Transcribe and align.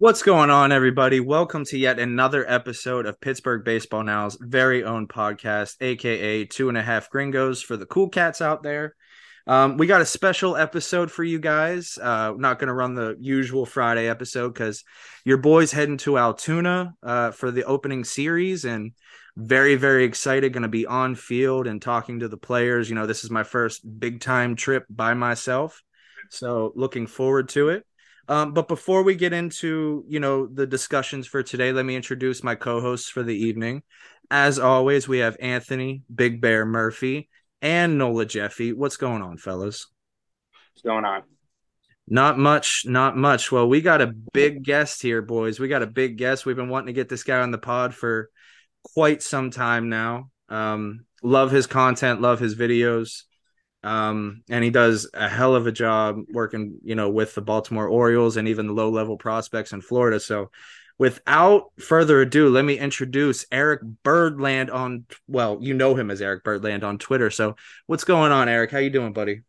What's 0.00 0.22
going 0.22 0.48
on, 0.48 0.70
everybody? 0.70 1.18
Welcome 1.18 1.64
to 1.64 1.76
yet 1.76 1.98
another 1.98 2.48
episode 2.48 3.04
of 3.04 3.20
Pittsburgh 3.20 3.64
Baseball 3.64 4.04
Now's 4.04 4.38
very 4.40 4.84
own 4.84 5.08
podcast, 5.08 5.74
aka 5.80 6.44
Two 6.44 6.68
and 6.68 6.78
a 6.78 6.82
Half 6.82 7.10
Gringos 7.10 7.62
for 7.62 7.76
the 7.76 7.84
cool 7.84 8.08
cats 8.08 8.40
out 8.40 8.62
there. 8.62 8.94
Um, 9.48 9.76
we 9.76 9.88
got 9.88 10.00
a 10.00 10.06
special 10.06 10.56
episode 10.56 11.10
for 11.10 11.24
you 11.24 11.40
guys. 11.40 11.98
Uh, 12.00 12.32
not 12.36 12.60
going 12.60 12.68
to 12.68 12.74
run 12.74 12.94
the 12.94 13.16
usual 13.18 13.66
Friday 13.66 14.08
episode 14.08 14.54
because 14.54 14.84
your 15.24 15.38
boys 15.38 15.72
heading 15.72 15.96
to 15.96 16.16
Altoona 16.16 16.94
uh, 17.02 17.32
for 17.32 17.50
the 17.50 17.64
opening 17.64 18.04
series 18.04 18.64
and 18.64 18.92
very, 19.36 19.74
very 19.74 20.04
excited. 20.04 20.52
Going 20.52 20.62
to 20.62 20.68
be 20.68 20.86
on 20.86 21.16
field 21.16 21.66
and 21.66 21.82
talking 21.82 22.20
to 22.20 22.28
the 22.28 22.36
players. 22.36 22.88
You 22.88 22.94
know, 22.94 23.06
this 23.06 23.24
is 23.24 23.32
my 23.32 23.42
first 23.42 23.82
big 23.98 24.20
time 24.20 24.54
trip 24.54 24.84
by 24.88 25.14
myself, 25.14 25.82
so 26.30 26.72
looking 26.76 27.08
forward 27.08 27.48
to 27.48 27.70
it. 27.70 27.84
Um, 28.28 28.52
but 28.52 28.68
before 28.68 29.02
we 29.02 29.14
get 29.14 29.32
into 29.32 30.04
you 30.06 30.20
know 30.20 30.46
the 30.46 30.66
discussions 30.66 31.26
for 31.26 31.42
today, 31.42 31.72
let 31.72 31.84
me 31.84 31.96
introduce 31.96 32.44
my 32.44 32.54
co-hosts 32.54 33.08
for 33.08 33.22
the 33.22 33.34
evening. 33.34 33.82
As 34.30 34.58
always, 34.58 35.08
we 35.08 35.18
have 35.18 35.36
Anthony 35.40 36.02
Big 36.14 36.40
Bear 36.40 36.66
Murphy 36.66 37.28
and 37.62 37.96
Nola 37.98 38.26
Jeffy. 38.26 38.72
What's 38.72 38.98
going 38.98 39.22
on, 39.22 39.38
fellas? 39.38 39.86
What's 40.74 40.82
going 40.82 41.04
on? 41.04 41.22
Not 42.06 42.38
much, 42.38 42.84
not 42.86 43.16
much. 43.16 43.52
Well, 43.52 43.68
we 43.68 43.80
got 43.80 44.00
a 44.00 44.14
big 44.32 44.62
guest 44.62 45.02
here, 45.02 45.20
boys. 45.20 45.60
We 45.60 45.68
got 45.68 45.82
a 45.82 45.86
big 45.86 46.16
guest. 46.16 46.46
We've 46.46 46.56
been 46.56 46.70
wanting 46.70 46.86
to 46.86 46.92
get 46.94 47.08
this 47.08 47.22
guy 47.22 47.40
on 47.40 47.50
the 47.50 47.58
pod 47.58 47.94
for 47.94 48.30
quite 48.82 49.22
some 49.22 49.50
time 49.50 49.88
now. 49.88 50.30
Um, 50.48 51.04
love 51.22 51.50
his 51.50 51.66
content, 51.66 52.20
love 52.20 52.40
his 52.40 52.54
videos. 52.54 53.24
Um, 53.82 54.42
and 54.50 54.64
he 54.64 54.70
does 54.70 55.08
a 55.14 55.28
hell 55.28 55.54
of 55.54 55.66
a 55.66 55.72
job 55.72 56.22
working, 56.30 56.78
you 56.82 56.94
know, 56.94 57.10
with 57.10 57.34
the 57.34 57.42
Baltimore 57.42 57.88
Orioles 57.88 58.36
and 58.36 58.48
even 58.48 58.66
the 58.66 58.72
low 58.72 58.90
level 58.90 59.16
prospects 59.16 59.72
in 59.72 59.80
Florida. 59.80 60.18
So, 60.18 60.50
without 60.98 61.70
further 61.78 62.20
ado, 62.20 62.48
let 62.48 62.64
me 62.64 62.78
introduce 62.78 63.46
Eric 63.52 63.82
Birdland 64.02 64.70
on. 64.70 65.04
Well, 65.28 65.58
you 65.60 65.74
know 65.74 65.94
him 65.94 66.10
as 66.10 66.20
Eric 66.20 66.42
Birdland 66.42 66.82
on 66.82 66.98
Twitter. 66.98 67.30
So, 67.30 67.54
what's 67.86 68.04
going 68.04 68.32
on, 68.32 68.48
Eric? 68.48 68.72
How 68.72 68.78
you 68.78 68.90
doing, 68.90 69.12
buddy? 69.12 69.42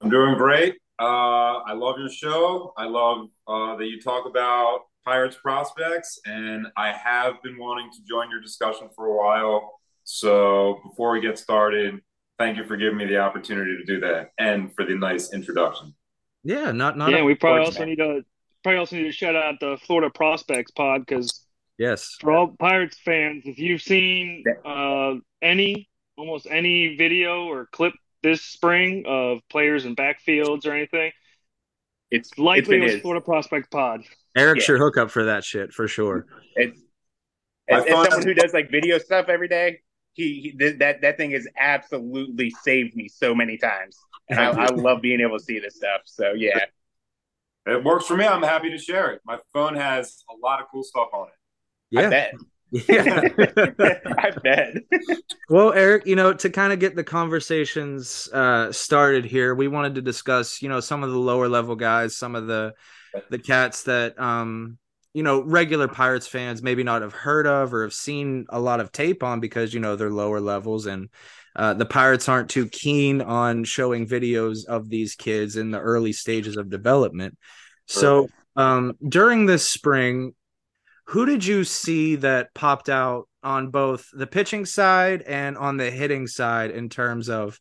I'm 0.00 0.10
doing 0.10 0.36
great. 0.36 0.76
Uh, 0.98 1.58
I 1.66 1.74
love 1.74 1.96
your 1.98 2.10
show. 2.10 2.72
I 2.76 2.86
love 2.86 3.26
uh, 3.46 3.76
that 3.76 3.86
you 3.86 4.00
talk 4.00 4.26
about 4.26 4.80
Pirates 5.04 5.36
prospects, 5.36 6.18
and 6.24 6.66
I 6.76 6.92
have 6.92 7.42
been 7.42 7.58
wanting 7.58 7.90
to 7.92 7.98
join 8.08 8.30
your 8.30 8.40
discussion 8.40 8.88
for 8.96 9.06
a 9.06 9.16
while. 9.16 9.78
So, 10.04 10.80
before 10.88 11.12
we 11.12 11.20
get 11.20 11.38
started 11.38 12.00
thank 12.42 12.56
you 12.56 12.64
for 12.64 12.76
giving 12.76 12.96
me 12.96 13.06
the 13.06 13.18
opportunity 13.18 13.76
to 13.76 13.84
do 13.84 14.00
that 14.00 14.32
and 14.38 14.74
for 14.74 14.84
the 14.84 14.94
nice 14.94 15.32
introduction. 15.32 15.94
Yeah, 16.42 16.72
not 16.72 16.98
not. 16.98 17.10
Yeah, 17.10 17.22
we 17.22 17.34
probably 17.34 17.64
also 17.64 17.84
need 17.84 17.96
to 17.96 18.22
probably 18.62 18.78
also 18.78 18.96
need 18.96 19.04
to 19.04 19.12
shout 19.12 19.36
out 19.36 19.54
the 19.60 19.78
Florida 19.86 20.10
Prospects 20.10 20.72
Pod 20.72 21.06
because 21.06 21.46
yes, 21.78 22.16
for 22.20 22.32
all 22.32 22.48
Pirates 22.58 22.98
fans, 23.04 23.44
if 23.46 23.58
you've 23.58 23.82
seen 23.82 24.44
uh, 24.64 25.14
any 25.40 25.88
almost 26.16 26.46
any 26.50 26.96
video 26.96 27.44
or 27.46 27.66
clip 27.66 27.94
this 28.22 28.42
spring 28.42 29.04
of 29.06 29.38
players 29.50 29.84
in 29.84 29.94
backfields 29.94 30.66
or 30.66 30.72
anything, 30.72 31.12
it's 32.10 32.36
likely 32.38 32.78
it 32.78 32.92
was 32.92 33.00
Florida 33.02 33.24
Prospects 33.24 33.68
Pod. 33.70 34.02
Eric's 34.36 34.66
yeah. 34.66 34.72
your 34.72 34.78
hookup 34.78 35.10
for 35.10 35.24
that 35.24 35.44
shit 35.44 35.72
for 35.72 35.86
sure. 35.86 36.26
It's, 36.56 36.78
as, 37.68 37.84
as 37.84 37.90
someone 38.08 38.26
who 38.26 38.34
does 38.34 38.52
like 38.52 38.70
video 38.70 38.98
stuff 38.98 39.28
every 39.28 39.48
day, 39.48 39.78
he, 40.12 40.52
he 40.58 40.74
that 40.78 41.00
that 41.02 41.16
thing 41.16 41.32
has 41.32 41.46
absolutely 41.58 42.50
saved 42.50 42.94
me 42.94 43.08
so 43.08 43.34
many 43.34 43.56
times, 43.56 43.98
and 44.28 44.38
I, 44.38 44.50
I 44.50 44.66
love 44.74 45.02
being 45.02 45.20
able 45.20 45.38
to 45.38 45.44
see 45.44 45.58
this 45.58 45.76
stuff. 45.76 46.02
So 46.04 46.32
yeah, 46.32 46.64
it 47.66 47.84
works 47.84 48.06
for 48.06 48.16
me. 48.16 48.24
I'm 48.24 48.42
happy 48.42 48.70
to 48.70 48.78
share 48.78 49.10
it. 49.12 49.20
My 49.24 49.38
phone 49.52 49.74
has 49.74 50.24
a 50.30 50.36
lot 50.44 50.60
of 50.60 50.66
cool 50.70 50.82
stuff 50.82 51.08
on 51.12 51.28
it. 51.28 51.34
Yeah. 51.90 52.06
I 52.06 52.10
bet. 52.10 52.34
Yeah. 52.72 53.28
I 54.18 54.30
bet. 54.42 54.76
well, 55.50 55.72
Eric, 55.72 56.06
you 56.06 56.16
know, 56.16 56.32
to 56.32 56.50
kind 56.50 56.72
of 56.72 56.78
get 56.78 56.96
the 56.96 57.04
conversations 57.04 58.28
uh, 58.32 58.72
started 58.72 59.26
here, 59.26 59.54
we 59.54 59.68
wanted 59.68 59.96
to 59.96 60.02
discuss, 60.02 60.62
you 60.62 60.70
know, 60.70 60.80
some 60.80 61.04
of 61.04 61.10
the 61.10 61.18
lower 61.18 61.48
level 61.48 61.76
guys, 61.76 62.16
some 62.16 62.34
of 62.34 62.46
the 62.46 62.72
the 63.28 63.38
cats 63.38 63.82
that 63.82 64.18
um 64.18 64.78
you 65.14 65.22
know 65.22 65.42
regular 65.42 65.88
pirates 65.88 66.26
fans 66.26 66.62
maybe 66.62 66.82
not 66.82 67.02
have 67.02 67.12
heard 67.12 67.46
of 67.46 67.74
or 67.74 67.82
have 67.82 67.92
seen 67.92 68.46
a 68.48 68.60
lot 68.60 68.80
of 68.80 68.92
tape 68.92 69.22
on 69.22 69.40
because 69.40 69.74
you 69.74 69.80
know 69.80 69.96
they're 69.96 70.10
lower 70.10 70.40
levels 70.40 70.86
and 70.86 71.08
uh, 71.54 71.74
the 71.74 71.86
pirates 71.86 72.28
aren't 72.28 72.48
too 72.48 72.66
keen 72.68 73.20
on 73.20 73.64
showing 73.64 74.06
videos 74.06 74.64
of 74.64 74.88
these 74.88 75.14
kids 75.14 75.56
in 75.56 75.70
the 75.70 75.78
early 75.78 76.12
stages 76.12 76.56
of 76.56 76.70
development. 76.70 77.36
So 77.86 78.30
um, 78.56 78.96
during 79.06 79.44
this 79.44 79.68
spring 79.68 80.34
who 81.06 81.26
did 81.26 81.44
you 81.44 81.64
see 81.64 82.16
that 82.16 82.54
popped 82.54 82.88
out 82.88 83.28
on 83.42 83.68
both 83.68 84.08
the 84.12 84.26
pitching 84.26 84.64
side 84.64 85.22
and 85.22 85.58
on 85.58 85.76
the 85.76 85.90
hitting 85.90 86.26
side 86.26 86.70
in 86.70 86.88
terms 86.88 87.28
of 87.28 87.60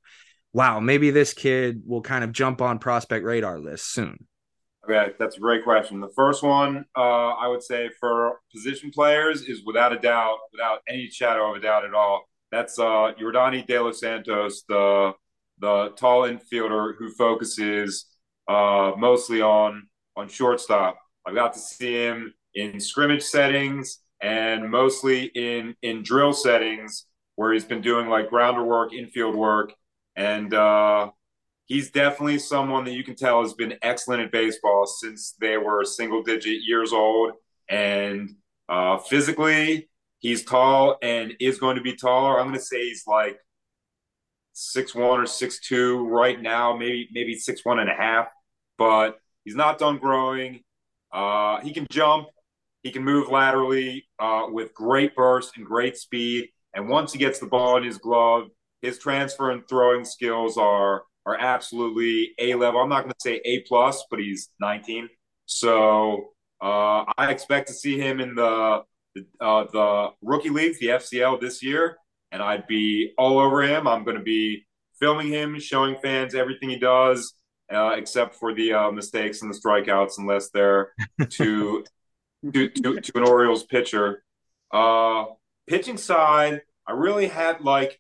wow 0.53 0.79
maybe 0.79 1.11
this 1.11 1.33
kid 1.33 1.81
will 1.85 2.01
kind 2.01 2.23
of 2.23 2.31
jump 2.31 2.61
on 2.61 2.79
prospect 2.79 3.25
radar 3.25 3.59
list 3.59 3.91
soon 3.91 4.25
Okay, 4.83 5.13
that's 5.19 5.37
a 5.37 5.39
great 5.39 5.63
question. 5.63 5.99
The 5.99 6.09
first 6.15 6.41
one, 6.41 6.85
uh, 6.97 7.29
I 7.29 7.47
would 7.47 7.61
say 7.61 7.89
for 7.99 8.39
position 8.51 8.89
players 8.89 9.43
is 9.43 9.63
without 9.63 9.93
a 9.93 9.99
doubt, 9.99 10.39
without 10.51 10.79
any 10.89 11.07
shadow 11.07 11.51
of 11.51 11.57
a 11.57 11.59
doubt 11.59 11.85
at 11.85 11.93
all. 11.93 12.23
That's 12.51 12.79
uh, 12.79 13.13
Yordany 13.19 13.65
De 13.65 13.79
Los 13.79 13.99
Santos, 13.99 14.63
the 14.67 15.13
the 15.59 15.89
tall 15.95 16.23
infielder 16.23 16.95
who 16.97 17.11
focuses 17.11 18.07
uh, 18.47 18.93
mostly 18.97 19.41
on 19.41 19.87
on 20.17 20.27
shortstop. 20.27 20.97
I've 21.25 21.35
got 21.35 21.53
to 21.53 21.59
see 21.59 21.93
him 21.93 22.33
in 22.55 22.79
scrimmage 22.79 23.23
settings 23.23 23.99
and 24.21 24.69
mostly 24.69 25.25
in 25.35 25.75
in 25.83 26.01
drill 26.03 26.33
settings 26.33 27.05
where 27.35 27.53
he's 27.53 27.65
been 27.65 27.81
doing 27.81 28.07
like 28.09 28.29
grounder 28.29 28.63
work, 28.63 28.93
infield 28.93 29.35
work, 29.35 29.73
and 30.15 30.53
uh, 30.53 31.11
he's 31.65 31.91
definitely 31.91 32.39
someone 32.39 32.83
that 32.85 32.93
you 32.93 33.03
can 33.03 33.15
tell 33.15 33.41
has 33.41 33.53
been 33.53 33.77
excellent 33.81 34.21
at 34.21 34.31
baseball 34.31 34.85
since 34.85 35.35
they 35.39 35.57
were 35.57 35.83
single 35.85 36.23
digit 36.23 36.61
years 36.63 36.93
old. 36.93 37.31
And 37.69 38.35
uh, 38.67 38.97
physically, 38.97 39.89
he's 40.19 40.43
tall 40.43 40.97
and 41.01 41.33
is 41.39 41.59
going 41.59 41.75
to 41.77 41.81
be 41.81 41.95
taller. 41.95 42.39
I'm 42.39 42.47
going 42.47 42.59
to 42.59 42.65
say 42.65 42.81
he's 42.81 43.03
like 43.07 43.37
six 44.53 44.93
one 44.93 45.19
or 45.19 45.25
six 45.25 45.59
two 45.59 46.07
right 46.07 46.41
now, 46.41 46.75
maybe 46.75 47.09
maybe 47.11 47.35
six 47.35 47.63
one 47.63 47.79
and 47.79 47.89
a 47.89 47.95
half. 47.95 48.27
But 48.77 49.17
he's 49.43 49.55
not 49.55 49.77
done 49.77 49.97
growing. 49.97 50.61
Uh, 51.11 51.61
he 51.61 51.73
can 51.73 51.87
jump. 51.89 52.27
He 52.83 52.91
can 52.91 53.03
move 53.03 53.29
laterally 53.29 54.05
uh, 54.19 54.47
with 54.49 54.73
great 54.73 55.15
burst 55.15 55.57
and 55.57 55.65
great 55.65 55.97
speed. 55.97 56.49
And 56.73 56.89
once 56.89 57.13
he 57.13 57.19
gets 57.19 57.39
the 57.39 57.45
ball 57.45 57.77
in 57.77 57.83
his 57.83 57.97
glove, 57.97 58.47
his 58.81 58.97
transfer 58.97 59.51
and 59.51 59.67
throwing 59.67 60.03
skills 60.03 60.57
are 60.57 61.03
are 61.25 61.37
absolutely 61.39 62.33
A 62.39 62.55
level. 62.55 62.81
I'm 62.81 62.89
not 62.89 63.03
going 63.03 63.13
to 63.13 63.19
say 63.19 63.41
A 63.45 63.61
plus, 63.61 64.05
but 64.09 64.19
he's 64.19 64.49
19. 64.59 65.09
So 65.45 66.31
uh, 66.61 67.05
I 67.17 67.31
expect 67.31 67.67
to 67.67 67.73
see 67.73 67.99
him 67.99 68.19
in 68.19 68.35
the 68.35 68.83
the, 69.13 69.25
uh, 69.41 69.65
the 69.73 70.09
rookie 70.21 70.49
leagues, 70.49 70.79
the 70.79 70.87
FCL 70.87 71.41
this 71.41 71.61
year, 71.61 71.97
and 72.31 72.41
I'd 72.41 72.65
be 72.67 73.13
all 73.17 73.39
over 73.39 73.61
him. 73.61 73.87
I'm 73.87 74.05
going 74.05 74.17
to 74.17 74.23
be 74.23 74.65
filming 75.01 75.27
him, 75.27 75.59
showing 75.59 75.97
fans 76.01 76.33
everything 76.33 76.69
he 76.69 76.77
does, 76.77 77.33
uh, 77.73 77.95
except 77.97 78.35
for 78.35 78.53
the 78.53 78.73
uh, 78.73 78.91
mistakes 78.91 79.41
and 79.41 79.53
the 79.53 79.57
strikeouts, 79.57 80.13
unless 80.17 80.49
they're 80.49 80.93
to 81.29 81.83
to, 82.53 82.69
to, 82.69 83.01
to 83.01 83.17
an 83.17 83.27
Orioles 83.27 83.63
pitcher. 83.65 84.23
Uh, 84.71 85.25
pitching 85.67 85.97
side, 85.97 86.61
I 86.87 86.93
really 86.93 87.27
had 87.27 87.61
like 87.61 87.99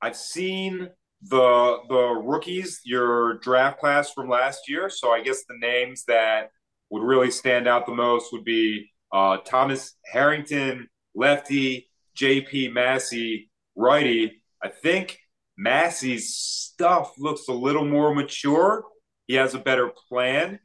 I've 0.00 0.16
seen 0.16 0.90
the 1.28 1.78
the 1.88 2.20
rookies, 2.24 2.80
your 2.84 3.34
draft 3.38 3.78
class 3.78 4.12
from 4.12 4.28
last 4.28 4.68
year. 4.68 4.90
So 4.90 5.10
I 5.10 5.22
guess 5.22 5.44
the 5.44 5.56
names 5.58 6.04
that 6.06 6.50
would 6.90 7.02
really 7.02 7.30
stand 7.30 7.68
out 7.68 7.86
the 7.86 7.94
most 7.94 8.32
would 8.32 8.44
be 8.44 8.90
uh, 9.12 9.38
Thomas 9.44 9.94
Harrington, 10.10 10.88
lefty, 11.14 11.88
J.P. 12.14 12.68
Massey, 12.68 13.50
righty. 13.76 14.42
I 14.62 14.68
think 14.68 15.18
Massey's 15.56 16.34
stuff 16.34 17.12
looks 17.18 17.48
a 17.48 17.52
little 17.52 17.84
more 17.84 18.14
mature. 18.14 18.84
He 19.26 19.34
has 19.34 19.54
a 19.54 19.58
better 19.58 19.92
plan, 20.08 20.58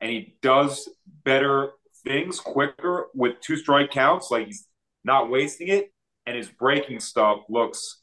and 0.00 0.10
he 0.10 0.36
does 0.42 0.88
better 1.24 1.70
things 2.04 2.38
quicker 2.38 3.06
with 3.14 3.40
two 3.40 3.56
strike 3.56 3.90
counts. 3.90 4.30
Like 4.30 4.46
he's 4.46 4.66
not 5.04 5.30
wasting 5.30 5.68
it, 5.68 5.90
and 6.26 6.36
his 6.36 6.48
breaking 6.48 7.00
stuff 7.00 7.38
looks 7.48 8.01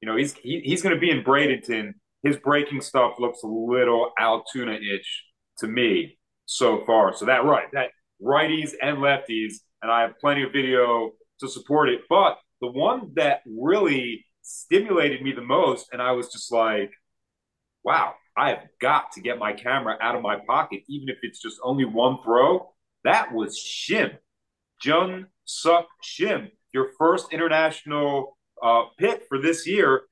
you 0.00 0.08
know, 0.08 0.16
he's 0.16 0.34
he, 0.34 0.60
he's 0.64 0.82
going 0.82 0.94
to 0.94 1.00
be 1.00 1.10
in 1.10 1.24
Bradenton. 1.24 1.94
His 2.22 2.36
breaking 2.36 2.80
stuff 2.80 3.14
looks 3.18 3.42
a 3.42 3.46
little 3.46 4.10
Altoona-ish 4.18 5.24
to 5.58 5.68
me 5.68 6.18
so 6.44 6.84
far. 6.84 7.14
So 7.14 7.26
that 7.26 7.44
right, 7.44 7.66
that 7.72 7.90
righties 8.22 8.72
and 8.82 8.98
lefties, 8.98 9.54
and 9.82 9.90
I 9.90 10.02
have 10.02 10.18
plenty 10.20 10.42
of 10.42 10.52
video 10.52 11.12
to 11.40 11.48
support 11.48 11.88
it. 11.88 12.00
But 12.08 12.38
the 12.60 12.70
one 12.70 13.12
that 13.14 13.40
really 13.46 14.24
stimulated 14.42 15.22
me 15.22 15.32
the 15.32 15.42
most, 15.42 15.88
and 15.92 16.00
I 16.00 16.12
was 16.12 16.28
just 16.28 16.52
like, 16.52 16.90
wow, 17.84 18.14
I 18.36 18.50
have 18.50 18.64
got 18.80 19.12
to 19.12 19.20
get 19.20 19.38
my 19.38 19.52
camera 19.52 19.96
out 20.00 20.14
of 20.14 20.22
my 20.22 20.36
pocket, 20.46 20.82
even 20.88 21.08
if 21.08 21.18
it's 21.22 21.40
just 21.40 21.58
only 21.62 21.84
one 21.84 22.18
throw. 22.24 22.72
That 23.04 23.32
was 23.32 23.58
Shim, 23.58 24.16
Jung 24.82 25.26
Suk 25.44 25.86
Shim, 26.02 26.48
your 26.72 26.90
first 26.98 27.32
international 27.32 28.36
uh, 28.62 28.84
pick 28.98 29.24
for 29.28 29.40
this 29.40 29.66
year. 29.66 30.02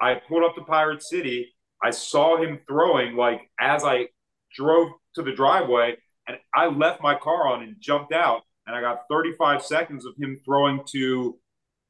I 0.00 0.14
pulled 0.14 0.44
up 0.44 0.54
to 0.56 0.62
Pirate 0.62 1.02
City. 1.02 1.54
I 1.82 1.90
saw 1.90 2.36
him 2.36 2.60
throwing 2.68 3.16
like 3.16 3.40
as 3.60 3.84
I 3.84 4.08
drove 4.54 4.92
to 5.14 5.22
the 5.22 5.32
driveway, 5.32 5.96
and 6.26 6.38
I 6.54 6.66
left 6.66 7.02
my 7.02 7.14
car 7.14 7.48
on 7.48 7.62
and 7.62 7.76
jumped 7.80 8.12
out, 8.12 8.42
and 8.66 8.74
I 8.74 8.80
got 8.80 9.02
35 9.10 9.62
seconds 9.62 10.04
of 10.06 10.14
him 10.18 10.40
throwing 10.44 10.80
to 10.92 11.38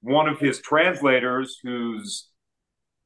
one 0.00 0.28
of 0.28 0.38
his 0.38 0.60
translators 0.60 1.58
who's 1.62 2.28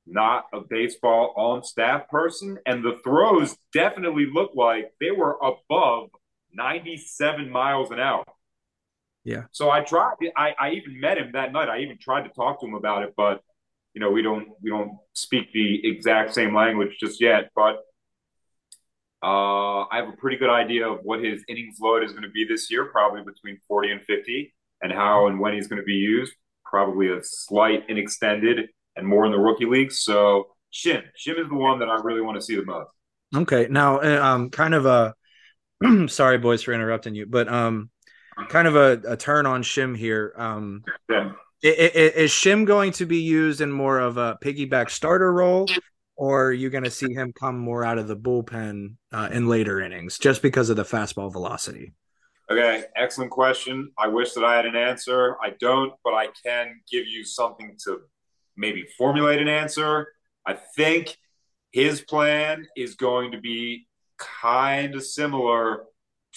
not 0.07 0.47
a 0.53 0.61
baseball 0.61 1.35
on 1.37 1.63
staff 1.63 2.09
person. 2.09 2.59
And 2.67 2.83
the 2.83 2.99
throws 3.05 3.57
definitely 3.73 4.27
looked 4.33 4.57
like 4.57 4.93
they 5.01 5.11
were 5.11 5.39
above 5.43 6.11
97 6.53 7.51
miles 7.51 7.91
an 7.91 8.01
hour. 8.01 8.25
Yeah. 9.29 9.43
So 9.53 9.71
I 9.71 9.83
tried. 9.83 10.15
I, 10.35 10.55
I 10.59 10.71
even 10.71 10.99
met 10.99 11.19
him 11.19 11.33
that 11.35 11.53
night. 11.53 11.69
I 11.69 11.81
even 11.81 11.99
tried 11.99 12.23
to 12.23 12.31
talk 12.31 12.61
to 12.61 12.67
him 12.67 12.73
about 12.73 13.03
it, 13.03 13.13
but 13.15 13.43
you 13.93 14.01
know 14.01 14.11
we 14.11 14.23
don't 14.23 14.49
we 14.63 14.71
don't 14.71 14.93
speak 15.13 15.53
the 15.53 15.87
exact 15.87 16.33
same 16.33 16.55
language 16.55 16.97
just 16.99 17.21
yet. 17.21 17.51
But 17.55 17.77
uh, 19.23 19.85
I 19.85 19.97
have 19.97 20.09
a 20.09 20.17
pretty 20.17 20.39
good 20.39 20.49
idea 20.49 20.89
of 20.89 21.01
what 21.03 21.23
his 21.23 21.45
innings 21.47 21.77
load 21.79 22.05
is 22.05 22.13
going 22.13 22.23
to 22.23 22.31
be 22.31 22.47
this 22.49 22.71
year, 22.71 22.87
probably 22.87 23.21
between 23.23 23.61
40 23.69 23.91
and 23.91 24.01
50, 24.03 24.55
and 24.81 24.93
how 24.93 25.27
and 25.27 25.39
when 25.39 25.53
he's 25.53 25.69
going 25.69 25.81
to 25.81 25.87
be 25.87 25.93
used. 25.93 26.33
Probably 26.65 27.09
a 27.11 27.21
slight 27.23 27.85
and 27.91 27.99
extended 27.99 28.69
and 28.97 29.07
more 29.07 29.27
in 29.27 29.33
the 29.33 29.39
rookie 29.39 29.67
leagues. 29.67 30.01
So 30.01 30.47
Shim, 30.73 31.03
Shim 31.19 31.39
is 31.39 31.49
the 31.51 31.55
one 31.55 31.81
that 31.81 31.91
I 31.91 32.01
really 32.01 32.23
want 32.23 32.37
to 32.39 32.43
see 32.43 32.57
the 32.57 32.65
most. 32.65 32.89
Okay, 33.37 33.67
now 33.69 34.01
uh, 34.01 34.23
um, 34.23 34.49
kind 34.49 34.75
of 34.75 34.87
a 34.87 35.15
sorry, 36.09 36.39
boys, 36.39 36.63
for 36.63 36.73
interrupting 36.73 37.15
you, 37.15 37.27
but 37.27 37.47
um, 37.47 37.91
kind 38.49 38.69
of 38.69 38.77
a, 38.77 39.01
a 39.07 39.17
turn 39.17 39.47
on 39.47 39.63
Shim 39.63 39.97
here. 39.97 40.33
Um, 40.37 40.85
yeah. 41.11 41.33
Is 41.61 42.31
Shim 42.31 42.65
going 42.65 42.93
to 42.93 43.07
be 43.07 43.19
used 43.19 43.61
in 43.61 43.73
more 43.73 43.99
of 43.99 44.17
a 44.17 44.39
piggyback 44.43 44.91
starter 44.91 45.33
role, 45.33 45.69
or 46.15 46.47
are 46.47 46.53
you 46.53 46.71
going 46.71 46.85
to 46.85 46.91
see 46.91 47.13
him 47.13 47.33
come 47.33 47.59
more 47.59 47.85
out 47.85 47.99
of 47.99 48.07
the 48.07 48.17
bullpen 48.17 48.95
uh, 49.13 49.29
in 49.33 49.49
later 49.49 49.81
innings 49.81 50.19
just 50.19 50.41
because 50.41 50.71
of 50.71 50.77
the 50.77 50.85
fastball 50.85 51.33
velocity? 51.33 51.93
Okay, 52.51 52.85
excellent 52.97 53.31
question. 53.31 53.91
I 53.99 54.07
wish 54.07 54.33
that 54.33 54.45
I 54.45 54.57
had 54.57 54.67
an 54.67 54.77
answer. 54.77 55.37
I 55.43 55.51
don't, 55.61 55.93
but 56.05 56.15
I 56.15 56.29
can 56.45 56.81
give 56.91 57.07
you 57.07 57.25
something 57.25 57.77
to 57.85 58.03
maybe 58.57 58.87
formulate 58.97 59.41
an 59.41 59.49
answer. 59.49 60.15
I 60.47 60.55
think 60.55 61.17
his 61.73 62.01
plan 62.01 62.67
is 62.77 62.95
going 62.95 63.33
to 63.33 63.41
be 63.41 63.87
kind 64.17 64.95
of 64.95 65.05
similar 65.05 65.85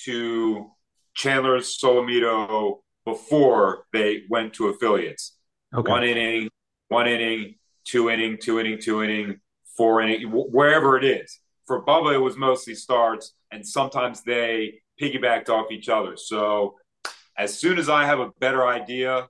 to 0.03 0.71
Chandler 1.13 1.58
Solometo 1.60 2.80
before 3.06 3.86
they 3.94 4.24
went 4.30 4.54
to 4.54 4.68
affiliates. 4.68 5.38
Okay. 5.74 5.90
One 5.90 6.04
inning, 6.04 6.50
one 6.90 7.08
inning, 7.08 7.56
two 7.86 8.10
inning, 8.10 8.38
two 8.42 8.60
inning, 8.60 8.80
two 8.80 9.04
inning, 9.04 9.40
four 9.78 10.02
inning, 10.02 10.30
wherever 10.31 10.98
it 10.98 11.04
is. 11.04 11.40
For 11.66 11.84
Bubba, 11.86 12.16
it 12.16 12.19
was 12.19 12.36
mostly 12.38 12.75
starts, 12.75 13.34
and 13.52 13.66
sometimes 13.66 14.24
they 14.24 14.81
piggybacked 15.02 15.50
off 15.50 15.72
each 15.72 15.90
other. 15.90 16.18
So 16.18 16.75
as 17.38 17.58
soon 17.58 17.80
as 17.80 17.90
I 17.90 18.06
have 18.06 18.19
a 18.19 18.31
better 18.40 18.68
idea 18.68 19.28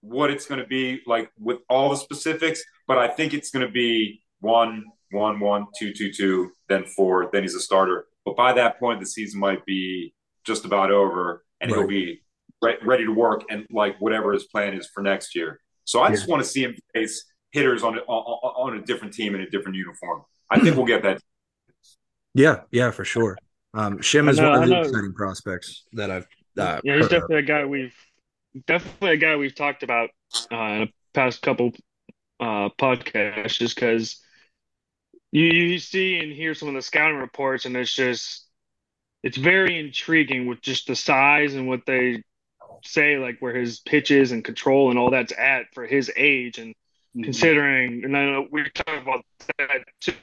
what 0.00 0.30
it's 0.30 0.46
going 0.46 0.60
to 0.60 0.66
be 0.66 1.00
like 1.06 1.30
with 1.38 1.58
all 1.68 1.90
the 1.90 1.96
specifics, 1.96 2.62
but 2.86 2.98
I 2.98 3.08
think 3.08 3.34
it's 3.34 3.50
going 3.50 3.66
to 3.66 3.72
be 3.72 4.22
one, 4.40 4.84
one, 5.10 5.38
one, 5.40 5.66
two, 5.78 5.92
two, 5.92 6.12
two, 6.12 6.52
then 6.68 6.84
four, 6.84 7.30
then 7.32 7.42
he's 7.42 7.54
a 7.54 7.60
starter. 7.60 8.06
But 8.24 8.36
by 8.36 8.52
that 8.54 8.78
point, 8.78 9.00
the 9.00 9.06
season 9.06 9.40
might 9.40 9.64
be 9.64 10.14
just 10.44 10.64
about 10.64 10.90
over, 10.90 11.44
and 11.60 11.70
right. 11.70 11.78
he'll 11.78 11.88
be 11.88 12.22
re- 12.60 12.78
ready 12.82 13.04
to 13.04 13.12
work 13.12 13.44
and 13.50 13.66
like 13.70 14.00
whatever 14.00 14.32
his 14.32 14.44
plan 14.44 14.74
is 14.74 14.88
for 14.92 15.02
next 15.02 15.34
year. 15.34 15.60
So 15.84 16.00
I 16.00 16.08
yeah. 16.08 16.14
just 16.14 16.28
want 16.28 16.42
to 16.42 16.48
see 16.48 16.62
him 16.62 16.76
face 16.94 17.24
hitters 17.50 17.82
on 17.82 17.98
a, 17.98 18.00
on, 18.00 18.72
on 18.72 18.78
a 18.78 18.82
different 18.82 19.14
team 19.14 19.34
in 19.34 19.40
a 19.40 19.50
different 19.50 19.76
uniform. 19.76 20.22
I 20.50 20.60
think 20.60 20.76
we'll 20.76 20.86
get 20.86 21.02
that. 21.02 21.20
Yeah, 22.34 22.60
yeah, 22.70 22.90
for 22.90 23.04
sure. 23.04 23.36
Um, 23.74 23.98
Shim 23.98 24.28
is 24.28 24.38
know, 24.38 24.50
one 24.50 24.62
of 24.64 24.68
the 24.68 24.80
exciting 24.80 25.14
prospects 25.14 25.84
that 25.92 26.10
I've. 26.10 26.26
Uh, 26.58 26.80
yeah, 26.84 26.96
he's 26.96 27.08
definitely 27.08 27.38
of. 27.38 27.44
a 27.44 27.46
guy 27.46 27.64
we've 27.64 27.94
definitely 28.66 29.10
a 29.12 29.16
guy 29.16 29.36
we've 29.36 29.54
talked 29.54 29.82
about 29.82 30.10
uh, 30.50 30.56
in 30.56 30.80
the 30.80 30.88
past 31.14 31.40
couple 31.42 31.72
uh, 32.40 32.68
podcasts, 32.78 33.58
just 33.58 33.74
because 33.74 34.20
you 35.30 35.44
you 35.44 35.78
see 35.78 36.18
and 36.18 36.32
hear 36.32 36.54
some 36.54 36.68
of 36.68 36.74
the 36.74 36.82
scouting 36.82 37.18
reports, 37.18 37.64
and 37.64 37.76
it's 37.76 37.94
just 37.94 38.46
it's 39.22 39.36
very 39.36 39.78
intriguing 39.78 40.46
with 40.46 40.60
just 40.60 40.86
the 40.86 40.96
size 40.96 41.54
and 41.54 41.68
what 41.68 41.86
they 41.86 42.22
say, 42.84 43.16
like 43.18 43.38
where 43.40 43.54
his 43.54 43.80
pitches 43.80 44.32
and 44.32 44.44
control 44.44 44.90
and 44.90 44.98
all 44.98 45.10
that's 45.10 45.32
at 45.36 45.66
for 45.72 45.86
his 45.86 46.10
age, 46.16 46.58
and 46.58 46.74
mm-hmm. 46.74 47.22
considering, 47.22 48.04
and 48.04 48.16
I 48.16 48.26
know 48.26 48.46
we 48.50 48.64
talked 48.70 49.02
about 49.02 49.24
that 49.58 50.14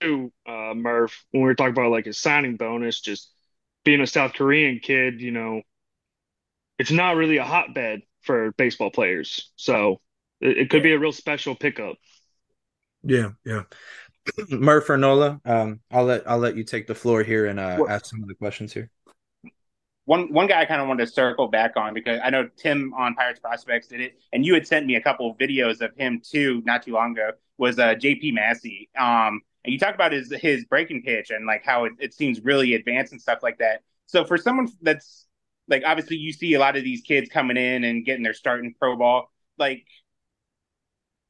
too, 0.00 0.32
uh, 0.46 0.74
Murph, 0.74 1.24
when 1.30 1.42
we 1.42 1.46
were 1.48 1.54
talking 1.54 1.72
about 1.72 1.92
like 1.92 2.06
his 2.06 2.18
signing 2.18 2.56
bonus, 2.56 3.00
just 3.00 3.32
being 3.84 4.00
a 4.00 4.06
South 4.06 4.34
Korean 4.34 4.80
kid, 4.82 5.20
you 5.20 5.30
know, 5.30 5.62
it's 6.78 6.90
not 6.90 7.16
really 7.16 7.36
a 7.38 7.44
hotbed 7.44 8.02
for 8.22 8.52
baseball 8.52 8.90
players. 8.90 9.50
So 9.56 10.00
it, 10.40 10.58
it 10.58 10.70
could 10.70 10.82
be 10.82 10.92
a 10.92 10.98
real 10.98 11.12
special 11.12 11.54
pickup. 11.54 11.96
Yeah, 13.02 13.30
yeah. 13.44 13.62
Murph 14.50 14.90
or 14.90 14.96
Nola, 14.96 15.40
um, 15.44 15.80
I'll 15.90 16.04
let 16.04 16.28
I'll 16.28 16.38
let 16.38 16.56
you 16.56 16.64
take 16.64 16.86
the 16.86 16.94
floor 16.94 17.22
here 17.22 17.46
and 17.46 17.58
uh, 17.58 17.84
ask 17.88 18.06
some 18.06 18.22
of 18.22 18.28
the 18.28 18.34
questions 18.34 18.72
here. 18.72 18.90
One 20.04 20.32
one 20.32 20.46
guy 20.46 20.60
I 20.60 20.64
kind 20.64 20.80
of 20.80 20.88
wanted 20.88 21.06
to 21.06 21.12
circle 21.12 21.48
back 21.48 21.76
on 21.76 21.94
because 21.94 22.20
I 22.22 22.30
know 22.30 22.48
Tim 22.56 22.94
on 22.94 23.14
Pirates 23.14 23.40
Prospects 23.40 23.88
did 23.88 24.00
it, 24.00 24.18
and 24.32 24.44
you 24.44 24.54
had 24.54 24.66
sent 24.66 24.86
me 24.86 24.94
a 24.94 25.00
couple 25.00 25.30
of 25.30 25.36
videos 25.36 25.80
of 25.80 25.94
him 25.96 26.22
too, 26.24 26.62
not 26.64 26.82
too 26.82 26.92
long 26.92 27.12
ago. 27.12 27.32
Was 27.58 27.78
uh, 27.78 27.94
J.P. 27.94 28.32
Massey, 28.32 28.88
um, 28.96 29.42
and 29.64 29.72
you 29.72 29.78
talk 29.78 29.94
about 29.94 30.12
his 30.12 30.32
his 30.40 30.64
breaking 30.64 31.02
pitch 31.02 31.30
and 31.30 31.46
like 31.46 31.64
how 31.64 31.84
it, 31.84 31.92
it 31.98 32.14
seems 32.14 32.40
really 32.40 32.74
advanced 32.74 33.12
and 33.12 33.20
stuff 33.20 33.40
like 33.42 33.58
that. 33.58 33.82
So 34.06 34.24
for 34.24 34.38
someone 34.38 34.68
that's 34.80 35.26
like 35.68 35.82
obviously 35.84 36.16
you 36.16 36.32
see 36.32 36.54
a 36.54 36.58
lot 36.58 36.76
of 36.76 36.84
these 36.84 37.02
kids 37.02 37.28
coming 37.28 37.56
in 37.56 37.84
and 37.84 38.04
getting 38.04 38.22
their 38.22 38.34
start 38.34 38.64
in 38.64 38.74
pro 38.74 38.96
ball. 38.96 39.30
Like 39.58 39.84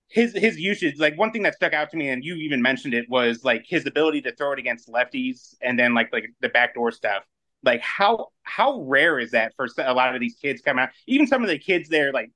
his 0.08 0.32
his 0.32 0.58
usage, 0.58 0.98
like 0.98 1.16
one 1.18 1.32
thing 1.32 1.42
that 1.42 1.54
stuck 1.54 1.72
out 1.74 1.90
to 1.90 1.96
me, 1.96 2.08
and 2.08 2.24
you 2.24 2.34
even 2.36 2.62
mentioned 2.62 2.94
it, 2.94 3.08
was 3.08 3.44
like 3.44 3.64
his 3.66 3.86
ability 3.86 4.22
to 4.22 4.34
throw 4.34 4.52
it 4.52 4.58
against 4.58 4.88
lefties 4.88 5.54
and 5.60 5.78
then 5.78 5.94
like 5.94 6.12
like 6.12 6.30
the 6.40 6.48
backdoor 6.48 6.90
stuff. 6.90 7.24
Like 7.62 7.82
how 7.82 8.28
how 8.42 8.80
rare 8.82 9.18
is 9.18 9.32
that 9.32 9.54
for 9.54 9.68
a 9.78 9.92
lot 9.92 10.14
of 10.14 10.20
these 10.20 10.36
kids 10.40 10.62
coming 10.62 10.82
out? 10.82 10.90
Even 11.06 11.26
some 11.26 11.42
of 11.42 11.48
the 11.48 11.58
kids 11.58 11.88
there, 11.88 12.12
like 12.12 12.30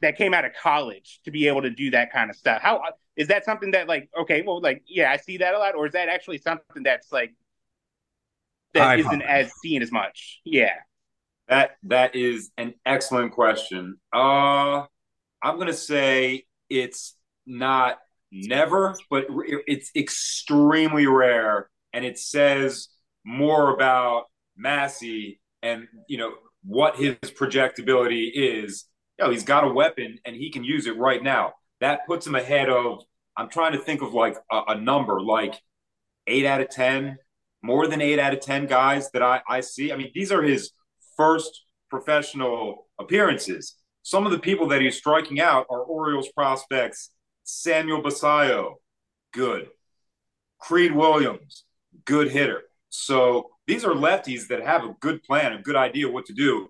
that 0.00 0.16
came 0.16 0.34
out 0.34 0.44
of 0.44 0.52
college 0.60 1.20
to 1.24 1.30
be 1.30 1.46
able 1.46 1.62
to 1.62 1.70
do 1.70 1.90
that 1.90 2.12
kind 2.12 2.28
of 2.28 2.36
stuff. 2.36 2.60
How 2.60 2.82
is 3.16 3.28
that 3.28 3.44
something 3.44 3.70
that 3.70 3.86
like 3.86 4.10
okay, 4.22 4.42
well, 4.42 4.60
like 4.60 4.82
yeah, 4.86 5.12
I 5.12 5.16
see 5.18 5.38
that 5.38 5.54
a 5.54 5.58
lot, 5.58 5.76
or 5.76 5.86
is 5.86 5.92
that 5.92 6.08
actually 6.08 6.38
something 6.38 6.82
that's 6.82 7.12
like 7.12 7.34
that 8.72 8.98
not 8.98 9.22
as 9.22 9.52
seen 9.62 9.80
as 9.80 9.92
much? 9.92 10.40
Yeah. 10.44 10.74
That 11.46 11.76
that 11.84 12.16
is 12.16 12.50
an 12.56 12.74
excellent 12.84 13.32
question. 13.32 13.98
Uh 14.12 14.86
I'm 15.44 15.56
going 15.56 15.66
to 15.66 15.74
say 15.74 16.46
it's 16.68 17.16
not 17.46 17.98
never, 18.32 18.96
but 19.10 19.26
it's 19.66 19.90
extremely 19.94 21.06
rare 21.06 21.70
and 21.92 22.04
it 22.04 22.18
says 22.18 22.88
more 23.24 23.72
about 23.72 24.24
Massey 24.56 25.40
and 25.62 25.86
you 26.08 26.18
know 26.18 26.34
what 26.64 26.96
his 26.96 27.16
projectability 27.38 28.30
is. 28.34 28.86
You 29.18 29.26
know, 29.26 29.30
he's 29.30 29.44
got 29.44 29.64
a 29.64 29.68
weapon 29.68 30.18
and 30.24 30.34
he 30.34 30.50
can 30.50 30.64
use 30.64 30.86
it 30.86 30.98
right 30.98 31.22
now. 31.22 31.52
That 31.80 32.06
puts 32.06 32.26
him 32.26 32.34
ahead 32.34 32.68
of 32.68 33.02
I'm 33.36 33.48
trying 33.48 33.72
to 33.72 33.78
think 33.78 34.02
of 34.02 34.12
like 34.12 34.36
a, 34.50 34.62
a 34.68 34.80
number 34.80 35.20
like 35.20 35.60
8 36.26 36.46
out 36.46 36.60
of 36.60 36.70
10, 36.70 37.16
more 37.62 37.86
than 37.86 38.00
8 38.00 38.18
out 38.18 38.34
of 38.34 38.40
10 38.40 38.66
guys 38.66 39.10
that 39.12 39.22
I 39.22 39.40
I 39.48 39.60
see. 39.60 39.92
I 39.92 39.96
mean, 39.96 40.10
these 40.14 40.32
are 40.32 40.42
his 40.42 40.72
first 41.16 41.64
professional 41.90 42.86
appearances. 42.98 43.76
Some 44.04 44.26
of 44.26 44.32
the 44.32 44.38
people 44.38 44.68
that 44.68 44.82
he's 44.82 44.98
striking 44.98 45.40
out 45.40 45.64
are 45.70 45.80
Orioles 45.80 46.28
prospects 46.28 47.10
Samuel 47.44 48.02
Basallo, 48.02 48.74
good. 49.32 49.68
Creed 50.58 50.92
Willems, 50.94 51.64
good 52.04 52.30
hitter. 52.30 52.64
So 52.90 53.48
these 53.66 53.82
are 53.82 53.92
lefties 53.92 54.48
that 54.48 54.62
have 54.62 54.84
a 54.84 54.94
good 55.00 55.22
plan, 55.22 55.54
a 55.54 55.62
good 55.62 55.74
idea 55.74 56.10
what 56.10 56.26
to 56.26 56.34
do. 56.34 56.68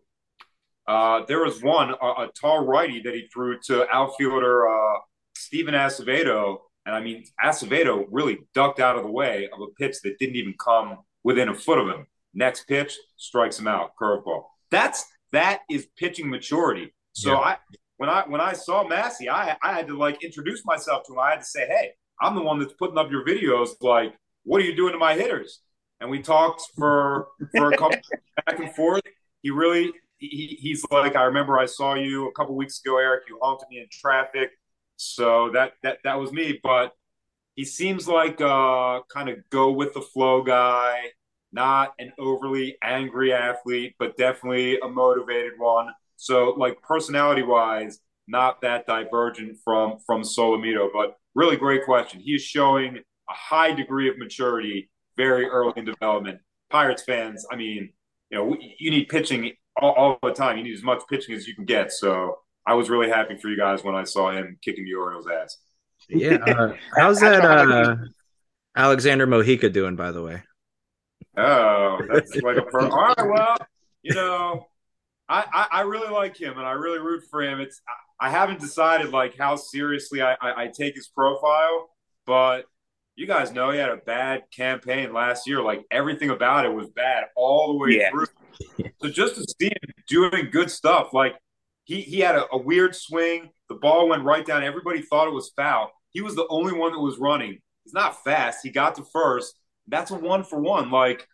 Uh, 0.86 1.24
there 1.26 1.42
was 1.42 1.60
one, 1.60 1.90
a, 1.90 2.06
a, 2.06 2.30
tall 2.40 2.64
righty 2.64 3.02
that 3.02 3.14
he 3.14 3.26
threw 3.32 3.58
to 3.62 3.88
outfielder 3.90 4.68
uh, 4.68 4.98
Stephen 5.36 5.74
Acevedo. 5.74 6.58
And 6.86 6.94
I 6.94 7.00
mean, 7.00 7.24
Acevedo 7.44 8.06
really 8.12 8.38
ducked 8.54 8.78
out 8.78 8.96
of 8.96 9.02
the 9.02 9.10
way 9.10 9.48
of 9.52 9.60
a 9.60 9.66
pitch 9.76 9.96
that 10.04 10.20
didn't 10.20 10.36
even 10.36 10.54
come 10.56 10.98
within 11.24 11.48
a 11.48 11.54
foot 11.54 11.78
of 11.78 11.88
him. 11.88 12.06
Next 12.32 12.68
pitch, 12.68 12.96
strikes 13.16 13.58
him 13.58 13.66
out, 13.66 13.96
curveball. 14.00 14.44
That's 14.70 15.04
that 15.32 15.62
is 15.68 15.88
pitching 15.96 16.30
maturity. 16.30 16.94
So 17.14 17.32
yeah. 17.32 17.38
I 17.38 17.56
when 17.96 18.08
I 18.08 18.24
when 18.26 18.40
I 18.40 18.52
saw 18.52 18.86
Massey, 18.86 19.28
I 19.28 19.56
I 19.62 19.72
had 19.72 19.86
to 19.88 19.96
like 19.96 20.22
introduce 20.22 20.64
myself 20.64 21.04
to 21.06 21.12
him. 21.12 21.20
I 21.20 21.30
had 21.30 21.40
to 21.40 21.46
say, 21.46 21.66
hey, 21.66 21.92
I'm 22.20 22.34
the 22.34 22.42
one 22.42 22.58
that's 22.58 22.74
putting 22.74 22.98
up 22.98 23.10
your 23.10 23.24
videos. 23.24 23.70
Like, 23.80 24.14
what 24.42 24.60
are 24.60 24.64
you 24.64 24.76
doing 24.76 24.92
to 24.92 24.98
my 24.98 25.14
hitters? 25.14 25.60
And 26.00 26.10
we 26.10 26.20
talked 26.20 26.62
for 26.76 27.28
for 27.56 27.72
a 27.72 27.76
couple 27.76 27.98
back 28.46 28.58
and 28.58 28.74
forth. 28.74 29.02
he 29.42 29.50
really 29.50 29.92
he, 30.18 30.58
he's 30.60 30.84
like 30.90 31.16
I 31.16 31.24
remember 31.24 31.58
I 31.58 31.66
saw 31.66 31.94
you 31.94 32.28
a 32.28 32.32
couple 32.32 32.56
weeks 32.56 32.80
ago, 32.84 32.98
Eric. 32.98 33.24
You 33.28 33.38
honked 33.40 33.62
at 33.62 33.70
me 33.70 33.78
in 33.78 33.86
traffic, 33.90 34.50
so 34.96 35.50
that 35.52 35.72
that 35.82 35.98
that 36.04 36.18
was 36.18 36.32
me. 36.32 36.58
But 36.62 36.92
he 37.54 37.64
seems 37.64 38.08
like 38.08 38.40
a 38.40 39.00
kind 39.08 39.28
of 39.28 39.38
go 39.50 39.70
with 39.70 39.94
the 39.94 40.00
flow 40.00 40.42
guy, 40.42 41.10
not 41.52 41.94
an 42.00 42.12
overly 42.18 42.76
angry 42.82 43.32
athlete, 43.32 43.94
but 43.98 44.16
definitely 44.16 44.80
a 44.80 44.88
motivated 44.88 45.52
one. 45.58 45.88
So 46.16 46.54
like 46.56 46.80
personality 46.82 47.42
wise, 47.42 47.98
not 48.26 48.60
that 48.62 48.86
divergent 48.86 49.58
from 49.64 49.98
from 50.06 50.22
Solometo, 50.22 50.88
but 50.92 51.16
really 51.34 51.56
great 51.56 51.84
question. 51.84 52.20
He 52.20 52.34
is 52.34 52.42
showing 52.42 52.96
a 52.96 53.32
high 53.32 53.72
degree 53.72 54.08
of 54.08 54.18
maturity 54.18 54.90
very 55.16 55.46
early 55.46 55.72
in 55.76 55.84
development. 55.84 56.40
Pirates 56.70 57.02
fans, 57.02 57.46
I 57.50 57.56
mean, 57.56 57.90
you 58.30 58.38
know, 58.38 58.56
you 58.78 58.90
need 58.90 59.08
pitching 59.08 59.52
all, 59.80 59.92
all, 59.92 60.18
the 60.22 60.32
time. 60.32 60.56
You 60.56 60.64
need 60.64 60.74
as 60.74 60.82
much 60.82 61.02
pitching 61.08 61.34
as 61.34 61.46
you 61.46 61.54
can 61.54 61.64
get. 61.64 61.92
So 61.92 62.38
I 62.66 62.74
was 62.74 62.90
really 62.90 63.08
happy 63.08 63.36
for 63.36 63.48
you 63.48 63.56
guys 63.56 63.84
when 63.84 63.94
I 63.94 64.04
saw 64.04 64.30
him 64.30 64.58
kicking 64.62 64.84
the 64.84 64.94
Orioles' 64.94 65.26
ass. 65.28 65.58
Yeah. 66.08 66.36
Uh, 66.36 66.74
how's 66.96 67.20
that 67.20 67.44
uh, 67.44 67.96
Alexander 68.76 69.26
Mojica 69.26 69.72
doing, 69.72 69.96
by 69.96 70.10
the 70.10 70.22
way? 70.22 70.42
Oh, 71.36 71.98
that's 72.12 72.34
like 72.36 72.56
a 72.56 72.62
pro. 72.62 72.88
All 72.88 73.14
right, 73.16 73.28
well, 73.28 73.56
you 74.02 74.14
know, 74.14 74.66
I, 75.28 75.44
I, 75.52 75.78
I 75.78 75.80
really 75.82 76.10
like 76.10 76.36
him 76.36 76.58
and 76.58 76.66
I 76.66 76.72
really 76.72 76.98
root 76.98 77.24
for 77.30 77.42
him. 77.42 77.60
It's 77.60 77.80
I 78.20 78.30
haven't 78.30 78.60
decided 78.60 79.10
like 79.10 79.36
how 79.36 79.56
seriously 79.56 80.22
I, 80.22 80.34
I, 80.40 80.64
I 80.64 80.66
take 80.68 80.94
his 80.94 81.08
profile, 81.08 81.90
but 82.26 82.66
you 83.16 83.26
guys 83.26 83.52
know 83.52 83.70
he 83.70 83.78
had 83.78 83.90
a 83.90 83.96
bad 83.96 84.42
campaign 84.50 85.12
last 85.12 85.46
year. 85.46 85.62
Like 85.62 85.84
everything 85.90 86.30
about 86.30 86.66
it 86.66 86.72
was 86.72 86.88
bad 86.90 87.24
all 87.36 87.72
the 87.72 87.78
way 87.78 87.98
yeah. 87.98 88.10
through. 88.10 88.26
So 89.00 89.08
just 89.08 89.36
to 89.36 89.54
see 89.60 89.66
him 89.66 89.92
doing 90.08 90.48
good 90.50 90.70
stuff, 90.70 91.12
like 91.12 91.34
he 91.84 92.00
he 92.00 92.20
had 92.20 92.36
a, 92.36 92.46
a, 92.52 92.58
weird 92.58 92.94
swing. 92.94 93.50
The 93.68 93.76
ball 93.76 94.08
went 94.08 94.24
right 94.24 94.44
down. 94.44 94.62
Everybody 94.62 95.02
thought 95.02 95.28
it 95.28 95.34
was 95.34 95.52
foul. 95.56 95.90
He 96.10 96.20
was 96.20 96.34
the 96.34 96.46
only 96.48 96.72
one 96.72 96.92
that 96.92 97.00
was 97.00 97.18
running. 97.18 97.58
He's 97.84 97.92
not 97.92 98.22
fast. 98.24 98.60
He 98.62 98.70
got 98.70 98.94
to 98.96 99.04
first. 99.04 99.54
That's 99.88 100.10
a 100.10 100.14
one 100.14 100.44
for 100.44 100.58
one. 100.58 100.90
Like 100.90 101.28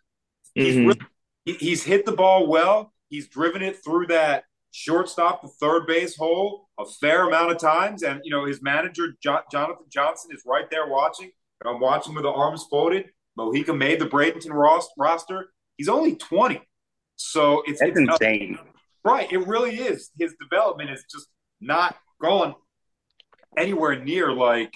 he's 0.53 0.75
mm-hmm. 0.75 0.87
really, 0.87 0.99
he, 1.45 1.53
he's 1.53 1.83
hit 1.83 2.05
the 2.05 2.11
ball 2.11 2.47
well. 2.47 2.90
He's 3.11 3.27
driven 3.27 3.61
it 3.61 3.83
through 3.83 4.07
that 4.07 4.45
shortstop, 4.71 5.41
the 5.41 5.49
third 5.49 5.85
base 5.85 6.15
hole 6.15 6.69
a 6.79 6.85
fair 6.85 7.27
amount 7.27 7.51
of 7.51 7.57
times. 7.57 8.03
And 8.03 8.21
you 8.23 8.31
know 8.31 8.45
his 8.45 8.61
manager 8.61 9.09
jo- 9.21 9.41
Jonathan 9.51 9.85
Johnson 9.89 10.31
is 10.33 10.43
right 10.45 10.69
there 10.71 10.87
watching. 10.87 11.29
And 11.61 11.75
I'm 11.75 11.79
watching 11.79 12.15
with 12.15 12.23
the 12.23 12.29
arms 12.29 12.65
folded. 12.69 13.09
Mojica 13.37 13.77
made 13.77 13.99
the 13.99 14.07
Bradenton 14.07 14.51
roster. 14.97 15.51
He's 15.77 15.89
only 15.89 16.15
20. 16.15 16.61
So 17.15 17.63
it's, 17.65 17.79
That's 17.79 17.91
it's 17.91 17.99
insane. 17.99 18.57
Right. 19.03 19.31
It 19.31 19.47
really 19.47 19.75
is. 19.75 20.09
His 20.17 20.33
development 20.41 20.89
is 20.89 21.05
just 21.11 21.27
not 21.59 21.95
going 22.19 22.55
anywhere 23.57 24.03
near 24.03 24.31
like 24.31 24.73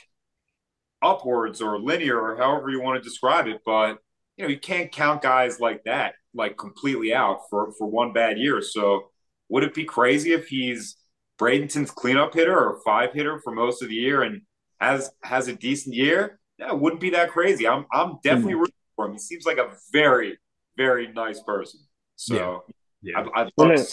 upwards 1.01 1.61
or 1.61 1.79
linear 1.79 2.19
or 2.19 2.37
however 2.37 2.69
you 2.69 2.81
want 2.81 3.01
to 3.01 3.07
describe 3.07 3.47
it. 3.47 3.61
But, 3.65 3.97
you 4.37 4.43
know, 4.43 4.49
you 4.49 4.59
can't 4.59 4.91
count 4.91 5.21
guys 5.21 5.59
like 5.59 5.83
that 5.85 6.15
like 6.35 6.57
completely 6.57 7.13
out 7.13 7.39
for, 7.49 7.71
for 7.77 7.87
one 7.87 8.13
bad 8.13 8.37
year. 8.37 8.61
So 8.61 9.09
would 9.49 9.63
it 9.63 9.73
be 9.73 9.85
crazy 9.85 10.33
if 10.33 10.47
he's 10.47 10.97
Bradenton's 11.39 11.91
cleanup 11.91 12.33
hitter 12.33 12.57
or 12.57 12.79
five 12.85 13.13
hitter 13.13 13.39
for 13.43 13.53
most 13.53 13.81
of 13.81 13.89
the 13.89 13.95
year 13.95 14.21
and 14.21 14.41
has 14.79 15.11
has 15.23 15.47
a 15.47 15.55
decent 15.55 15.95
year? 15.95 16.39
Yeah, 16.57 16.69
it 16.69 16.79
wouldn't 16.79 17.01
be 17.01 17.11
that 17.11 17.31
crazy. 17.31 17.67
I'm 17.67 17.85
I'm 17.91 18.17
definitely 18.23 18.53
mm-hmm. 18.53 18.61
rooting 18.61 18.75
for 18.95 19.05
him. 19.05 19.13
He 19.13 19.19
seems 19.19 19.45
like 19.45 19.57
a 19.57 19.71
very, 19.91 20.37
very 20.77 21.11
nice 21.11 21.41
person. 21.41 21.81
So 22.15 22.63
yeah, 23.01 23.13
yeah. 23.13 23.29
I'd, 23.35 23.51
I'd 23.57 23.85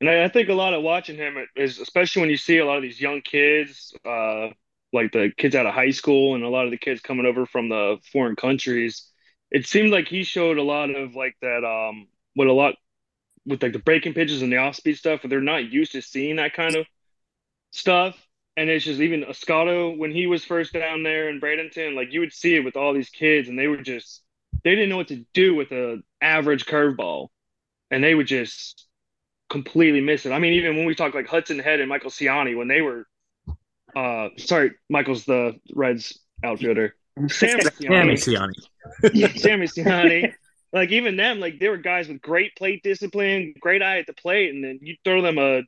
and 0.00 0.10
I 0.10 0.28
think 0.28 0.48
a 0.48 0.54
lot 0.54 0.74
of 0.74 0.82
watching 0.82 1.16
him 1.16 1.36
is, 1.56 1.78
especially 1.78 2.20
when 2.20 2.30
you 2.30 2.36
see 2.36 2.58
a 2.58 2.66
lot 2.66 2.76
of 2.76 2.82
these 2.82 3.00
young 3.00 3.22
kids, 3.22 3.94
uh, 4.04 4.48
like 4.92 5.12
the 5.12 5.32
kids 5.36 5.54
out 5.54 5.66
of 5.66 5.74
high 5.74 5.90
school 5.90 6.34
and 6.34 6.44
a 6.44 6.48
lot 6.48 6.66
of 6.66 6.70
the 6.70 6.76
kids 6.76 7.00
coming 7.00 7.26
over 7.26 7.46
from 7.46 7.68
the 7.68 7.96
foreign 8.12 8.36
countries. 8.36 9.10
It 9.54 9.66
seemed 9.68 9.92
like 9.92 10.08
he 10.08 10.24
showed 10.24 10.58
a 10.58 10.64
lot 10.64 10.90
of 10.90 11.14
like 11.14 11.36
that, 11.40 11.64
um, 11.64 12.08
what 12.34 12.48
a 12.48 12.52
lot 12.52 12.74
with 13.46 13.62
like 13.62 13.72
the 13.72 13.78
breaking 13.78 14.12
pitches 14.12 14.42
and 14.42 14.52
the 14.52 14.56
off 14.56 14.74
speed 14.74 14.96
stuff, 14.98 15.20
but 15.22 15.30
they're 15.30 15.40
not 15.40 15.70
used 15.70 15.92
to 15.92 16.02
seeing 16.02 16.36
that 16.36 16.54
kind 16.54 16.74
of 16.74 16.86
stuff. 17.70 18.16
And 18.56 18.68
it's 18.68 18.84
just 18.84 18.98
even 19.00 19.22
Escato 19.22 19.96
when 19.96 20.10
he 20.10 20.26
was 20.26 20.44
first 20.44 20.72
down 20.72 21.04
there 21.04 21.28
in 21.28 21.40
Bradenton, 21.40 21.94
like 21.94 22.12
you 22.12 22.18
would 22.18 22.32
see 22.32 22.56
it 22.56 22.64
with 22.64 22.74
all 22.74 22.92
these 22.92 23.10
kids, 23.10 23.48
and 23.48 23.56
they 23.56 23.68
were 23.68 23.76
just 23.76 24.24
they 24.64 24.74
didn't 24.74 24.88
know 24.88 24.96
what 24.96 25.08
to 25.08 25.24
do 25.34 25.54
with 25.54 25.70
a 25.70 26.02
average 26.20 26.66
curveball, 26.66 27.28
and 27.92 28.02
they 28.02 28.16
would 28.16 28.26
just 28.26 28.88
completely 29.48 30.00
miss 30.00 30.26
it. 30.26 30.32
I 30.32 30.40
mean, 30.40 30.54
even 30.54 30.76
when 30.76 30.86
we 30.86 30.96
talk 30.96 31.14
like 31.14 31.28
Hudson 31.28 31.60
Head 31.60 31.78
and 31.78 31.88
Michael 31.88 32.10
Siani, 32.10 32.56
when 32.56 32.66
they 32.66 32.80
were, 32.80 33.06
uh, 33.94 34.30
sorry, 34.36 34.72
Michael's 34.90 35.24
the 35.26 35.60
Reds 35.72 36.18
outfielder. 36.42 36.96
Sammy 37.28 37.64
Siani. 37.64 38.14
yeah, 39.12 39.28
Sammy 39.36 39.66
Siani. 39.66 40.32
Like 40.72 40.90
even 40.90 41.16
them, 41.16 41.38
like 41.38 41.60
they 41.60 41.68
were 41.68 41.76
guys 41.76 42.08
with 42.08 42.20
great 42.20 42.56
plate 42.56 42.82
discipline, 42.82 43.54
great 43.60 43.82
eye 43.82 44.00
at 44.00 44.06
the 44.06 44.12
plate, 44.12 44.52
and 44.52 44.64
then 44.64 44.80
you 44.82 44.96
throw 45.04 45.22
them 45.22 45.38
a 45.38 45.62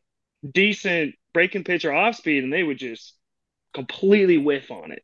decent 0.53 1.15
breaking 1.33 1.65
pitch 1.65 1.85
or 1.85 1.93
off 1.93 2.17
speed, 2.17 2.43
and 2.43 2.53
they 2.53 2.65
would 2.65 2.79
just 2.79 3.15
completely 3.73 4.39
whiff 4.39 4.71
on 4.71 4.91
it. 4.91 5.03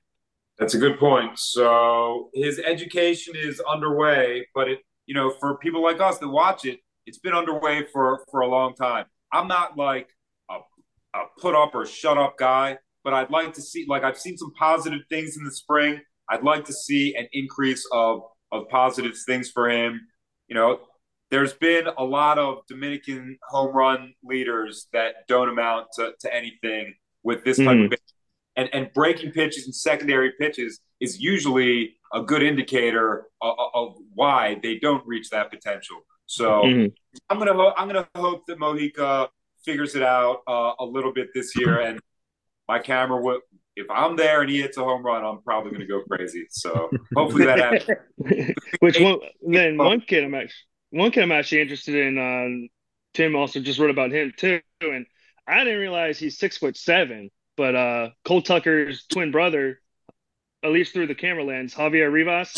That's 0.59 0.75
a 0.75 0.79
good 0.79 0.99
point. 0.99 1.39
So 1.39 2.31
his 2.35 2.59
education 2.59 3.35
is 3.37 3.61
underway, 3.61 4.47
but 4.55 4.69
it, 4.69 4.81
you 5.07 5.15
know, 5.15 5.35
for 5.39 5.59
people 5.59 5.83
like 5.83 6.01
us 6.01 6.19
that 6.19 6.29
watch 6.29 6.65
it, 6.65 6.81
it's 7.07 7.19
been 7.19 7.35
underway 7.35 7.87
for 7.93 8.25
for 8.31 8.41
a 8.41 8.49
long 8.49 8.75
time. 8.75 9.07
I'm 9.33 9.49
not 9.49 9.77
like 9.77 10.09
a, 10.51 10.59
a 11.15 11.23
put 11.41 11.55
up 11.55 11.75
or 11.75 11.87
shut 11.87 12.19
up 12.19 12.39
guy, 12.39 12.79
but 13.05 13.15
I'd 13.15 13.31
like 13.31 13.55
to 13.55 13.63
see 13.63 13.87
like 13.89 14.03
I've 14.05 14.19
seen 14.19 14.37
some 14.37 14.53
positive 14.59 15.01
things 15.09 15.37
in 15.37 15.45
the 15.45 15.53
spring. 15.53 16.01
I'd 16.33 16.43
like 16.43 16.65
to 16.65 16.73
see 16.73 17.15
an 17.15 17.29
increase 17.33 17.87
of 17.93 18.23
of 18.51 18.69
positive 18.69 19.13
things 19.27 19.51
for 19.51 19.71
him. 19.71 20.01
You 20.49 20.55
know, 20.55 20.81
there's 21.31 21.53
been 21.53 21.87
a 21.97 22.05
lot 22.05 22.39
of 22.39 22.67
Dominican 22.67 23.39
home 23.49 23.75
run 23.75 24.15
leaders 24.25 24.89
that 24.93 25.27
don't 25.29 25.49
amount 25.49 25.89
to, 25.97 26.13
to 26.21 26.35
anything 26.35 26.95
with 27.23 27.45
this 27.45 27.59
type 27.59 27.69
mm. 27.69 27.85
of 27.85 27.91
pitch. 27.91 28.01
and, 28.57 28.69
and 28.73 28.93
breaking 28.93 29.31
pitches 29.33 29.65
and 29.67 29.75
secondary 29.75 30.33
pitches 30.39 30.81
is 31.01 31.21
usually 31.21 31.97
a 32.13 32.23
good 32.23 32.43
indicator 32.43 33.27
of, 33.41 33.55
of 33.75 33.95
why 34.15 34.59
they 34.63 34.79
don't 34.79 35.07
reach 35.07 35.31
that 35.31 35.51
potential. 35.51 35.99
So 36.27 36.63
mm-hmm. 36.63 36.87
I'm 37.31 37.39
gonna 37.39 37.55
ho- 37.55 37.75
I'm 37.77 37.89
gonna 37.89 38.09
hope 38.15 38.47
that 38.47 38.59
Mojica 38.59 39.29
figures 39.65 39.95
it 39.95 40.03
out 40.03 40.43
uh, 40.49 40.73
a 40.79 40.85
little 40.85 41.13
bit 41.13 41.29
this 41.35 41.57
year, 41.57 41.81
and 41.81 42.01
my 42.69 42.79
camera 42.79 43.21
will. 43.21 43.41
If 43.75 43.87
I'm 43.91 44.17
there 44.17 44.43
and 44.43 44.51
he 44.51 44.61
hits 44.61 44.77
a 44.77 44.85
home 44.85 45.03
run, 45.03 45.25
I'm 45.25 45.43
probably 45.43 45.71
going 45.71 45.81
to 45.81 45.87
go 45.87 46.03
crazy. 46.03 46.47
So 46.51 46.91
hopefully 47.17 47.47
that 47.47 47.59
happens. 48.29 48.55
Which 48.81 49.01
one? 49.01 49.21
Then 49.47 49.79
one 49.79 50.01
kid 50.03 50.25
I'm 50.25 50.35
actually 50.35 50.55
one 50.91 51.11
kid 51.11 51.23
I'm 51.23 51.33
actually 51.33 51.63
interested 51.63 51.95
in. 51.95 52.19
Uh, 52.19 52.69
Tim 53.15 53.35
also 53.35 53.61
just 53.61 53.79
wrote 53.79 53.91
about 53.91 54.13
him 54.13 54.33
too, 54.37 54.61
and 54.81 55.07
I 55.47 55.65
didn't 55.65 55.81
realize 55.81 56.19
he's 56.19 56.39
six 56.39 56.59
foot 56.59 56.77
seven. 56.77 57.31
But 57.57 57.75
uh, 57.75 58.11
Cole 58.25 58.43
Tucker's 58.43 59.05
twin 59.07 59.31
brother, 59.31 59.81
at 60.63 60.71
least 60.71 60.93
through 60.93 61.09
the 61.09 61.15
camera 61.15 61.45
lens, 61.45 61.75
Javier 61.75 62.11
Rivas. 62.11 62.57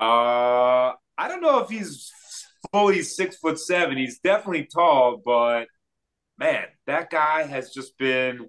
Uh, 0.00 0.92
I 1.18 1.26
don't 1.26 1.42
know 1.42 1.58
if 1.60 1.68
he's 1.68 2.12
fully 2.72 3.02
six 3.02 3.36
foot 3.36 3.58
seven. 3.58 3.96
He's 3.96 4.20
definitely 4.20 4.68
tall, 4.72 5.20
but 5.24 5.66
man, 6.38 6.64
that 6.86 7.10
guy 7.10 7.42
has 7.42 7.70
just 7.70 7.98
been 7.98 8.48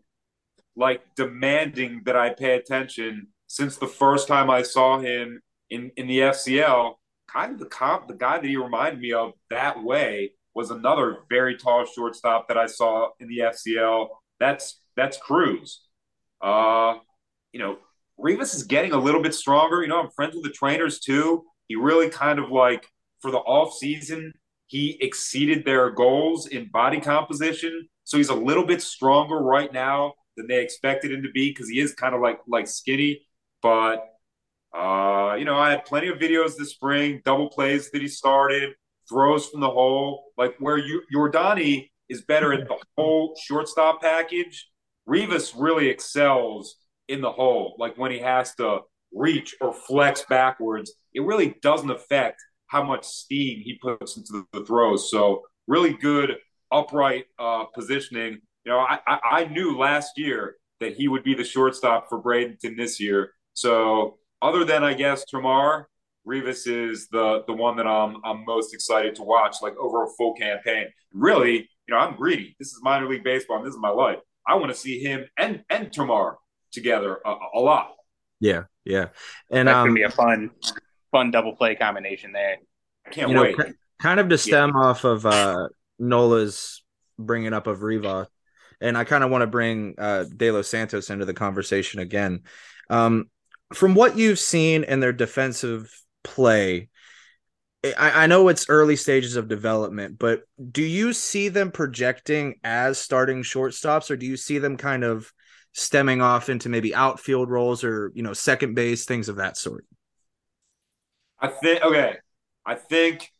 like 0.75 1.01
demanding 1.15 2.01
that 2.05 2.15
I 2.15 2.29
pay 2.29 2.55
attention 2.55 3.27
since 3.47 3.77
the 3.77 3.87
first 3.87 4.27
time 4.27 4.49
I 4.49 4.61
saw 4.61 4.99
him 4.99 5.41
in 5.69 5.91
in 5.97 6.07
the 6.07 6.19
FCL. 6.19 6.93
Kind 7.31 7.53
of 7.53 7.59
the 7.59 7.67
comp, 7.67 8.07
the 8.07 8.15
guy 8.15 8.39
that 8.39 8.47
he 8.47 8.55
reminded 8.55 8.99
me 8.99 9.13
of 9.13 9.33
that 9.49 9.83
way 9.83 10.31
was 10.55 10.71
another 10.71 11.19
very 11.29 11.55
tall 11.57 11.85
shortstop 11.85 12.47
that 12.47 12.57
I 12.57 12.65
saw 12.65 13.09
in 13.19 13.27
the 13.27 13.39
FCL. 13.39 14.07
That's 14.39 14.81
that's 14.95 15.17
Cruz. 15.17 15.81
Uh, 16.41 16.95
you 17.51 17.59
know, 17.59 17.77
Rivas 18.17 18.53
is 18.53 18.63
getting 18.63 18.93
a 18.93 18.97
little 18.97 19.21
bit 19.21 19.35
stronger. 19.35 19.81
You 19.81 19.87
know, 19.87 19.99
I'm 19.99 20.09
friends 20.09 20.35
with 20.35 20.43
the 20.43 20.51
trainers 20.51 20.99
too. 20.99 21.43
He 21.67 21.75
really 21.75 22.09
kind 22.09 22.39
of 22.39 22.49
like 22.49 22.87
for 23.21 23.31
the 23.31 23.37
off 23.37 23.73
season, 23.73 24.33
he 24.69 24.99
exceeded 25.01 25.65
their 25.65 25.89
goals 25.89 26.45
in 26.45 26.69
body 26.69 27.01
composition. 27.01 27.89
So 28.03 28.17
he's 28.17 28.29
a 28.29 28.35
little 28.35 28.65
bit 28.65 28.83
stronger 28.83 29.39
right 29.39 29.73
now 29.73 30.13
than 30.37 30.47
they 30.47 30.61
expected 30.61 31.11
him 31.11 31.23
to 31.23 31.31
be 31.31 31.49
because 31.49 31.67
he 31.67 31.79
is 31.79 31.93
kind 31.93 32.13
of 32.13 32.21
like 32.21 32.39
like 32.47 32.67
skinny. 32.67 33.25
But 33.63 34.05
uh, 34.77 35.35
you 35.39 35.45
know, 35.45 35.57
I 35.57 35.71
had 35.71 35.85
plenty 35.85 36.09
of 36.09 36.19
videos 36.19 36.55
this 36.55 36.69
spring, 36.69 37.21
double 37.25 37.49
plays 37.49 37.89
that 37.89 38.01
he 38.01 38.07
started, 38.07 38.73
throws 39.09 39.47
from 39.47 39.59
the 39.59 39.69
hole, 39.69 40.25
like 40.37 40.55
where 40.59 40.77
you 40.77 41.01
Yordany 41.13 41.89
is 42.07 42.21
better 42.21 42.53
at 42.53 42.67
the 42.67 42.77
whole 42.95 43.35
shortstop 43.41 44.03
package. 44.03 44.69
Rivas 45.07 45.55
really 45.55 45.87
excels 45.89 46.75
in 47.07 47.21
the 47.21 47.31
hole, 47.31 47.75
like 47.79 47.97
when 47.97 48.11
he 48.11 48.19
has 48.19 48.53
to 48.55 48.81
reach 49.11 49.55
or 49.61 49.73
flex 49.73 50.25
backwards. 50.29 50.93
It 51.15 51.21
really 51.21 51.55
doesn't 51.63 51.89
affect 51.89 52.39
how 52.69 52.83
much 52.83 53.03
steam 53.05 53.59
he 53.59 53.77
puts 53.81 54.15
into 54.15 54.31
the, 54.31 54.59
the 54.59 54.65
throws. 54.65 55.11
So 55.11 55.43
really 55.67 55.93
good 55.93 56.37
upright 56.71 57.25
uh, 57.37 57.65
positioning. 57.65 58.39
You 58.63 58.71
know, 58.71 58.79
I, 58.79 58.99
I, 59.07 59.19
I 59.31 59.45
knew 59.45 59.77
last 59.77 60.17
year 60.17 60.55
that 60.79 60.95
he 60.95 61.07
would 61.07 61.23
be 61.23 61.33
the 61.33 61.43
shortstop 61.43 62.07
for 62.07 62.21
Bradenton 62.21 62.77
this 62.77 62.99
year. 62.99 63.31
So 63.53 64.19
other 64.41 64.63
than 64.63 64.83
I 64.83 64.93
guess 64.93 65.25
Termarr, 65.31 65.85
Rivas 66.25 66.67
is 66.67 67.07
the 67.09 67.43
the 67.47 67.53
one 67.53 67.75
that 67.77 67.87
I'm 67.87 68.17
I'm 68.23 68.45
most 68.45 68.73
excited 68.73 69.15
to 69.15 69.23
watch, 69.23 69.57
like 69.61 69.75
over 69.77 70.03
a 70.03 70.07
full 70.17 70.35
campaign. 70.35 70.85
Really, 71.11 71.55
you 71.87 71.93
know, 71.93 71.97
I'm 71.97 72.15
greedy. 72.15 72.55
This 72.59 72.67
is 72.67 72.79
minor 72.83 73.09
league 73.09 73.23
baseball. 73.23 73.57
And 73.57 73.65
this 73.65 73.73
is 73.73 73.79
my 73.79 73.89
life. 73.89 74.19
I 74.47 74.55
want 74.55 74.71
to 74.71 74.77
see 74.77 74.99
him 74.99 75.25
and 75.37 75.63
and 75.69 75.89
Termarr 75.91 76.35
together 76.71 77.19
a, 77.25 77.35
a 77.55 77.59
lot. 77.59 77.93
Yeah, 78.39 78.63
yeah, 78.85 79.07
and 79.49 79.67
that 79.67 79.75
um, 79.75 79.87
could 79.87 79.95
be 79.95 80.03
a 80.03 80.11
fun 80.11 80.51
fun 81.11 81.31
double 81.31 81.55
play 81.55 81.75
combination 81.75 82.31
there. 82.31 82.57
I 83.05 83.09
can't 83.09 83.33
wait. 83.33 83.57
Know, 83.57 83.65
kind 83.99 84.19
of 84.19 84.29
to 84.29 84.37
stem 84.37 84.71
yeah. 84.75 84.81
off 84.81 85.03
of 85.03 85.25
uh, 85.25 85.69
Nola's 85.97 86.83
bringing 87.17 87.53
up 87.53 87.67
of 87.67 87.83
Riva, 87.83 88.27
and 88.81 88.97
I 88.97 89.03
kind 89.03 89.23
of 89.23 89.29
want 89.29 89.41
to 89.41 89.47
bring 89.47 89.95
uh, 89.97 90.25
De 90.25 90.51
Los 90.51 90.67
Santos 90.67 91.09
into 91.09 91.25
the 91.25 91.33
conversation 91.33 91.99
again. 91.99 92.43
Um, 92.89 93.29
from 93.73 93.93
what 93.93 94.17
you've 94.17 94.39
seen 94.39 94.83
in 94.83 94.99
their 94.99 95.13
defensive 95.13 95.91
play, 96.23 96.89
I, 97.83 98.23
I 98.23 98.27
know 98.27 98.47
it's 98.47 98.69
early 98.69 98.95
stages 98.95 99.35
of 99.35 99.47
development, 99.47 100.17
but 100.17 100.43
do 100.71 100.81
you 100.81 101.13
see 101.13 101.49
them 101.49 101.71
projecting 101.71 102.55
as 102.63 102.97
starting 102.97 103.43
shortstops, 103.43 104.09
or 104.09 104.17
do 104.17 104.25
you 104.25 104.37
see 104.37 104.57
them 104.57 104.77
kind 104.77 105.03
of 105.03 105.31
stemming 105.73 106.21
off 106.21 106.49
into 106.49 106.67
maybe 106.67 106.95
outfield 106.95 107.49
roles 107.49 107.83
or 107.83 108.11
you 108.15 108.23
know 108.23 108.33
second 108.33 108.73
base 108.73 109.05
things 109.05 109.29
of 109.29 109.37
that 109.37 109.57
sort? 109.57 109.85
I 111.41 111.47
think 111.47 111.83
okay. 111.83 112.17
I 112.65 112.75
think 112.75 113.31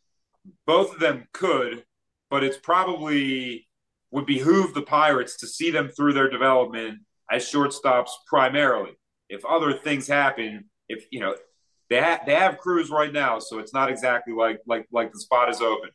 both 0.66 0.94
of 0.94 1.00
them 1.00 1.26
could, 1.32 1.84
but 2.30 2.42
it's 2.42 2.56
probably 2.56 3.68
would 4.10 4.26
behoove 4.26 4.74
the 4.74 4.82
Pirates 4.82 5.36
to 5.38 5.46
see 5.46 5.70
them 5.70 5.88
through 5.88 6.14
their 6.14 6.28
development 6.28 7.00
as 7.30 7.44
shortstops 7.48 8.10
primarily. 8.26 8.92
If 9.28 9.44
other 9.44 9.72
things 9.72 10.08
happen, 10.08 10.64
if 10.88 11.04
you 11.10 11.20
know 11.20 11.36
they 11.88 12.00
ha- 12.00 12.20
they 12.26 12.34
have 12.34 12.58
Cruz 12.58 12.90
right 12.90 13.12
now, 13.12 13.38
so 13.38 13.58
it's 13.58 13.74
not 13.74 13.90
exactly 13.90 14.32
like 14.32 14.60
like 14.66 14.86
like 14.90 15.12
the 15.12 15.20
spot 15.20 15.50
is 15.50 15.60
open. 15.60 15.90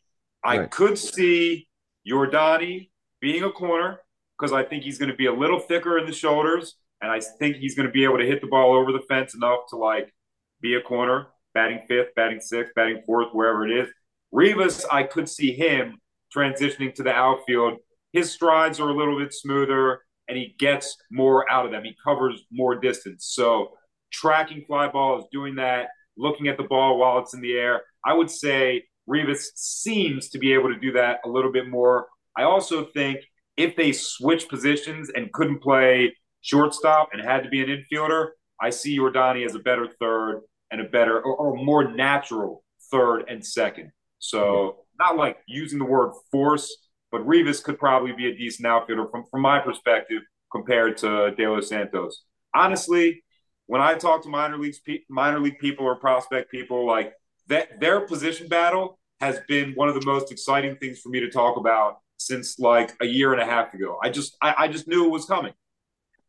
Right. 0.46 0.62
I 0.62 0.66
could 0.68 0.98
see 0.98 1.68
Yordany 2.08 2.90
being 3.20 3.44
a 3.44 3.52
corner 3.52 4.00
because 4.38 4.54
I 4.54 4.64
think 4.64 4.84
he's 4.84 4.98
going 4.98 5.10
to 5.10 5.16
be 5.16 5.26
a 5.26 5.34
little 5.34 5.60
thicker 5.60 5.98
in 5.98 6.06
the 6.06 6.14
shoulders, 6.14 6.76
and 7.02 7.12
I 7.12 7.20
think 7.40 7.58
he's 7.58 7.76
going 7.76 7.88
to 7.88 7.92
be 7.92 8.04
able 8.04 8.18
to 8.20 8.26
hit 8.26 8.42
the 8.42 8.48
ball 8.48 8.74
over 8.74 8.92
the 8.92 9.02
fence 9.08 9.34
enough 9.34 9.62
to 9.70 9.78
like 9.78 10.14
be 10.62 10.76
a 10.76 10.82
corner, 10.82 11.28
batting 11.56 11.80
fifth, 11.88 12.10
batting 12.16 12.40
sixth, 12.40 12.76
batting 12.76 13.02
fourth, 13.08 13.30
wherever 13.32 13.68
it 13.68 13.76
is. 13.76 13.90
Rivas, 14.32 14.86
I 14.92 15.04
could 15.04 15.28
see 15.28 15.54
him 15.54 15.98
transitioning 16.36 16.94
to 16.96 17.04
the 17.04 17.12
outfield. 17.12 17.80
His 18.12 18.32
strides 18.32 18.80
are 18.80 18.90
a 18.90 18.96
little 18.96 19.18
bit 19.18 19.34
smoother 19.34 20.02
and 20.28 20.38
he 20.38 20.56
gets 20.60 20.98
more 21.12 21.50
out 21.50 21.66
of 21.66 21.72
them. 21.72 21.84
He 21.84 21.96
covers 22.04 22.44
more 22.52 22.76
distance. 22.76 23.26
So 23.30 23.72
tracking 24.12 24.66
fly 24.68 24.90
balls, 24.90 25.26
doing 25.32 25.56
that, 25.56 25.88
looking 26.18 26.48
at 26.48 26.58
the 26.58 26.64
ball 26.64 26.98
while 26.98 27.20
it's 27.20 27.34
in 27.34 27.42
the 27.42 27.54
air. 27.54 27.82
I 28.06 28.14
would 28.14 28.30
say 28.30 28.84
Rivas 29.08 29.52
seems 29.56 30.30
to 30.30 30.40
be 30.40 30.54
able 30.54 30.70
to 30.70 30.80
do 30.80 30.92
that 30.94 31.20
a 31.26 31.30
little 31.30 31.52
bit 31.52 31.68
more. 31.68 32.08
I 32.38 32.44
also 32.44 32.86
think 32.94 33.20
if 33.58 33.76
they 33.76 33.92
switch 33.94 34.50
positions 34.50 35.10
and 35.16 35.32
couldn't 35.32 35.62
play 35.62 36.14
shortstop 36.42 37.10
and 37.14 37.22
had 37.22 37.44
to 37.44 37.50
be 37.50 37.62
an 37.62 37.70
infielder, 37.70 38.30
I 38.60 38.70
see 38.70 38.98
Yordany 38.98 39.46
as 39.46 39.56
a 39.56 39.60
better 39.60 39.88
third 40.00 40.42
and 40.76 40.86
a 40.86 40.90
better 40.90 41.22
or, 41.22 41.36
or 41.36 41.56
more 41.56 41.92
natural 41.96 42.64
third 42.92 43.24
and 43.30 43.46
second. 43.46 43.92
So 44.20 44.86
not 45.00 45.16
like 45.16 45.38
using 45.48 45.80
the 45.80 45.86
word 45.86 46.14
force, 46.32 46.76
but 47.12 47.26
Rivas 47.26 47.62
could 47.62 47.80
probably 47.80 48.12
be 48.12 48.28
a 48.28 48.36
decent 48.36 48.68
outfielder 48.68 49.08
from, 49.08 49.24
from 49.32 49.42
my 49.42 49.60
perspective 49.60 50.22
compared 50.52 50.98
to 50.98 51.34
De 51.36 51.48
Los 51.48 51.70
Santos. 51.70 52.24
Honestly, 52.54 53.24
when 53.68 53.82
I 53.82 53.96
talk 53.96 54.24
to 54.24 54.30
minor 54.30 54.58
leagues, 54.58 54.80
minor 55.10 55.40
league 55.40 55.60
people 55.60 55.86
or 55.86 55.96
prospect 55.96 56.52
people, 56.52 56.86
like 56.86 57.14
that, 57.48 57.80
their 57.80 58.02
position 58.02 58.48
battle 58.48 59.00
has 59.22 59.40
been 59.48 59.72
one 59.76 59.88
of 59.88 59.96
the 59.96 60.06
most 60.06 60.32
exciting 60.32 60.76
things 60.76 61.00
for 61.00 61.10
me 61.10 61.22
to 61.22 61.30
talk 61.30 61.58
about 61.58 62.00
since 62.18 62.60
like 62.60 62.96
a 63.02 63.06
year 63.06 63.32
and 63.34 63.42
a 63.42 63.46
half 63.46 63.74
ago. 63.74 63.98
I 64.04 64.10
just, 64.10 64.36
I, 64.42 64.56
I 64.58 64.68
just 64.68 64.88
knew 64.88 65.06
it 65.06 65.10
was 65.10 65.26
coming. 65.26 65.54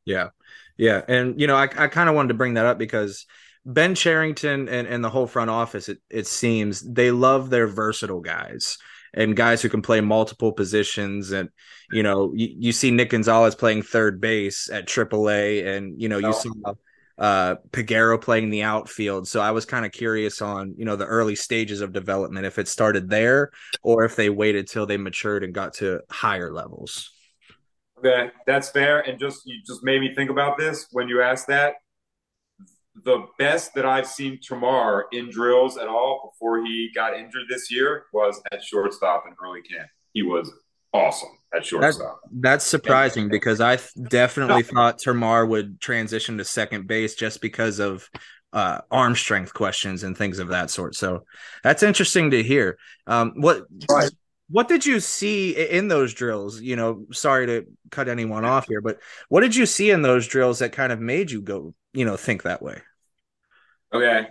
Yeah, 0.05 0.29
yeah, 0.77 1.03
and 1.09 1.41
you 1.41 1.49
know, 1.49 1.57
I, 1.57 1.65
I 1.65 1.89
kind 1.89 2.09
of 2.09 2.15
wanted 2.15 2.29
to 2.29 2.35
bring 2.35 2.55
that 2.55 2.67
up 2.67 2.79
because 2.79 3.27
Ben 3.67 3.97
Cherington 3.97 4.69
and, 4.69 4.87
and 4.87 5.03
the 5.03 5.11
whole 5.11 5.27
front 5.27 5.51
office, 5.51 5.89
it, 5.89 5.99
it 6.09 6.29
seems 6.29 6.81
they 6.81 7.11
love 7.11 7.51
their 7.51 7.67
versatile 7.67 8.21
guys 8.21 8.79
and 9.13 9.37
guys 9.37 9.61
who 9.61 9.69
can 9.69 9.83
play 9.83 10.01
multiple 10.01 10.53
positions. 10.53 11.33
And, 11.33 11.49
you 11.91 12.05
know, 12.05 12.33
you, 12.33 12.49
you 12.57 12.73
see 12.73 12.93
Nick 12.93 13.11
Gonzales 13.11 13.57
playing 13.57 13.83
third 13.83 14.21
base 14.21 14.71
at 14.71 14.87
AAA, 14.87 15.67
and, 15.67 16.01
you 16.01 16.09
know, 16.09 16.19
you 16.19 16.29
oh. 16.29 16.33
see 16.33 16.51
uh 17.19 17.57
Peguero 17.71 18.21
playing 18.21 18.51
the 18.51 18.63
outfield. 18.63 19.27
So 19.27 19.41
I 19.41 19.51
was 19.51 19.65
kind 19.65 19.85
of 19.87 19.91
curious 19.91 20.43
on, 20.43 20.75
you 20.77 20.85
know, 20.85 20.97
the 20.97 21.07
early 21.07 21.35
stages 21.35 21.81
of 21.81 21.93
development, 21.93 22.47
if 22.47 22.59
it 22.59 22.69
started 22.69 23.09
there 23.09 23.51
or 23.83 24.05
if 24.05 24.17
they 24.17 24.29
waited 24.29 24.69
till 24.69 24.85
they 24.85 24.99
matured 24.99 25.43
and 25.43 25.55
got 25.55 25.75
to 25.75 26.03
higher 26.11 26.53
levels. 26.53 27.11
Okay, 27.99 28.31
that's 28.47 28.69
fair. 28.69 29.01
And 29.01 29.19
just 29.19 29.47
you 29.47 29.61
just 29.67 29.83
made 29.83 30.03
me 30.03 30.15
think 30.15 30.29
about 30.29 30.59
this 30.59 30.89
when 30.93 31.09
you 31.09 31.23
asked 31.23 31.47
that 31.47 31.77
the 33.05 33.27
best 33.39 33.75
that 33.75 33.85
I've 33.85 34.07
seen 34.07 34.39
Termarr 34.39 35.05
in 35.13 35.31
drills 35.31 35.77
at 35.77 35.89
all 35.89 36.33
before 36.33 36.65
he 36.65 36.91
got 36.95 37.15
injured 37.15 37.45
this 37.49 37.71
year 37.71 38.05
was 38.13 38.41
at 38.53 38.63
shortstop 38.63 39.25
in 39.27 39.35
early 39.45 39.63
camp. 39.63 39.89
He 40.13 40.23
was 40.23 40.51
awesome 40.93 41.29
at 41.55 41.65
shortstop. 41.65 42.21
That, 42.23 42.41
that's 42.41 42.65
surprising 42.65 43.25
and, 43.25 43.31
because 43.31 43.61
I 43.61 43.79
definitely 44.09 44.63
no. 44.63 44.69
thought 44.69 44.99
Termarr 44.99 45.49
would 45.49 45.81
transition 45.81 46.39
to 46.39 46.45
second 46.45 46.87
base 46.87 47.15
just 47.15 47.41
because 47.41 47.79
of 47.79 48.09
uh, 48.53 48.81
arm 48.91 49.15
strength 49.15 49.53
questions 49.53 50.03
and 50.03 50.17
things 50.17 50.39
of 50.39 50.49
that 50.49 50.71
sort. 50.71 50.95
So 50.95 51.25
that's 51.63 51.83
interesting 51.83 52.31
to 52.31 52.43
hear. 52.43 52.79
Um, 53.07 53.35
what 53.37 53.65
right. 53.91 54.11
what 54.49 54.69
did 54.69 54.87
you 54.87 55.01
see 55.01 55.57
in 55.57 55.89
those 55.89 56.15
drills? 56.15 56.61
You 56.61 56.77
know, 56.77 57.05
sorry 57.13 57.47
to 57.47 57.67
cut 57.91 58.09
anyone 58.09 58.45
off 58.45 58.67
here, 58.67 58.81
but 58.81 58.99
what 59.29 59.41
did 59.41 59.55
you 59.55 59.67
see 59.67 59.91
in 59.91 60.03
those 60.03 60.27
drills 60.27 60.61
that 60.61 60.73
kind 60.73 60.93
of 60.93 61.01
made 61.01 61.31
you 61.31 61.43
go, 61.43 61.75
you 61.97 62.05
know, 62.05 62.17
think 62.17 62.43
that 62.43 62.63
way? 62.63 62.83
Okay. 63.93 64.29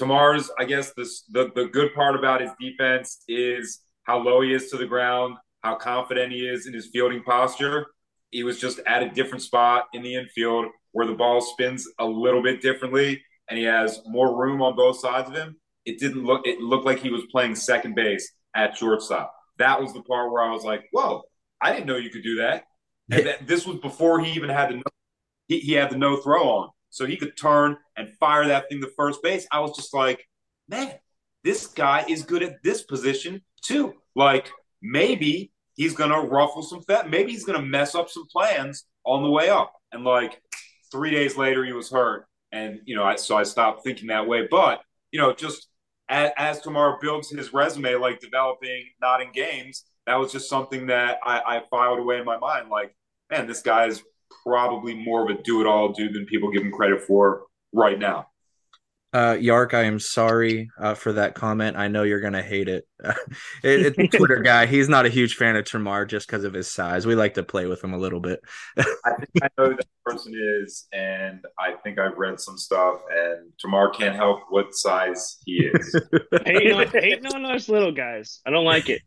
Termarr's, 0.00 0.50
I 0.58 0.64
guess 0.64 0.92
this 0.96 1.22
the, 1.30 1.50
the 1.54 1.66
good 1.66 1.94
part 1.94 2.16
about 2.16 2.40
his 2.40 2.50
defense 2.58 3.22
is 3.28 3.80
how 4.04 4.18
low 4.18 4.40
he 4.40 4.52
is 4.52 4.70
to 4.70 4.78
the 4.78 4.86
ground, 4.86 5.36
how 5.62 5.76
confident 5.76 6.32
he 6.32 6.48
is 6.48 6.66
in 6.66 6.72
his 6.72 6.88
fielding 6.92 7.22
posture. 7.22 7.86
He 8.30 8.42
was 8.42 8.58
just 8.58 8.80
at 8.86 9.02
a 9.02 9.10
different 9.10 9.42
spot 9.42 9.84
in 9.92 10.02
the 10.02 10.16
infield 10.16 10.66
where 10.92 11.06
the 11.06 11.14
ball 11.14 11.40
spins 11.42 11.86
a 11.98 12.04
little 12.04 12.42
bit 12.42 12.62
differently 12.62 13.22
and 13.48 13.58
he 13.58 13.64
has 13.64 14.00
more 14.06 14.40
room 14.40 14.62
on 14.62 14.74
both 14.74 14.98
sides 14.98 15.28
of 15.28 15.36
him. 15.36 15.56
It 15.84 16.00
didn't 16.00 16.24
look 16.24 16.46
it 16.46 16.58
looked 16.60 16.86
like 16.86 17.00
he 17.00 17.10
was 17.10 17.22
playing 17.30 17.54
second 17.54 17.94
base 17.94 18.32
at 18.56 18.76
shortstop. 18.78 19.32
That 19.58 19.80
was 19.80 19.92
the 19.92 20.02
part 20.02 20.32
where 20.32 20.42
I 20.42 20.50
was 20.50 20.64
like, 20.64 20.84
whoa, 20.90 21.22
I 21.60 21.70
didn't 21.72 21.86
know 21.86 21.96
you 21.96 22.10
could 22.10 22.24
do 22.24 22.36
that. 22.36 22.64
And 23.10 23.26
that, 23.26 23.46
this 23.46 23.66
was 23.66 23.76
before 23.80 24.20
he 24.20 24.32
even 24.32 24.48
had 24.48 24.70
the 24.70 24.82
he, 25.48 25.60
he 25.60 25.72
had 25.72 25.90
the 25.90 25.96
no 25.96 26.16
throw 26.16 26.48
on 26.48 26.70
so 26.90 27.06
he 27.06 27.16
could 27.16 27.36
turn 27.36 27.76
and 27.96 28.08
fire 28.20 28.46
that 28.46 28.68
thing 28.68 28.80
to 28.80 28.90
first 28.96 29.22
base. 29.22 29.46
I 29.50 29.60
was 29.60 29.74
just 29.74 29.92
like, 29.92 30.24
man, 30.68 30.94
this 31.42 31.66
guy 31.66 32.04
is 32.08 32.22
good 32.22 32.42
at 32.42 32.62
this 32.62 32.82
position 32.82 33.42
too. 33.62 33.94
Like 34.14 34.50
maybe 34.80 35.52
he's 35.74 35.94
gonna 35.94 36.20
ruffle 36.20 36.62
some 36.62 36.82
fat. 36.82 37.10
Maybe 37.10 37.32
he's 37.32 37.44
gonna 37.44 37.62
mess 37.62 37.94
up 37.94 38.08
some 38.08 38.26
plans 38.30 38.84
on 39.04 39.22
the 39.22 39.30
way 39.30 39.50
up. 39.50 39.72
And 39.92 40.04
like 40.04 40.40
three 40.90 41.10
days 41.10 41.36
later, 41.36 41.64
he 41.64 41.72
was 41.72 41.90
hurt, 41.90 42.26
and 42.52 42.80
you 42.84 42.96
know, 42.96 43.04
I, 43.04 43.16
so 43.16 43.36
I 43.36 43.42
stopped 43.42 43.84
thinking 43.84 44.08
that 44.08 44.26
way. 44.26 44.46
But 44.50 44.80
you 45.10 45.20
know, 45.20 45.32
just 45.32 45.68
as, 46.08 46.30
as 46.36 46.60
builds 47.00 47.30
his 47.30 47.52
resume, 47.52 47.94
like 47.96 48.20
developing 48.20 48.84
not 49.00 49.20
in 49.20 49.32
games, 49.32 49.84
that 50.06 50.16
was 50.16 50.32
just 50.32 50.48
something 50.48 50.86
that 50.86 51.18
I, 51.24 51.40
I 51.40 51.62
filed 51.70 51.98
away 51.98 52.18
in 52.18 52.24
my 52.24 52.38
mind. 52.38 52.68
Like, 52.70 52.94
man, 53.30 53.46
this 53.46 53.62
guy's 53.62 54.02
probably 54.42 54.94
more 54.94 55.28
of 55.28 55.36
a 55.36 55.42
do 55.42 55.60
it 55.60 55.66
all 55.66 55.92
dude 55.92 56.14
than 56.14 56.26
people 56.26 56.50
give 56.50 56.62
him 56.62 56.72
credit 56.72 57.02
for 57.02 57.42
right 57.72 57.98
now. 57.98 58.26
Uh, 59.14 59.36
Yark, 59.40 59.74
I 59.74 59.84
am 59.84 60.00
sorry 60.00 60.70
uh, 60.76 60.94
for 60.94 61.12
that 61.12 61.36
comment. 61.36 61.76
I 61.76 61.86
know 61.86 62.02
you're 62.02 62.20
gonna 62.20 62.42
hate 62.42 62.68
it. 62.68 62.84
it 63.62 63.86
it's 63.96 63.96
a 63.96 64.08
Twitter 64.08 64.38
guy. 64.44 64.66
He's 64.66 64.88
not 64.88 65.06
a 65.06 65.08
huge 65.08 65.36
fan 65.36 65.54
of 65.54 65.64
Termarr 65.64 66.08
just 66.08 66.26
because 66.26 66.42
of 66.42 66.52
his 66.52 66.68
size. 66.68 67.06
We 67.06 67.14
like 67.14 67.34
to 67.34 67.44
play 67.44 67.66
with 67.66 67.82
him 67.82 67.94
a 67.94 67.96
little 67.96 68.18
bit. 68.18 68.40
I 68.76 68.82
think 69.14 69.28
I 69.40 69.48
know 69.56 69.70
who 69.70 69.76
that 69.76 69.86
person 70.04 70.34
is, 70.34 70.88
and 70.92 71.44
I 71.56 71.74
think 71.84 72.00
I've 72.00 72.18
read 72.18 72.40
some 72.40 72.58
stuff. 72.58 73.02
And 73.08 73.52
Termarr 73.64 73.94
can't 73.94 74.16
help 74.16 74.40
what 74.48 74.74
size 74.74 75.38
he 75.46 75.70
is. 75.72 75.94
hating, 76.44 76.72
on, 76.72 76.88
hating 76.88 77.26
on 77.26 77.44
us 77.44 77.68
little 77.68 77.92
guys. 77.92 78.40
I 78.44 78.50
don't 78.50 78.64
like 78.64 78.88
it. 78.88 79.00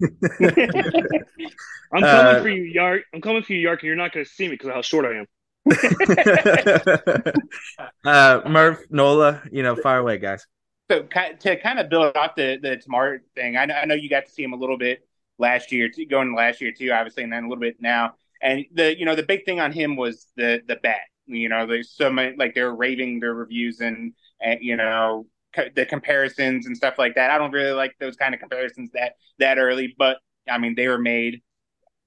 I'm 1.93 2.01
coming 2.01 2.35
uh, 2.35 2.41
for 2.41 2.49
you, 2.49 2.63
Yark. 2.63 3.01
I'm 3.13 3.19
coming 3.19 3.43
for 3.43 3.51
you, 3.51 3.59
Yark, 3.59 3.81
and 3.81 3.87
you're 3.87 3.97
not 3.97 4.13
gonna 4.13 4.23
see 4.23 4.45
me 4.45 4.51
because 4.51 4.69
of 4.69 4.75
how 4.75 4.81
short 4.81 5.03
I 5.03 5.19
am. 5.19 5.25
uh, 8.05 8.41
Murph, 8.47 8.85
Nola, 8.89 9.41
you 9.51 9.63
know, 9.63 9.75
fire 9.75 9.99
away, 9.99 10.17
guys. 10.17 10.45
So 10.89 11.03
to 11.03 11.57
kind 11.57 11.79
of 11.79 11.89
build 11.89 12.15
off 12.15 12.35
the 12.35 12.57
the 12.61 12.77
Termarr 12.77 13.19
thing, 13.35 13.57
I 13.57 13.65
know, 13.65 13.75
I 13.75 13.85
know 13.85 13.95
you 13.95 14.09
got 14.09 14.25
to 14.25 14.31
see 14.31 14.43
him 14.43 14.53
a 14.53 14.57
little 14.57 14.77
bit 14.77 15.05
last 15.37 15.71
year, 15.71 15.89
going 16.09 16.35
last 16.35 16.61
year 16.61 16.71
too, 16.71 16.91
obviously, 16.91 17.23
and 17.23 17.33
then 17.33 17.43
a 17.43 17.47
little 17.47 17.61
bit 17.61 17.81
now. 17.81 18.13
And 18.41 18.65
the 18.73 18.97
you 18.97 19.05
know 19.05 19.15
the 19.15 19.23
big 19.23 19.45
thing 19.45 19.59
on 19.59 19.71
him 19.71 19.95
was 19.95 20.27
the 20.35 20.61
the 20.67 20.77
bat. 20.77 21.01
You 21.25 21.49
know, 21.49 21.67
there's 21.67 21.91
so 21.91 22.09
many 22.09 22.35
like 22.37 22.55
they're 22.55 22.73
raving 22.73 23.19
their 23.19 23.33
reviews 23.33 23.81
and, 23.81 24.13
and 24.41 24.59
you 24.61 24.77
know 24.77 25.27
co- 25.53 25.69
the 25.75 25.85
comparisons 25.85 26.67
and 26.67 26.77
stuff 26.77 26.97
like 26.97 27.15
that. 27.15 27.31
I 27.31 27.37
don't 27.37 27.51
really 27.51 27.71
like 27.71 27.95
those 27.99 28.15
kind 28.15 28.33
of 28.33 28.39
comparisons 28.39 28.91
that 28.93 29.13
that 29.39 29.57
early, 29.57 29.93
but 29.97 30.17
I 30.49 30.57
mean 30.57 30.75
they 30.75 30.87
were 30.87 30.97
made. 30.97 31.41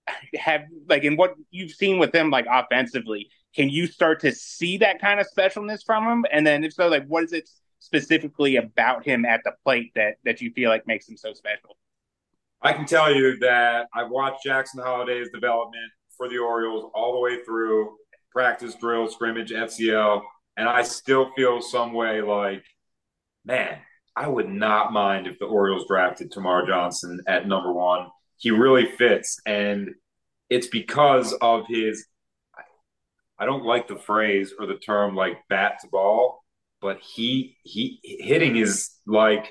Have 0.38 0.62
like 0.88 1.04
in 1.04 1.16
what 1.16 1.34
you've 1.50 1.72
seen 1.72 1.98
with 1.98 2.14
him 2.14 2.30
like 2.30 2.46
offensively, 2.50 3.28
can 3.54 3.68
you 3.68 3.86
start 3.86 4.20
to 4.20 4.32
see 4.32 4.78
that 4.78 5.00
kind 5.00 5.20
of 5.20 5.26
specialness 5.34 5.84
from 5.84 6.06
him? 6.06 6.24
And 6.30 6.46
then 6.46 6.64
if 6.64 6.72
so, 6.72 6.88
like 6.88 7.06
what 7.06 7.24
is 7.24 7.32
it 7.32 7.48
specifically 7.80 8.56
about 8.56 9.04
him 9.04 9.24
at 9.24 9.40
the 9.44 9.52
plate 9.64 9.92
that 9.94 10.16
that 10.24 10.40
you 10.40 10.52
feel 10.52 10.70
like 10.70 10.86
makes 10.86 11.08
him 11.08 11.16
so 11.16 11.32
special? 11.32 11.76
I 12.62 12.74
can 12.74 12.84
tell 12.84 13.14
you 13.14 13.38
that 13.38 13.88
I've 13.94 14.10
watched 14.10 14.44
Jackson 14.44 14.82
Holliday's 14.82 15.30
development 15.32 15.90
for 16.16 16.28
the 16.28 16.38
Orioles 16.38 16.90
all 16.94 17.14
the 17.14 17.20
way 17.20 17.42
through 17.42 17.96
practice, 18.32 18.74
drill, 18.74 19.08
scrimmage, 19.08 19.50
FCL, 19.50 20.20
and 20.56 20.68
I 20.68 20.82
still 20.82 21.30
feel 21.34 21.62
some 21.62 21.94
way 21.94 22.20
like, 22.20 22.62
man, 23.44 23.78
I 24.14 24.28
would 24.28 24.48
not 24.48 24.92
mind 24.92 25.26
if 25.26 25.38
the 25.38 25.46
Orioles 25.46 25.86
drafted 25.88 26.30
Termarr 26.30 26.66
Johnson 26.66 27.20
at 27.26 27.48
number 27.48 27.72
one. 27.72 28.08
He 28.36 28.50
really 28.50 28.86
fits, 28.86 29.40
and 29.46 29.90
it's 30.48 30.66
because 30.66 31.32
of 31.40 31.64
his. 31.68 32.06
I 33.40 33.46
don't 33.46 33.64
like 33.64 33.88
the 33.88 33.96
phrase 33.96 34.52
or 34.58 34.66
the 34.66 34.74
term 34.74 35.16
like 35.16 35.38
bat 35.48 35.78
to 35.80 35.88
ball, 35.88 36.44
but 36.82 37.00
he 37.00 37.56
he 37.64 37.98
hitting 38.02 38.56
is 38.56 38.90
like 39.06 39.48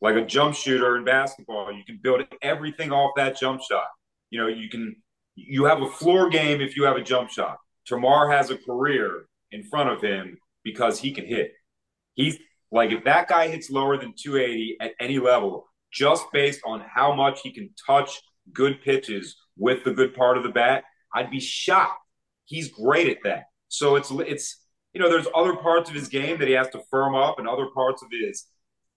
like 0.00 0.16
a 0.16 0.26
jump 0.26 0.56
shooter 0.56 0.96
in 0.96 1.04
basketball. 1.04 1.72
You 1.72 1.84
can 1.84 2.00
build 2.02 2.22
everything 2.42 2.90
off 2.90 3.12
that 3.16 3.38
jump 3.38 3.62
shot. 3.62 3.86
You 4.30 4.40
know, 4.40 4.48
you 4.48 4.68
can 4.68 4.96
you 5.36 5.64
have 5.66 5.82
a 5.82 5.88
floor 5.88 6.28
game 6.28 6.60
if 6.60 6.76
you 6.76 6.82
have 6.84 6.96
a 6.96 7.02
jump 7.02 7.30
shot. 7.30 7.58
Termarr 7.88 8.34
has 8.34 8.50
a 8.50 8.58
career 8.58 9.26
in 9.52 9.62
front 9.62 9.88
of 9.88 10.02
him 10.02 10.36
because 10.64 10.98
he 10.98 11.12
can 11.12 11.24
hit. 11.24 11.52
He's 12.14 12.38
like 12.72 12.90
if 12.90 13.04
that 13.04 13.28
guy 13.28 13.46
hits 13.46 13.70
lower 13.70 13.96
than 13.96 14.14
280 14.20 14.78
at 14.80 14.92
any 15.00 15.20
level, 15.20 15.68
just 15.92 16.24
based 16.32 16.60
on 16.66 16.80
how 16.80 17.14
much 17.14 17.40
he 17.42 17.52
can 17.52 17.70
touch 17.86 18.20
good 18.52 18.82
pitches 18.82 19.36
with 19.56 19.84
the 19.84 19.92
good 19.92 20.14
part 20.14 20.36
of 20.36 20.42
the 20.42 20.48
bat, 20.48 20.82
I'd 21.14 21.30
be 21.30 21.40
shocked. 21.40 22.02
He's 22.48 22.72
great 22.72 23.08
at 23.08 23.18
that. 23.24 23.44
So 23.68 23.96
it's 23.96 24.10
it's 24.10 24.64
you 24.94 25.00
know, 25.00 25.10
there's 25.10 25.28
other 25.34 25.54
parts 25.54 25.90
of 25.90 25.94
his 25.94 26.08
game 26.08 26.38
that 26.38 26.48
he 26.48 26.54
has 26.54 26.70
to 26.70 26.80
firm 26.90 27.14
up 27.14 27.38
and 27.38 27.46
other 27.46 27.66
parts 27.74 28.02
of 28.02 28.08
his 28.10 28.46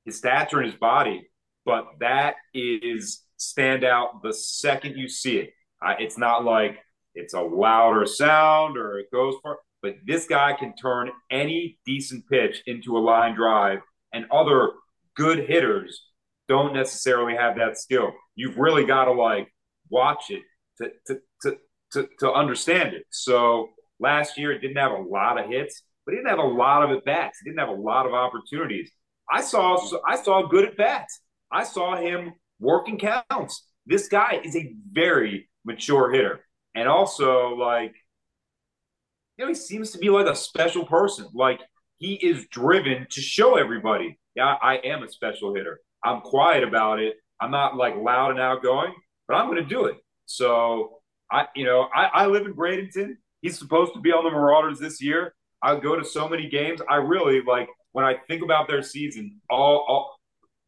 his 0.06 0.18
stature 0.18 0.58
and 0.58 0.72
his 0.72 0.80
body, 0.80 1.30
but 1.66 1.86
that 2.00 2.36
is 2.54 3.24
stand 3.38 3.84
out 3.84 4.24
the 4.24 4.34
second 4.34 4.98
you 4.98 5.08
see 5.08 5.38
it. 5.38 5.52
Uh, 5.86 5.94
it's 6.00 6.18
not 6.18 6.46
like 6.46 6.80
it's 7.14 7.34
a 7.34 7.42
louder 7.42 8.06
sound 8.06 8.78
or 8.78 8.98
it 9.00 9.12
goes 9.12 9.36
for, 9.42 9.60
but 9.82 9.96
this 10.06 10.28
guy 10.28 10.54
can 10.54 10.74
turn 10.76 11.12
any 11.30 11.78
decent 11.86 12.28
pitch 12.30 12.64
into 12.66 12.98
a 12.98 13.00
line 13.00 13.36
drive, 13.36 13.80
and 14.14 14.26
other 14.32 14.72
good 15.16 15.40
hitters 15.40 16.08
don't 16.48 16.74
necessarily 16.74 17.36
have 17.36 17.58
that 17.58 17.78
skill. 17.78 18.12
You've 18.36 18.58
really 18.58 18.86
got 18.86 19.06
to 19.06 19.12
like 19.12 19.54
watch 19.90 20.30
it 20.30 20.44
to 20.78 20.92
to 21.08 21.20
to 21.94 22.08
to, 22.20 22.32
understand 22.32 22.94
it. 22.94 23.06
So 23.10 23.70
last 24.00 24.38
year 24.38 24.52
it 24.52 24.60
didn't 24.60 24.78
have 24.78 24.92
a 24.92 25.02
lot 25.02 25.40
of 25.40 25.50
hits, 25.50 25.84
but 26.06 26.14
he 26.14 26.18
didn't 26.18 26.30
have 26.30 26.40
a 26.40 26.44
lot 26.44 26.84
of 26.84 26.96
at 26.96 27.06
bats. 27.06 27.40
He 27.44 27.50
didn't 27.50 27.60
have 27.60 27.70
a 27.70 27.82
lot 27.82 28.06
of 28.06 28.14
opportunities. 28.14 28.92
I 29.32 29.42
saw 29.42 29.80
I 30.06 30.22
saw 30.22 30.48
good 30.48 30.68
at 30.68 30.78
bats. 30.78 31.22
I 31.52 31.64
saw 31.64 31.96
him 31.96 32.34
working 32.60 33.00
counts. 33.00 33.68
This 33.86 34.08
guy 34.08 34.42
is 34.44 34.56
a 34.56 34.74
very 34.92 35.50
mature 35.66 36.12
hitter, 36.12 36.46
and 36.76 36.88
also 36.88 37.56
like 37.56 37.96
you 39.38 39.46
know 39.46 39.50
he 39.50 39.56
seems 39.56 39.92
to 39.92 39.98
be 39.98 40.10
like 40.10 40.28
a 40.28 40.36
special 40.36 40.86
person. 40.86 41.28
Like 41.34 41.62
he 42.02 42.16
is 42.16 42.48
driven 42.48 43.06
to 43.12 43.22
show 43.22 43.58
everybody, 43.58 44.18
yeah, 44.36 44.56
I 44.60 44.78
am 44.78 45.04
a 45.04 45.08
special 45.08 45.54
hitter. 45.54 45.80
I'm 46.04 46.22
quiet 46.22 46.64
about 46.64 47.00
it. 47.00 47.16
I'm 47.40 47.52
not 47.52 47.76
like 47.76 47.96
loud 47.96 48.32
and 48.32 48.40
outgoing, 48.40 48.94
but 49.28 49.36
I'm 49.36 49.46
going 49.46 49.62
to 49.62 49.70
do 49.70 49.86
it. 49.86 49.98
So 50.26 51.01
I, 51.32 51.48
you 51.56 51.66
know, 51.66 51.88
I, 51.96 52.06
I 52.14 52.26
live 52.26 52.46
in 52.46 52.54
Bradenton. 52.54 53.16
He's 53.42 53.58
supposed 53.58 53.94
to 53.94 54.00
be 54.00 54.12
on 54.12 54.24
the 54.24 54.32
Marauders 54.32 54.80
this 54.80 55.02
year. 55.02 55.34
I 55.64 55.80
go 55.80 55.96
to 55.96 56.04
so 56.04 56.28
many 56.28 56.50
games. 56.50 56.82
I 56.90 56.96
really 56.96 57.42
like 57.42 57.70
when 57.94 58.06
I 58.06 58.16
think 58.28 58.44
about 58.44 58.68
their 58.68 58.82
season, 58.82 59.40
all, 59.50 59.86
all 59.88 60.20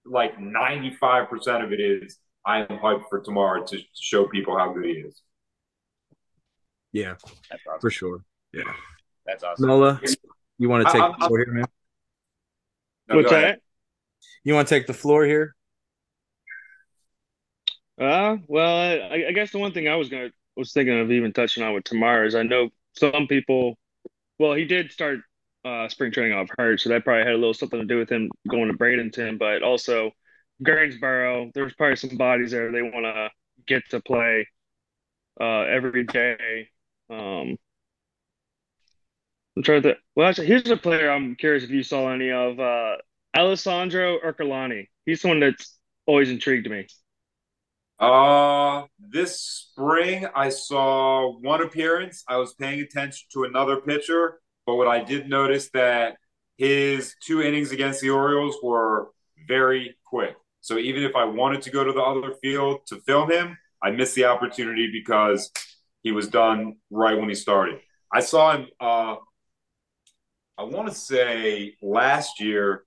like 0.05 0.37
95% 0.37 1.63
of 1.63 1.71
it 1.71 1.79
is 1.79 2.17
I 2.45 2.59
am 2.59 2.67
hyped 2.67 3.03
for 3.09 3.21
Termarr 3.21 3.65
to, 3.67 3.77
to 3.77 3.83
show 3.93 4.27
people 4.27 4.57
how 4.57 4.73
good 4.73 4.85
he 4.85 4.91
is. 4.91 5.21
Yeah, 6.91 7.15
awesome. 7.51 7.79
for 7.81 7.89
sure. 7.89 8.23
Yeah, 8.53 8.63
that's 9.25 9.43
awesome. 9.43 9.67
Nola, 9.67 9.99
you 10.59 10.69
want 10.69 10.85
to 10.85 10.93
take 10.93 11.01
I, 11.01 11.07
the 11.07 11.27
floor 11.27 11.39
here, 11.39 11.53
man? 11.53 11.65
No, 13.09 13.15
What's 13.17 13.31
that? 13.31 13.59
You 14.43 14.53
want 14.53 14.67
to 14.67 14.75
take 14.75 14.87
the 14.87 14.93
floor 14.93 15.25
here? 15.25 15.55
Uh, 17.99 18.37
well, 18.47 18.77
I, 19.11 19.25
I 19.29 19.31
guess 19.31 19.51
the 19.51 19.59
one 19.59 19.71
thing 19.71 19.87
I 19.87 19.95
was 19.95 20.09
gonna 20.09 20.29
was 20.55 20.73
thinking 20.73 20.99
of 20.99 21.11
even 21.11 21.33
touching 21.33 21.63
on 21.63 21.73
with 21.73 21.83
Termarr 21.83 22.25
is 22.27 22.35
I 22.35 22.43
know 22.43 22.69
some 22.93 23.27
people. 23.27 23.77
Well, 24.39 24.53
he 24.53 24.65
did 24.65 24.91
start 24.91 25.19
uh, 25.65 25.87
spring 25.87 26.11
training 26.11 26.33
off 26.33 26.49
hurt, 26.57 26.81
so 26.81 26.89
that 26.89 27.03
probably 27.03 27.25
had 27.25 27.33
a 27.33 27.37
little 27.37 27.53
something 27.53 27.79
to 27.79 27.85
do 27.85 27.97
with 27.97 28.09
him 28.09 28.29
going 28.49 28.67
to 28.69 28.77
Bradenton. 28.77 29.39
But 29.39 29.63
also, 29.63 30.11
Greensboro, 30.61 31.51
there's 31.53 31.73
probably 31.73 31.95
some 31.95 32.17
bodies 32.17 32.51
there 32.51 32.71
they 32.71 32.81
want 32.81 33.05
to 33.05 33.29
get 33.67 33.83
to 33.91 34.01
play 34.01 34.47
uh, 35.39 35.61
every 35.61 36.03
day. 36.03 36.69
Um, 37.09 37.57
I'm 39.55 39.63
trying 39.63 39.83
to. 39.83 39.95
Well, 40.15 40.27
actually, 40.27 40.47
here's 40.47 40.69
a 40.69 40.77
player 40.77 41.09
I'm 41.11 41.35
curious 41.35 41.63
if 41.63 41.69
you 41.69 41.83
saw 41.83 42.11
any 42.11 42.31
of. 42.31 42.59
Uh, 42.59 42.97
Alessandro 43.35 44.19
Ercolani. 44.19 44.87
He's 45.05 45.21
someone 45.21 45.39
that's 45.39 45.77
always 46.05 46.29
intrigued 46.29 46.69
me. 46.69 46.87
Uh, 48.03 48.85
this 48.99 49.39
spring 49.39 50.27
I 50.35 50.49
saw 50.49 51.37
one 51.39 51.61
appearance. 51.61 52.23
I 52.27 52.37
was 52.37 52.53
paying 52.53 52.81
attention 52.81 53.27
to 53.33 53.43
another 53.43 53.77
pitcher 53.77 54.39
but 54.65 54.75
what 54.75 54.87
I 54.87 55.03
did 55.03 55.29
notice 55.29 55.69
that 55.73 56.17
his 56.57 57.15
two 57.21 57.41
innings 57.41 57.71
against 57.71 58.01
the 58.01 58.09
Orioles 58.09 58.57
were 58.63 59.09
very 59.47 59.95
quick. 60.05 60.35
So 60.61 60.77
even 60.77 61.03
if 61.03 61.15
I 61.15 61.25
wanted 61.25 61.61
to 61.63 61.71
go 61.71 61.83
to 61.83 61.91
the 61.91 62.01
other 62.01 62.33
field 62.41 62.81
to 62.87 63.01
film 63.01 63.29
him, 63.29 63.57
I 63.81 63.91
missed 63.91 64.15
the 64.15 64.25
opportunity 64.25 64.89
because 64.91 65.51
he 66.03 66.11
was 66.11 66.29
done 66.29 66.77
right 66.89 67.17
when 67.17 67.27
he 67.27 67.35
started. 67.35 67.79
I 68.13 68.21
saw 68.21 68.55
him. 68.55 68.67
Uh, 68.79 69.15
I 70.57 70.63
want 70.63 70.87
to 70.87 70.95
say 70.95 71.75
last 71.81 72.39
year 72.39 72.85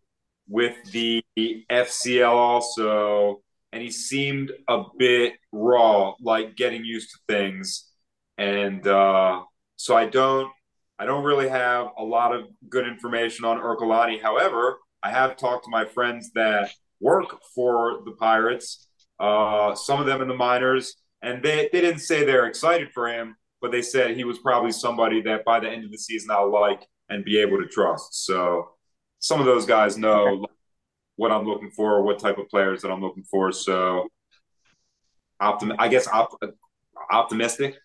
with 0.48 0.76
the 0.92 1.22
FCL 1.36 2.30
also, 2.30 3.42
and 3.76 3.82
he 3.82 3.90
seemed 3.90 4.52
a 4.68 4.84
bit 4.98 5.34
raw, 5.52 6.14
like 6.18 6.56
getting 6.56 6.82
used 6.82 7.10
to 7.10 7.18
things. 7.28 7.92
And 8.38 8.86
uh, 8.86 9.42
so 9.76 9.94
I 9.94 10.06
don't 10.06 10.50
I 10.98 11.04
don't 11.04 11.24
really 11.24 11.50
have 11.50 11.88
a 11.98 12.02
lot 12.02 12.34
of 12.34 12.46
good 12.70 12.88
information 12.88 13.44
on 13.44 13.58
Ercolani. 13.58 14.20
However, 14.22 14.78
I 15.02 15.10
have 15.10 15.36
talked 15.36 15.64
to 15.64 15.70
my 15.70 15.84
friends 15.84 16.30
that 16.34 16.70
work 17.02 17.36
for 17.54 18.00
the 18.06 18.12
Pirates, 18.12 18.88
uh, 19.20 19.74
some 19.74 20.00
of 20.00 20.06
them 20.06 20.22
in 20.22 20.28
the 20.28 20.34
minors, 20.34 20.96
and 21.20 21.42
they, 21.42 21.68
they 21.70 21.82
didn't 21.82 22.00
say 22.00 22.24
they're 22.24 22.46
excited 22.46 22.88
for 22.94 23.08
him, 23.08 23.36
but 23.60 23.72
they 23.72 23.82
said 23.82 24.16
he 24.16 24.24
was 24.24 24.38
probably 24.38 24.72
somebody 24.72 25.20
that 25.20 25.44
by 25.44 25.60
the 25.60 25.68
end 25.68 25.84
of 25.84 25.90
the 25.90 25.98
season 25.98 26.30
I'll 26.30 26.50
like 26.50 26.80
and 27.10 27.26
be 27.26 27.38
able 27.38 27.58
to 27.58 27.68
trust. 27.68 28.24
So 28.24 28.70
some 29.18 29.38
of 29.38 29.44
those 29.44 29.66
guys 29.66 29.98
know 29.98 30.46
what 31.16 31.32
I'm 31.32 31.44
looking 31.44 31.70
for, 31.70 31.94
or 31.94 32.02
what 32.02 32.18
type 32.18 32.38
of 32.38 32.48
players 32.48 32.82
that 32.82 32.90
I'm 32.90 33.00
looking 33.00 33.24
for. 33.24 33.52
So 33.52 34.08
optim- 35.40 35.76
I 35.78 35.88
guess 35.88 36.06
op- 36.08 36.40
optimistic. 37.10 37.76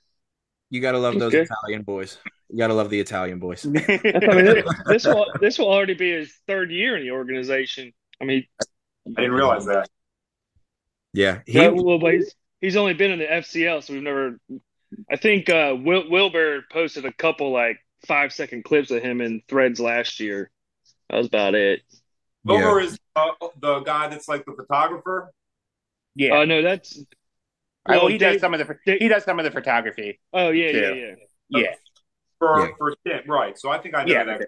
You 0.70 0.80
got 0.80 0.94
to 0.94 1.00
love 1.00 1.20
those 1.20 1.34
Italian 1.34 1.84
boys. 1.84 2.18
You 2.52 2.58
gotta 2.58 2.74
love 2.74 2.90
the 2.90 3.00
Italian 3.00 3.40
boys. 3.40 3.66
I 3.66 3.70
mean, 3.70 4.64
this 4.86 5.06
will 5.06 5.26
this 5.40 5.58
will 5.58 5.70
already 5.70 5.94
be 5.94 6.12
his 6.12 6.34
third 6.48 6.70
year 6.70 6.98
in 6.98 7.04
the 7.04 7.12
organization. 7.12 7.94
I 8.22 8.26
mean, 8.26 8.46
I 8.60 9.22
didn't 9.22 9.32
realize 9.32 9.66
that. 9.66 9.90
Yeah, 11.14 11.40
he, 11.46 11.66
well, 11.68 11.98
but 11.98 12.14
he's, 12.14 12.36
he's 12.60 12.76
only 12.76 12.94
been 12.94 13.12
in 13.12 13.20
the 13.20 13.26
FCL, 13.26 13.84
so 13.84 13.94
we've 13.94 14.04
never. 14.04 14.38
I 15.10 15.16
think 15.16 15.50
uh, 15.50 15.76
Wil- 15.80 16.10
Wilbur 16.10 16.66
posted 16.70 17.06
a 17.06 17.14
couple 17.14 17.52
like 17.52 17.78
five 18.06 18.34
second 18.34 18.66
clips 18.66 18.92
of 18.92 19.02
him 19.02 19.22
in 19.22 19.42
threads 19.48 19.80
last 19.80 20.20
year. 20.20 20.52
That 21.10 21.18
was 21.18 21.28
about 21.28 21.56
it. 21.56 21.82
Wilbur 22.44 22.82
yeah. 22.82 22.88
is 22.88 23.00
uh, 23.16 23.32
the 23.60 23.80
guy 23.82 24.08
that's 24.08 24.28
like 24.28 24.46
the 24.46 24.54
photographer. 24.54 25.32
Yeah. 26.16 26.32
Oh 26.34 26.42
uh, 26.42 26.46
no, 26.46 26.62
that's. 26.62 26.98
Well, 27.88 28.02
oh, 28.04 28.08
he 28.08 28.18
Dave, 28.18 28.34
does 28.34 28.42
some 28.42 28.54
of 28.54 28.60
the 28.60 28.98
he 29.00 29.08
does 29.08 29.24
some 29.24 29.40
of 29.40 29.46
the 29.46 29.52
photography. 29.52 30.20
Oh 30.34 30.50
yeah, 30.50 30.72
too. 30.72 30.80
yeah, 30.80 31.16
yeah. 31.50 31.60
Yeah 31.62 31.76
for 32.42 32.68
yeah. 32.68 32.74
for 32.78 32.96
Tim, 33.06 33.22
right? 33.28 33.58
So 33.58 33.70
I 33.70 33.78
think 33.78 33.96
I 33.96 34.04
know 34.04 34.14
yeah. 34.14 34.24
that. 34.24 34.42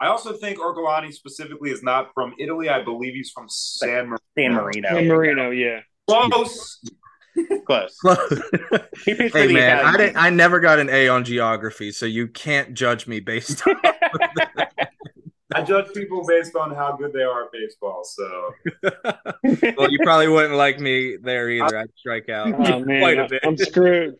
I 0.00 0.06
also 0.06 0.32
think 0.32 0.58
Ercolani 0.58 1.12
specifically 1.12 1.70
is 1.70 1.82
not 1.82 2.10
from 2.14 2.34
Italy. 2.38 2.70
I 2.70 2.82
believe 2.82 3.14
he's 3.14 3.30
from 3.30 3.46
San 3.50 4.06
Marino. 4.06 4.18
San 4.38 4.52
Marino. 4.54 4.88
San 4.88 5.08
Marino, 5.08 5.50
yeah. 5.50 5.80
Close. 6.08 6.80
Close. 7.66 8.00
hey 9.04 9.52
man, 9.52 9.84
I 9.84 9.96
didn't. 9.96 10.16
I 10.16 10.30
never 10.30 10.58
got 10.58 10.78
an 10.78 10.88
A 10.88 11.08
on 11.08 11.24
geography, 11.24 11.92
so 11.92 12.06
you 12.06 12.26
can't 12.26 12.72
judge 12.74 13.06
me 13.06 13.20
based 13.20 13.62
on. 13.66 13.76
I 15.54 15.62
judge 15.62 15.92
people 15.94 16.24
based 16.26 16.54
on 16.54 16.74
how 16.74 16.96
good 16.96 17.12
they 17.12 17.22
are 17.22 17.44
at 17.44 17.52
baseball. 17.52 18.04
So, 18.04 18.54
well, 19.76 19.90
you 19.90 19.98
probably 20.02 20.28
wouldn't 20.28 20.54
like 20.54 20.78
me 20.78 21.16
there 21.16 21.50
either. 21.50 21.78
I'd 21.78 21.90
strike 21.96 22.28
out 22.28 22.54
oh, 22.54 22.80
man, 22.84 23.00
quite 23.00 23.18
a 23.18 23.28
bit. 23.28 23.40
I'm 23.44 23.56
screwed. 23.56 24.16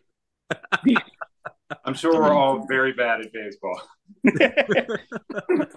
I'm 1.85 1.93
sure 1.93 2.13
we're 2.13 2.33
all 2.33 2.65
very 2.67 2.91
bad 2.93 3.21
at 3.21 3.31
baseball. 3.31 3.81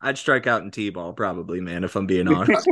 I'd 0.00 0.18
strike 0.18 0.46
out 0.46 0.62
in 0.62 0.70
t-ball 0.70 1.14
probably, 1.14 1.60
man. 1.60 1.82
If 1.84 1.96
I'm 1.96 2.06
being 2.06 2.28
honest. 2.28 2.68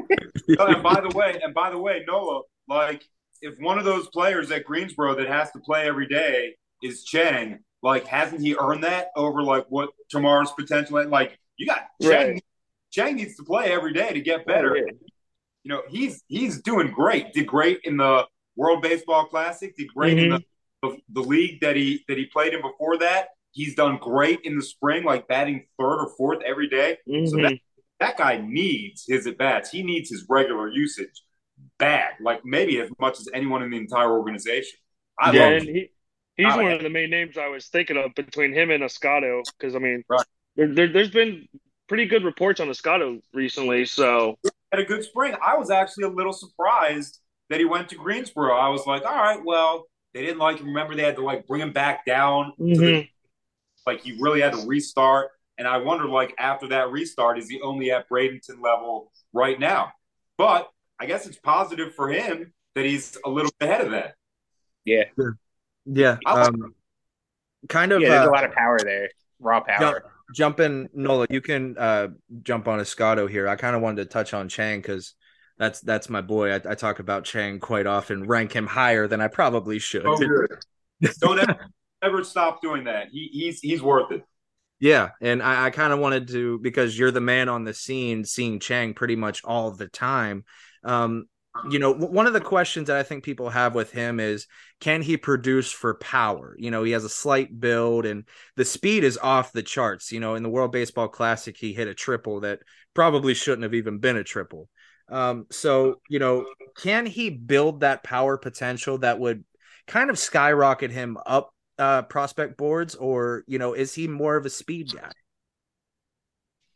oh, 0.58 0.66
and 0.66 0.82
by 0.82 1.00
the 1.00 1.16
way, 1.16 1.40
and 1.42 1.52
by 1.52 1.70
the 1.70 1.78
way, 1.78 2.04
Noah, 2.06 2.42
like 2.68 3.04
if 3.42 3.58
one 3.58 3.78
of 3.78 3.84
those 3.84 4.08
players 4.08 4.50
at 4.50 4.64
Greensboro 4.64 5.16
that 5.16 5.26
has 5.26 5.50
to 5.52 5.58
play 5.60 5.88
every 5.88 6.06
day 6.06 6.54
is 6.82 7.04
Cheng, 7.04 7.58
like 7.82 8.06
hasn't 8.06 8.40
he 8.40 8.54
earned 8.56 8.84
that 8.84 9.08
over 9.16 9.42
like 9.42 9.66
what 9.68 9.90
Termarr's 10.12 10.52
potential? 10.52 11.08
Like 11.08 11.39
you 11.60 11.66
got 11.66 11.82
Cheng. 12.02 12.32
Right. 12.32 12.44
Cheng 12.90 13.16
needs 13.16 13.36
to 13.36 13.44
play 13.44 13.66
every 13.66 13.92
day 13.92 14.12
to 14.12 14.20
get 14.20 14.46
better. 14.46 14.74
Yeah. 14.74 14.92
You 15.62 15.68
know, 15.68 15.82
he's 15.90 16.24
he's 16.26 16.62
doing 16.62 16.90
great. 16.90 17.34
Did 17.34 17.46
great 17.46 17.80
in 17.84 17.98
the 17.98 18.26
World 18.56 18.82
Baseball 18.82 19.26
Classic. 19.26 19.76
Did 19.76 19.88
great 19.94 20.16
mm-hmm. 20.16 20.34
in 20.34 20.42
the, 20.82 20.88
the, 20.88 21.20
the 21.20 21.20
league 21.20 21.60
that 21.60 21.76
he 21.76 22.02
that 22.08 22.16
he 22.16 22.24
played 22.24 22.54
in 22.54 22.62
before 22.62 22.98
that. 22.98 23.28
He's 23.52 23.74
done 23.74 23.98
great 24.00 24.40
in 24.44 24.56
the 24.56 24.62
spring, 24.62 25.04
like 25.04 25.28
batting 25.28 25.66
third 25.78 25.98
or 25.98 26.10
fourth 26.16 26.38
every 26.46 26.68
day. 26.68 26.96
Mm-hmm. 27.06 27.26
So 27.26 27.36
that, 27.42 27.58
that 27.98 28.16
guy 28.16 28.38
needs 28.38 29.04
his 29.06 29.26
at 29.26 29.36
bats. 29.36 29.70
He 29.70 29.82
needs 29.82 30.08
his 30.08 30.24
regular 30.30 30.70
usage 30.70 31.22
bad, 31.78 32.12
like 32.22 32.40
maybe 32.42 32.80
as 32.80 32.88
much 32.98 33.20
as 33.20 33.28
anyone 33.34 33.62
in 33.62 33.70
the 33.70 33.76
entire 33.76 34.10
organization. 34.10 34.78
I 35.20 35.32
yeah, 35.32 35.48
and 35.48 35.64
he, 35.64 35.90
he's 36.36 36.54
I 36.54 36.56
one 36.56 36.72
of 36.72 36.82
the 36.82 36.88
main 36.88 37.10
names 37.10 37.36
I 37.36 37.48
was 37.48 37.66
thinking 37.66 37.98
of 37.98 38.14
between 38.14 38.54
him 38.54 38.70
and 38.70 38.82
Escato 38.82 39.42
because 39.58 39.74
I 39.74 39.78
mean, 39.78 40.04
right. 40.08 40.24
There, 40.68 40.88
there, 40.88 41.02
has 41.02 41.10
been 41.10 41.48
pretty 41.88 42.04
good 42.04 42.22
reports 42.22 42.60
on 42.60 42.68
Escato 42.68 43.20
recently. 43.32 43.86
So 43.86 44.38
had 44.70 44.80
a 44.80 44.84
good 44.84 45.02
spring. 45.02 45.34
I 45.42 45.56
was 45.56 45.70
actually 45.70 46.04
a 46.04 46.08
little 46.08 46.34
surprised 46.34 47.18
that 47.48 47.58
he 47.58 47.64
went 47.64 47.88
to 47.88 47.96
Greensboro. 47.96 48.54
I 48.54 48.68
was 48.68 48.86
like, 48.86 49.04
all 49.04 49.16
right, 49.16 49.40
well, 49.42 49.86
they 50.12 50.20
didn't 50.20 50.38
like 50.38 50.58
him. 50.58 50.66
remember 50.66 50.94
they 50.94 51.02
had 51.02 51.16
to 51.16 51.24
like 51.24 51.46
bring 51.46 51.62
him 51.62 51.72
back 51.72 52.04
down. 52.04 52.52
Mm-hmm. 52.60 52.80
The, 52.80 53.08
like 53.86 54.02
he 54.02 54.18
really 54.20 54.42
had 54.42 54.52
to 54.52 54.66
restart. 54.66 55.30
And 55.56 55.66
I 55.66 55.78
wonder, 55.78 56.06
like 56.06 56.34
after 56.38 56.68
that 56.68 56.90
restart, 56.90 57.38
is 57.38 57.48
he 57.48 57.60
only 57.62 57.90
at 57.90 58.08
Bradenton 58.08 58.62
level 58.62 59.10
right 59.32 59.58
now? 59.58 59.92
But 60.36 60.70
I 60.98 61.06
guess 61.06 61.26
it's 61.26 61.38
positive 61.38 61.94
for 61.94 62.08
him 62.08 62.52
that 62.74 62.84
he's 62.84 63.16
a 63.24 63.30
little 63.30 63.52
ahead 63.60 63.80
of 63.80 63.92
that. 63.92 64.14
Yeah. 64.84 65.04
Yeah. 65.86 66.18
Um, 66.26 66.74
kind 67.68 67.92
of. 67.92 68.02
Yeah, 68.02 68.10
there's 68.10 68.26
uh, 68.26 68.30
a 68.30 68.32
lot 68.32 68.44
of 68.44 68.52
power 68.52 68.78
there. 68.82 69.08
Raw 69.38 69.60
power 69.60 70.04
jump 70.34 70.60
in, 70.60 70.88
Nola. 70.92 71.26
You 71.30 71.40
can 71.40 71.76
uh, 71.78 72.08
jump 72.42 72.68
on 72.68 72.78
Escato 72.78 73.28
here. 73.28 73.48
I 73.48 73.56
kind 73.56 73.76
of 73.76 73.82
wanted 73.82 74.04
to 74.04 74.08
touch 74.08 74.34
on 74.34 74.48
Cheng 74.48 74.80
because 74.80 75.14
that's 75.58 75.80
that's 75.80 76.08
my 76.08 76.20
boy. 76.20 76.52
I, 76.52 76.60
I, 76.70 76.74
talk 76.74 76.98
about 76.98 77.24
Cheng 77.24 77.60
quite 77.60 77.86
often, 77.86 78.26
rank 78.26 78.52
him 78.52 78.66
higher 78.66 79.06
than 79.06 79.20
I 79.20 79.28
probably 79.28 79.78
should. 79.78 80.06
Oh, 80.06 80.16
Don't 81.20 81.38
ever, 81.38 81.70
ever, 82.02 82.24
stop 82.24 82.60
doing 82.60 82.84
that. 82.84 83.08
He, 83.10 83.28
he's 83.32 83.60
he's 83.60 83.82
worth 83.82 84.12
it. 84.12 84.22
Yeah, 84.80 85.10
and 85.20 85.42
I, 85.42 85.66
I 85.66 85.70
kind 85.70 85.92
of 85.92 85.98
wanted 85.98 86.28
to 86.28 86.58
because 86.58 86.98
you're 86.98 87.10
the 87.10 87.20
man 87.20 87.48
on 87.48 87.64
the 87.64 87.74
scene, 87.74 88.24
seeing 88.24 88.60
Cheng 88.60 88.94
pretty 88.94 89.16
much 89.16 89.44
all 89.44 89.70
the 89.70 89.88
time. 89.88 90.44
Um, 90.84 91.26
you 91.68 91.78
know, 91.78 91.92
one 91.92 92.26
of 92.26 92.32
the 92.32 92.40
questions 92.40 92.86
that 92.86 92.96
I 92.96 93.02
think 93.02 93.24
people 93.24 93.50
have 93.50 93.74
with 93.74 93.90
him 93.90 94.20
is 94.20 94.46
can 94.80 95.02
he 95.02 95.16
produce 95.16 95.70
for 95.72 95.94
power? 95.94 96.54
You 96.58 96.70
know, 96.70 96.84
he 96.84 96.92
has 96.92 97.04
a 97.04 97.08
slight 97.08 97.58
build 97.58 98.06
and 98.06 98.24
the 98.56 98.64
speed 98.64 99.04
is 99.04 99.18
off 99.18 99.52
the 99.52 99.62
charts. 99.62 100.12
You 100.12 100.20
know, 100.20 100.36
in 100.36 100.42
the 100.42 100.48
World 100.48 100.72
Baseball 100.72 101.08
Classic, 101.08 101.56
he 101.56 101.72
hit 101.72 101.88
a 101.88 101.94
triple 101.94 102.40
that 102.40 102.60
probably 102.94 103.34
shouldn't 103.34 103.64
have 103.64 103.74
even 103.74 103.98
been 103.98 104.16
a 104.16 104.24
triple. 104.24 104.68
Um, 105.08 105.46
so, 105.50 105.96
you 106.08 106.20
know, 106.20 106.46
can 106.76 107.04
he 107.04 107.30
build 107.30 107.80
that 107.80 108.04
power 108.04 108.38
potential 108.38 108.98
that 108.98 109.18
would 109.18 109.44
kind 109.88 110.08
of 110.08 110.18
skyrocket 110.18 110.92
him 110.92 111.18
up 111.26 111.52
uh, 111.80 112.02
prospect 112.02 112.56
boards, 112.58 112.94
or, 112.94 113.42
you 113.48 113.58
know, 113.58 113.72
is 113.72 113.94
he 113.94 114.06
more 114.06 114.36
of 114.36 114.46
a 114.46 114.50
speed 114.50 114.92
guy? 114.94 115.10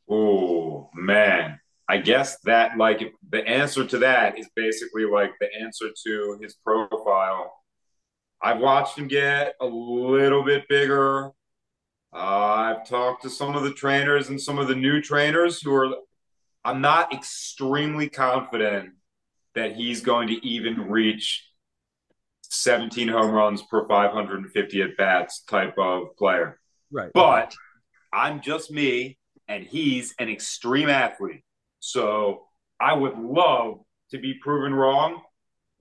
Oh, 0.09 0.91
man. 0.95 1.61
I 1.88 1.99
guess 1.99 2.38
that 2.44 2.79
like 2.79 3.14
the 3.29 3.47
answer 3.47 3.87
to 3.87 3.99
that 3.99 4.38
is 4.38 4.49
basically 4.57 5.05
like 5.05 5.33
the 5.40 5.49
answer 5.62 5.87
to 6.07 6.38
his 6.40 6.55
profile. 6.55 7.53
I've 8.42 8.61
watched 8.61 8.99
him 8.99 9.09
get 9.09 9.55
a 9.61 9.66
little 9.66 10.42
bit 10.44 10.68
bigger. 10.68 11.27
Uh, 12.12 12.16
I've 12.16 12.88
talked 12.88 13.23
to 13.23 13.31
some 13.31 13.55
of 13.55 13.64
the 13.64 13.73
trainers 13.73 14.29
and 14.29 14.40
some 14.40 14.59
of 14.59 14.68
the 14.68 14.75
new 14.75 15.01
trainers 15.01 15.61
who 15.61 15.75
are. 15.75 15.94
I'm 16.64 16.81
not 16.81 17.12
extremely 17.12 18.09
confident 18.09 18.94
that 19.55 19.77
he's 19.77 20.01
going 20.01 20.29
to 20.29 20.47
even 20.47 20.88
reach 20.88 21.47
17 22.42 23.09
home 23.09 23.33
runs 23.33 23.62
per 23.62 23.87
550 23.87 24.83
at 24.83 24.97
bats 24.97 25.42
type 25.42 25.75
of 25.79 26.16
player. 26.16 26.59
Right. 26.90 27.11
But 27.12 27.55
I'm 28.12 28.40
just 28.40 28.70
me, 28.70 29.18
and 29.49 29.64
he's 29.64 30.14
an 30.18 30.29
extreme 30.29 30.88
athlete. 30.88 31.44
So 31.85 32.47
I 32.81 32.94
would 32.94 33.18
love 33.18 33.81
to 34.11 34.18
be 34.18 34.35
proven 34.40 34.73
wrong. 34.73 35.20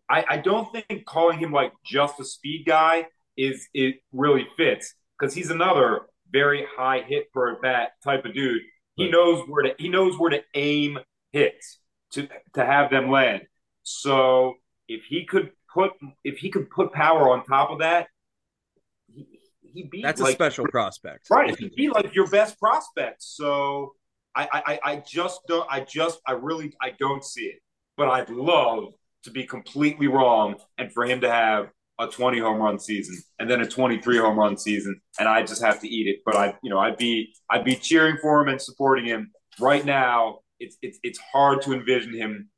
I, 0.10 0.26
I 0.32 0.38
don't 0.38 0.68
think 0.74 1.06
calling 1.06 1.39
him 1.39 1.54
like 1.54 1.72
just 1.86 2.20
a 2.20 2.26
speed 2.26 2.66
guy 2.68 3.08
is 3.38 3.70
it 3.74 3.96
really 4.12 4.46
fits 4.58 4.96
because 5.18 5.34
he's 5.34 5.50
another 5.50 6.02
very 6.30 6.68
high 6.76 7.04
hit 7.08 7.32
per 7.32 7.58
bat 7.62 7.92
type 8.04 8.26
of 8.26 8.34
dude. 8.34 8.63
He 8.96 9.10
knows 9.10 9.48
where 9.48 9.63
to 9.63 9.76
he 9.80 9.88
knows 9.88 10.20
where 10.20 10.30
to 10.32 10.44
aim 10.54 11.00
hits 11.32 11.80
to 12.12 12.28
to 12.54 12.66
have 12.66 12.92
them 12.92 13.10
land. 13.10 13.44
So 13.84 14.56
if 14.89 15.06
he 15.06 15.26
could 15.26 15.52
put 15.74 15.94
if 16.26 16.38
he 16.38 16.52
could 16.52 16.70
put 16.70 16.92
power 16.92 17.30
on 17.32 17.46
top 17.46 17.72
of 17.72 17.80
that, 17.80 18.08
he, 19.08 19.26
he'd 19.62 19.89
be 19.89 20.02
that's 20.04 20.20
like, 20.20 20.34
a 20.34 20.36
special 20.36 20.68
prospect, 20.68 21.30
right? 21.30 21.58
He'd 21.58 21.76
be 21.76 21.88
like 21.88 22.13
your 22.13 22.28
best 22.28 22.60
prospect. 22.60 23.24
So 23.24 23.94
I, 24.36 24.48
I, 24.54 24.80
I 24.91 25.04
just 25.08 25.41
don't. 25.48 25.67
I 25.69 25.82
just, 25.82 26.19
I 26.28 26.34
really, 26.34 26.74
I 26.82 26.91
don't 27.00 27.24
see 27.24 27.46
it. 27.46 27.60
But 27.98 28.08
I'd 28.08 28.30
love 28.30 28.93
to 29.24 29.32
be 29.32 29.46
completely 29.46 30.08
wrong 30.08 30.56
and 30.78 30.91
for 30.91 31.06
him 31.06 31.22
to 31.22 31.32
have 31.32 31.69
a 32.00 32.08
20 32.08 32.39
home 32.39 32.60
run 32.60 32.80
season 32.80 33.17
and 33.39 33.50
then 33.50 33.62
a 33.62 33.67
23 33.67 34.17
home 34.17 34.38
run 34.38 34.58
season, 34.58 35.00
and 35.19 35.28
I 35.28 35.43
just 35.43 35.63
have 35.63 35.80
to 35.82 35.88
eat 35.88 36.08
it. 36.08 36.22
But 36.26 36.36
I, 36.36 36.56
you 36.63 36.69
know, 36.69 36.80
I'd 36.80 36.98
be, 36.98 37.34
I'd 37.50 37.63
be 37.63 37.76
cheering 37.76 38.17
for 38.22 38.41
him 38.41 38.50
and 38.50 38.62
supporting 38.62 39.06
him 39.06 39.32
right 39.60 39.86
now. 39.86 40.39
It's, 40.60 40.78
it's, 40.82 41.00
it's 41.04 41.19
hard 41.32 41.62
to 41.63 41.74
envision 41.74 42.13
him. 42.13 42.50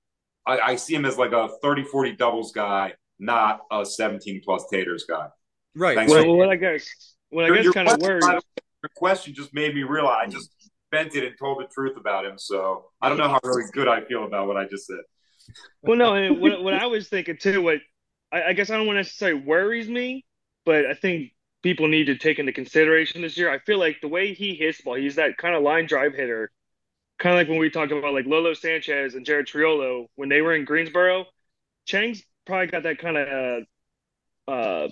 I, 0.48 0.60
I 0.60 0.76
see 0.76 0.96
him 0.96 1.06
as 1.06 1.18
like 1.18 1.32
a 1.32 1.50
30, 1.62 1.84
40 1.84 2.14
doubles 2.14 2.52
guy, 2.52 2.94
not 3.20 3.62
a 3.72 3.86
17 3.86 4.42
plus 4.44 4.66
taters 4.72 5.06
guy. 5.08 5.28
Right. 5.76 5.96
Thanks 5.96 6.12
well, 6.12 6.36
what 6.36 6.50
I 6.50 6.56
guess, 6.56 6.88
what 7.30 7.46
I 7.46 7.56
guess 7.56 7.74
kind 7.74 7.90
of 7.90 8.00
worries. 8.00 8.24
Your 8.24 8.92
question 8.96 9.34
just 9.34 9.54
made 9.54 9.74
me 9.74 9.84
realize. 9.84 10.28
I 10.28 10.30
just 10.30 10.52
and 10.98 11.38
told 11.38 11.60
the 11.60 11.68
truth 11.74 11.98
about 11.98 12.26
him. 12.26 12.38
So 12.38 12.86
I 13.02 13.10
don't 13.10 13.18
know 13.18 13.28
how 13.28 13.40
really 13.44 13.70
good 13.72 13.88
I 13.88 14.02
feel 14.02 14.26
about 14.26 14.48
what 14.48 14.58
I 14.58 14.66
just 14.66 14.88
said. 14.88 15.00
Well, 15.82 15.98
no, 15.98 16.34
what, 16.34 16.64
what 16.64 16.74
I 16.74 16.88
was 16.88 17.08
thinking 17.08 17.38
too, 17.38 17.62
what 17.62 17.80
I, 18.32 18.44
I 18.44 18.54
guess 18.54 18.70
I 18.70 18.78
don't 18.78 18.88
want 18.88 18.98
to 18.98 19.02
necessarily 19.02 19.42
worries 19.42 19.88
me, 19.88 20.26
but 20.66 20.86
I 20.86 20.94
think 20.94 21.32
people 21.62 21.88
need 21.88 22.06
to 22.06 22.18
take 22.18 22.40
into 22.40 22.52
consideration 22.52 23.22
this 23.22 23.38
year. 23.38 23.50
I 23.50 23.60
feel 23.60 23.80
like 23.80 23.98
the 24.02 24.08
way 24.08 24.34
he 24.34 24.56
hits 24.56 24.82
ball, 24.82 24.96
he's 24.96 25.16
that 25.16 25.38
kind 25.38 25.56
of 25.56 25.64
line 25.64 25.86
drive 25.86 26.14
hitter, 26.14 26.52
kind 27.20 27.36
of 27.36 27.40
like 27.40 27.50
when 27.50 27.60
we 27.60 27.70
talked 27.70 27.92
about 27.92 28.14
like 28.14 28.26
Lolo 28.26 28.54
Sanchez 28.54 29.16
and 29.16 29.26
Jared 29.26 29.48
Triolo 29.48 30.08
when 30.16 30.30
they 30.30 30.42
were 30.42 30.56
in 30.56 30.66
Greensboro. 30.66 31.26
Cheng's 31.86 32.24
probably 32.46 32.68
got 32.68 32.84
that 32.84 32.98
kind 32.98 33.18
of 33.18 33.64
uh, 34.48 34.88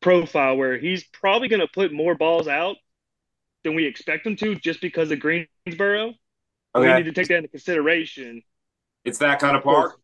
profile 0.00 0.56
where 0.56 0.78
he's 0.78 1.04
probably 1.04 1.48
going 1.48 1.60
to 1.60 1.68
put 1.72 1.92
more 1.92 2.14
balls 2.14 2.48
out 2.48 2.76
than 3.64 3.74
we 3.74 3.86
expect 3.86 4.24
them 4.24 4.36
to 4.36 4.54
just 4.56 4.80
because 4.80 5.10
of 5.10 5.20
Greensboro. 5.20 6.14
Okay. 6.74 6.88
We 6.88 6.94
need 6.94 7.04
to 7.04 7.12
take 7.12 7.28
that 7.28 7.36
into 7.36 7.48
consideration. 7.48 8.42
It's 9.04 9.18
that 9.18 9.40
kind 9.40 9.56
of 9.56 9.62
park. 9.62 9.98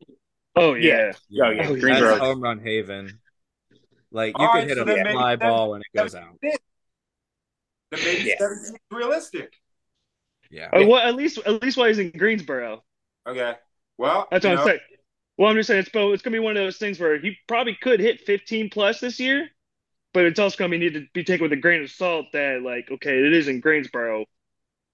Oh 0.57 0.75
yeah, 0.75 1.13
yeah, 1.29 1.45
oh, 1.45 1.51
yeah. 1.51 1.69
Oh, 1.69 1.77
Greensboro 1.77 2.09
That's 2.09 2.21
home 2.21 2.43
run 2.43 2.59
haven. 2.59 3.21
Like 4.11 4.37
you 4.39 4.45
All 4.45 4.53
could 4.53 4.59
right, 4.59 4.69
hit 4.69 4.77
so 4.77 5.11
a 5.11 5.13
fly 5.13 5.37
ball 5.37 5.75
and 5.75 5.85
it 5.85 5.97
goes 5.97 6.15
out. 6.15 6.37
Then 6.43 8.01
maybe 8.05 8.25
yeah. 8.25 8.47
is 8.47 8.75
realistic. 8.91 9.53
Yeah. 10.51 10.69
Uh, 10.73 10.85
well, 10.87 11.07
at 11.07 11.15
least 11.15 11.39
at 11.47 11.63
least 11.63 11.77
while 11.77 11.89
he's 11.89 11.99
in 11.99 12.11
Greensboro. 12.11 12.83
Okay. 13.27 13.55
Well, 13.99 14.29
that's 14.31 14.45
what 14.45 14.59
I'm 14.59 14.65
saying. 14.67 14.79
Well, 15.37 15.51
I'm 15.51 15.57
just 15.57 15.69
saying 15.69 15.81
it's 15.81 15.91
it's 15.93 16.23
gonna 16.23 16.35
be 16.35 16.41
one 16.41 16.57
of 16.57 16.63
those 16.63 16.79
things 16.79 16.99
where 16.99 17.19
he 17.19 17.37
probably 17.47 17.77
could 17.81 18.01
hit 18.01 18.21
15 18.23 18.71
plus 18.71 19.01
this 19.01 19.21
year, 19.21 19.49
but 20.15 20.25
it's 20.25 20.39
also 20.39 20.57
going 20.57 20.71
to 20.71 20.79
be 20.79 20.85
need 20.85 20.95
to 20.95 21.07
be 21.15 21.25
taken 21.25 21.45
with 21.45 21.53
a 21.53 21.57
grain 21.57 21.83
of 21.83 21.91
salt 21.91 22.27
that 22.33 22.63
like 22.63 22.91
okay 22.91 23.19
it 23.19 23.33
is 23.33 23.49
in 23.49 23.61
Greensboro, 23.61 24.25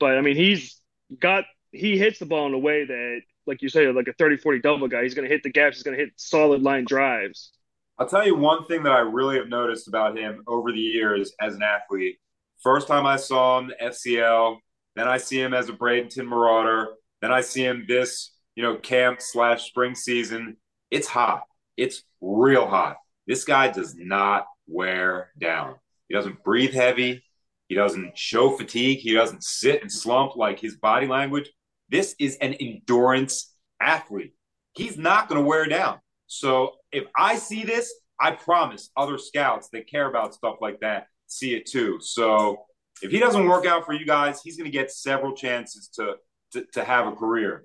But 0.00 0.18
I 0.18 0.20
mean, 0.20 0.36
he's 0.36 0.80
got 1.20 1.44
he 1.72 1.98
hits 1.98 2.18
the 2.18 2.26
ball 2.26 2.46
in 2.46 2.54
a 2.54 2.58
way 2.58 2.84
that, 2.84 3.20
like 3.46 3.62
you 3.62 3.68
say, 3.68 3.86
like 3.88 4.08
a 4.08 4.14
30-40 4.14 4.62
double 4.62 4.88
guy, 4.88 5.02
he's 5.02 5.14
going 5.14 5.28
to 5.28 5.32
hit 5.32 5.42
the 5.42 5.50
gaps. 5.50 5.76
He's 5.76 5.82
going 5.82 5.96
to 5.96 6.04
hit 6.04 6.12
solid 6.16 6.62
line 6.62 6.84
drives. 6.84 7.52
I'll 7.98 8.08
tell 8.08 8.26
you 8.26 8.36
one 8.36 8.64
thing 8.66 8.82
that 8.84 8.92
I 8.92 9.00
really 9.00 9.36
have 9.36 9.48
noticed 9.48 9.88
about 9.88 10.16
him 10.16 10.42
over 10.46 10.72
the 10.72 10.78
years 10.78 11.32
as 11.40 11.54
an 11.54 11.62
athlete. 11.62 12.16
First 12.62 12.88
time 12.88 13.06
I 13.06 13.16
saw 13.16 13.58
him, 13.60 13.72
FCL. 13.82 14.56
Then 14.96 15.08
I 15.08 15.18
see 15.18 15.40
him 15.40 15.54
as 15.54 15.68
a 15.68 15.72
Bradenton 15.72 16.26
Marauder. 16.26 16.88
Then 17.20 17.32
I 17.32 17.40
see 17.40 17.64
him 17.64 17.84
this, 17.88 18.32
you 18.56 18.62
know, 18.62 18.76
camp 18.76 19.20
slash 19.20 19.68
spring 19.68 19.94
season. 19.94 20.56
It's 20.90 21.06
hot. 21.06 21.42
It's 21.76 22.02
real 22.20 22.66
hot. 22.66 22.96
This 23.26 23.44
guy 23.44 23.70
does 23.70 23.94
not 23.96 24.46
wear 24.66 25.30
down. 25.38 25.76
He 26.08 26.14
doesn't 26.14 26.42
breathe 26.44 26.72
heavy. 26.72 27.22
He 27.68 27.74
doesn't 27.74 28.16
show 28.16 28.56
fatigue. 28.56 28.98
He 28.98 29.14
doesn't 29.14 29.42
sit 29.42 29.82
and 29.82 29.90
slump 29.90 30.36
like 30.36 30.60
his 30.60 30.76
body 30.76 31.06
language. 31.06 31.50
This 31.88 32.14
is 32.18 32.36
an 32.36 32.54
endurance 32.54 33.54
athlete. 33.80 34.34
He's 34.74 34.98
not 34.98 35.28
going 35.28 35.40
to 35.40 35.46
wear 35.46 35.66
down. 35.66 35.98
So 36.26 36.72
if 36.92 37.04
I 37.16 37.36
see 37.36 37.64
this, 37.64 37.92
I 38.20 38.32
promise 38.32 38.90
other 38.96 39.18
scouts 39.18 39.68
that 39.72 39.88
care 39.88 40.08
about 40.08 40.34
stuff 40.34 40.56
like 40.60 40.80
that 40.80 41.06
see 41.26 41.54
it 41.54 41.66
too. 41.66 41.98
So 42.00 42.64
if 43.02 43.10
he 43.10 43.18
doesn't 43.18 43.46
work 43.46 43.66
out 43.66 43.84
for 43.84 43.92
you 43.92 44.06
guys, 44.06 44.40
he's 44.42 44.56
going 44.56 44.70
to 44.70 44.76
get 44.76 44.90
several 44.90 45.34
chances 45.34 45.88
to, 45.94 46.14
to, 46.52 46.64
to 46.74 46.84
have 46.84 47.06
a 47.06 47.12
career. 47.12 47.64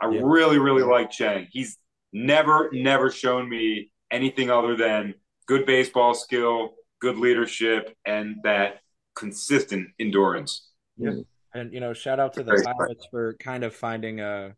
I 0.00 0.10
yeah. 0.10 0.20
really, 0.22 0.58
really 0.58 0.82
like 0.82 1.10
Cheng. 1.10 1.46
He's 1.50 1.78
never, 2.12 2.68
never 2.72 3.10
shown 3.10 3.48
me 3.48 3.90
anything 4.10 4.50
other 4.50 4.76
than 4.76 5.14
good 5.46 5.66
baseball 5.66 6.14
skill, 6.14 6.74
good 7.00 7.16
leadership, 7.16 7.94
and 8.04 8.36
that 8.44 8.80
consistent 9.14 9.88
endurance. 9.98 10.68
Yeah. 10.96 11.12
And 11.54 11.72
you 11.72 11.80
know, 11.80 11.92
shout 11.92 12.18
out 12.18 12.32
to 12.34 12.42
the 12.42 12.60
Pirates 12.64 13.06
for 13.10 13.34
kind 13.34 13.62
of 13.62 13.74
finding 13.74 14.20
a 14.20 14.54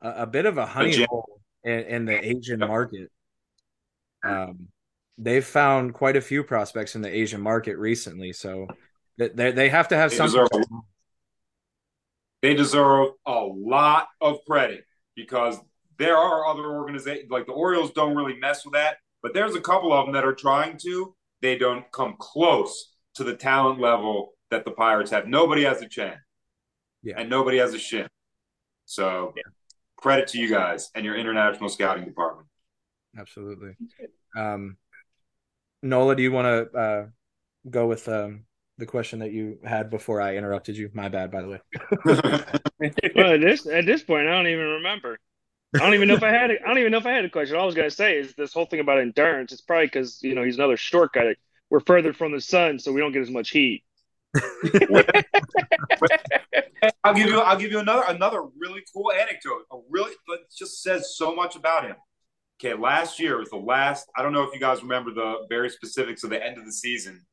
a, 0.00 0.10
a 0.22 0.26
bit 0.26 0.46
of 0.46 0.58
a 0.58 0.66
honey 0.66 1.04
hole 1.08 1.40
in, 1.62 1.80
in, 1.80 2.04
the 2.04 2.28
Asian 2.28 2.58
market. 2.60 3.10
Um, 4.24 4.68
they've 5.16 5.44
found 5.44 5.94
quite 5.94 6.16
a 6.16 6.20
few 6.20 6.42
prospects 6.42 6.96
in 6.96 7.02
the 7.02 7.14
Asian 7.14 7.40
market 7.40 7.76
recently, 7.76 8.32
so 8.32 8.66
they 9.16 9.52
they 9.52 9.68
have 9.68 9.88
to 9.88 9.96
have 9.96 10.10
they 10.10 10.16
something. 10.16 10.40
Deserve, 10.40 10.82
they 12.42 12.54
deserve 12.54 13.08
a 13.26 13.40
lot 13.40 14.08
of 14.20 14.38
credit 14.46 14.84
because 15.14 15.56
there 15.98 16.16
are 16.16 16.46
other 16.46 16.66
organizations 16.66 17.30
like 17.30 17.46
the 17.46 17.52
Orioles 17.52 17.92
don't 17.92 18.16
really 18.16 18.36
mess 18.38 18.64
with 18.64 18.74
that, 18.74 18.96
but 19.24 19.32
there's 19.32 19.56
a 19.56 19.60
couple 19.60 19.90
of 19.90 20.04
them 20.04 20.12
that 20.12 20.24
are 20.24 20.34
trying 20.34 20.76
to. 20.82 21.16
They 21.40 21.56
don't 21.56 21.90
come 21.92 22.14
close 22.18 22.94
to 23.14 23.24
the 23.24 23.34
talent 23.34 23.80
level 23.80 24.34
that 24.50 24.66
the 24.66 24.70
Pirates 24.70 25.10
have. 25.12 25.26
Nobody 25.26 25.64
has 25.64 25.80
a 25.80 25.88
Cheng, 25.88 26.12
yeah, 27.02 27.14
and 27.16 27.30
nobody 27.30 27.56
has 27.56 27.72
a 27.72 27.78
Shim. 27.78 28.06
So, 28.84 29.32
yeah. 29.34 29.42
credit 29.96 30.28
to 30.28 30.38
you 30.38 30.50
guys 30.50 30.90
and 30.94 31.06
your 31.06 31.16
international 31.16 31.70
scouting 31.70 32.04
department. 32.04 32.48
Absolutely. 33.18 33.72
Um, 34.36 34.76
Nola, 35.82 36.16
do 36.16 36.22
you 36.22 36.30
want 36.30 36.46
to 36.72 36.78
uh, 36.78 37.06
go 37.70 37.86
with 37.86 38.06
um, 38.08 38.44
the 38.76 38.84
question 38.84 39.20
that 39.20 39.32
you 39.32 39.58
had 39.64 39.88
before 39.88 40.20
I 40.20 40.36
interrupted 40.36 40.76
you? 40.76 40.90
My 40.92 41.08
bad, 41.08 41.30
by 41.30 41.40
the 41.40 41.48
way. 41.48 41.60
well, 43.14 43.32
at 43.32 43.40
this 43.40 43.66
at 43.66 43.86
this 43.86 44.02
point, 44.02 44.28
I 44.28 44.32
don't 44.32 44.48
even 44.48 44.66
remember. 44.66 45.18
I 45.74 45.78
don't 45.78 45.94
even 45.94 46.08
know 46.08 46.14
if 46.14 46.22
I 46.22 46.30
had. 46.30 46.50
A, 46.50 46.62
I 46.62 46.68
don't 46.68 46.78
even 46.78 46.92
know 46.92 46.98
if 46.98 47.06
I 47.06 47.12
had 47.12 47.24
a 47.24 47.30
question. 47.30 47.56
All 47.56 47.62
I 47.62 47.66
was 47.66 47.74
gonna 47.74 47.90
say 47.90 48.16
is 48.16 48.34
this 48.34 48.52
whole 48.52 48.66
thing 48.66 48.80
about 48.80 49.00
endurance. 49.00 49.52
It's 49.52 49.60
probably 49.60 49.86
because 49.86 50.22
you 50.22 50.34
know 50.34 50.44
he's 50.44 50.56
another 50.56 50.76
short 50.76 51.12
guy. 51.12 51.34
We're 51.70 51.80
further 51.80 52.12
from 52.12 52.32
the 52.32 52.40
sun, 52.40 52.78
so 52.78 52.92
we 52.92 53.00
don't 53.00 53.12
get 53.12 53.22
as 53.22 53.30
much 53.30 53.50
heat. 53.50 53.82
I'll 57.02 57.14
give 57.14 57.26
you. 57.26 57.40
I'll 57.40 57.58
give 57.58 57.72
you 57.72 57.80
another 57.80 58.04
another 58.08 58.42
really 58.58 58.82
cool 58.94 59.10
anecdote. 59.12 59.62
A 59.72 59.78
really 59.90 60.12
just 60.56 60.82
says 60.82 61.16
so 61.16 61.34
much 61.34 61.56
about 61.56 61.84
him. 61.84 61.96
Okay, 62.60 62.74
last 62.74 63.18
year 63.18 63.38
was 63.38 63.50
the 63.50 63.56
last. 63.56 64.06
I 64.16 64.22
don't 64.22 64.32
know 64.32 64.44
if 64.44 64.54
you 64.54 64.60
guys 64.60 64.82
remember 64.82 65.12
the 65.12 65.46
very 65.48 65.70
specifics 65.70 66.22
of 66.22 66.30
the 66.30 66.44
end 66.44 66.56
of 66.58 66.64
the 66.64 66.72
season. 66.72 67.26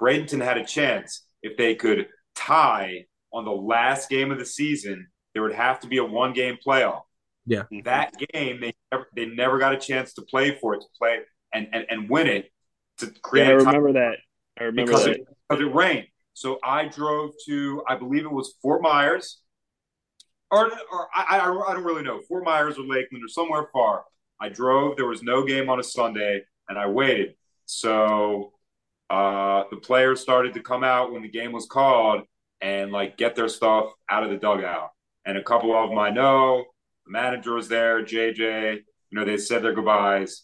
Bradenton 0.00 0.44
had 0.44 0.58
a 0.58 0.64
chance 0.64 1.24
if 1.42 1.56
they 1.56 1.74
could 1.74 2.08
tie 2.34 3.06
on 3.32 3.44
the 3.44 3.50
last 3.52 4.10
game 4.10 4.30
of 4.30 4.38
the 4.38 4.44
season. 4.44 5.08
There 5.32 5.42
would 5.42 5.54
have 5.54 5.80
to 5.80 5.86
be 5.86 5.96
a 5.98 6.04
one 6.04 6.32
game 6.34 6.58
playoff. 6.64 7.02
Yeah, 7.46 7.62
that 7.84 8.12
game 8.32 8.60
they 8.60 8.74
never, 8.90 9.06
they 9.14 9.26
never 9.26 9.58
got 9.58 9.72
a 9.72 9.78
chance 9.78 10.14
to 10.14 10.22
play 10.22 10.58
for 10.58 10.74
it 10.74 10.80
to 10.80 10.86
play 10.98 11.20
and 11.54 11.68
and, 11.72 11.86
and 11.88 12.10
win 12.10 12.26
it 12.26 12.50
to 12.98 13.06
create. 13.22 13.46
Yeah, 13.46 13.52
I 13.52 13.54
remember 13.54 13.92
that. 13.92 14.16
I 14.58 14.64
remember 14.64 14.90
because 14.90 15.04
that. 15.04 15.16
It, 15.16 15.28
because 15.48 15.64
it 15.64 15.74
rained. 15.74 16.06
So 16.32 16.58
I 16.62 16.88
drove 16.88 17.30
to, 17.46 17.82
I 17.88 17.96
believe 17.96 18.24
it 18.24 18.30
was 18.30 18.56
Fort 18.60 18.82
Myers, 18.82 19.40
or, 20.50 20.66
or 20.66 21.08
I, 21.14 21.38
I, 21.38 21.70
I 21.70 21.72
don't 21.72 21.84
really 21.84 22.02
know, 22.02 22.20
Fort 22.28 22.44
Myers 22.44 22.76
or 22.78 22.82
Lakeland 22.82 23.24
or 23.24 23.28
somewhere 23.28 23.68
far. 23.72 24.04
I 24.38 24.50
drove. 24.50 24.96
There 24.96 25.06
was 25.06 25.22
no 25.22 25.46
game 25.46 25.70
on 25.70 25.80
a 25.80 25.82
Sunday, 25.82 26.42
and 26.68 26.78
I 26.78 26.88
waited. 26.88 27.36
So 27.64 28.52
uh, 29.08 29.64
the 29.70 29.78
players 29.78 30.20
started 30.20 30.52
to 30.54 30.60
come 30.60 30.84
out 30.84 31.10
when 31.10 31.22
the 31.22 31.30
game 31.30 31.52
was 31.52 31.66
called 31.66 32.22
and 32.60 32.92
like 32.92 33.16
get 33.16 33.34
their 33.34 33.48
stuff 33.48 33.92
out 34.10 34.22
of 34.22 34.30
the 34.30 34.36
dugout. 34.36 34.90
And 35.24 35.38
a 35.38 35.42
couple 35.42 35.74
of 35.74 35.88
them 35.88 35.98
I 35.98 36.10
know. 36.10 36.66
The 37.06 37.12
manager 37.12 37.54
was 37.54 37.68
there, 37.68 38.04
JJ. 38.04 38.74
You 39.10 39.18
know, 39.18 39.24
they 39.24 39.38
said 39.38 39.62
their 39.62 39.74
goodbyes. 39.74 40.42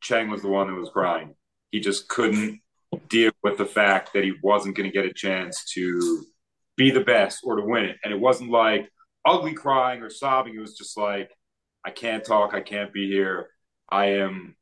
Cheng 0.00 0.30
was 0.30 0.42
the 0.42 0.48
one 0.48 0.68
that 0.68 0.78
was 0.78 0.90
crying. 0.90 1.34
He 1.70 1.80
just 1.80 2.08
couldn't 2.08 2.60
deal 3.08 3.32
with 3.42 3.58
the 3.58 3.66
fact 3.66 4.12
that 4.14 4.24
he 4.24 4.32
wasn't 4.42 4.76
going 4.76 4.90
to 4.90 4.94
get 4.94 5.04
a 5.08 5.12
chance 5.12 5.64
to 5.74 6.24
be 6.76 6.90
the 6.90 7.00
best 7.00 7.40
or 7.44 7.56
to 7.56 7.62
win 7.62 7.84
it. 7.84 7.96
And 8.02 8.12
it 8.12 8.20
wasn't 8.20 8.50
like 8.50 8.88
ugly 9.26 9.52
crying 9.52 10.02
or 10.02 10.08
sobbing. 10.08 10.54
It 10.54 10.60
was 10.60 10.78
just 10.78 10.96
like, 10.96 11.30
I 11.84 11.90
can't 11.90 12.24
talk. 12.24 12.54
I 12.54 12.60
can't 12.60 12.92
be 12.92 13.08
here. 13.08 13.48
I 13.90 14.06
am, 14.12 14.56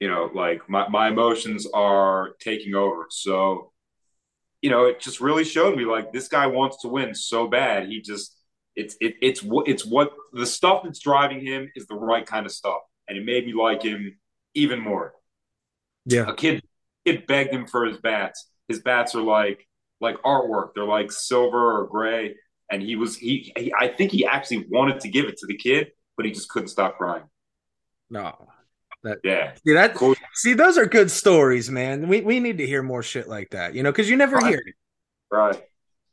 you 0.00 0.08
know, 0.08 0.30
like 0.34 0.68
my, 0.68 0.88
my 0.88 1.08
emotions 1.08 1.66
are 1.74 2.30
taking 2.40 2.74
over. 2.74 3.06
So, 3.10 3.72
you 4.62 4.70
know, 4.70 4.86
it 4.86 5.00
just 5.00 5.20
really 5.20 5.44
showed 5.44 5.76
me 5.76 5.84
like 5.84 6.12
this 6.12 6.28
guy 6.28 6.46
wants 6.46 6.78
to 6.82 6.88
win 6.88 7.14
so 7.14 7.46
bad. 7.46 7.88
He 7.88 8.00
just, 8.00 8.34
it's, 8.76 8.96
it, 9.00 9.14
it's 9.20 9.42
what, 9.42 9.68
it's 9.68 9.84
what 9.84 10.12
the 10.32 10.46
stuff 10.46 10.82
that's 10.84 10.98
driving 10.98 11.44
him 11.44 11.70
is 11.74 11.86
the 11.86 11.94
right 11.94 12.26
kind 12.26 12.46
of 12.46 12.52
stuff. 12.52 12.80
And 13.08 13.18
it 13.18 13.24
made 13.24 13.46
me 13.46 13.52
like 13.52 13.82
him 13.82 14.18
even 14.54 14.80
more. 14.80 15.14
Yeah. 16.06 16.28
A 16.28 16.34
kid 16.34 16.62
kid 17.06 17.26
begged 17.26 17.52
him 17.52 17.66
for 17.66 17.84
his 17.84 17.98
bats. 17.98 18.48
His 18.68 18.80
bats 18.80 19.14
are 19.14 19.22
like 19.22 19.66
like 20.00 20.16
artwork. 20.22 20.70
They're 20.74 20.84
like 20.84 21.12
silver 21.12 21.80
or 21.80 21.86
gray. 21.86 22.36
And 22.70 22.82
he 22.82 22.96
was 22.96 23.16
he, 23.16 23.52
he 23.56 23.72
I 23.78 23.88
think 23.88 24.10
he 24.10 24.26
actually 24.26 24.66
wanted 24.70 25.00
to 25.00 25.08
give 25.08 25.26
it 25.26 25.36
to 25.38 25.46
the 25.46 25.56
kid, 25.56 25.88
but 26.16 26.26
he 26.26 26.32
just 26.32 26.48
couldn't 26.48 26.68
stop 26.68 26.96
crying. 26.96 27.24
No. 28.10 28.48
That, 29.02 29.18
yeah. 29.22 29.52
See 29.66 29.74
that 29.74 29.94
cool. 29.94 30.14
see 30.34 30.54
those 30.54 30.78
are 30.78 30.86
good 30.86 31.10
stories, 31.10 31.70
man. 31.70 32.08
We 32.08 32.22
we 32.22 32.40
need 32.40 32.58
to 32.58 32.66
hear 32.66 32.82
more 32.82 33.02
shit 33.02 33.28
like 33.28 33.50
that, 33.50 33.74
you 33.74 33.82
know, 33.82 33.92
because 33.92 34.08
you 34.08 34.16
never 34.16 34.36
right. 34.36 34.46
hear 34.46 34.62
it. 34.64 34.74
Right. 35.30 35.56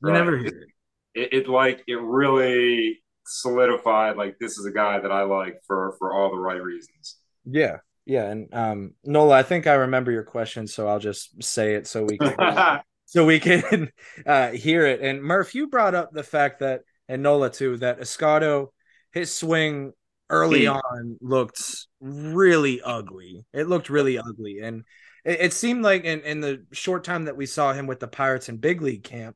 You 0.04 0.10
right. 0.10 0.14
never 0.14 0.38
hear 0.38 0.48
it. 0.48 0.71
It, 1.14 1.34
it 1.34 1.50
like 1.50 1.84
it 1.88 2.00
really 2.02 3.00
solidified 3.26 4.18
like 4.18 4.38
this 4.40 4.58
is 4.58 4.66
a 4.66 4.72
guy 4.72 5.00
that 5.00 5.12
I 5.12 5.24
like 5.24 5.62
for 5.66 5.96
for 6.00 6.14
all 6.14 6.32
the 6.32 6.40
right 6.40 6.62
reasons. 6.62 7.18
Yeah. 7.46 7.78
Yeah, 8.06 8.32
and 8.32 8.54
um, 8.54 8.94
Nola, 9.04 9.36
I 9.38 9.44
think 9.44 9.68
I 9.68 9.74
remember 9.74 10.12
your 10.12 10.24
question, 10.24 10.66
so 10.66 10.88
I'll 10.88 11.00
just 11.00 11.44
say 11.44 11.76
it 11.76 11.86
so 11.86 12.04
we 12.04 12.18
can 12.18 12.82
so 13.06 13.26
we 13.26 13.40
can 13.40 13.92
uh, 14.26 14.50
hear 14.52 14.86
it. 14.86 15.02
And 15.02 15.22
Murph, 15.22 15.54
you 15.54 15.68
brought 15.68 15.96
up 15.96 16.12
the 16.12 16.24
fact 16.24 16.60
that, 16.60 16.82
and 17.08 17.22
Nola 17.22 17.52
too, 17.52 17.78
that 17.78 18.00
Escotto, 18.00 18.70
his 19.12 19.34
swing 19.34 19.94
early 20.30 20.66
on 20.66 21.18
looked 21.22 21.88
really 22.00 22.82
ugly. 22.82 23.46
It 23.54 23.68
looked 23.68 23.90
really 23.90 24.18
ugly, 24.18 24.60
and 24.64 24.84
it, 25.24 25.42
it 25.42 25.54
seemed 25.54 25.84
like 25.84 26.04
in 26.04 26.22
in 26.22 26.42
the 26.42 26.66
short 26.72 27.04
time 27.04 27.26
that 27.26 27.38
we 27.38 27.46
saw 27.46 27.72
him 27.72 27.86
with 27.86 28.00
the 28.00 28.08
Pirates 28.08 28.50
in 28.50 28.58
big 28.58 28.82
league 28.82 29.04
camp, 29.04 29.36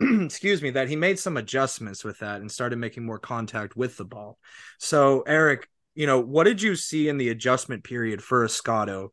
excuse 0.00 0.62
me, 0.62 0.70
that 0.70 0.88
he 0.88 0.96
made 0.96 1.18
some 1.18 1.36
adjustments 1.36 2.04
with 2.04 2.20
that 2.20 2.40
and 2.40 2.50
started 2.50 2.78
making 2.78 3.04
more 3.04 3.18
contact 3.18 3.76
with 3.76 3.96
the 3.96 4.04
ball. 4.04 4.38
So, 4.78 5.22
Eric, 5.22 5.68
you 5.94 6.06
know, 6.06 6.20
what 6.20 6.44
did 6.44 6.62
you 6.62 6.76
see 6.76 7.08
in 7.08 7.18
the 7.18 7.30
adjustment 7.30 7.82
period 7.84 8.22
for 8.22 8.44
Escotto? 8.44 9.08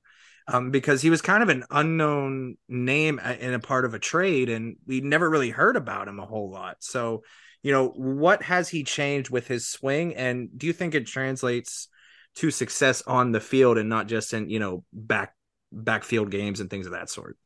Um, 0.47 0.69
because 0.69 1.01
he 1.01 1.09
was 1.09 1.23
kind 1.23 1.41
of 1.41 1.49
an 1.49 1.63
unknown 1.71 2.57
name 2.69 3.17
in 3.17 3.55
a 3.55 3.59
part 3.59 3.85
of 3.85 3.95
a 3.95 3.99
trade, 3.99 4.49
and 4.49 4.75
we 4.85 5.01
never 5.01 5.27
really 5.27 5.49
heard 5.49 5.75
about 5.75 6.07
him 6.07 6.19
a 6.19 6.25
whole 6.25 6.51
lot. 6.51 6.77
So, 6.81 7.23
you 7.63 7.71
know, 7.71 7.87
what 7.87 8.43
has 8.43 8.69
he 8.69 8.83
changed 8.83 9.31
with 9.31 9.47
his 9.47 9.67
swing, 9.67 10.15
and 10.15 10.49
do 10.55 10.67
you 10.67 10.73
think 10.73 10.93
it 10.93 11.07
translates 11.07 11.87
to 12.35 12.51
success 12.51 13.01
on 13.07 13.31
the 13.31 13.39
field 13.39 13.79
and 13.79 13.89
not 13.89 14.05
just 14.05 14.33
in 14.33 14.49
you 14.51 14.59
know 14.59 14.83
back 14.93 15.33
backfield 15.71 16.29
games 16.29 16.59
and 16.59 16.69
things 16.69 16.85
of 16.85 16.91
that 16.91 17.09
sort? 17.09 17.37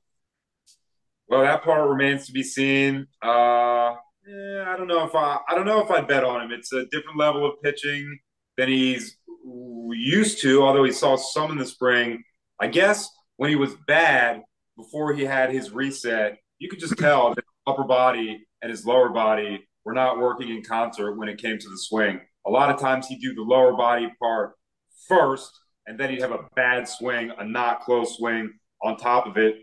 Well, 1.29 1.41
that 1.41 1.63
part 1.63 1.87
remains 1.87 2.25
to 2.25 2.31
be 2.31 2.41
seen. 2.41 3.05
Uh, 3.21 3.95
yeah, 4.27 4.65
I 4.67 4.75
don't 4.75 4.87
know 4.87 5.05
if 5.05 5.13
I 5.13 5.39
I 5.47 5.55
don't 5.55 5.65
know 5.65 5.83
if 5.83 5.91
I 5.91 6.01
bet 6.01 6.23
on 6.23 6.41
him. 6.41 6.51
It's 6.51 6.73
a 6.73 6.85
different 6.85 7.17
level 7.17 7.45
of 7.45 7.61
pitching 7.61 8.19
than 8.57 8.67
he's 8.67 9.17
used 9.91 10.41
to, 10.41 10.63
although 10.63 10.83
he 10.83 10.91
saw 10.91 11.15
some 11.15 11.51
in 11.51 11.57
the 11.57 11.65
spring. 11.65 12.23
I 12.59 12.67
guess 12.67 13.09
when 13.37 13.49
he 13.49 13.55
was 13.55 13.75
bad 13.87 14.41
before 14.75 15.13
he 15.13 15.23
had 15.23 15.51
his 15.51 15.71
reset, 15.71 16.37
you 16.57 16.67
could 16.67 16.79
just 16.79 16.97
tell 16.97 17.29
that 17.29 17.37
his 17.37 17.43
upper 17.67 17.83
body 17.83 18.45
and 18.61 18.71
his 18.71 18.85
lower 18.85 19.09
body 19.09 19.67
were 19.85 19.93
not 19.93 20.17
working 20.17 20.49
in 20.49 20.63
concert 20.63 21.15
when 21.15 21.29
it 21.29 21.41
came 21.41 21.57
to 21.57 21.69
the 21.69 21.77
swing. 21.77 22.19
A 22.45 22.49
lot 22.49 22.73
of 22.73 22.79
times 22.79 23.07
he'd 23.07 23.21
do 23.21 23.33
the 23.35 23.41
lower 23.41 23.73
body 23.73 24.11
part 24.19 24.53
first, 25.07 25.51
and 25.85 25.99
then 25.99 26.09
he'd 26.09 26.21
have 26.21 26.31
a 26.31 26.47
bad 26.55 26.87
swing, 26.87 27.31
a 27.37 27.45
not 27.45 27.81
close 27.81 28.17
swing 28.17 28.51
on 28.81 28.97
top 28.97 29.27
of 29.27 29.37
it. 29.37 29.55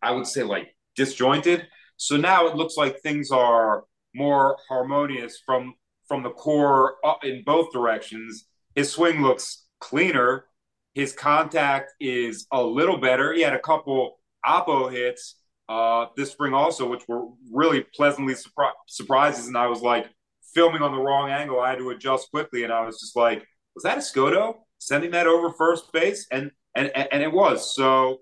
I 0.00 0.12
would 0.12 0.26
say 0.26 0.42
like 0.42 0.75
disjointed. 0.96 1.66
So 1.96 2.16
now 2.16 2.46
it 2.46 2.56
looks 2.56 2.76
like 2.76 3.00
things 3.00 3.30
are 3.30 3.84
more 4.14 4.56
harmonious 4.68 5.40
from 5.44 5.74
from 6.08 6.22
the 6.22 6.30
core 6.30 6.96
up 7.04 7.24
in 7.24 7.42
both 7.44 7.72
directions. 7.72 8.46
His 8.74 8.92
swing 8.92 9.22
looks 9.22 9.66
cleaner. 9.80 10.46
His 10.94 11.12
contact 11.12 11.92
is 12.00 12.46
a 12.52 12.62
little 12.62 12.98
better. 12.98 13.32
He 13.32 13.42
had 13.42 13.54
a 13.54 13.58
couple 13.58 14.18
oppo 14.46 14.90
hits 14.90 15.36
uh, 15.68 16.06
this 16.16 16.30
spring 16.30 16.54
also, 16.54 16.88
which 16.88 17.06
were 17.08 17.26
really 17.52 17.84
pleasantly 17.94 18.34
surpri- 18.34 18.70
surprises. 18.86 19.48
And 19.48 19.56
I 19.56 19.66
was 19.66 19.82
like 19.82 20.08
filming 20.54 20.82
on 20.82 20.92
the 20.92 21.00
wrong 21.00 21.30
angle. 21.30 21.60
I 21.60 21.70
had 21.70 21.78
to 21.78 21.90
adjust 21.90 22.30
quickly, 22.30 22.62
and 22.64 22.72
I 22.72 22.84
was 22.84 23.00
just 23.00 23.16
like, 23.16 23.46
"Was 23.74 23.82
that 23.84 23.98
Escotto 23.98 24.58
sending 24.78 25.10
that 25.12 25.26
over 25.26 25.52
first 25.52 25.92
base?" 25.92 26.26
And 26.30 26.50
and 26.74 26.90
and 26.96 27.22
it 27.22 27.32
was. 27.32 27.74
So, 27.74 28.20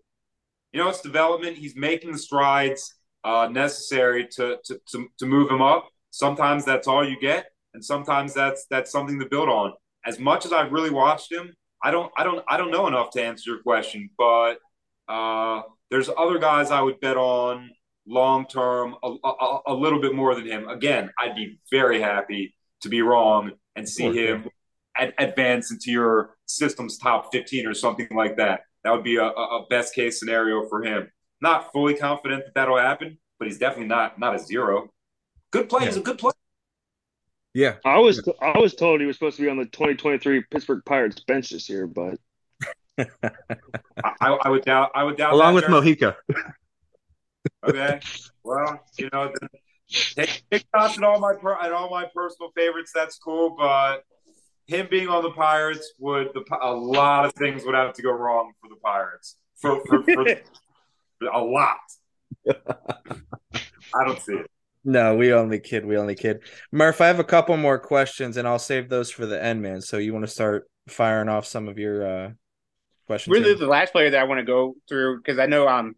you 0.75 0.81
know, 0.83 0.89
it's 0.89 1.01
development. 1.01 1.57
He's 1.57 1.77
making 1.77 2.12
the 2.12 2.18
strides 2.18 2.95
uh, 3.22 3.49
necessary 3.51 4.27
to, 4.33 4.59
to 4.64 4.81
to 4.89 5.07
to 5.18 5.27
move 5.27 5.51
him 5.51 5.62
up. 5.62 5.89
Sometimes 6.11 6.64
that's 6.64 6.87
all 6.87 7.09
you 7.09 7.18
get, 7.18 7.47
and 7.72 7.83
sometimes 7.83 8.35
that's 8.35 8.66
that's 8.68 8.91
something 8.91 9.18
to 9.20 9.27
build 9.27 9.49
on. 9.49 9.72
As 10.05 10.18
much 10.18 10.45
as 10.45 10.53
I've 10.53 10.72
really 10.72 10.91
watched 10.91 11.33
him, 11.33 11.55
I 11.83 11.91
don't 11.91 12.12
I 12.18 12.25
don't 12.25 12.45
I 12.49 12.57
don't 12.59 12.70
know 12.70 12.89
enough 12.89 13.11
to 13.12 13.22
answer 13.22 13.53
your 13.53 13.62
question, 13.62 14.11
but. 14.18 14.59
Uh, 15.07 15.61
there's 15.91 16.09
other 16.09 16.39
guys 16.39 16.70
I 16.70 16.81
would 16.81 16.99
bet 16.99 17.18
on 17.18 17.70
long 18.07 18.47
term 18.47 18.97
a, 19.03 19.14
a, 19.25 19.59
a, 19.68 19.75
little 19.75 20.01
bit 20.01 20.14
more 20.14 20.35
than 20.35 20.47
him. 20.47 20.68
Again, 20.68 21.11
I'd 21.18 21.37
be 21.37 21.59
very 21.70 22.01
happy 22.01 22.55
to 22.83 22.89
be 22.89 23.03
wrong 23.03 23.53
and 23.77 23.89
see 23.89 24.12
him 24.12 24.49
ad- 24.97 25.14
advance 25.18 25.70
into 25.70 25.91
your 25.91 26.37
system's 26.47 26.99
top 26.99 27.31
15 27.33 27.66
or 27.66 27.75
something 27.75 28.09
like 28.14 28.37
that. 28.37 28.62
That 28.85 28.93
would 28.93 29.05
be 29.05 29.16
a, 29.16 29.24
a 29.24 29.66
best 29.68 29.95
case 29.95 30.20
scenario 30.20 30.66
for 30.68 30.85
him. 30.85 31.11
Not 31.41 31.72
fully 31.72 31.95
confident 31.95 32.45
that 32.45 32.55
that'll 32.55 32.78
happen, 32.78 33.18
but 33.39 33.49
he's 33.49 33.59
definitely 33.59 33.89
not 33.89 34.18
not 34.18 34.35
a 34.35 34.39
zero. 34.39 34.91
Good 35.51 35.68
play. 35.68 35.82
Yeah. 35.82 35.87
He's 35.87 35.97
a 35.97 36.01
good 36.01 36.18
player. 36.18 36.32
Yeah, 37.55 37.76
I 37.85 37.99
was 37.99 38.28
I 38.43 38.59
was 38.59 38.74
told 38.74 39.01
he 39.01 39.07
was 39.07 39.16
supposed 39.16 39.37
to 39.37 39.43
be 39.43 39.49
on 39.49 39.57
the 39.57 39.66
2023 39.66 40.43
Pittsburgh 40.51 40.82
Pirates 40.85 41.20
bench 41.20 41.51
this 41.51 41.68
year, 41.68 41.87
but 41.87 42.18
I, 42.99 43.05
I, 44.20 44.49
would 44.49 44.64
doubt. 44.64 44.91
I 44.95 45.05
would 45.05 45.16
doubt. 45.16 45.32
Along 45.32 45.55
with 45.55 45.64
Mojica. 45.64 46.16
okay. 47.64 48.01
Well, 48.43 48.85
you 48.99 49.09
know, 49.12 49.32
take, 49.89 50.45
take 50.51 50.64
shots 50.74 50.99
at 50.99 51.05
all 51.05 51.20
my 51.20 51.35
at 51.62 51.72
all 51.72 51.91
my 51.91 52.07
personal 52.14 52.51
favorites. 52.57 52.91
That's 52.95 53.18
cool, 53.18 53.55
but 53.57 54.05
him 54.66 54.88
being 54.90 55.08
on 55.08 55.22
the 55.22 55.30
Pirates 55.30 55.92
would 55.98 56.28
the, 56.34 56.42
a 56.62 56.72
lot 56.72 57.24
of 57.24 57.32
things 57.34 57.64
would 57.64 57.74
have 57.74 57.92
to 57.94 58.02
go 58.02 58.10
wrong 58.10 58.52
for 58.60 58.68
the 58.68 58.76
Pirates 58.76 59.36
for, 59.56 59.82
for, 59.86 60.02
for, 60.02 60.24
for 61.18 61.26
a 61.32 61.42
lot. 61.42 61.78
I 63.94 64.04
don't 64.04 64.20
see 64.20 64.34
it. 64.34 64.50
No, 64.84 65.16
we 65.16 65.32
only 65.32 65.60
kid. 65.60 65.86
We 65.86 65.96
only 65.96 66.14
kid. 66.14 66.40
Murph, 66.70 67.00
I 67.00 67.06
have 67.06 67.18
a 67.18 67.24
couple 67.24 67.56
more 67.56 67.78
questions, 67.78 68.36
and 68.36 68.46
I'll 68.46 68.58
save 68.58 68.90
those 68.90 69.10
for 69.10 69.24
the 69.24 69.42
end, 69.42 69.62
man. 69.62 69.80
So 69.80 69.96
you 69.96 70.12
want 70.12 70.26
to 70.26 70.30
start 70.30 70.68
firing 70.88 71.30
off 71.30 71.46
some 71.46 71.68
of 71.68 71.78
your 71.78 72.06
uh, 72.06 72.30
questions. 73.06 73.32
Really, 73.32 73.50
here? 73.50 73.54
the 73.56 73.66
last 73.66 73.92
player 73.92 74.10
that 74.10 74.20
I 74.20 74.24
want 74.24 74.40
to 74.40 74.44
go 74.44 74.74
through 74.88 75.18
because 75.18 75.38
I 75.38 75.46
know 75.46 75.68
um 75.68 75.94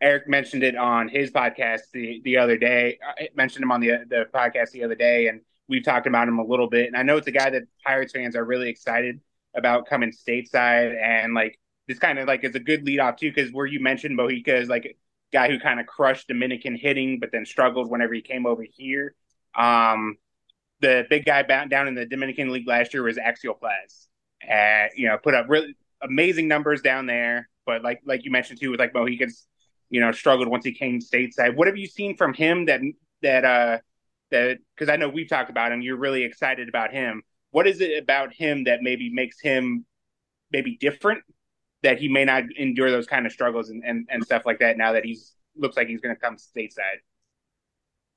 Eric 0.00 0.28
mentioned 0.28 0.62
it 0.62 0.76
on 0.76 1.08
his 1.08 1.30
podcast 1.30 1.80
the 1.92 2.20
the 2.24 2.38
other 2.38 2.56
day. 2.56 2.98
I 3.02 3.28
mentioned 3.34 3.62
him 3.62 3.72
on 3.72 3.80
the 3.80 4.04
the 4.08 4.26
podcast 4.32 4.70
the 4.70 4.84
other 4.84 4.94
day, 4.94 5.28
and 5.28 5.40
we've 5.68 5.84
talked 5.84 6.06
about 6.06 6.28
him 6.28 6.38
a 6.38 6.44
little 6.44 6.68
bit. 6.68 6.86
And 6.86 6.96
I 6.96 7.02
know 7.02 7.16
it's 7.16 7.26
a 7.26 7.32
guy 7.32 7.50
that 7.50 7.62
Pirates 7.84 8.12
fans 8.12 8.36
are 8.36 8.44
really 8.44 8.68
excited 8.68 9.20
about 9.56 9.86
coming 9.86 10.12
stateside, 10.12 10.96
and 11.00 11.34
like 11.34 11.58
this 11.88 11.98
kind 11.98 12.18
of 12.18 12.28
like 12.28 12.44
is 12.44 12.54
a 12.54 12.60
good 12.60 12.84
lead 12.84 13.00
off 13.00 13.16
too 13.16 13.30
because 13.32 13.52
where 13.52 13.66
you 13.66 13.80
mentioned 13.80 14.18
Mojica 14.18 14.60
is 14.60 14.68
like 14.68 14.84
a 14.86 14.94
guy 15.32 15.48
who 15.48 15.58
kind 15.58 15.80
of 15.80 15.86
crushed 15.86 16.28
Dominican 16.28 16.76
hitting, 16.76 17.18
but 17.20 17.30
then 17.32 17.44
struggled 17.46 17.90
whenever 17.90 18.14
he 18.14 18.22
came 18.22 18.46
over 18.46 18.64
here. 18.68 19.14
Um, 19.56 20.16
the 20.80 21.04
big 21.10 21.24
guy 21.24 21.42
down 21.42 21.88
in 21.88 21.94
the 21.94 22.06
Dominican 22.06 22.52
League 22.52 22.66
last 22.68 22.94
year 22.94 23.02
was 23.02 23.18
Axiel 23.18 23.58
Plaz. 23.60 24.06
and 24.42 24.90
you 24.96 25.08
know, 25.08 25.18
put 25.18 25.34
up 25.34 25.46
really 25.48 25.76
amazing 26.02 26.48
numbers 26.48 26.82
down 26.82 27.06
there. 27.06 27.48
But 27.66 27.82
like 27.82 28.00
like 28.04 28.24
you 28.24 28.30
mentioned 28.30 28.60
too, 28.60 28.70
with 28.70 28.80
like 28.80 28.92
Mojica's, 28.92 29.46
you 29.90 30.00
know, 30.00 30.12
struggled 30.12 30.48
once 30.48 30.64
he 30.64 30.72
came 30.72 31.00
stateside. 31.00 31.56
What 31.56 31.66
have 31.66 31.76
you 31.76 31.86
seen 31.86 32.16
from 32.16 32.34
him 32.34 32.66
that 32.66 32.80
that 33.22 33.44
uh 33.44 33.78
that 34.30 34.58
because 34.74 34.88
I 34.88 34.96
know 34.96 35.08
we've 35.08 35.28
talked 35.28 35.50
about 35.50 35.72
him, 35.72 35.80
you're 35.80 35.96
really 35.96 36.24
excited 36.24 36.68
about 36.68 36.92
him. 36.92 37.22
What 37.50 37.66
is 37.66 37.80
it 37.80 38.02
about 38.02 38.34
him 38.34 38.64
that 38.64 38.82
maybe 38.82 39.10
makes 39.10 39.40
him 39.40 39.84
maybe 40.52 40.76
different 40.80 41.22
that 41.82 41.98
he 41.98 42.08
may 42.08 42.24
not 42.24 42.44
endure 42.56 42.90
those 42.90 43.06
kind 43.06 43.26
of 43.26 43.32
struggles 43.32 43.70
and, 43.70 43.82
and, 43.84 44.06
and 44.10 44.24
stuff 44.24 44.42
like 44.44 44.58
that 44.58 44.76
now 44.76 44.92
that 44.92 45.04
he's 45.04 45.34
looks 45.56 45.76
like 45.76 45.88
he's 45.88 46.00
going 46.00 46.14
to 46.14 46.20
come 46.20 46.36
stateside? 46.36 47.00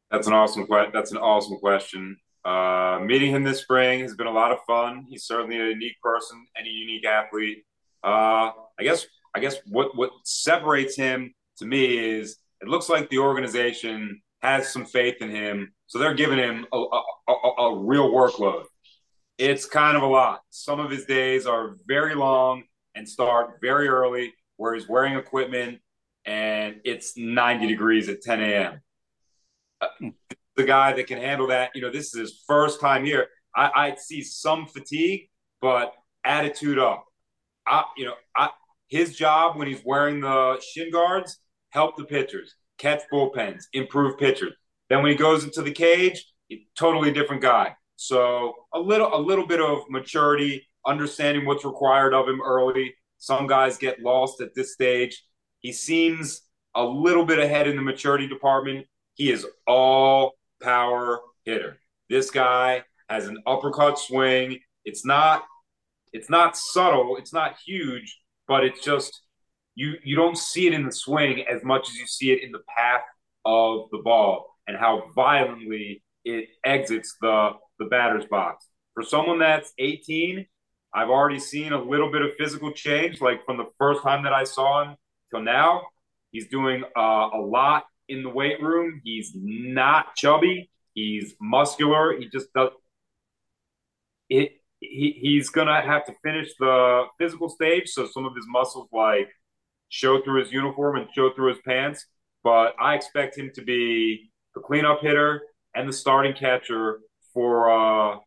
That's 0.09 0.27
an 0.27 0.33
awesome 0.33 0.65
question. 0.67 0.91
That's 0.93 1.11
an 1.11 1.17
awesome 1.17 1.57
question. 1.57 2.17
Uh, 2.43 2.99
meeting 3.03 3.31
him 3.31 3.43
this 3.43 3.61
spring 3.61 4.01
has 4.01 4.15
been 4.15 4.27
a 4.27 4.31
lot 4.31 4.51
of 4.51 4.59
fun. 4.65 5.05
He's 5.09 5.25
certainly 5.25 5.59
a 5.59 5.69
unique 5.69 6.01
person 6.01 6.45
and 6.55 6.67
a 6.67 6.69
unique 6.69 7.05
athlete. 7.05 7.63
Uh, 8.03 8.51
I 8.79 8.83
guess 8.83 9.05
I 9.35 9.39
guess 9.39 9.57
what 9.67 9.95
what 9.95 10.11
separates 10.23 10.95
him 10.95 11.33
to 11.57 11.65
me 11.65 11.97
is 11.97 12.37
it 12.61 12.67
looks 12.67 12.89
like 12.89 13.09
the 13.09 13.19
organization 13.19 14.21
has 14.41 14.71
some 14.71 14.85
faith 14.85 15.21
in 15.21 15.29
him, 15.29 15.73
so 15.91 15.99
they're 15.99 16.13
giving 16.13 16.37
him 16.37 16.65
a, 16.71 16.77
a, 16.77 17.03
a, 17.27 17.33
a 17.63 17.75
real 17.75 18.11
workload. 18.11 18.63
It's 19.37 19.65
kind 19.65 19.97
of 19.97 20.03
a 20.03 20.07
lot. 20.07 20.39
Some 20.49 20.79
of 20.79 20.89
his 20.89 21.03
days 21.03 21.45
are 21.45 21.75
very 21.85 22.15
long 22.15 22.63
and 22.95 23.07
start 23.07 23.57
very 23.61 23.89
early, 23.89 24.33
where 24.55 24.73
he's 24.73 24.87
wearing 24.87 25.15
equipment 25.15 25.79
and 26.23 26.79
it's 26.85 27.17
90 27.17 27.67
degrees 27.67 28.07
at 28.07 28.21
10 28.21 28.39
a.m. 28.39 28.81
Uh, 29.81 30.11
the 30.55 30.63
guy 30.63 30.93
that 30.93 31.07
can 31.07 31.17
handle 31.17 31.47
that, 31.47 31.71
you 31.75 31.81
know, 31.81 31.91
this 31.91 32.13
is 32.13 32.19
his 32.21 32.43
first 32.47 32.79
time 32.79 33.03
here. 33.03 33.27
I, 33.53 33.71
I 33.75 33.95
see 33.95 34.21
some 34.23 34.67
fatigue, 34.67 35.27
but 35.59 35.93
attitude 36.23 36.79
up. 36.79 37.03
I, 37.67 37.83
you 37.97 38.05
know, 38.05 38.15
I, 38.33 38.51
his 38.87 39.13
job 39.13 39.57
when 39.57 39.67
he's 39.67 39.81
wearing 39.83 40.21
the 40.21 40.57
shin 40.61 40.89
guards, 40.89 41.39
help 41.71 41.97
the 41.97 42.05
pitchers, 42.05 42.55
catch 42.77 43.01
bullpens, 43.11 43.63
improve 43.73 44.17
pitchers. 44.17 44.53
Then 44.91 45.01
when 45.01 45.11
he 45.11 45.17
goes 45.17 45.45
into 45.45 45.61
the 45.61 45.71
cage, 45.71 46.25
totally 46.77 47.13
different 47.13 47.41
guy. 47.41 47.73
So 47.95 48.53
a 48.73 48.79
little, 48.79 49.07
a 49.15 49.17
little 49.17 49.47
bit 49.47 49.61
of 49.61 49.89
maturity, 49.89 50.67
understanding 50.85 51.45
what's 51.45 51.63
required 51.63 52.13
of 52.13 52.27
him 52.27 52.41
early. 52.41 52.93
Some 53.17 53.47
guys 53.47 53.77
get 53.77 54.01
lost 54.01 54.41
at 54.41 54.53
this 54.53 54.73
stage. 54.73 55.23
He 55.59 55.71
seems 55.71 56.41
a 56.75 56.83
little 56.83 57.23
bit 57.23 57.39
ahead 57.39 57.69
in 57.69 57.77
the 57.77 57.81
maturity 57.81 58.27
department. 58.27 58.85
He 59.13 59.31
is 59.31 59.47
all 59.65 60.33
power 60.61 61.21
hitter. 61.45 61.79
This 62.09 62.29
guy 62.29 62.83
has 63.07 63.27
an 63.27 63.41
uppercut 63.47 63.97
swing. 63.97 64.59
It's 64.83 65.05
not 65.05 65.45
it's 66.11 66.29
not 66.29 66.57
subtle, 66.57 67.15
it's 67.15 67.31
not 67.31 67.55
huge, 67.65 68.19
but 68.45 68.65
it's 68.65 68.83
just 68.83 69.21
you 69.73 69.93
you 70.03 70.17
don't 70.17 70.37
see 70.37 70.67
it 70.67 70.73
in 70.73 70.83
the 70.83 70.91
swing 70.91 71.45
as 71.49 71.63
much 71.63 71.87
as 71.87 71.95
you 71.95 72.07
see 72.07 72.33
it 72.33 72.43
in 72.43 72.51
the 72.51 72.63
path 72.75 73.03
of 73.45 73.87
the 73.93 73.99
ball 73.99 74.50
and 74.71 74.79
how 74.79 75.11
violently 75.13 76.01
it 76.23 76.47
exits 76.63 77.17
the 77.19 77.51
the 77.77 77.85
batter's 77.85 78.25
box. 78.25 78.65
For 78.93 79.03
someone 79.03 79.39
that's 79.39 79.73
18, 79.79 80.45
I've 80.93 81.09
already 81.09 81.39
seen 81.39 81.73
a 81.73 81.81
little 81.81 82.09
bit 82.09 82.21
of 82.21 82.29
physical 82.37 82.71
change, 82.71 83.19
like 83.19 83.45
from 83.45 83.57
the 83.57 83.69
first 83.77 84.01
time 84.01 84.23
that 84.23 84.33
I 84.33 84.45
saw 84.45 84.83
him 84.83 84.95
till 85.29 85.41
now. 85.41 85.81
He's 86.31 86.47
doing 86.47 86.83
uh, 86.95 87.29
a 87.33 87.41
lot 87.41 87.83
in 88.07 88.23
the 88.23 88.29
weight 88.29 88.61
room. 88.61 89.01
He's 89.03 89.31
not 89.35 90.15
chubby. 90.15 90.69
He's 90.93 91.35
muscular. 91.41 92.17
He 92.17 92.29
just 92.29 92.53
does. 92.53 92.69
It 94.29 94.53
he, 94.79 95.17
he's 95.19 95.49
gonna 95.49 95.81
have 95.81 96.05
to 96.05 96.13
finish 96.23 96.49
the 96.59 97.03
physical 97.19 97.49
stage, 97.49 97.89
so 97.89 98.07
some 98.07 98.25
of 98.25 98.33
his 98.35 98.45
muscles 98.47 98.87
like 98.93 99.29
show 99.89 100.21
through 100.21 100.39
his 100.39 100.53
uniform 100.53 100.95
and 100.95 101.07
show 101.13 101.31
through 101.33 101.49
his 101.49 101.61
pants. 101.65 102.05
But 102.41 102.75
I 102.79 102.95
expect 102.95 103.37
him 103.37 103.51
to 103.55 103.61
be 103.61 104.30
the 104.55 104.61
cleanup 104.61 105.01
hitter 105.01 105.41
and 105.75 105.87
the 105.87 105.93
starting 105.93 106.33
catcher 106.33 106.99
for 107.33 107.69
uh, 107.71 108.17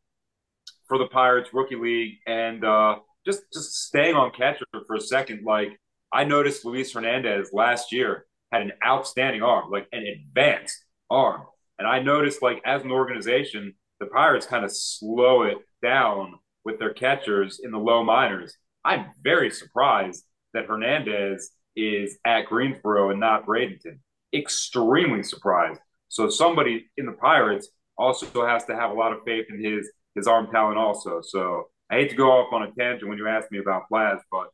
for 0.87 0.99
the 0.99 1.07
Pirates 1.07 1.51
rookie 1.53 1.77
league, 1.77 2.17
and 2.27 2.65
uh, 2.65 2.97
just 3.27 3.43
just 3.53 3.87
staying 3.87 4.15
on 4.15 4.31
catcher 4.31 4.67
for 4.87 4.97
a 4.97 5.01
second. 5.01 5.43
Like 5.45 5.79
I 6.13 6.25
noticed, 6.25 6.65
Luis 6.65 6.93
Hernandez 6.93 7.51
last 7.53 7.93
year 7.93 8.27
had 8.53 8.63
an 8.63 8.73
outstanding 8.87 9.43
arm, 9.43 9.71
like 9.71 9.89
an 9.93 10.07
advanced 10.07 10.85
arm, 11.11 11.43
and 11.79 11.89
I 11.89 12.01
noticed 12.01 12.43
like 12.43 12.63
as 12.65 12.83
an 12.83 12.91
organization, 12.91 13.75
the 14.01 14.07
Pirates 14.07 14.47
kind 14.47 14.65
of 14.65 14.75
slow 14.75 15.43
it 15.43 15.59
down 15.83 16.35
with 16.65 16.79
their 16.79 16.95
catchers 16.95 17.61
in 17.63 17.71
the 17.71 17.79
low 17.79 18.03
minors. 18.03 18.57
I'm 18.85 19.07
very 19.23 19.51
surprised 19.51 20.25
that 20.53 20.67
Hernandez 20.67 21.51
is 21.77 22.19
at 22.25 22.47
Greensboro 22.47 23.11
and 23.11 23.21
not 23.21 23.47
Bradenton. 23.47 23.99
Extremely 24.33 25.23
surprised. 25.23 25.81
So 26.15 26.31
somebody 26.31 26.87
in 26.97 27.07
the 27.07 27.13
Pirates 27.13 27.71
also 27.99 28.47
has 28.47 28.65
to 28.67 28.77
have 28.77 28.93
a 28.93 28.95
lot 28.95 29.13
of 29.13 29.25
faith 29.25 29.47
in 29.51 29.63
his 29.63 29.91
his 30.15 30.29
arm 30.29 30.49
talent 30.53 30.79
also. 30.79 31.21
So 31.23 31.65
I 31.91 31.97
hate 31.97 32.11
to 32.11 32.15
go 32.15 32.31
off 32.31 32.53
on 32.53 32.63
a 32.63 32.71
tangent 32.79 33.09
when 33.09 33.19
you 33.19 33.27
ask 33.27 33.51
me 33.51 33.59
about 33.59 33.83
Plaz, 33.91 34.21
but 34.31 34.47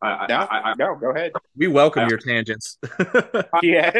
I, 0.00 0.26
no, 0.26 0.36
I, 0.36 0.70
I, 0.70 0.74
no, 0.78 0.96
go 0.96 1.10
ahead. 1.10 1.32
We 1.54 1.68
welcome 1.68 2.04
I, 2.04 2.08
your 2.08 2.16
tangents. 2.16 2.78
yeah, 3.62 3.92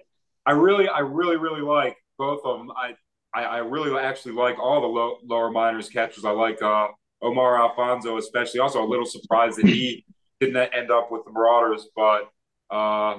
I 0.46 0.52
really, 0.52 0.88
I 0.88 1.00
really, 1.00 1.36
really 1.36 1.60
like 1.60 1.96
both 2.18 2.40
of 2.44 2.58
them. 2.58 2.70
I, 2.70 2.94
I, 3.34 3.42
I 3.42 3.58
really 3.58 3.98
actually 3.98 4.34
like 4.34 4.56
all 4.60 4.80
the 4.80 4.86
low, 4.86 5.18
lower 5.24 5.50
minors 5.50 5.88
catchers. 5.88 6.24
I 6.24 6.30
like 6.30 6.62
uh, 6.62 6.86
Omar 7.20 7.60
Alfonzo, 7.60 8.16
especially. 8.16 8.60
Also, 8.60 8.82
a 8.82 8.86
little 8.86 9.06
surprised 9.06 9.58
that 9.58 9.66
he 9.66 10.04
didn't 10.40 10.72
end 10.72 10.92
up 10.92 11.10
with 11.10 11.24
the 11.24 11.32
Marauders, 11.32 11.88
but 11.96 12.30
uh, 12.70 13.18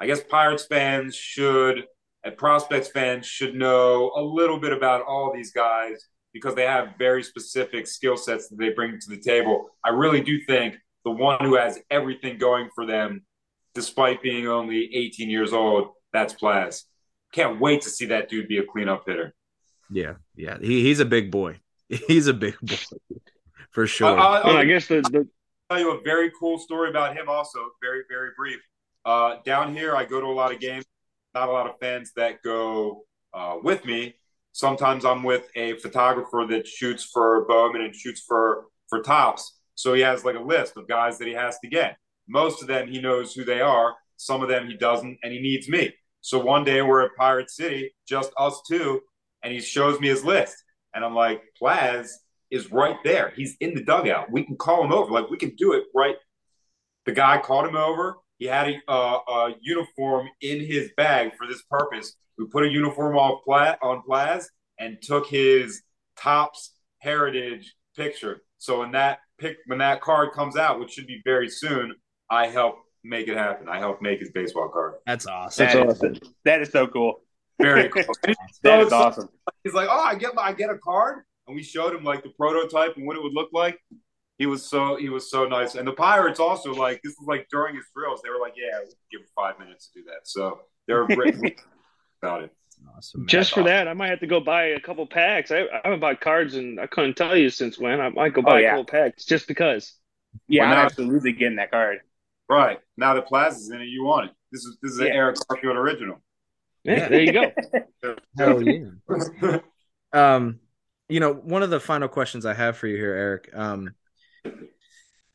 I 0.00 0.06
guess 0.06 0.20
Pirates 0.24 0.66
fans 0.66 1.14
should 1.14 1.84
and 2.24 2.36
prospects 2.36 2.88
fans 2.88 3.26
should 3.26 3.54
know 3.54 4.12
a 4.16 4.22
little 4.22 4.58
bit 4.58 4.72
about 4.72 5.02
all 5.02 5.32
these 5.34 5.52
guys 5.52 6.06
because 6.32 6.54
they 6.54 6.64
have 6.64 6.94
very 6.98 7.22
specific 7.22 7.86
skill 7.86 8.16
sets 8.16 8.48
that 8.48 8.56
they 8.56 8.70
bring 8.70 8.98
to 9.00 9.10
the 9.10 9.18
table. 9.18 9.70
I 9.84 9.90
really 9.90 10.20
do 10.20 10.40
think 10.46 10.76
the 11.04 11.10
one 11.10 11.44
who 11.44 11.56
has 11.56 11.78
everything 11.90 12.38
going 12.38 12.68
for 12.74 12.86
them, 12.86 13.24
despite 13.74 14.22
being 14.22 14.46
only 14.46 14.94
18 14.94 15.30
years 15.30 15.52
old, 15.52 15.88
that's 16.12 16.34
Plaz. 16.34 16.84
Can't 17.32 17.60
wait 17.60 17.82
to 17.82 17.90
see 17.90 18.06
that 18.06 18.28
dude 18.28 18.48
be 18.48 18.58
a 18.58 18.64
cleanup 18.64 19.04
hitter. 19.06 19.34
Yeah, 19.90 20.14
yeah, 20.36 20.58
he, 20.60 20.82
he's 20.82 21.00
a 21.00 21.04
big 21.04 21.30
boy. 21.30 21.60
He's 22.06 22.28
a 22.28 22.34
big 22.34 22.56
boy 22.60 22.76
for 23.72 23.86
sure. 23.86 24.16
Uh, 24.16 24.42
uh, 24.44 24.52
I 24.52 24.64
guess 24.64 24.86
the, 24.86 25.00
the 25.02 25.28
tell 25.68 25.80
you 25.80 25.90
a 25.90 26.00
very 26.02 26.30
cool 26.38 26.56
story 26.56 26.90
about 26.90 27.16
him. 27.16 27.28
Also, 27.28 27.58
very 27.82 28.02
very 28.08 28.30
brief. 28.36 28.60
Uh, 29.04 29.36
down 29.44 29.74
here, 29.74 29.96
I 29.96 30.04
go 30.04 30.20
to 30.20 30.26
a 30.26 30.28
lot 30.28 30.52
of 30.52 30.60
games. 30.60 30.84
Not 31.34 31.48
a 31.48 31.52
lot 31.52 31.68
of 31.68 31.78
fans 31.78 32.12
that 32.16 32.42
go 32.42 33.04
uh, 33.32 33.56
with 33.62 33.84
me. 33.84 34.14
Sometimes 34.52 35.04
I'm 35.04 35.22
with 35.22 35.48
a 35.54 35.74
photographer 35.78 36.44
that 36.50 36.66
shoots 36.66 37.04
for 37.04 37.46
Bowman 37.46 37.82
and 37.82 37.94
shoots 37.94 38.22
for 38.26 38.64
for 38.88 39.00
Topps. 39.02 39.58
So 39.76 39.94
he 39.94 40.00
has 40.02 40.24
like 40.24 40.36
a 40.36 40.40
list 40.40 40.76
of 40.76 40.88
guys 40.88 41.18
that 41.18 41.28
he 41.28 41.34
has 41.34 41.58
to 41.60 41.68
get. 41.68 41.96
Most 42.28 42.60
of 42.60 42.68
them 42.68 42.88
he 42.88 43.00
knows 43.00 43.32
who 43.32 43.44
they 43.44 43.60
are. 43.60 43.94
Some 44.16 44.42
of 44.42 44.48
them 44.48 44.68
he 44.68 44.76
doesn't, 44.76 45.18
and 45.22 45.32
he 45.32 45.40
needs 45.40 45.68
me. 45.68 45.94
So 46.20 46.38
one 46.38 46.64
day 46.64 46.82
we're 46.82 47.02
at 47.02 47.16
Pirate 47.16 47.50
City, 47.50 47.94
just 48.06 48.32
us 48.36 48.60
two, 48.68 49.00
and 49.42 49.52
he 49.52 49.60
shows 49.60 49.98
me 50.00 50.08
his 50.08 50.24
list, 50.24 50.56
and 50.94 51.04
I'm 51.04 51.14
like, 51.14 51.42
Plaz 51.60 52.10
is 52.50 52.70
right 52.70 52.96
there. 53.04 53.32
He's 53.34 53.56
in 53.60 53.74
the 53.74 53.82
dugout. 53.82 54.30
We 54.30 54.42
can 54.42 54.56
call 54.56 54.84
him 54.84 54.92
over. 54.92 55.10
Like 55.10 55.30
we 55.30 55.38
can 55.38 55.54
do 55.56 55.72
it 55.72 55.84
right. 55.94 56.16
The 57.06 57.12
guy 57.12 57.38
called 57.38 57.66
him 57.66 57.76
over. 57.76 58.16
He 58.40 58.46
had 58.46 58.68
a, 58.68 58.90
uh, 58.90 59.18
a 59.28 59.54
uniform 59.60 60.28
in 60.40 60.64
his 60.64 60.90
bag 60.96 61.36
for 61.36 61.46
this 61.46 61.62
purpose. 61.70 62.16
We 62.38 62.46
put 62.46 62.64
a 62.64 62.68
uniform 62.70 63.16
on 63.16 63.38
Plaz, 63.46 63.76
on 63.82 64.02
Plaz 64.08 64.46
and 64.78 64.96
took 65.00 65.28
his 65.28 65.82
Topps 66.16 66.72
heritage 67.00 67.74
picture. 67.94 68.40
So 68.56 68.80
when 68.80 68.92
that 68.92 69.18
pick 69.38 69.58
when 69.66 69.78
that 69.78 70.00
card 70.00 70.32
comes 70.32 70.56
out, 70.56 70.80
which 70.80 70.90
should 70.90 71.06
be 71.06 71.20
very 71.22 71.50
soon, 71.50 71.94
I 72.30 72.46
help 72.46 72.76
make 73.04 73.28
it 73.28 73.36
happen. 73.36 73.68
I 73.68 73.78
help 73.78 74.00
make 74.00 74.20
his 74.20 74.30
baseball 74.30 74.70
card. 74.70 74.94
That's 75.06 75.26
awesome. 75.26 75.66
That's 75.66 75.76
awesome. 75.76 76.16
That 76.46 76.62
is 76.62 76.70
so 76.70 76.86
cool. 76.86 77.20
Very 77.60 77.88
cool. 77.90 78.04
that 78.62 78.80
is 78.80 78.92
awesome. 78.92 79.28
He's 79.64 79.74
like, 79.74 79.88
oh, 79.90 80.02
I 80.02 80.14
get 80.14 80.34
my, 80.34 80.42
I 80.42 80.52
get 80.54 80.70
a 80.70 80.78
card 80.78 81.24
and 81.46 81.54
we 81.54 81.62
showed 81.62 81.94
him 81.94 82.04
like 82.04 82.22
the 82.22 82.30
prototype 82.30 82.96
and 82.96 83.06
what 83.06 83.16
it 83.16 83.22
would 83.22 83.34
look 83.34 83.50
like. 83.52 83.78
He 84.40 84.46
was 84.46 84.64
so 84.64 84.96
he 84.96 85.10
was 85.10 85.30
so 85.30 85.44
nice, 85.44 85.74
and 85.74 85.86
the 85.86 85.92
Pirates 85.92 86.40
also 86.40 86.72
like 86.72 87.02
this 87.04 87.14
was 87.20 87.28
like 87.28 87.46
during 87.50 87.76
his 87.76 87.84
drills. 87.94 88.22
They 88.24 88.30
were 88.30 88.40
like, 88.40 88.54
"Yeah, 88.56 88.78
we'll 88.78 88.88
give 89.12 89.20
him 89.20 89.26
five 89.36 89.58
minutes 89.58 89.88
to 89.88 90.00
do 90.00 90.06
that." 90.06 90.20
So 90.26 90.62
they 90.88 90.94
were 90.94 91.06
great 91.06 91.34
about 92.22 92.44
it. 92.44 92.50
Awesome, 92.96 93.26
Just 93.26 93.50
for 93.52 93.60
awesome. 93.60 93.66
that, 93.66 93.86
I 93.86 93.92
might 93.92 94.08
have 94.08 94.20
to 94.20 94.26
go 94.26 94.40
buy 94.40 94.68
a 94.68 94.80
couple 94.80 95.06
packs. 95.06 95.50
I, 95.50 95.64
I 95.64 95.80
haven't 95.84 96.00
bought 96.00 96.22
cards, 96.22 96.54
and 96.54 96.80
I 96.80 96.86
couldn't 96.86 97.18
tell 97.18 97.36
you 97.36 97.50
since 97.50 97.78
when. 97.78 98.00
I 98.00 98.08
might 98.08 98.32
go 98.32 98.40
oh, 98.40 98.44
buy 98.44 98.52
oh, 98.52 98.56
yeah. 98.56 98.68
a 98.68 98.70
couple 98.70 98.84
packs 98.86 99.26
just 99.26 99.46
because. 99.46 99.92
Yeah, 100.48 100.64
I'm 100.64 100.86
absolutely 100.86 101.32
getting 101.32 101.56
that 101.56 101.70
card. 101.70 101.98
Right 102.48 102.80
now, 102.96 103.12
the 103.12 103.20
Plaza's 103.20 103.70
in 103.70 103.82
it. 103.82 103.88
You 103.88 104.04
want 104.04 104.30
it? 104.30 104.32
This 104.52 104.64
is 104.64 104.78
this 104.80 104.92
is 104.92 105.00
yeah. 105.00 105.08
an 105.08 105.12
Eric 105.12 105.36
Garfield 105.48 105.76
original. 105.76 106.16
Yeah, 106.84 107.08
there 107.08 107.20
you 107.20 107.32
go. 107.32 107.52
Hell 108.38 108.62
yeah. 108.62 109.58
um, 110.14 110.60
you 111.10 111.20
know, 111.20 111.34
one 111.34 111.62
of 111.62 111.68
the 111.68 111.78
final 111.78 112.08
questions 112.08 112.46
I 112.46 112.54
have 112.54 112.78
for 112.78 112.86
you 112.86 112.96
here, 112.96 113.12
Eric. 113.12 113.50
Um, 113.52 113.90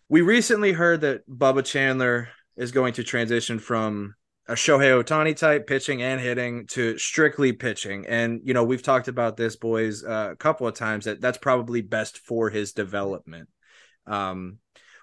we 0.10 0.22
recently 0.22 0.72
heard 0.72 1.01
that 1.01 1.28
Bubba 1.30 1.66
Chandler 1.66 2.30
is 2.56 2.72
going 2.72 2.93
to 2.93 3.03
transition 3.03 3.60
from 3.60 4.16
a 4.47 4.53
Shohei 4.53 5.03
Ohtani 5.03 5.36
type 5.36 5.66
pitching 5.66 6.01
and 6.03 6.22
hitting 6.22 6.68
to 6.68 6.97
strictly 6.97 7.51
pitching. 7.51 8.06
And, 8.08 8.41
you 8.43 8.53
know, 8.53 8.64
we've 8.64 8.84
talked 8.84 9.08
about 9.08 9.38
this, 9.38 9.56
boys, 9.56 10.03
uh, 10.03 10.30
a 10.32 10.36
couple 10.36 10.68
of 10.68 10.76
times 10.76 11.06
that 11.06 11.20
that's 11.20 11.39
probably 11.39 11.82
best 11.82 12.20
for 12.20 12.49
his 12.49 12.74
development. 12.74 13.49
Um, 14.06 14.60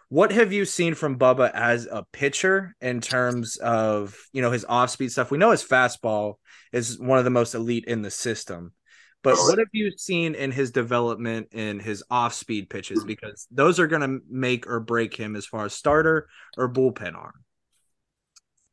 what 0.09 0.30
have 0.30 0.53
you 0.53 0.64
seen 0.64 0.94
from 0.94 1.18
Bubba 1.18 1.50
as 1.53 1.86
a 1.90 2.05
pitcher 2.12 2.76
in 2.80 3.00
terms 3.00 3.57
of, 3.57 4.16
you 4.32 4.42
know, 4.42 4.50
his 4.50 4.64
off 4.64 4.90
speed 4.90 5.11
stuff? 5.11 5.30
We 5.30 5.38
know 5.38 5.50
his 5.50 5.64
fastball 5.64 6.34
is 6.70 7.00
one 7.00 7.18
of 7.18 7.24
the 7.24 7.30
most 7.30 7.55
elite 7.55 7.86
in 7.86 8.03
the 8.03 8.11
system. 8.11 8.72
But 9.22 9.36
what 9.36 9.58
have 9.58 9.68
you 9.72 9.92
seen 9.96 10.34
in 10.34 10.50
his 10.50 10.72
development 10.72 11.48
in 11.52 11.78
his 11.78 12.02
off 12.10 12.34
speed 12.34 12.68
pitches? 12.68 13.02
Hmm. 13.02 13.06
Because 13.06 13.46
those 13.50 13.78
are 13.78 13.86
going 13.86 14.02
to 14.02 14.20
make 14.28 14.66
or 14.66 14.80
break 14.80 15.14
him 15.14 15.36
as 15.36 15.46
far 15.46 15.64
as 15.64 15.74
starter 15.74 16.28
or 16.56 16.72
bullpen 16.72 17.14
arm. 17.14 17.44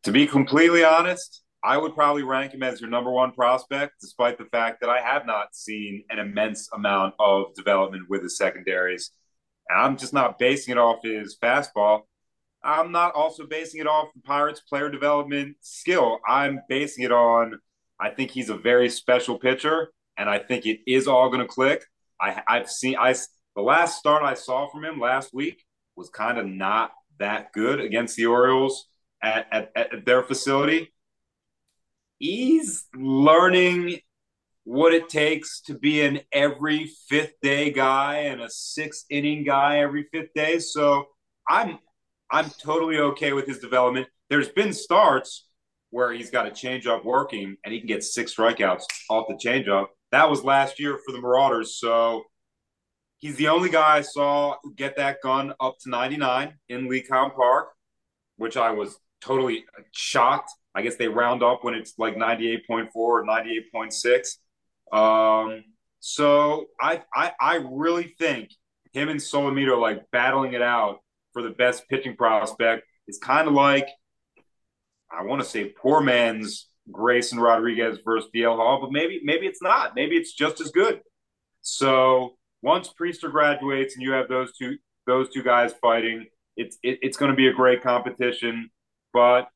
To 0.03 0.11
be 0.11 0.25
completely 0.25 0.83
honest, 0.83 1.43
I 1.63 1.77
would 1.77 1.93
probably 1.93 2.23
rank 2.23 2.53
him 2.53 2.63
as 2.63 2.79
your 2.81 2.89
number 2.89 3.11
one 3.11 3.31
prospect, 3.31 3.95
despite 4.01 4.37
the 4.37 4.45
fact 4.45 4.79
that 4.81 4.89
I 4.89 5.01
have 5.01 5.25
not 5.25 5.55
seen 5.55 6.03
an 6.09 6.17
immense 6.17 6.69
amount 6.73 7.15
of 7.19 7.53
development 7.53 8.09
with 8.09 8.23
his 8.23 8.37
secondaries. 8.37 9.11
And 9.67 9.79
I'm 9.79 9.97
just 9.97 10.13
not 10.13 10.39
basing 10.39 10.71
it 10.71 10.77
off 10.77 11.03
his 11.03 11.37
fastball. 11.37 12.01
I'm 12.63 12.91
not 12.91 13.13
also 13.13 13.45
basing 13.45 13.81
it 13.81 13.87
off 13.87 14.07
the 14.15 14.21
Pirates' 14.21 14.61
player 14.61 14.89
development 14.89 15.57
skill. 15.61 16.19
I'm 16.27 16.61
basing 16.67 17.03
it 17.03 17.11
on 17.11 17.59
I 17.99 18.09
think 18.09 18.31
he's 18.31 18.49
a 18.49 18.55
very 18.55 18.89
special 18.89 19.37
pitcher 19.37 19.89
and 20.19 20.29
I 20.29 20.37
think 20.37 20.65
it 20.65 20.81
is 20.85 21.07
all 21.07 21.29
going 21.29 21.41
to 21.41 21.47
click. 21.47 21.83
I, 22.21 22.43
I've 22.47 22.69
seen 22.69 22.97
I 22.99 23.15
the 23.55 23.61
last 23.61 23.97
start 23.97 24.21
I 24.21 24.35
saw 24.35 24.69
from 24.69 24.85
him 24.85 24.99
last 24.99 25.33
week 25.33 25.63
was 25.95 26.09
kind 26.09 26.37
of 26.37 26.45
not 26.45 26.91
that 27.19 27.51
good 27.53 27.79
against 27.79 28.15
the 28.15 28.27
Orioles 28.27 28.85
at, 29.23 29.47
at, 29.51 29.71
at 29.75 30.05
their 30.05 30.23
facility. 30.23 30.93
He's 32.19 32.85
learning 32.93 33.99
what 34.65 34.93
it 34.93 35.09
takes 35.09 35.61
to 35.61 35.73
be 35.73 36.01
an 36.01 36.19
every 36.31 36.91
fifth 37.07 37.33
day 37.41 37.71
guy 37.71 38.17
and 38.17 38.41
a 38.41 38.49
six 38.49 39.05
inning 39.09 39.43
guy 39.43 39.79
every 39.79 40.07
fifth 40.11 40.33
day. 40.35 40.59
So 40.59 41.05
I'm 41.47 41.79
I'm 42.29 42.49
totally 42.61 42.99
okay 42.99 43.33
with 43.33 43.47
his 43.47 43.59
development. 43.59 44.07
There's 44.29 44.49
been 44.49 44.73
starts 44.73 45.47
where 45.89 46.11
he's 46.11 46.29
got 46.29 46.45
a 46.45 46.51
changeup 46.51 47.03
working 47.03 47.57
and 47.63 47.73
he 47.73 47.79
can 47.79 47.87
get 47.87 48.03
six 48.03 48.35
strikeouts 48.35 48.83
off 49.09 49.27
the 49.27 49.33
changeup. 49.33 49.87
That 50.11 50.29
was 50.29 50.43
last 50.43 50.79
year 50.79 50.97
for 51.05 51.11
the 51.11 51.19
Marauders. 51.19 51.77
So 51.79 52.23
he's 53.19 53.35
the 53.35 53.49
only 53.49 53.69
guy 53.69 53.97
I 53.97 54.01
saw 54.01 54.55
get 54.75 54.97
that 54.97 55.17
gun 55.21 55.53
up 55.59 55.77
to 55.81 55.89
99 55.89 56.53
in 56.69 56.89
LECOM 56.89 57.35
Park, 57.35 57.69
which 58.37 58.57
I 58.57 58.71
was 58.71 58.97
totally 59.21 59.65
shocked. 59.91 60.51
I 60.73 60.81
guess 60.81 60.95
they 60.95 61.07
round 61.07 61.43
up 61.43 61.63
when 61.63 61.73
it's 61.73 61.93
like 61.97 62.15
98.4 62.15 62.89
or 62.95 63.25
98.6. 63.25 64.37
Um, 64.91 65.63
so 65.99 66.67
I, 66.79 67.03
I 67.13 67.33
I 67.39 67.55
really 67.69 68.15
think 68.17 68.51
him 68.93 69.09
and 69.09 69.19
Solometo 69.19 69.79
like 69.79 70.09
battling 70.11 70.53
it 70.53 70.61
out 70.61 70.99
for 71.33 71.41
the 71.41 71.49
best 71.49 71.87
pitching 71.89 72.15
prospect 72.15 72.85
is 73.07 73.19
kind 73.19 73.47
of 73.47 73.53
like 73.53 73.87
I 75.11 75.23
want 75.23 75.41
to 75.41 75.47
say 75.47 75.65
poor 75.65 76.01
man's 76.01 76.68
Grayson 76.91 77.39
Rodriguez 77.39 77.99
versus 78.03 78.29
DL 78.35 78.55
Hall, 78.55 78.79
but 78.81 78.91
maybe 78.91 79.21
maybe 79.23 79.45
it's 79.45 79.61
not. 79.61 79.95
Maybe 79.95 80.15
it's 80.15 80.33
just 80.33 80.61
as 80.61 80.71
good. 80.71 81.01
So 81.61 82.35
once 82.61 82.89
Priester 82.99 83.31
graduates 83.31 83.95
and 83.95 84.03
you 84.03 84.11
have 84.11 84.27
those 84.27 84.55
two 84.57 84.77
those 85.07 85.29
two 85.29 85.43
guys 85.43 85.73
fighting, 85.81 86.27
it's 86.55 86.77
it, 86.83 86.99
it's 87.01 87.17
going 87.17 87.31
to 87.31 87.35
be 87.35 87.47
a 87.47 87.53
great 87.53 87.81
competition. 87.81 88.69
But 89.13 89.47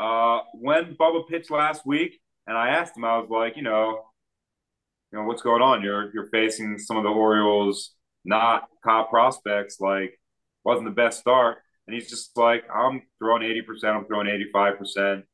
uh, 0.00 0.40
when 0.54 0.96
Bubba 0.96 1.28
pitched 1.28 1.50
last 1.50 1.86
week, 1.86 2.20
and 2.46 2.56
I 2.56 2.70
asked 2.70 2.96
him, 2.96 3.04
I 3.04 3.18
was 3.18 3.28
like, 3.30 3.56
you 3.56 3.62
know, 3.62 4.02
you 5.12 5.18
know 5.18 5.24
what's 5.24 5.42
going 5.42 5.62
on? 5.62 5.82
You're 5.82 6.12
you're 6.12 6.28
facing 6.30 6.78
some 6.78 6.96
of 6.96 7.04
the 7.04 7.10
Orioles 7.10 7.94
not 8.24 8.68
top 8.84 9.10
prospects. 9.10 9.80
Like 9.80 10.18
wasn't 10.64 10.86
the 10.86 10.94
best 10.94 11.20
start, 11.20 11.58
and 11.86 11.94
he's 11.94 12.08
just 12.08 12.36
like, 12.36 12.64
I'm 12.74 13.02
throwing 13.18 13.42
eighty 13.42 13.62
percent. 13.62 13.96
I'm 13.96 14.06
throwing 14.06 14.28
eighty 14.28 14.46
five 14.52 14.78
percent 14.78 15.24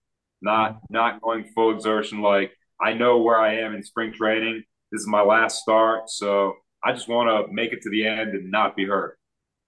not 0.41 0.81
not 0.91 1.21
going 1.21 1.45
full 1.55 1.75
exertion. 1.75 2.23
Like 2.23 2.53
I 2.81 2.93
know 2.95 3.19
where 3.19 3.39
I 3.39 3.57
am 3.57 3.75
in 3.75 3.83
spring 3.83 4.13
training. 4.13 4.63
This 4.91 5.03
is 5.03 5.07
my 5.07 5.23
last 5.23 5.61
start, 5.63 6.09
so 6.09 6.55
I 6.83 6.93
just 6.93 7.09
want 7.09 7.29
to 7.29 7.53
make 7.53 7.73
it 7.73 7.83
to 7.83 7.91
the 7.91 8.07
end 8.07 8.31
and 8.31 8.51
not 8.51 8.77
be 8.77 8.87
hurt. 8.87 9.19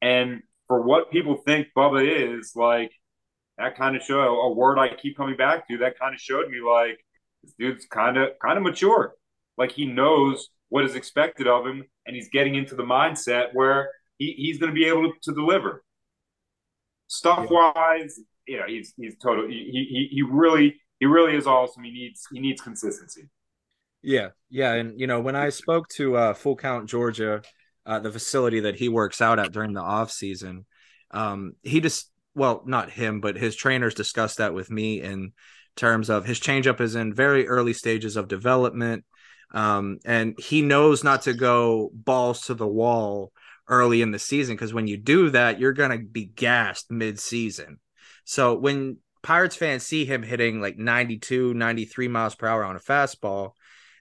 And 0.00 0.42
for 0.66 0.80
what 0.80 1.10
people 1.10 1.36
think 1.36 1.68
Bubba 1.76 2.38
is, 2.38 2.52
like 2.54 2.92
that 3.58 3.76
kind 3.76 3.96
of 3.96 4.02
show 4.02 4.20
a 4.20 4.52
word 4.52 4.78
I 4.78 4.94
keep 4.94 5.16
coming 5.16 5.36
back 5.36 5.68
to. 5.68 5.78
That 5.78 5.98
kind 5.98 6.14
of 6.14 6.20
showed 6.20 6.48
me 6.48 6.60
like 6.60 6.98
this 7.42 7.54
dude's 7.58 7.86
kind 7.86 8.16
of 8.16 8.30
kind 8.40 8.56
of 8.56 8.62
mature. 8.62 9.14
Like 9.58 9.72
he 9.72 9.84
knows 9.84 10.48
what 10.70 10.84
is 10.84 10.94
expected 10.94 11.46
of 11.46 11.66
him, 11.66 11.84
and 12.06 12.16
he's 12.16 12.30
getting 12.30 12.54
into 12.54 12.74
the 12.74 12.84
mindset 12.84 13.48
where 13.52 13.90
he, 14.18 14.32
he's 14.36 14.58
going 14.58 14.70
to 14.70 14.74
be 14.74 14.86
able 14.86 15.10
to, 15.10 15.12
to 15.22 15.34
deliver. 15.34 15.84
Stuff 17.08 17.50
wise, 17.50 18.20
you 18.50 18.56
know, 18.56 18.66
he's 18.66 18.92
he's 18.96 19.16
total. 19.16 19.46
He, 19.46 19.86
he 19.88 20.08
he 20.10 20.22
really 20.22 20.80
he 20.98 21.06
really 21.06 21.36
is 21.36 21.46
awesome. 21.46 21.84
He 21.84 21.92
needs 21.92 22.26
he 22.32 22.40
needs 22.40 22.60
consistency. 22.60 23.28
Yeah, 24.02 24.30
yeah, 24.48 24.74
and 24.74 24.98
you 24.98 25.06
know 25.06 25.20
when 25.20 25.36
I 25.36 25.50
spoke 25.50 25.86
to 25.90 26.16
uh, 26.16 26.34
Full 26.34 26.56
Count 26.56 26.88
Georgia, 26.88 27.42
uh, 27.86 28.00
the 28.00 28.10
facility 28.10 28.60
that 28.60 28.74
he 28.74 28.88
works 28.88 29.20
out 29.20 29.38
at 29.38 29.52
during 29.52 29.72
the 29.72 29.80
off 29.80 30.10
season, 30.10 30.66
um, 31.12 31.52
he 31.62 31.80
just 31.80 32.10
well 32.34 32.64
not 32.66 32.90
him 32.90 33.20
but 33.20 33.36
his 33.36 33.54
trainers 33.54 33.94
discussed 33.94 34.38
that 34.38 34.52
with 34.52 34.68
me 34.68 35.00
in 35.00 35.32
terms 35.76 36.10
of 36.10 36.24
his 36.24 36.40
changeup 36.40 36.80
is 36.80 36.96
in 36.96 37.14
very 37.14 37.46
early 37.46 37.72
stages 37.72 38.16
of 38.16 38.26
development, 38.26 39.04
um, 39.52 39.98
and 40.04 40.36
he 40.40 40.60
knows 40.60 41.04
not 41.04 41.22
to 41.22 41.34
go 41.34 41.88
balls 41.94 42.46
to 42.46 42.54
the 42.54 42.66
wall 42.66 43.30
early 43.68 44.02
in 44.02 44.10
the 44.10 44.18
season 44.18 44.56
because 44.56 44.74
when 44.74 44.88
you 44.88 44.96
do 44.96 45.30
that, 45.30 45.60
you're 45.60 45.72
gonna 45.72 45.98
be 45.98 46.24
gassed 46.24 46.90
mid 46.90 47.20
season. 47.20 47.78
So 48.30 48.54
when 48.54 48.98
Pirates 49.24 49.56
fans 49.56 49.84
see 49.84 50.04
him 50.04 50.22
hitting 50.22 50.60
like 50.60 50.78
92, 50.78 51.52
93 51.52 52.06
miles 52.06 52.36
per 52.36 52.46
hour 52.46 52.62
on 52.62 52.76
a 52.76 52.78
fastball, 52.78 53.54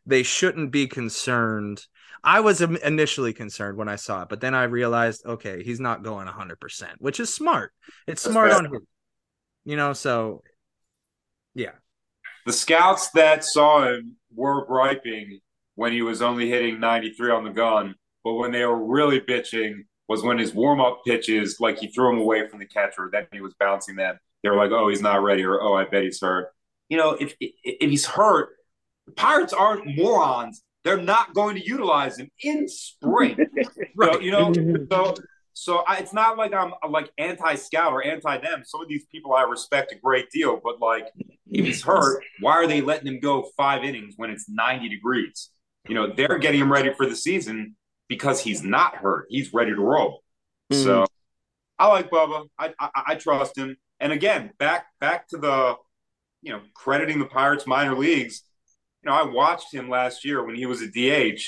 they 0.06 0.22
shouldn't 0.22 0.72
be 0.72 0.86
concerned. 0.86 1.84
I 2.24 2.42
was 2.42 2.62
initially 2.62 3.34
concerned 3.34 3.76
when 3.76 3.90
I 3.90 3.96
saw 3.96 4.22
it, 4.22 4.30
but 4.30 4.40
then 4.40 4.54
I 4.54 4.66
realized, 4.66 5.26
okay, 5.26 5.64
he's 5.64 5.80
not 5.80 6.04
going 6.04 6.28
100%, 6.28 6.58
which 7.00 7.20
is 7.20 7.34
smart. 7.34 7.74
It's 8.06 8.22
That's 8.22 8.34
smart 8.34 8.52
on 8.52 8.66
him. 8.66 8.86
You 9.66 9.78
know, 9.78 9.94
so 9.94 10.44
yeah. 11.56 11.72
The 12.46 12.54
scouts 12.54 13.10
that 13.16 13.44
saw 13.44 13.88
him 13.88 14.18
were 14.36 14.64
griping 14.68 15.40
when 15.74 15.92
he 15.92 16.04
was 16.04 16.22
only 16.22 16.48
hitting 16.48 16.80
93 16.80 17.32
on 17.32 17.46
the 17.46 17.50
gun, 17.50 17.96
but 18.24 18.34
when 18.34 18.52
they 18.52 18.64
were 18.64 18.94
really 18.94 19.22
bitching 19.22 19.86
was 20.10 20.24
when 20.24 20.40
his 20.40 20.54
warm 20.54 20.82
up 20.82 21.02
pitches, 21.06 21.60
like 21.60 21.78
he 21.78 21.88
threw 21.88 22.10
them 22.10 22.20
away 22.20 22.50
from 22.50 22.60
the 22.60 22.66
catcher, 22.66 23.10
then 23.14 23.28
he 23.32 23.42
was 23.42 23.54
bouncing 23.60 23.96
them. 23.96 24.20
They 24.44 24.50
were 24.50 24.58
like, 24.58 24.72
"Oh, 24.72 24.90
he's 24.90 25.02
not 25.02 25.22
ready," 25.22 25.44
or 25.46 25.62
"Oh, 25.62 25.76
I 25.76 25.86
bet 25.86 26.04
he's 26.04 26.20
hurt." 26.20 26.50
You 26.90 26.98
know, 26.98 27.12
if 27.12 27.36
if 27.40 27.90
he's 27.90 28.06
hurt, 28.06 28.50
the 29.06 29.14
Pirates 29.14 29.54
aren't 29.54 29.96
morons. 29.96 30.64
They're 30.84 30.98
not 30.98 31.34
going 31.34 31.56
to 31.58 31.64
utilize 31.64 32.18
him 32.18 32.32
in 32.44 32.68
spring. 32.68 33.38
right. 33.96 34.14
So, 34.14 34.20
you 34.20 34.32
know, 34.32 34.52
so 34.92 35.16
so 35.54 35.84
I, 35.88 35.98
it's 35.98 36.14
not 36.14 36.38
like 36.38 36.54
I'm 36.54 36.74
like 36.90 37.12
anti-scout 37.20 37.94
or 37.94 38.04
anti-them. 38.04 38.64
Some 38.66 38.82
of 38.82 38.88
these 38.88 39.06
people 39.12 39.34
I 39.34 39.44
respect 39.44 39.92
a 39.92 39.96
great 39.96 40.32
deal, 40.32 40.60
but 40.64 40.80
like 40.80 41.08
if 41.52 41.66
he's 41.66 41.84
hurt, 41.84 42.24
why 42.40 42.54
are 42.54 42.66
they 42.66 42.82
letting 42.82 43.08
him 43.08 43.20
go 43.20 43.50
five 43.56 43.84
innings 43.84 44.16
when 44.18 44.32
it's 44.32 44.50
90 44.50 44.90
degrees? 44.90 45.50
You 45.88 45.96
know, 45.96 46.14
they're 46.14 46.40
getting 46.40 46.62
him 46.62 46.72
ready 46.72 46.94
for 46.94 47.06
the 47.06 47.16
season 47.16 47.76
because 48.10 48.42
he's 48.42 48.64
not 48.64 48.96
hurt. 48.96 49.28
He's 49.30 49.54
ready 49.54 49.72
to 49.72 49.82
roll. 49.82 50.24
Mm-hmm. 50.74 50.84
So 50.84 51.06
I 51.78 51.88
like 51.88 52.10
Bubba. 52.10 52.48
I, 52.58 52.74
I, 52.78 52.90
I 53.08 53.16
trust 53.16 53.58
him. 53.58 53.78
And 54.02 54.12
again, 54.12 54.52
back 54.60 54.88
back 55.00 55.30
to 55.30 55.38
the 55.38 55.76
you 56.42 56.52
know 56.52 56.62
crediting 56.74 57.20
the 57.20 57.26
Pirates 57.26 57.66
minor 57.66 57.96
leagues. 57.96 58.44
You 59.04 59.10
know, 59.10 59.16
I 59.16 59.24
watched 59.24 59.74
him 59.74 59.90
last 59.90 60.26
year 60.26 60.44
when 60.44 60.56
he 60.56 60.66
was 60.66 60.82
a 60.82 60.88
DH. 60.88 61.42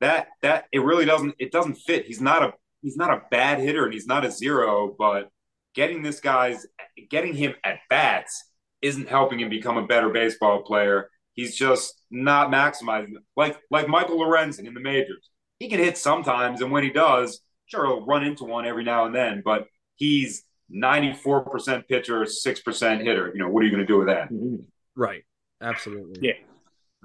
That 0.00 0.28
that 0.42 0.66
it 0.70 0.80
really 0.80 1.06
doesn't 1.06 1.34
it 1.38 1.50
doesn't 1.50 1.76
fit. 1.76 2.06
He's 2.06 2.20
not 2.20 2.42
a 2.42 2.52
he's 2.82 2.96
not 2.96 3.10
a 3.10 3.22
bad 3.30 3.58
hitter 3.58 3.84
and 3.84 3.92
he's 3.92 4.06
not 4.06 4.24
a 4.24 4.30
zero, 4.30 4.94
but 4.96 5.30
getting 5.74 6.02
this 6.02 6.20
guy's 6.20 6.66
getting 7.10 7.34
him 7.34 7.54
at 7.64 7.78
bats 7.88 8.44
isn't 8.82 9.08
helping 9.08 9.40
him 9.40 9.48
become 9.48 9.78
a 9.78 9.86
better 9.86 10.10
baseball 10.10 10.62
player. 10.62 11.08
He's 11.32 11.56
just 11.56 11.94
not 12.10 12.50
maximizing 12.50 13.14
like 13.36 13.58
like 13.70 13.88
Michael 13.88 14.18
Lorenzen 14.18 14.66
in 14.66 14.74
the 14.74 14.80
majors. 14.80 15.30
He 15.58 15.68
can 15.68 15.78
hit 15.78 15.96
sometimes, 15.96 16.60
and 16.60 16.70
when 16.70 16.82
he 16.82 16.90
does, 16.90 17.40
sure 17.66 17.86
he'll 17.86 18.04
run 18.04 18.24
into 18.24 18.44
one 18.44 18.66
every 18.66 18.84
now 18.84 19.06
and 19.06 19.14
then, 19.14 19.42
but 19.44 19.66
he's 19.96 20.44
94% 20.72 21.86
pitcher, 21.88 22.24
6% 22.24 23.02
hitter. 23.02 23.30
You 23.32 23.40
know, 23.40 23.48
what 23.48 23.62
are 23.62 23.66
you 23.66 23.70
going 23.70 23.86
to 23.86 23.86
do 23.86 23.98
with 23.98 24.08
that? 24.08 24.30
Mm-hmm. 24.30 24.56
Right. 24.96 25.24
Absolutely. 25.60 26.28
Yeah. 26.28 26.34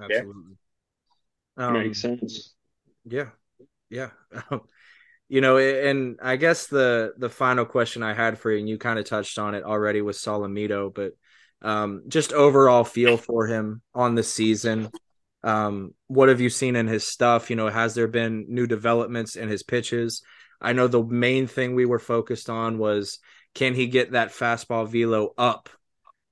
Absolutely. 0.03 0.55
Yeah. 1.57 1.67
Um, 1.67 1.73
Makes 1.73 2.01
sense. 2.01 2.53
Yeah. 3.05 3.29
Yeah. 3.89 4.09
you 5.29 5.41
know, 5.41 5.57
and 5.57 6.19
I 6.21 6.35
guess 6.37 6.67
the 6.67 7.13
the 7.17 7.29
final 7.29 7.65
question 7.65 8.01
I 8.03 8.13
had 8.13 8.39
for 8.39 8.51
you, 8.51 8.59
and 8.59 8.69
you 8.69 8.77
kind 8.77 8.99
of 8.99 9.05
touched 9.05 9.37
on 9.37 9.55
it 9.55 9.63
already 9.63 10.01
with 10.01 10.15
Solometo, 10.15 10.93
but 10.93 11.13
um, 11.61 12.03
just 12.07 12.31
overall 12.31 12.83
feel 12.83 13.17
for 13.17 13.47
him 13.47 13.81
on 13.93 14.15
the 14.15 14.23
season. 14.23 14.89
Um, 15.43 15.93
what 16.07 16.29
have 16.29 16.41
you 16.41 16.49
seen 16.49 16.75
in 16.75 16.87
his 16.87 17.05
stuff? 17.05 17.49
You 17.49 17.55
know, 17.55 17.69
has 17.69 17.95
there 17.95 18.07
been 18.07 18.45
new 18.49 18.67
developments 18.67 19.35
in 19.35 19.49
his 19.49 19.63
pitches? 19.63 20.21
I 20.61 20.73
know 20.73 20.87
the 20.87 21.03
main 21.03 21.47
thing 21.47 21.75
we 21.75 21.85
were 21.85 21.99
focused 21.99 22.49
on 22.49 22.77
was 22.77 23.19
can 23.55 23.73
he 23.73 23.87
get 23.87 24.11
that 24.11 24.31
fastball 24.31 24.87
velo 24.87 25.33
up 25.37 25.69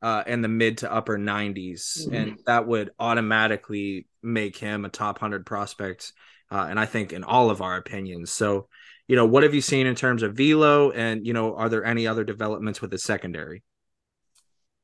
uh, 0.01 0.23
in 0.27 0.41
the 0.41 0.47
mid 0.47 0.79
to 0.79 0.91
upper 0.91 1.17
90s? 1.17 1.99
Mm-hmm. 1.99 2.13
And 2.13 2.39
that 2.45 2.67
would 2.67 2.91
automatically 2.99 4.07
make 4.21 4.57
him 4.57 4.85
a 4.85 4.89
top 4.89 5.21
100 5.21 5.45
prospect. 5.45 6.11
Uh, 6.51 6.67
and 6.69 6.79
I 6.79 6.85
think 6.85 7.13
in 7.13 7.23
all 7.23 7.49
of 7.49 7.61
our 7.61 7.77
opinions. 7.77 8.31
So, 8.31 8.67
you 9.07 9.15
know, 9.15 9.25
what 9.25 9.43
have 9.43 9.53
you 9.53 9.61
seen 9.61 9.87
in 9.87 9.95
terms 9.95 10.21
of 10.21 10.35
velo, 10.35 10.91
and 10.91 11.25
you 11.25 11.33
know, 11.33 11.55
are 11.55 11.69
there 11.69 11.85
any 11.85 12.07
other 12.07 12.25
developments 12.25 12.81
with 12.81 12.91
the 12.91 12.97
secondary? 12.97 13.63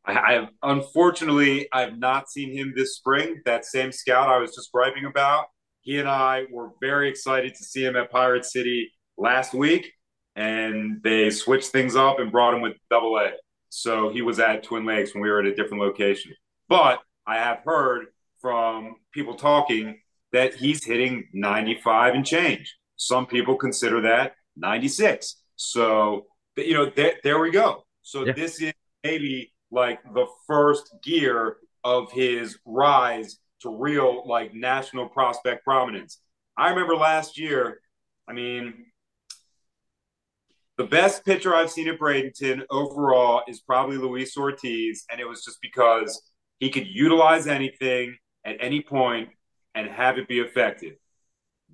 I 0.05 0.33
have 0.33 0.49
unfortunately 0.61 1.67
I've 1.71 1.97
not 1.97 2.29
seen 2.29 2.55
him 2.55 2.73
this 2.75 2.95
spring. 2.97 3.41
That 3.45 3.65
same 3.65 3.91
scout 3.91 4.29
I 4.29 4.37
was 4.37 4.53
just 4.53 4.71
griping 4.71 5.05
about, 5.05 5.45
he 5.83 5.99
and 5.99 6.07
I 6.07 6.45
were 6.49 6.71
very 6.81 7.09
excited 7.09 7.55
to 7.55 7.63
see 7.63 7.85
him 7.85 7.95
at 7.95 8.09
Pirate 8.09 8.45
City 8.45 8.91
last 9.17 9.53
week, 9.53 9.91
and 10.35 11.01
they 11.03 11.29
switched 11.29 11.67
things 11.67 11.95
up 11.95 12.19
and 12.19 12.31
brought 12.31 12.53
him 12.53 12.61
with 12.61 12.73
Double 12.89 13.17
A. 13.17 13.31
So 13.69 14.09
he 14.09 14.21
was 14.21 14.39
at 14.39 14.63
Twin 14.63 14.85
Lakes 14.85 15.13
when 15.13 15.23
we 15.23 15.29
were 15.29 15.39
at 15.39 15.45
a 15.45 15.55
different 15.55 15.83
location. 15.83 16.33
But 16.69 16.99
I 17.25 17.37
have 17.37 17.59
heard 17.65 18.07
from 18.41 18.95
people 19.11 19.35
talking 19.35 19.99
that 20.31 20.53
he's 20.55 20.83
hitting 20.83 21.27
95 21.33 22.15
and 22.15 22.25
change. 22.25 22.75
Some 22.95 23.25
people 23.25 23.55
consider 23.55 24.01
that 24.01 24.35
96. 24.57 25.35
So, 25.55 26.27
you 26.57 26.73
know, 26.73 26.89
th- 26.89 27.17
there 27.23 27.39
we 27.39 27.51
go. 27.51 27.83
So 28.01 28.25
yeah. 28.25 28.33
this 28.33 28.61
is 28.61 28.73
maybe 29.03 29.52
like 29.73 30.01
the 30.13 30.27
first 30.47 30.95
gear 31.03 31.57
of 31.83 32.11
his 32.11 32.57
rise 32.65 33.39
to 33.61 33.69
real 33.69 34.23
like 34.27 34.53
national 34.53 35.09
prospect 35.09 35.63
prominence. 35.63 36.19
I 36.57 36.69
remember 36.69 36.95
last 36.95 37.37
year, 37.37 37.79
I 38.27 38.33
mean, 38.33 38.85
the 40.77 40.85
best 40.85 41.25
pitcher 41.25 41.53
I've 41.53 41.71
seen 41.71 41.87
at 41.87 41.99
Bradenton 41.99 42.63
overall 42.69 43.43
is 43.47 43.59
probably 43.61 43.97
Luis 43.97 44.35
Ortiz, 44.37 45.05
and 45.11 45.19
it 45.19 45.27
was 45.27 45.43
just 45.43 45.59
because 45.61 46.21
he 46.59 46.69
could 46.69 46.87
utilize 46.87 47.47
anything 47.47 48.15
at 48.45 48.57
any 48.59 48.81
point 48.81 49.29
and 49.75 49.87
have 49.87 50.17
it 50.17 50.27
be 50.27 50.39
effective 50.39 50.93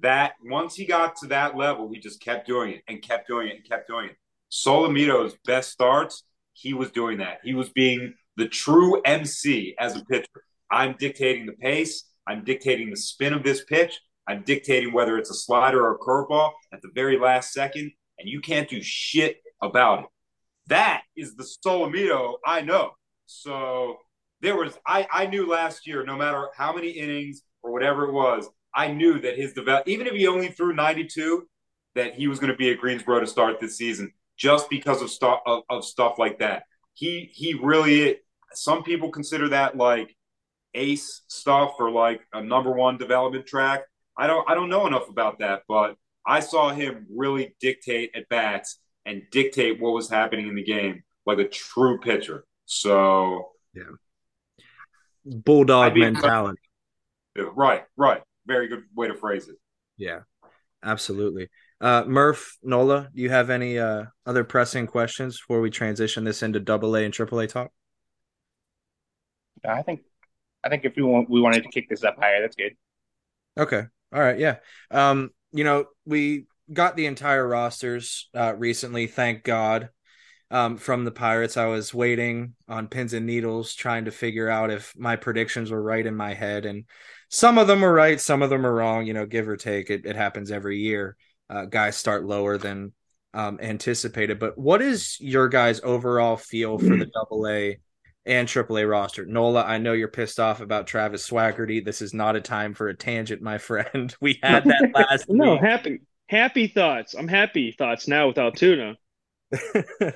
that 0.01 0.33
once 0.43 0.75
he 0.75 0.85
got 0.85 1.15
to 1.17 1.27
that 1.27 1.57
level, 1.57 1.89
he 1.91 1.99
just 1.99 2.21
kept 2.21 2.47
doing 2.47 2.73
it 2.73 2.83
and 2.87 3.01
kept 3.01 3.27
doing 3.27 3.47
it 3.47 3.55
and 3.57 3.69
kept 3.69 3.87
doing 3.87 4.09
it. 4.09 4.15
Solometo's 4.51 5.35
best 5.45 5.71
starts, 5.71 6.23
he 6.61 6.73
was 6.73 6.91
doing 6.91 7.19
that. 7.19 7.39
He 7.43 7.53
was 7.53 7.69
being 7.69 8.13
the 8.35 8.47
true 8.47 9.01
MC 9.03 9.75
as 9.79 9.95
a 9.95 10.03
pitcher. 10.05 10.43
I'm 10.69 10.95
dictating 10.99 11.45
the 11.45 11.53
pace. 11.53 12.03
I'm 12.27 12.43
dictating 12.43 12.89
the 12.89 12.97
spin 12.97 13.33
of 13.33 13.43
this 13.43 13.63
pitch. 13.63 13.99
I'm 14.27 14.43
dictating 14.43 14.93
whether 14.93 15.17
it's 15.17 15.31
a 15.31 15.35
slider 15.35 15.83
or 15.83 15.95
a 15.95 15.97
curveball 15.97 16.51
at 16.71 16.81
the 16.81 16.91
very 16.93 17.17
last 17.17 17.53
second, 17.53 17.91
and 18.19 18.29
you 18.29 18.41
can't 18.41 18.69
do 18.69 18.81
shit 18.81 19.37
about 19.61 19.99
it. 19.99 20.05
That 20.67 21.03
is 21.17 21.35
the 21.35 21.47
Solometo 21.65 22.35
I 22.45 22.61
know. 22.61 22.91
So 23.25 23.97
there 24.41 24.55
was 24.55 24.77
I, 24.85 25.07
I 25.11 25.25
knew 25.25 25.49
last 25.49 25.87
year, 25.87 26.03
no 26.03 26.15
matter 26.15 26.49
how 26.55 26.73
many 26.73 26.89
innings 26.89 27.41
or 27.63 27.71
whatever 27.71 28.05
it 28.05 28.13
was, 28.13 28.47
I 28.75 28.91
knew 28.91 29.19
that 29.21 29.37
his 29.37 29.53
develop, 29.53 29.87
even 29.87 30.05
if 30.05 30.13
he 30.13 30.27
only 30.27 30.49
threw 30.49 30.73
92, 30.75 31.47
that 31.95 32.13
he 32.13 32.27
was 32.27 32.39
going 32.39 32.51
to 32.51 32.57
be 32.57 32.69
at 32.69 32.79
Greensboro 32.79 33.19
to 33.21 33.27
start 33.27 33.59
this 33.59 33.77
season 33.77 34.13
just 34.39 34.69
because 34.69 35.01
of 35.01 35.09
stuff 35.09 35.41
of, 35.45 35.63
of 35.69 35.85
stuff 35.85 36.17
like 36.17 36.39
that. 36.39 36.63
He 36.93 37.29
he 37.33 37.53
really. 37.53 38.17
Some 38.53 38.81
people 38.81 39.11
consider 39.11 39.49
that 39.49 39.77
like 39.77 40.15
ace 40.73 41.21
stuff 41.27 41.75
or 41.79 41.91
like 41.91 42.21
a 42.33 42.41
number 42.41 42.71
one 42.71 42.97
development 42.97 43.45
track. 43.45 43.81
I 44.17 44.25
don't 44.25 44.49
I 44.49 44.55
don't 44.55 44.69
know 44.69 44.87
enough 44.87 45.07
about 45.07 45.39
that, 45.39 45.61
but 45.67 45.95
I 46.25 46.39
saw 46.39 46.71
him 46.71 47.05
really 47.15 47.55
dictate 47.61 48.11
at 48.15 48.27
bats 48.29 48.79
and 49.05 49.21
dictate 49.31 49.79
what 49.79 49.93
was 49.93 50.09
happening 50.09 50.47
in 50.47 50.55
the 50.55 50.63
game 50.63 51.03
like 51.27 51.37
a 51.37 51.47
true 51.47 51.99
pitcher. 51.99 52.43
So 52.65 53.49
yeah, 53.75 53.83
bulldog 55.23 55.95
mentality. 55.95 56.59
Right, 57.35 57.83
right 57.95 58.23
very 58.49 58.67
good 58.67 58.83
way 58.95 59.07
to 59.07 59.13
phrase 59.13 59.47
it. 59.47 59.55
Yeah, 59.95 60.21
absolutely. 60.83 61.49
Uh, 61.81 62.03
Murph, 62.05 62.57
Nola, 62.61 63.09
do 63.13 63.21
you 63.21 63.29
have 63.29 63.49
any 63.49 63.79
uh, 63.79 64.05
other 64.25 64.43
pressing 64.43 64.85
questions 64.85 65.39
before 65.39 65.61
we 65.61 65.69
transition 65.69 66.25
this 66.25 66.43
into 66.43 66.59
double 66.59 66.95
A 66.95 67.05
and 67.05 67.13
triple 67.13 67.39
A 67.39 67.47
talk? 67.47 67.71
I 69.67 69.81
think 69.81 70.01
I 70.63 70.69
think 70.69 70.85
if 70.85 70.95
we 70.95 71.03
want 71.03 71.29
we 71.29 71.41
wanted 71.41 71.63
to 71.63 71.69
kick 71.69 71.89
this 71.89 72.03
up 72.03 72.17
higher, 72.19 72.41
that's 72.41 72.55
good. 72.55 72.73
Okay. 73.57 73.83
All 74.13 74.19
right. 74.19 74.39
Yeah. 74.39 74.57
Um, 74.91 75.31
you 75.51 75.63
know, 75.63 75.85
we 76.05 76.45
got 76.71 76.95
the 76.95 77.05
entire 77.05 77.47
rosters 77.47 78.29
uh 78.35 78.55
recently, 78.55 79.07
thank 79.07 79.43
God. 79.43 79.89
Um, 80.51 80.77
from 80.77 81.05
the 81.05 81.11
Pirates. 81.11 81.57
I 81.57 81.67
was 81.67 81.93
waiting 81.93 82.55
on 82.67 82.87
pins 82.87 83.13
and 83.13 83.27
needles, 83.27 83.75
trying 83.75 84.05
to 84.05 84.11
figure 84.11 84.49
out 84.49 84.71
if 84.71 84.95
my 84.97 85.15
predictions 85.15 85.69
were 85.69 85.81
right 85.81 86.03
in 86.03 86.15
my 86.15 86.33
head. 86.33 86.65
And 86.65 86.85
some 87.29 87.59
of 87.59 87.67
them 87.67 87.81
were 87.81 87.93
right, 87.93 88.19
some 88.19 88.41
of 88.41 88.49
them 88.49 88.65
are 88.65 88.73
wrong, 88.73 89.05
you 89.05 89.13
know, 89.13 89.27
give 89.27 89.47
or 89.47 89.57
take. 89.57 89.91
It, 89.91 90.07
it 90.07 90.15
happens 90.15 90.49
every 90.49 90.79
year. 90.79 91.15
Uh, 91.49 91.65
guys 91.65 91.97
start 91.97 92.25
lower 92.25 92.57
than 92.57 92.93
um, 93.33 93.59
anticipated. 93.61 94.39
But 94.39 94.57
what 94.57 94.81
is 94.81 95.17
your 95.19 95.49
guys' 95.49 95.81
overall 95.83 96.37
feel 96.37 96.77
for 96.77 96.95
the 96.95 97.05
double 97.13 97.47
A 97.47 97.79
and 98.25 98.47
triple 98.47 98.77
A 98.77 98.85
roster? 98.85 99.25
Nola, 99.25 99.63
I 99.63 99.77
know 99.77 99.93
you're 99.93 100.07
pissed 100.07 100.39
off 100.39 100.61
about 100.61 100.87
Travis 100.87 101.27
Swaggerty. 101.29 101.83
This 101.83 102.01
is 102.01 102.13
not 102.13 102.35
a 102.35 102.41
time 102.41 102.73
for 102.73 102.87
a 102.89 102.95
tangent, 102.95 103.41
my 103.41 103.57
friend. 103.59 104.15
We 104.21 104.39
had 104.43 104.65
that 104.65 104.89
last 104.93 105.25
No, 105.27 105.55
week. 105.55 105.61
happy 105.61 105.99
happy 106.27 106.67
thoughts. 106.67 107.13
I'm 107.15 107.27
happy 107.27 107.71
thoughts 107.71 108.07
now 108.07 108.27
with 108.27 108.37
Altoona. 108.37 108.95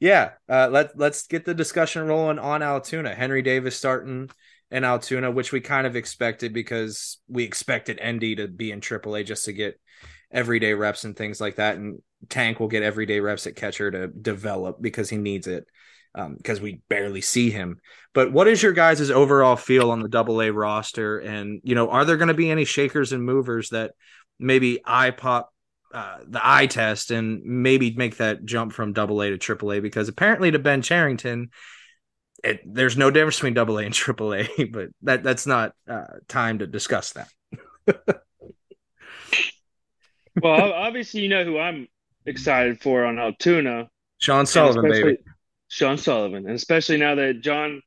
yeah, 0.00 0.30
uh, 0.48 0.68
let 0.70 0.96
let's 0.96 1.26
get 1.26 1.44
the 1.44 1.54
discussion 1.54 2.06
rolling 2.06 2.38
on 2.38 2.62
Altoona. 2.62 3.14
Henry 3.14 3.42
Davis 3.42 3.76
starting 3.76 4.30
in 4.70 4.84
Altoona, 4.84 5.30
which 5.30 5.52
we 5.52 5.60
kind 5.60 5.86
of 5.86 5.96
expected 5.96 6.52
because 6.52 7.18
we 7.28 7.44
expected 7.44 8.00
ND 8.04 8.36
to 8.38 8.48
be 8.48 8.70
in 8.70 8.80
AAA 8.80 9.24
just 9.24 9.44
to 9.46 9.52
get 9.52 9.80
everyday 10.36 10.74
reps 10.74 11.04
and 11.04 11.16
things 11.16 11.40
like 11.40 11.56
that, 11.56 11.76
and 11.76 12.00
Tank 12.28 12.60
will 12.60 12.68
get 12.68 12.82
everyday 12.82 13.18
reps 13.20 13.46
at 13.46 13.56
catcher 13.56 13.90
to 13.90 14.06
develop 14.06 14.80
because 14.80 15.08
he 15.10 15.16
needs 15.16 15.46
it 15.46 15.66
because 16.14 16.58
um, 16.58 16.62
we 16.62 16.82
barely 16.88 17.20
see 17.20 17.50
him. 17.50 17.80
But 18.14 18.32
what 18.32 18.46
is 18.46 18.62
your 18.62 18.72
guys' 18.72 19.10
overall 19.10 19.56
feel 19.56 19.90
on 19.90 20.00
the 20.00 20.08
Double 20.08 20.40
A 20.40 20.50
roster? 20.50 21.18
And 21.18 21.60
you 21.64 21.74
know, 21.74 21.90
are 21.90 22.04
there 22.04 22.18
going 22.18 22.28
to 22.28 22.34
be 22.34 22.50
any 22.50 22.66
shakers 22.66 23.12
and 23.12 23.24
movers 23.24 23.70
that 23.70 23.92
maybe 24.38 24.80
I 24.84 25.10
pop 25.10 25.52
uh, 25.92 26.18
the 26.26 26.40
eye 26.42 26.66
test 26.66 27.10
and 27.10 27.42
maybe 27.44 27.94
make 27.94 28.18
that 28.18 28.44
jump 28.44 28.72
from 28.72 28.92
double 28.92 29.22
A 29.22 29.30
to 29.30 29.38
triple 29.38 29.72
A 29.72 29.80
because 29.80 30.08
apparently 30.08 30.50
to 30.50 30.58
Ben 30.58 30.82
Cherington, 30.82 31.50
it, 32.44 32.60
there's 32.66 32.96
no 32.96 33.10
difference 33.10 33.36
between 33.36 33.54
double 33.54 33.78
A 33.78 33.84
and 33.84 33.94
triple 33.94 34.34
A, 34.34 34.48
but 34.70 34.88
that 35.02 35.22
that's 35.22 35.46
not 35.46 35.72
uh, 35.88 36.04
time 36.28 36.58
to 36.58 36.66
discuss 36.66 37.14
that. 37.14 37.28
well, 40.42 40.72
obviously, 40.72 41.20
you 41.22 41.28
know 41.28 41.44
who 41.44 41.58
I'm 41.58 41.88
excited 42.24 42.80
for 42.80 43.04
on 43.04 43.18
Altoona. 43.18 43.88
Sean 44.18 44.46
Sullivan, 44.46 44.90
baby. 44.90 45.18
Sean 45.68 45.98
Sullivan, 45.98 46.46
and 46.46 46.54
especially 46.54 46.96
now 46.96 47.14
that 47.16 47.40
John 47.42 47.82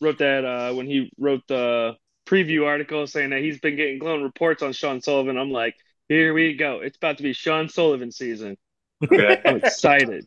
wrote 0.00 0.18
that 0.18 0.44
uh, 0.44 0.74
when 0.74 0.86
he 0.86 1.12
wrote 1.18 1.42
the 1.48 1.96
preview 2.26 2.66
article 2.66 3.06
saying 3.06 3.30
that 3.30 3.40
he's 3.40 3.58
been 3.60 3.76
getting 3.76 3.98
glowing 3.98 4.22
reports 4.22 4.62
on 4.62 4.72
Sean 4.72 5.00
Sullivan, 5.00 5.38
I'm 5.38 5.50
like, 5.50 5.74
here 6.08 6.34
we 6.34 6.54
go. 6.54 6.80
It's 6.80 6.96
about 6.96 7.18
to 7.18 7.22
be 7.22 7.32
Sean 7.32 7.68
Sullivan 7.68 8.12
season. 8.12 8.56
I'm 9.02 9.56
excited. 9.56 10.26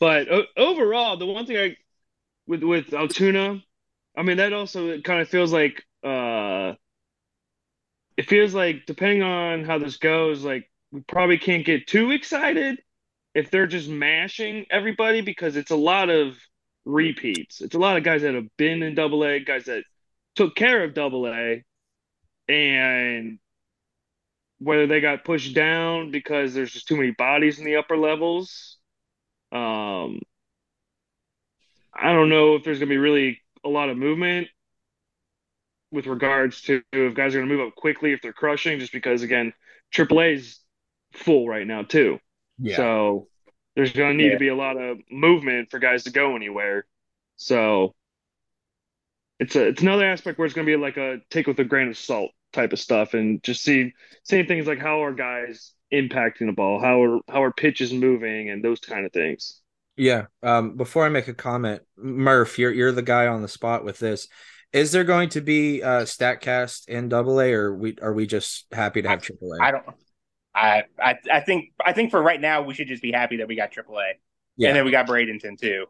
But 0.00 0.30
o- 0.30 0.46
overall, 0.56 1.16
the 1.16 1.26
one 1.26 1.46
thing 1.46 1.56
I 1.56 1.76
with 2.46 2.62
with 2.62 2.92
Altoona, 2.94 3.62
I 4.16 4.22
mean 4.22 4.38
that 4.38 4.52
also 4.52 5.00
kind 5.00 5.20
of 5.20 5.28
feels 5.28 5.52
like 5.52 5.82
uh 6.02 6.74
it 8.16 8.28
feels 8.28 8.54
like 8.54 8.86
depending 8.86 9.22
on 9.22 9.64
how 9.64 9.78
this 9.78 9.96
goes, 9.96 10.44
like 10.44 10.70
we 10.94 11.00
probably 11.00 11.38
can't 11.38 11.66
get 11.66 11.88
too 11.88 12.12
excited 12.12 12.78
if 13.34 13.50
they're 13.50 13.66
just 13.66 13.88
mashing 13.88 14.64
everybody 14.70 15.22
because 15.22 15.56
it's 15.56 15.72
a 15.72 15.76
lot 15.76 16.08
of 16.08 16.36
repeats. 16.84 17.60
It's 17.60 17.74
a 17.74 17.80
lot 17.80 17.96
of 17.96 18.04
guys 18.04 18.22
that 18.22 18.36
have 18.36 18.46
been 18.56 18.80
in 18.80 18.94
double 18.94 19.24
A, 19.24 19.40
guys 19.40 19.64
that 19.64 19.82
took 20.36 20.54
care 20.54 20.84
of 20.84 20.94
double 20.94 21.26
A, 21.26 21.64
and 22.48 23.40
whether 24.60 24.86
they 24.86 25.00
got 25.00 25.24
pushed 25.24 25.52
down 25.52 26.12
because 26.12 26.54
there's 26.54 26.72
just 26.72 26.86
too 26.86 26.96
many 26.96 27.10
bodies 27.10 27.58
in 27.58 27.64
the 27.64 27.74
upper 27.74 27.96
levels. 27.96 28.78
Um, 29.50 30.20
I 31.92 32.12
don't 32.12 32.28
know 32.28 32.54
if 32.54 32.62
there's 32.62 32.78
going 32.78 32.88
to 32.88 32.94
be 32.94 32.98
really 32.98 33.40
a 33.64 33.68
lot 33.68 33.90
of 33.90 33.96
movement 33.96 34.46
with 35.90 36.06
regards 36.06 36.62
to 36.62 36.82
if 36.92 37.14
guys 37.14 37.34
are 37.34 37.38
going 37.38 37.48
to 37.48 37.56
move 37.56 37.66
up 37.66 37.74
quickly 37.74 38.12
if 38.12 38.22
they're 38.22 38.32
crushing, 38.32 38.78
just 38.78 38.92
because 38.92 39.22
again, 39.22 39.52
AAA's 39.92 40.60
full 41.14 41.48
right 41.48 41.66
now 41.66 41.82
too. 41.82 42.18
Yeah. 42.58 42.76
So 42.76 43.28
there's 43.76 43.92
going 43.92 44.16
to 44.16 44.16
need 44.16 44.28
yeah. 44.28 44.34
to 44.34 44.38
be 44.38 44.48
a 44.48 44.56
lot 44.56 44.76
of 44.76 44.98
movement 45.10 45.70
for 45.70 45.78
guys 45.78 46.04
to 46.04 46.10
go 46.10 46.36
anywhere. 46.36 46.86
So 47.36 47.94
it's 49.40 49.56
a 49.56 49.68
it's 49.68 49.82
another 49.82 50.06
aspect 50.06 50.38
where 50.38 50.46
it's 50.46 50.54
going 50.54 50.66
to 50.66 50.72
be 50.72 50.80
like 50.80 50.96
a 50.96 51.18
take 51.30 51.46
with 51.46 51.58
a 51.58 51.64
grain 51.64 51.88
of 51.88 51.98
salt 51.98 52.30
type 52.52 52.72
of 52.72 52.78
stuff 52.78 53.14
and 53.14 53.42
just 53.42 53.62
see 53.62 53.92
same 54.22 54.46
things 54.46 54.66
like 54.66 54.78
how 54.78 55.02
are 55.02 55.12
guys 55.12 55.72
impacting 55.92 56.46
the 56.46 56.52
ball, 56.52 56.80
how 56.80 57.02
are 57.02 57.20
how 57.28 57.42
are 57.42 57.52
pitches 57.52 57.92
moving 57.92 58.50
and 58.50 58.64
those 58.64 58.80
kind 58.80 59.04
of 59.04 59.12
things. 59.12 59.60
Yeah. 59.96 60.26
Um, 60.42 60.76
before 60.76 61.04
I 61.04 61.08
make 61.08 61.28
a 61.28 61.34
comment, 61.34 61.82
Murph, 61.96 62.58
you're 62.58 62.72
you're 62.72 62.92
the 62.92 63.02
guy 63.02 63.26
on 63.26 63.42
the 63.42 63.48
spot 63.48 63.84
with 63.84 63.98
this. 63.98 64.28
Is 64.72 64.90
there 64.90 65.04
going 65.04 65.28
to 65.30 65.40
be 65.40 65.82
a 65.82 66.02
Statcast 66.02 66.88
in 66.88 67.08
Double 67.08 67.40
A, 67.40 67.52
or 67.52 67.74
we 67.74 67.96
are 68.02 68.12
we 68.12 68.26
just 68.26 68.66
happy 68.72 69.02
to 69.02 69.08
have 69.08 69.22
Triple 69.22 69.52
A? 69.52 69.62
I 69.62 69.70
don't. 69.70 69.84
I, 70.54 70.84
I 70.98 71.18
I 71.32 71.40
think 71.40 71.72
I 71.84 71.92
think 71.92 72.10
for 72.10 72.22
right 72.22 72.40
now 72.40 72.62
we 72.62 72.74
should 72.74 72.88
just 72.88 73.02
be 73.02 73.12
happy 73.12 73.38
that 73.38 73.48
we 73.48 73.56
got 73.56 73.72
AAA, 73.72 74.12
yeah. 74.56 74.68
and 74.68 74.76
then 74.76 74.84
we 74.84 74.90
got 74.90 75.06
Bradenton 75.06 75.58
too. 75.58 75.86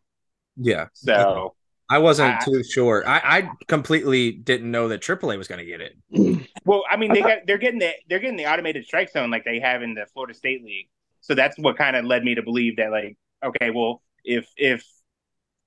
Yeah. 0.56 0.86
So 0.92 1.54
I 1.88 1.98
wasn't 1.98 2.36
I, 2.40 2.44
too 2.44 2.64
sure. 2.64 3.06
I, 3.06 3.38
I 3.38 3.50
completely 3.68 4.32
didn't 4.32 4.70
know 4.70 4.88
that 4.88 5.02
AAA 5.02 5.36
was 5.36 5.48
going 5.48 5.58
to 5.58 5.64
get 5.64 5.80
it. 5.80 5.96
Well, 6.66 6.82
I 6.90 6.96
mean, 6.96 7.12
they 7.12 7.20
got 7.20 7.40
they're 7.46 7.58
getting 7.58 7.78
the 7.78 7.90
they're 8.08 8.20
getting 8.20 8.38
the 8.38 8.46
automated 8.46 8.86
strike 8.86 9.10
zone 9.10 9.30
like 9.30 9.44
they 9.44 9.60
have 9.60 9.82
in 9.82 9.92
the 9.92 10.06
Florida 10.14 10.32
State 10.32 10.64
League. 10.64 10.88
So 11.20 11.34
that's 11.34 11.58
what 11.58 11.76
kind 11.76 11.94
of 11.94 12.06
led 12.06 12.24
me 12.24 12.36
to 12.36 12.42
believe 12.42 12.76
that 12.76 12.90
like, 12.90 13.18
okay, 13.44 13.68
well, 13.68 14.00
if 14.24 14.48
if 14.56 14.82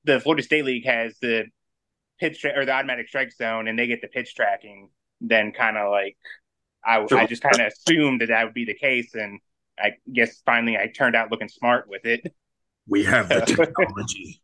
the 0.05 0.19
Florida 0.19 0.41
State 0.41 0.65
League 0.65 0.87
has 0.87 1.15
the 1.21 1.45
pitch 2.19 2.41
tra- 2.41 2.57
or 2.57 2.65
the 2.65 2.71
automatic 2.71 3.09
strike 3.09 3.31
zone 3.31 3.67
and 3.67 3.77
they 3.77 3.85
get 3.85 4.01
the 4.01 4.07
pitch 4.07 4.33
tracking, 4.33 4.89
then 5.21 5.51
kind 5.51 5.77
of 5.77 5.91
like 5.91 6.17
I, 6.87 7.05
I 7.11 7.25
just 7.25 7.43
kind 7.43 7.59
of 7.59 7.67
assumed 7.67 8.21
that 8.21 8.27
that 8.27 8.45
would 8.45 8.53
be 8.53 8.65
the 8.65 8.73
case, 8.73 9.13
and 9.13 9.39
I 9.77 9.91
guess 10.11 10.41
finally 10.45 10.77
I 10.77 10.87
turned 10.87 11.15
out 11.15 11.29
looking 11.29 11.49
smart 11.49 11.89
with 11.89 12.05
it. 12.05 12.33
We 12.87 13.03
have 13.03 13.27
the 13.27 13.41
technology. 13.45 14.41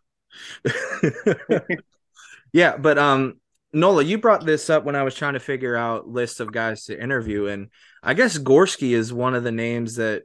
yeah, 2.54 2.76
but 2.78 2.98
um 2.98 3.39
Nola, 3.76 4.04
you 4.04 4.20
brought 4.20 4.46
this 4.46 4.70
up 4.70 4.84
when 4.84 4.96
I 4.96 5.02
was 5.02 5.16
trying 5.16 5.34
to 5.34 5.39
figure 5.39 5.76
out 5.76 6.08
lists 6.08 6.39
of 6.39 6.52
guys 6.52 6.86
to 6.86 7.02
interview, 7.02 7.48
and 7.48 7.70
I 8.04 8.14
guess 8.14 8.38
Gorski 8.38 8.91
is 8.91 9.14
one 9.14 9.34
of 9.34 9.44
the 9.44 9.52
names 9.52 9.96
that 9.96 10.24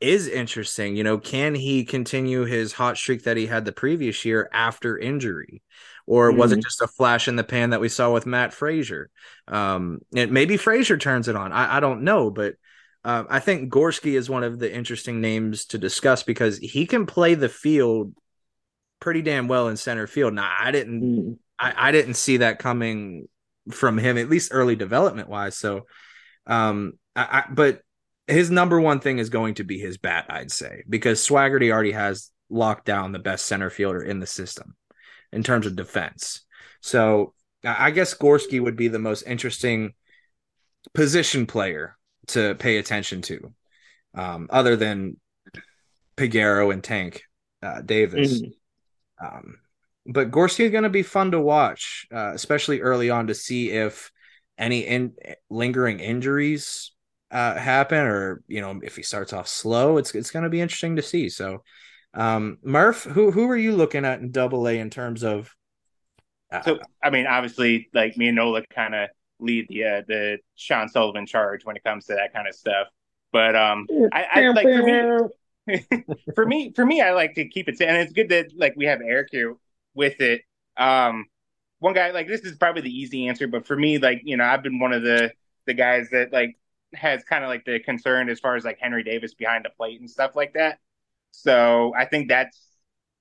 is 0.00 0.26
interesting. 0.26 0.96
You 0.96 1.04
know, 1.04 1.18
can 1.18 1.54
he 1.54 1.84
continue 1.84 2.44
his 2.44 2.72
hot 2.72 2.96
streak 2.96 3.24
that 3.24 3.36
he 3.36 3.46
had 3.46 3.64
the 3.64 3.72
previous 3.72 4.24
year 4.24 4.48
after 4.52 4.98
injury? 4.98 5.62
Or 6.06 6.32
was 6.32 6.50
mm-hmm. 6.50 6.58
it 6.58 6.64
just 6.64 6.82
a 6.82 6.86
flash 6.86 7.28
in 7.28 7.36
the 7.36 7.44
pan 7.44 7.70
that 7.70 7.80
we 7.80 7.88
saw 7.88 8.12
with 8.12 8.26
Matt 8.26 8.50
Fraizer? 8.50 9.06
Um, 9.48 10.00
and 10.14 10.32
maybe 10.32 10.58
Fraizer 10.58 11.00
turns 11.00 11.28
it 11.28 11.36
on. 11.36 11.50
I, 11.50 11.78
I 11.78 11.80
don't 11.80 12.02
know, 12.02 12.30
but 12.30 12.56
uh, 13.04 13.24
I 13.28 13.40
think 13.40 13.72
Gorski 13.72 14.12
is 14.12 14.30
one 14.30 14.44
of 14.44 14.58
the 14.58 14.74
interesting 14.74 15.20
names 15.20 15.66
to 15.66 15.78
discuss 15.78 16.22
because 16.22 16.58
he 16.58 16.86
can 16.86 17.06
play 17.06 17.34
the 17.34 17.48
field 17.48 18.14
pretty 19.00 19.22
damn 19.22 19.48
well 19.48 19.68
in 19.68 19.76
center 19.76 20.06
field. 20.06 20.32
Now 20.34 20.50
I 20.58 20.70
didn't 20.70 21.02
mm. 21.02 21.38
I, 21.58 21.88
I 21.88 21.92
didn't 21.92 22.14
see 22.14 22.38
that 22.38 22.58
coming 22.58 23.28
from 23.70 23.98
him, 23.98 24.16
at 24.16 24.30
least 24.30 24.52
early 24.52 24.76
development 24.76 25.28
wise. 25.28 25.56
So 25.56 25.82
um 26.46 26.94
I, 27.14 27.22
I 27.22 27.44
but 27.52 27.82
his 28.26 28.50
number 28.50 28.80
one 28.80 29.00
thing 29.00 29.18
is 29.18 29.28
going 29.28 29.54
to 29.54 29.64
be 29.64 29.78
his 29.78 29.98
bat, 29.98 30.26
I'd 30.30 30.50
say, 30.50 30.82
because 30.88 31.20
Swaggerty 31.20 31.70
already 31.70 31.92
has 31.92 32.30
locked 32.48 32.86
down 32.86 33.12
the 33.12 33.18
best 33.18 33.44
center 33.44 33.68
fielder 33.68 34.02
in 34.02 34.20
the 34.20 34.26
system 34.26 34.74
in 35.34 35.42
terms 35.42 35.66
of 35.66 35.76
defense. 35.76 36.40
So 36.80 37.34
I 37.64 37.90
guess 37.90 38.14
Gorski 38.14 38.60
would 38.60 38.76
be 38.76 38.88
the 38.88 38.98
most 38.98 39.22
interesting 39.22 39.94
position 40.92 41.46
player 41.46 41.96
to 42.28 42.54
pay 42.54 42.78
attention 42.78 43.22
to, 43.22 43.52
um, 44.14 44.48
other 44.50 44.76
than 44.76 45.16
Peguero 46.16 46.72
and 46.72 46.84
Tank 46.84 47.22
uh, 47.62 47.80
Davis. 47.80 48.40
Mm-hmm. 48.40 49.26
Um, 49.26 49.58
but 50.06 50.30
Gorski 50.30 50.66
is 50.66 50.70
going 50.70 50.84
to 50.84 50.90
be 50.90 51.02
fun 51.02 51.30
to 51.30 51.40
watch, 51.40 52.06
uh, 52.14 52.32
especially 52.34 52.80
early 52.80 53.10
on 53.10 53.28
to 53.28 53.34
see 53.34 53.70
if 53.70 54.10
any 54.58 54.80
in- 54.80 55.14
lingering 55.48 56.00
injuries 56.00 56.92
uh, 57.30 57.54
happen, 57.54 58.00
or 58.00 58.42
you 58.46 58.60
know 58.60 58.80
if 58.82 58.96
he 58.96 59.02
starts 59.02 59.32
off 59.32 59.48
slow. 59.48 59.96
It's 59.96 60.14
it's 60.14 60.30
going 60.30 60.44
to 60.44 60.50
be 60.50 60.60
interesting 60.60 60.96
to 60.96 61.02
see. 61.02 61.28
So, 61.28 61.62
um, 62.14 62.58
Murph, 62.62 63.04
who 63.04 63.30
who 63.30 63.48
are 63.50 63.56
you 63.56 63.74
looking 63.74 64.04
at 64.04 64.20
in 64.20 64.30
Double 64.30 64.68
A 64.68 64.78
in 64.78 64.90
terms 64.90 65.24
of? 65.24 65.54
Uh, 66.50 66.62
so 66.62 66.78
I 67.02 67.10
mean, 67.10 67.26
obviously, 67.26 67.88
like 67.92 68.16
me 68.16 68.28
and 68.28 68.36
Nola 68.36 68.62
kind 68.66 68.94
of 68.94 69.08
lead 69.40 69.66
the 69.68 69.84
uh, 69.84 70.02
the 70.06 70.38
Sean 70.54 70.88
Sullivan 70.88 71.26
charge 71.26 71.64
when 71.64 71.76
it 71.76 71.84
comes 71.84 72.06
to 72.06 72.14
that 72.14 72.32
kind 72.32 72.46
of 72.48 72.54
stuff. 72.54 72.88
But 73.32 73.56
um, 73.56 73.88
I, 74.12 74.26
I 74.32 74.48
like 74.50 74.64
for 74.64 74.82
me, 75.66 76.06
for 76.34 76.46
me, 76.46 76.72
for 76.74 76.86
me, 76.86 77.00
I 77.00 77.12
like 77.12 77.34
to 77.34 77.48
keep 77.48 77.68
it, 77.68 77.80
and 77.80 77.96
it's 77.96 78.12
good 78.12 78.28
that 78.28 78.56
like 78.56 78.74
we 78.76 78.84
have 78.86 79.00
Eric 79.00 79.28
here 79.32 79.56
with 79.94 80.20
it. 80.20 80.42
Um, 80.76 81.26
one 81.80 81.94
guy 81.94 82.12
like 82.12 82.28
this 82.28 82.42
is 82.42 82.56
probably 82.56 82.82
the 82.82 82.96
easy 82.96 83.26
answer, 83.28 83.48
but 83.48 83.66
for 83.66 83.76
me, 83.76 83.98
like 83.98 84.22
you 84.24 84.36
know, 84.36 84.44
I've 84.44 84.62
been 84.62 84.78
one 84.78 84.92
of 84.92 85.02
the 85.02 85.32
the 85.66 85.74
guys 85.74 86.10
that 86.10 86.32
like 86.32 86.56
has 86.92 87.24
kind 87.24 87.42
of 87.42 87.48
like 87.48 87.64
the 87.64 87.80
concern 87.80 88.28
as 88.28 88.38
far 88.38 88.54
as 88.54 88.64
like 88.64 88.78
Henry 88.78 89.02
Davis 89.02 89.34
behind 89.34 89.64
the 89.64 89.70
plate 89.70 89.98
and 89.98 90.08
stuff 90.08 90.36
like 90.36 90.54
that. 90.54 90.78
So 91.42 91.92
I 91.96 92.04
think 92.04 92.28
that's 92.28 92.60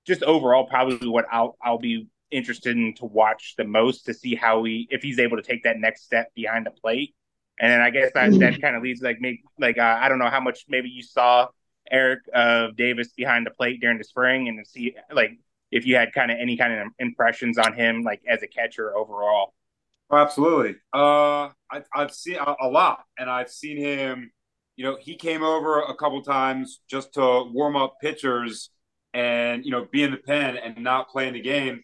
just 0.06 0.24
overall 0.24 0.66
probably 0.66 1.08
what 1.08 1.26
I'll 1.32 1.58
I'll 1.62 1.80
be 1.80 2.08
interested 2.32 2.76
in 2.76 2.94
to 2.96 3.06
watch 3.06 3.54
the 3.58 3.64
most 3.64 4.06
to 4.06 4.14
see 4.14 4.36
how 4.36 4.64
he 4.64 4.88
if 4.90 5.02
he's 5.02 5.20
able 5.20 5.38
to 5.38 5.44
take 5.44 5.64
that 5.64 5.78
next 5.78 6.04
step 6.04 6.34
behind 6.36 6.66
the 6.66 6.72
plate. 6.72 7.16
And 7.60 7.72
then 7.72 7.82
I 7.82 7.90
guess 7.90 8.12
that 8.14 8.32
that 8.40 8.62
kind 8.62 8.76
of 8.76 8.84
leads 8.84 9.02
like 9.02 9.18
maybe 9.20 9.44
like 9.60 9.78
uh, 9.78 9.98
I 10.02 10.10
don't 10.10 10.20
know 10.20 10.30
how 10.30 10.40
much 10.40 10.66
maybe 10.68 10.90
you 10.90 11.04
saw 11.04 11.48
Eric 11.92 12.20
of 12.34 12.70
uh, 12.70 12.72
Davis 12.76 13.10
behind 13.10 13.46
the 13.46 13.52
plate 13.52 13.82
during 13.82 13.98
the 13.98 14.04
spring 14.04 14.48
and 14.48 14.64
to 14.64 14.70
see 14.70 14.96
like 15.12 15.38
if 15.72 15.86
you 15.86 15.96
had 15.96 16.14
kind 16.14 16.32
of 16.32 16.38
any 16.40 16.58
kind 16.58 16.74
of 16.74 16.88
impressions 17.00 17.58
on 17.58 17.74
him 17.74 18.02
like 18.04 18.22
as 18.28 18.44
a 18.44 18.48
catcher 18.48 18.96
overall. 18.96 19.54
Oh, 20.10 20.18
absolutely. 20.18 20.76
Uh, 20.94 21.50
I, 21.72 21.82
have 21.96 22.14
seen 22.14 22.36
a, 22.36 22.56
a, 22.62 22.68
lot, 22.68 23.04
and 23.18 23.30
I've 23.30 23.50
seen 23.50 23.78
him. 23.78 24.32
You 24.76 24.86
know, 24.86 24.98
he 25.00 25.16
came 25.16 25.44
over 25.44 25.82
a 25.82 25.96
couple 25.96 26.22
times 26.24 26.82
just 26.90 27.14
to 27.14 27.44
warm 27.52 27.76
up 27.76 27.98
pitchers 28.02 28.70
and 29.14 29.64
you 29.64 29.72
know 29.72 29.86
be 29.92 30.04
in 30.04 30.12
the 30.12 30.18
pen 30.18 30.58
and 30.58 30.84
not 30.84 31.10
play 31.10 31.28
in 31.28 31.34
the 31.34 31.42
game. 31.42 31.84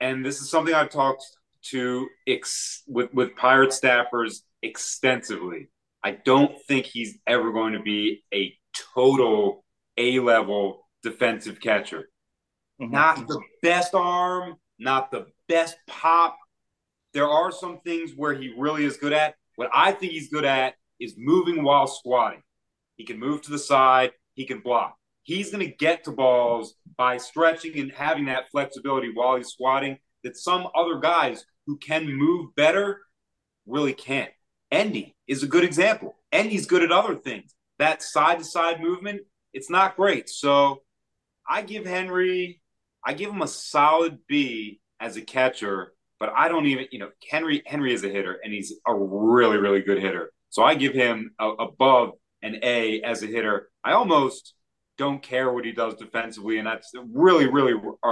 And 0.00 0.24
this 0.24 0.40
is 0.40 0.50
something 0.50 0.74
I've 0.74 0.90
talked 0.90 1.24
to 1.70 2.08
ex- 2.26 2.82
with 2.86 3.12
with 3.12 3.36
pirate 3.36 3.70
staffers 3.70 4.38
extensively. 4.62 5.68
I 6.02 6.12
don't 6.12 6.60
think 6.66 6.86
he's 6.86 7.18
ever 7.26 7.52
going 7.52 7.74
to 7.74 7.80
be 7.80 8.24
a 8.34 8.54
total 8.94 9.64
A 9.96 10.18
level 10.18 10.88
defensive 11.02 11.60
catcher. 11.60 12.08
Mm-hmm. 12.80 12.92
Not 12.92 13.28
the 13.28 13.40
best 13.62 13.94
arm, 13.94 14.56
not 14.78 15.10
the 15.10 15.26
best 15.48 15.76
pop. 15.86 16.36
There 17.12 17.28
are 17.28 17.52
some 17.52 17.80
things 17.80 18.12
where 18.16 18.34
he 18.34 18.54
really 18.56 18.84
is 18.84 18.96
good 18.96 19.12
at. 19.12 19.34
What 19.56 19.70
I 19.72 19.92
think 19.92 20.12
he's 20.12 20.30
good 20.30 20.44
at 20.44 20.74
is 21.02 21.14
moving 21.16 21.62
while 21.62 21.86
squatting. 21.86 22.42
He 22.96 23.04
can 23.04 23.18
move 23.18 23.42
to 23.42 23.50
the 23.50 23.58
side, 23.58 24.12
he 24.34 24.44
can 24.44 24.60
block. 24.60 24.96
He's 25.22 25.50
going 25.50 25.64
to 25.66 25.74
get 25.74 26.04
to 26.04 26.10
balls 26.10 26.74
by 26.96 27.16
stretching 27.16 27.78
and 27.78 27.92
having 27.92 28.26
that 28.26 28.50
flexibility 28.50 29.10
while 29.12 29.36
he's 29.36 29.48
squatting 29.48 29.98
that 30.24 30.36
some 30.36 30.68
other 30.74 30.98
guys 30.98 31.44
who 31.66 31.76
can 31.78 32.12
move 32.12 32.54
better 32.56 33.00
really 33.66 33.92
can't. 33.92 34.30
Endy 34.70 35.14
is 35.28 35.42
a 35.42 35.46
good 35.46 35.64
example. 35.64 36.16
Endy's 36.32 36.66
good 36.66 36.82
at 36.82 36.90
other 36.90 37.14
things. 37.14 37.54
That 37.78 38.02
side 38.02 38.38
to 38.38 38.44
side 38.44 38.80
movement, 38.80 39.22
it's 39.52 39.70
not 39.70 39.96
great. 39.96 40.28
So 40.28 40.82
I 41.48 41.62
give 41.62 41.86
Henry 41.86 42.60
I 43.04 43.14
give 43.14 43.30
him 43.30 43.42
a 43.42 43.48
solid 43.48 44.18
B 44.28 44.80
as 45.00 45.16
a 45.16 45.22
catcher, 45.22 45.92
but 46.20 46.32
I 46.36 46.48
don't 46.48 46.66
even, 46.66 46.86
you 46.92 47.00
know, 47.00 47.10
Henry 47.28 47.62
Henry 47.66 47.92
is 47.92 48.04
a 48.04 48.08
hitter 48.08 48.38
and 48.42 48.52
he's 48.52 48.74
a 48.86 48.94
really 48.94 49.58
really 49.58 49.82
good 49.82 50.00
hitter. 50.00 50.32
So 50.52 50.62
I 50.62 50.74
give 50.74 50.94
him 50.94 51.32
a, 51.40 51.48
above 51.48 52.12
an 52.42 52.60
A 52.62 53.00
as 53.02 53.22
a 53.22 53.26
hitter. 53.26 53.68
I 53.82 53.92
almost 53.92 54.54
don't 54.98 55.22
care 55.22 55.52
what 55.52 55.64
he 55.64 55.72
does 55.72 55.94
defensively, 55.94 56.58
and 56.58 56.66
that's 56.66 56.92
really 57.12 57.48
really 57.48 57.74
a, 58.04 58.08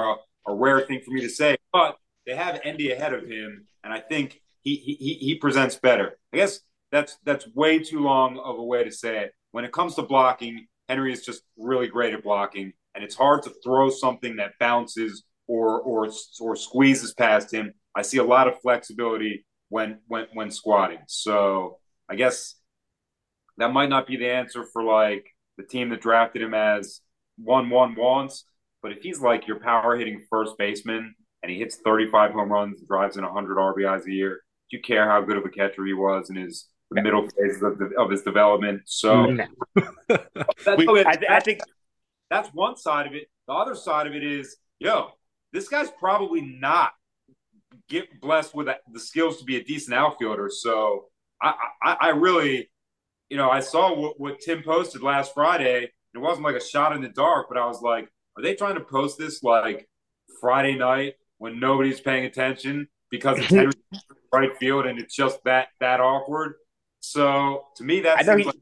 a 0.49 0.55
rare 0.55 0.80
thing 0.80 1.01
for 1.05 1.12
me 1.12 1.20
to 1.20 1.28
say. 1.28 1.57
But 1.72 1.97
they 2.26 2.34
have 2.34 2.61
Endy 2.64 2.91
ahead 2.91 3.14
of 3.14 3.22
him, 3.22 3.66
and 3.84 3.93
I 3.93 4.01
think 4.01 4.41
he 4.62 4.76
he 4.76 5.14
he 5.14 5.34
presents 5.36 5.76
better. 5.76 6.18
I 6.32 6.38
guess 6.38 6.61
that's 6.91 7.16
that's 7.24 7.47
way 7.55 7.78
too 7.78 8.01
long 8.01 8.38
of 8.38 8.59
a 8.59 8.64
way 8.64 8.82
to 8.82 8.91
say 8.91 9.18
it. 9.18 9.32
When 9.53 9.64
it 9.64 9.72
comes 9.72 9.95
to 9.95 10.03
blocking, 10.03 10.66
Henry 10.88 11.12
is 11.12 11.24
just 11.24 11.43
really 11.57 11.86
great 11.86 12.14
at 12.14 12.24
blocking 12.24 12.72
and 12.95 13.05
it's 13.05 13.14
hard 13.14 13.43
to 13.45 13.53
throw 13.62 13.91
something 13.91 14.36
that 14.36 14.53
bounces 14.59 15.24
or 15.47 15.80
or 15.80 16.09
or 16.41 16.57
squeezes 16.57 17.14
past 17.14 17.53
him. 17.53 17.72
I 17.95 18.03
see 18.03 18.18
a 18.18 18.24
lot 18.24 18.49
of 18.49 18.61
flexibility 18.61 19.45
when 19.68 19.99
when 20.07 20.26
when 20.32 20.51
squatting. 20.51 21.01
So 21.07 21.78
I 22.11 22.16
guess 22.16 22.56
that 23.58 23.72
might 23.72 23.88
not 23.88 24.06
be 24.06 24.16
the 24.16 24.30
answer 24.30 24.64
for 24.64 24.82
like 24.82 25.26
the 25.56 25.62
team 25.62 25.90
that 25.90 26.00
drafted 26.00 26.42
him 26.42 26.54
as 26.54 27.00
one 27.38 27.70
one 27.70 27.94
wants. 27.94 28.44
But 28.82 28.92
if 28.92 29.02
he's 29.02 29.20
like 29.20 29.46
your 29.46 29.61
power 29.61 29.96
hitting 29.96 30.24
first 30.28 30.56
baseman 30.58 31.14
and 31.42 31.52
he 31.52 31.58
hits 31.58 31.76
35 31.84 32.32
home 32.32 32.50
runs 32.50 32.78
and 32.80 32.88
drives 32.88 33.16
in 33.16 33.24
100 33.24 33.56
RBIs 33.56 34.06
a 34.06 34.11
year, 34.11 34.40
do 34.70 34.76
you 34.76 34.82
care 34.82 35.08
how 35.08 35.20
good 35.20 35.36
of 35.36 35.44
a 35.44 35.50
catcher 35.50 35.84
he 35.84 35.92
was 35.92 36.30
in 36.30 36.36
his 36.36 36.66
the 36.90 37.00
middle 37.00 37.28
phases 37.28 37.62
of, 37.62 37.78
the, 37.78 37.90
of 37.98 38.11
his 38.11 38.22
development? 38.22 38.82
So 38.86 39.36
we, 39.76 41.04
I, 41.04 41.18
I 41.28 41.40
think 41.40 41.61
that's 42.30 42.48
one 42.54 42.76
side 42.76 43.06
of 43.06 43.14
it. 43.14 43.28
The 43.46 43.52
other 43.52 43.74
side 43.74 44.06
of 44.06 44.14
it 44.14 44.24
is, 44.24 44.56
yo, 44.78 45.11
this 45.52 45.68
guy's 45.68 45.90
probably 45.90 46.40
not 46.40 46.92
get 47.88 48.20
blessed 48.20 48.54
with 48.54 48.68
the 48.92 49.00
skills 49.00 49.38
to 49.38 49.44
be 49.44 49.56
a 49.56 49.62
decent 49.62 49.94
outfielder. 49.94 50.48
So 50.50 51.09
I, 51.43 51.55
I, 51.82 51.97
I 52.01 52.09
really, 52.11 52.70
you 53.28 53.36
know, 53.36 53.51
I 53.51 53.61
saw 53.61 53.95
what, 53.95 54.20
what 54.20 54.41
Tim 54.41 54.62
posted 54.62 55.03
last 55.03 55.34
Friday. 55.34 55.91
It 56.14 56.18
wasn't 56.18 56.45
like 56.45 56.57
a 56.57 56.64
shot 56.64 56.95
in 56.95 57.03
the 57.03 57.09
dark, 57.09 57.47
but 57.49 57.59
I 57.59 57.66
was 57.66 57.80
like, 57.80 58.11
are 58.36 58.43
they 58.43 58.55
trying 58.55 58.74
to 58.74 58.80
post 58.80 59.18
this 59.18 59.43
like 59.43 59.88
Friday 60.41 60.76
night 60.76 61.14
when 61.38 61.61
nobody's 61.61 62.01
paying 62.01 62.24
attention 62.24 62.88
because 63.11 63.38
it's 63.41 63.76
right 64.32 64.57
field 64.59 64.86
and 64.86 64.99
it's 64.99 65.14
just 65.14 65.43
that 65.45 65.68
that 65.80 66.01
awkward? 66.01 66.55
So 67.01 67.66
to 67.76 67.84
me, 67.84 68.01
that 68.01 68.24
seems 68.24 68.41
he, 68.41 68.45
like 68.45 68.57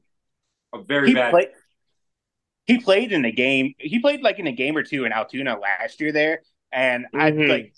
a 0.74 0.83
very 0.83 1.12
bad. 1.14 1.31
Play, 1.31 1.49
he 2.66 2.79
played 2.79 3.12
in 3.12 3.24
a 3.24 3.33
game. 3.33 3.74
He 3.79 3.99
played 3.99 4.20
like 4.22 4.39
in 4.39 4.47
a 4.47 4.53
game 4.53 4.76
or 4.76 4.83
two 4.83 5.05
in 5.05 5.12
Altoona 5.12 5.59
last 5.59 6.01
year 6.01 6.12
there, 6.12 6.43
and 6.72 7.07
mm-hmm. 7.07 7.20
I 7.20 7.47
like 7.47 7.74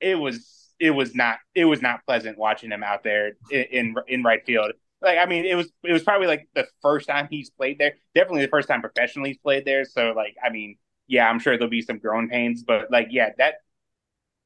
it 0.00 0.14
was 0.14 0.57
it 0.80 0.90
was 0.90 1.14
not 1.14 1.38
it 1.54 1.64
was 1.64 1.82
not 1.82 2.04
pleasant 2.06 2.38
watching 2.38 2.70
him 2.70 2.82
out 2.82 3.02
there 3.02 3.32
in, 3.50 3.64
in 3.70 3.94
in 4.06 4.22
right 4.22 4.44
field. 4.44 4.72
Like 5.00 5.18
I 5.18 5.26
mean, 5.26 5.44
it 5.44 5.54
was 5.54 5.70
it 5.84 5.92
was 5.92 6.02
probably 6.02 6.26
like 6.26 6.48
the 6.54 6.66
first 6.82 7.08
time 7.08 7.28
he's 7.30 7.50
played 7.50 7.78
there. 7.78 7.94
Definitely 8.14 8.42
the 8.42 8.48
first 8.48 8.68
time 8.68 8.80
professionally 8.80 9.30
he's 9.30 9.38
played 9.38 9.64
there. 9.64 9.84
So 9.84 10.12
like 10.14 10.36
I 10.44 10.50
mean, 10.50 10.76
yeah, 11.06 11.28
I'm 11.28 11.38
sure 11.38 11.56
there'll 11.56 11.70
be 11.70 11.82
some 11.82 11.98
growing 11.98 12.28
pains, 12.28 12.62
but 12.62 12.90
like 12.90 13.08
yeah, 13.10 13.30
that 13.38 13.54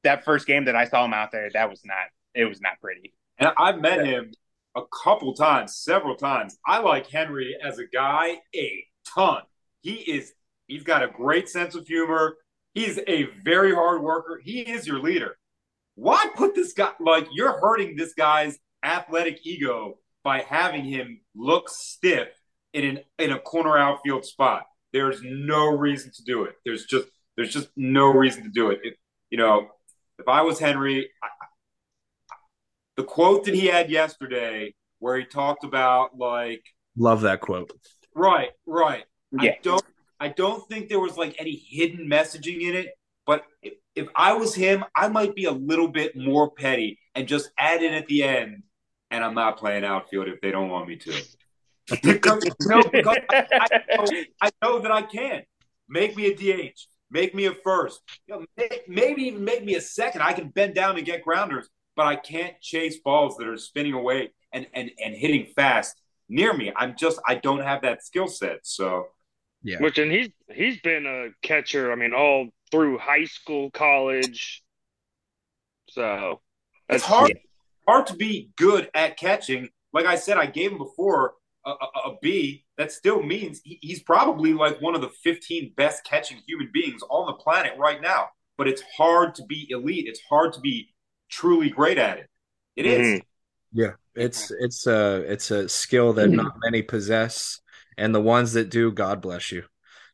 that 0.03 0.25
first 0.25 0.45
game 0.45 0.65
that 0.65 0.75
I 0.75 0.85
saw 0.85 1.05
him 1.05 1.13
out 1.13 1.31
there, 1.31 1.49
that 1.53 1.69
was 1.69 1.81
not 1.85 2.07
it 2.33 2.45
was 2.45 2.61
not 2.61 2.79
pretty. 2.81 3.13
And 3.37 3.51
I 3.57 3.71
met 3.73 4.05
him 4.05 4.31
a 4.75 4.81
couple 5.03 5.33
times, 5.33 5.75
several 5.75 6.15
times. 6.15 6.57
I 6.65 6.79
like 6.79 7.07
Henry 7.09 7.55
as 7.63 7.79
a 7.79 7.85
guy 7.87 8.37
a 8.55 8.85
ton. 9.13 9.41
He 9.81 9.95
is 9.95 10.33
he's 10.67 10.83
got 10.83 11.03
a 11.03 11.07
great 11.07 11.49
sense 11.49 11.75
of 11.75 11.87
humor. 11.87 12.37
He's 12.73 12.99
a 13.07 13.25
very 13.43 13.73
hard 13.73 14.01
worker. 14.01 14.41
He 14.43 14.61
is 14.61 14.87
your 14.87 14.99
leader. 14.99 15.37
Why 15.95 16.25
put 16.35 16.55
this 16.55 16.73
guy 16.73 16.91
like 16.99 17.27
you're 17.31 17.59
hurting 17.59 17.95
this 17.95 18.13
guy's 18.13 18.57
athletic 18.83 19.45
ego 19.45 19.99
by 20.23 20.41
having 20.41 20.83
him 20.83 21.21
look 21.35 21.69
stiff 21.69 22.29
in 22.73 22.83
an 22.85 22.99
in 23.19 23.31
a 23.31 23.39
corner 23.39 23.77
outfield 23.77 24.25
spot? 24.25 24.63
There's 24.91 25.21
no 25.23 25.67
reason 25.67 26.11
to 26.15 26.23
do 26.23 26.43
it. 26.43 26.55
There's 26.65 26.85
just 26.85 27.07
there's 27.35 27.53
just 27.53 27.69
no 27.75 28.07
reason 28.07 28.43
to 28.43 28.49
do 28.49 28.71
it. 28.71 28.79
it 28.83 28.95
you 29.29 29.37
know, 29.37 29.67
if 30.19 30.27
I 30.27 30.41
was 30.41 30.59
Henry, 30.59 31.09
I, 31.21 31.27
the 32.95 33.03
quote 33.03 33.45
that 33.45 33.55
he 33.55 33.67
had 33.67 33.89
yesterday 33.89 34.73
where 34.99 35.17
he 35.17 35.25
talked 35.25 35.63
about 35.63 36.17
like 36.17 36.63
love 36.97 37.21
that 37.21 37.41
quote. 37.41 37.71
Right, 38.15 38.51
right. 38.65 39.03
Yeah. 39.31 39.51
I 39.51 39.57
don't 39.61 39.85
I 40.19 40.27
don't 40.29 40.67
think 40.69 40.89
there 40.89 40.99
was 40.99 41.17
like 41.17 41.35
any 41.39 41.55
hidden 41.55 42.07
messaging 42.07 42.61
in 42.61 42.75
it, 42.75 42.91
but 43.25 43.43
if, 43.61 43.73
if 43.95 44.07
I 44.15 44.33
was 44.33 44.55
him, 44.55 44.83
I 44.95 45.07
might 45.07 45.35
be 45.35 45.45
a 45.45 45.51
little 45.51 45.87
bit 45.87 46.15
more 46.15 46.49
petty 46.51 46.99
and 47.15 47.27
just 47.27 47.51
add 47.57 47.83
in 47.83 47.93
at 47.93 48.07
the 48.07 48.23
end, 48.23 48.63
and 49.11 49.23
I'm 49.23 49.35
not 49.35 49.57
playing 49.57 49.83
outfield 49.83 50.27
if 50.27 50.41
they 50.41 50.51
don't 50.51 50.69
want 50.69 50.87
me 50.87 50.95
to. 50.97 51.13
because, 52.01 52.43
no, 52.61 52.81
because 52.91 53.17
I, 53.29 53.45
I, 53.51 53.95
know, 53.95 54.23
I, 54.41 54.49
know, 54.61 54.79
that 54.79 54.91
I 54.91 55.01
can. 55.03 55.43
Make 55.89 56.15
me 56.15 56.27
a 56.27 56.35
DH. 56.35 56.79
Make 57.11 57.35
me 57.35 57.45
a 57.45 57.53
first. 57.53 58.01
You 58.27 58.35
know, 58.35 58.45
make, 58.57 58.85
maybe 58.87 59.23
even 59.23 59.43
make 59.43 59.63
me 59.63 59.75
a 59.75 59.81
second. 59.81 60.21
I 60.21 60.33
can 60.33 60.49
bend 60.49 60.73
down 60.73 60.97
and 60.97 61.05
get 61.05 61.23
grounders, 61.23 61.67
but 61.95 62.07
I 62.07 62.15
can't 62.15 62.59
chase 62.61 62.97
balls 63.03 63.37
that 63.37 63.47
are 63.47 63.57
spinning 63.57 63.93
away 63.93 64.31
and, 64.51 64.65
and, 64.73 64.89
and 65.03 65.13
hitting 65.13 65.47
fast 65.55 66.01
near 66.29 66.53
me. 66.53 66.71
I'm 66.75 66.95
just 66.97 67.19
I 67.27 67.35
don't 67.35 67.61
have 67.61 67.83
that 67.83 68.03
skill 68.03 68.27
set. 68.27 68.59
So 68.63 69.07
yeah. 69.63 69.77
Which 69.79 69.97
and 69.97 70.11
he's 70.11 70.29
he's 70.51 70.81
been 70.81 71.05
a 71.05 71.29
catcher. 71.45 71.91
I 71.91 71.95
mean, 71.95 72.13
all 72.13 72.49
through 72.73 72.97
high 72.97 73.25
school, 73.25 73.69
college. 73.69 74.63
So 75.89 76.41
it's 76.89 77.03
hard 77.03 77.29
yeah. 77.29 77.35
hard 77.87 78.07
to 78.07 78.15
be 78.15 78.49
good 78.57 78.89
at 78.95 79.15
catching. 79.15 79.69
Like 79.93 80.07
I 80.07 80.15
said, 80.15 80.37
I 80.37 80.47
gave 80.47 80.71
him 80.71 80.79
before 80.79 81.35
a, 81.65 81.69
a, 81.69 82.09
a 82.09 82.17
B. 82.19 82.65
That 82.79 82.91
still 82.91 83.21
means 83.21 83.61
he, 83.63 83.77
he's 83.79 84.01
probably 84.01 84.53
like 84.53 84.81
one 84.81 84.95
of 84.95 85.01
the 85.01 85.11
15 85.23 85.73
best 85.77 86.03
catching 86.03 86.39
human 86.47 86.71
beings 86.73 87.03
on 87.11 87.27
the 87.27 87.33
planet 87.33 87.73
right 87.77 88.01
now. 88.01 88.29
But 88.57 88.67
it's 88.67 88.81
hard 88.97 89.35
to 89.35 89.43
be 89.45 89.67
elite. 89.69 90.07
It's 90.07 90.21
hard 90.27 90.53
to 90.53 90.59
be 90.59 90.89
truly 91.29 91.69
great 91.69 91.99
at 91.99 92.17
it. 92.17 92.29
It 92.75 92.85
mm-hmm. 92.85 93.15
is. 93.17 93.21
Yeah, 93.71 93.91
it's 94.15 94.51
it's 94.51 94.87
a 94.87 95.17
it's 95.31 95.51
a 95.51 95.69
skill 95.69 96.13
that 96.13 96.29
not 96.29 96.55
many 96.63 96.81
possess 96.81 97.61
and 97.97 98.15
the 98.15 98.21
ones 98.21 98.53
that 98.53 98.71
do, 98.71 98.91
God 98.91 99.21
bless 99.21 99.51
you. 99.51 99.63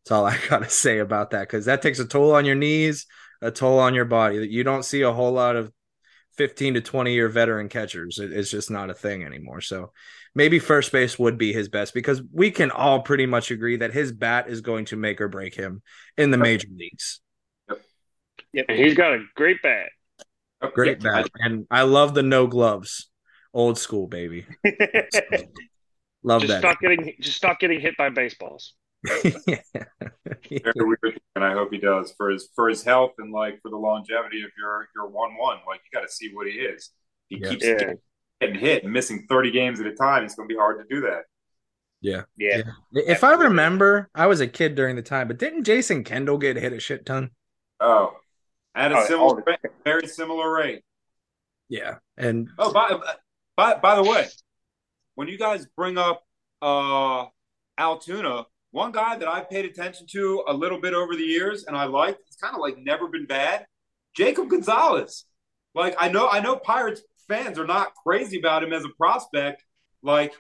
That's 0.04 0.12
all 0.12 0.26
I 0.26 0.38
gotta 0.50 0.70
say 0.70 1.00
about 1.00 1.32
that 1.32 1.42
because 1.42 1.66
that 1.66 1.82
takes 1.82 2.00
a 2.00 2.06
toll 2.06 2.34
on 2.34 2.46
your 2.46 2.56
knees, 2.56 3.06
a 3.42 3.52
toll 3.52 3.80
on 3.80 3.94
your 3.94 4.06
body. 4.06 4.40
That 4.40 4.52
you 4.52 4.64
don't 4.64 4.84
see 4.84 5.02
a 5.02 5.14
whole 5.14 5.32
lot 5.32 5.56
of 5.56 5.72
15 6.40 6.76
to 6.76 6.82
20 6.82 7.14
year 7.14 7.28
veteran 7.28 7.68
catchers. 7.68 8.18
It's 8.18 8.50
just 8.50 8.72
not 8.72 8.90
a 8.90 8.94
thing 8.94 9.26
anymore. 9.26 9.60
So 9.60 9.92
maybe 10.34 10.58
first 10.58 10.92
base 10.92 11.20
would 11.20 11.38
be 11.38 11.52
his 11.52 11.68
best 11.68 11.94
because 11.94 12.22
we 12.32 12.50
can 12.50 12.72
all 12.72 13.02
pretty 13.02 13.26
much 13.26 13.52
agree 13.52 13.76
that 13.76 13.94
his 13.94 14.14
bat 14.14 14.48
is 14.50 14.62
going 14.62 14.86
to 14.86 14.96
make 14.96 15.20
or 15.20 15.28
break 15.28 15.54
him 15.54 15.82
in 16.18 16.32
the 16.32 16.38
major 16.38 16.70
leagues. 16.74 17.20
Yep. 17.68 17.82
yep. 18.54 18.66
And 18.70 18.80
he's 18.80 18.94
got 18.94 19.14
a 19.14 19.24
great 19.36 19.62
bat. 19.62 19.90
Great 20.74 21.04
yep. 21.04 21.14
bat. 21.14 21.30
And 21.36 21.68
I 21.70 21.82
love 21.82 22.14
the 22.14 22.24
no 22.24 22.48
gloves. 22.48 23.10
Old 23.54 23.78
school, 23.78 24.08
baby. 24.08 24.46
love 26.24 26.44
just 26.44 26.54
that. 26.54 26.60
Stop 26.60 26.80
getting 26.80 27.16
just 27.20 27.36
stop 27.36 27.60
getting 27.60 27.82
hit 27.82 27.98
by 27.98 28.10
baseballs. 28.10 28.76
yeah. 29.48 29.60
Very 30.50 30.74
weird, 30.76 31.22
and 31.36 31.46
I 31.46 31.54
hope 31.54 31.72
he 31.72 31.78
does 31.78 32.14
for 32.18 32.30
his 32.30 32.50
for 32.54 32.68
his 32.68 32.84
health 32.84 33.14
and 33.18 33.32
like 33.32 33.62
for 33.62 33.70
the 33.70 33.78
longevity 33.78 34.42
of 34.44 34.50
your 34.58 34.88
your 34.96 35.08
one 35.08 35.38
one. 35.38 35.58
Like 35.68 35.82
you 35.86 35.98
got 35.98 36.06
to 36.06 36.12
see 36.12 36.32
what 36.34 36.48
he 36.48 36.54
is. 36.54 36.92
He 37.28 37.40
yeah. 37.40 37.50
keeps 37.50 37.66
yeah. 37.66 37.94
getting 38.42 38.60
hit 38.60 38.84
and 38.84 38.92
missing 38.92 39.26
thirty 39.30 39.52
games 39.52 39.80
at 39.80 39.86
a 39.86 39.94
time. 39.94 40.26
It's 40.26 40.36
going 40.36 40.50
to 40.50 40.54
be 40.54 40.58
hard 40.58 40.80
to 40.80 40.94
do 40.94 41.02
that. 41.02 41.24
Yeah. 42.02 42.24
yeah, 42.38 42.62
yeah. 42.94 43.04
If 43.08 43.24
I 43.24 43.34
remember, 43.34 44.10
I 44.16 44.28
was 44.28 44.40
a 44.40 44.48
kid 44.48 44.76
during 44.76 44.96
the 44.96 45.02
time, 45.02 45.28
but 45.28 45.38
didn't 45.38 45.66
Jason 45.66 46.06
Kendall 46.06 46.38
get 46.38 46.56
hit 46.56 46.72
a 46.72 46.80
shit 46.80 47.06
ton? 47.06 47.32
Oh, 47.82 48.16
at 48.76 48.92
a 48.92 48.98
oh, 48.98 49.06
similar 49.06 49.44
rate, 49.46 49.60
very 49.84 50.08
similar 50.08 50.52
rate. 50.54 50.82
Yeah, 51.68 51.96
and 52.18 52.50
oh, 52.58 52.74
by 52.74 52.98
by 53.56 53.76
by 53.76 53.96
the 53.96 54.04
way, 54.04 54.28
when 55.16 55.28
you 55.28 55.38
guys 55.38 55.68
bring 55.76 55.98
up 55.98 56.24
uh 56.62 57.26
Altoona, 57.78 58.46
one 58.72 58.92
guy 58.92 59.18
that 59.18 59.28
I've 59.28 59.50
paid 59.50 59.66
attention 59.66 60.06
to 60.12 60.44
a 60.48 60.54
little 60.54 60.80
bit 60.80 60.94
over 60.94 61.16
the 61.16 61.24
years 61.24 61.64
and 61.66 61.76
I 61.76 61.86
like, 61.86 62.18
it's 62.28 62.38
kind 62.38 62.54
of 62.54 62.62
like 62.62 62.78
never 62.78 63.08
been 63.08 63.26
bad. 63.26 63.66
Jacob 64.16 64.50
Gonzalez. 64.50 65.26
Like 65.76 65.96
I 66.00 66.10
know 66.10 66.28
I 66.28 66.40
know 66.40 66.56
Pirates 66.56 67.02
fans 67.28 67.60
are 67.60 67.68
not 67.68 67.94
crazy 68.04 68.40
about 68.40 68.64
him 68.64 68.74
as 68.74 68.84
a 68.84 68.90
prospect. 68.98 69.64
Like 70.02 70.34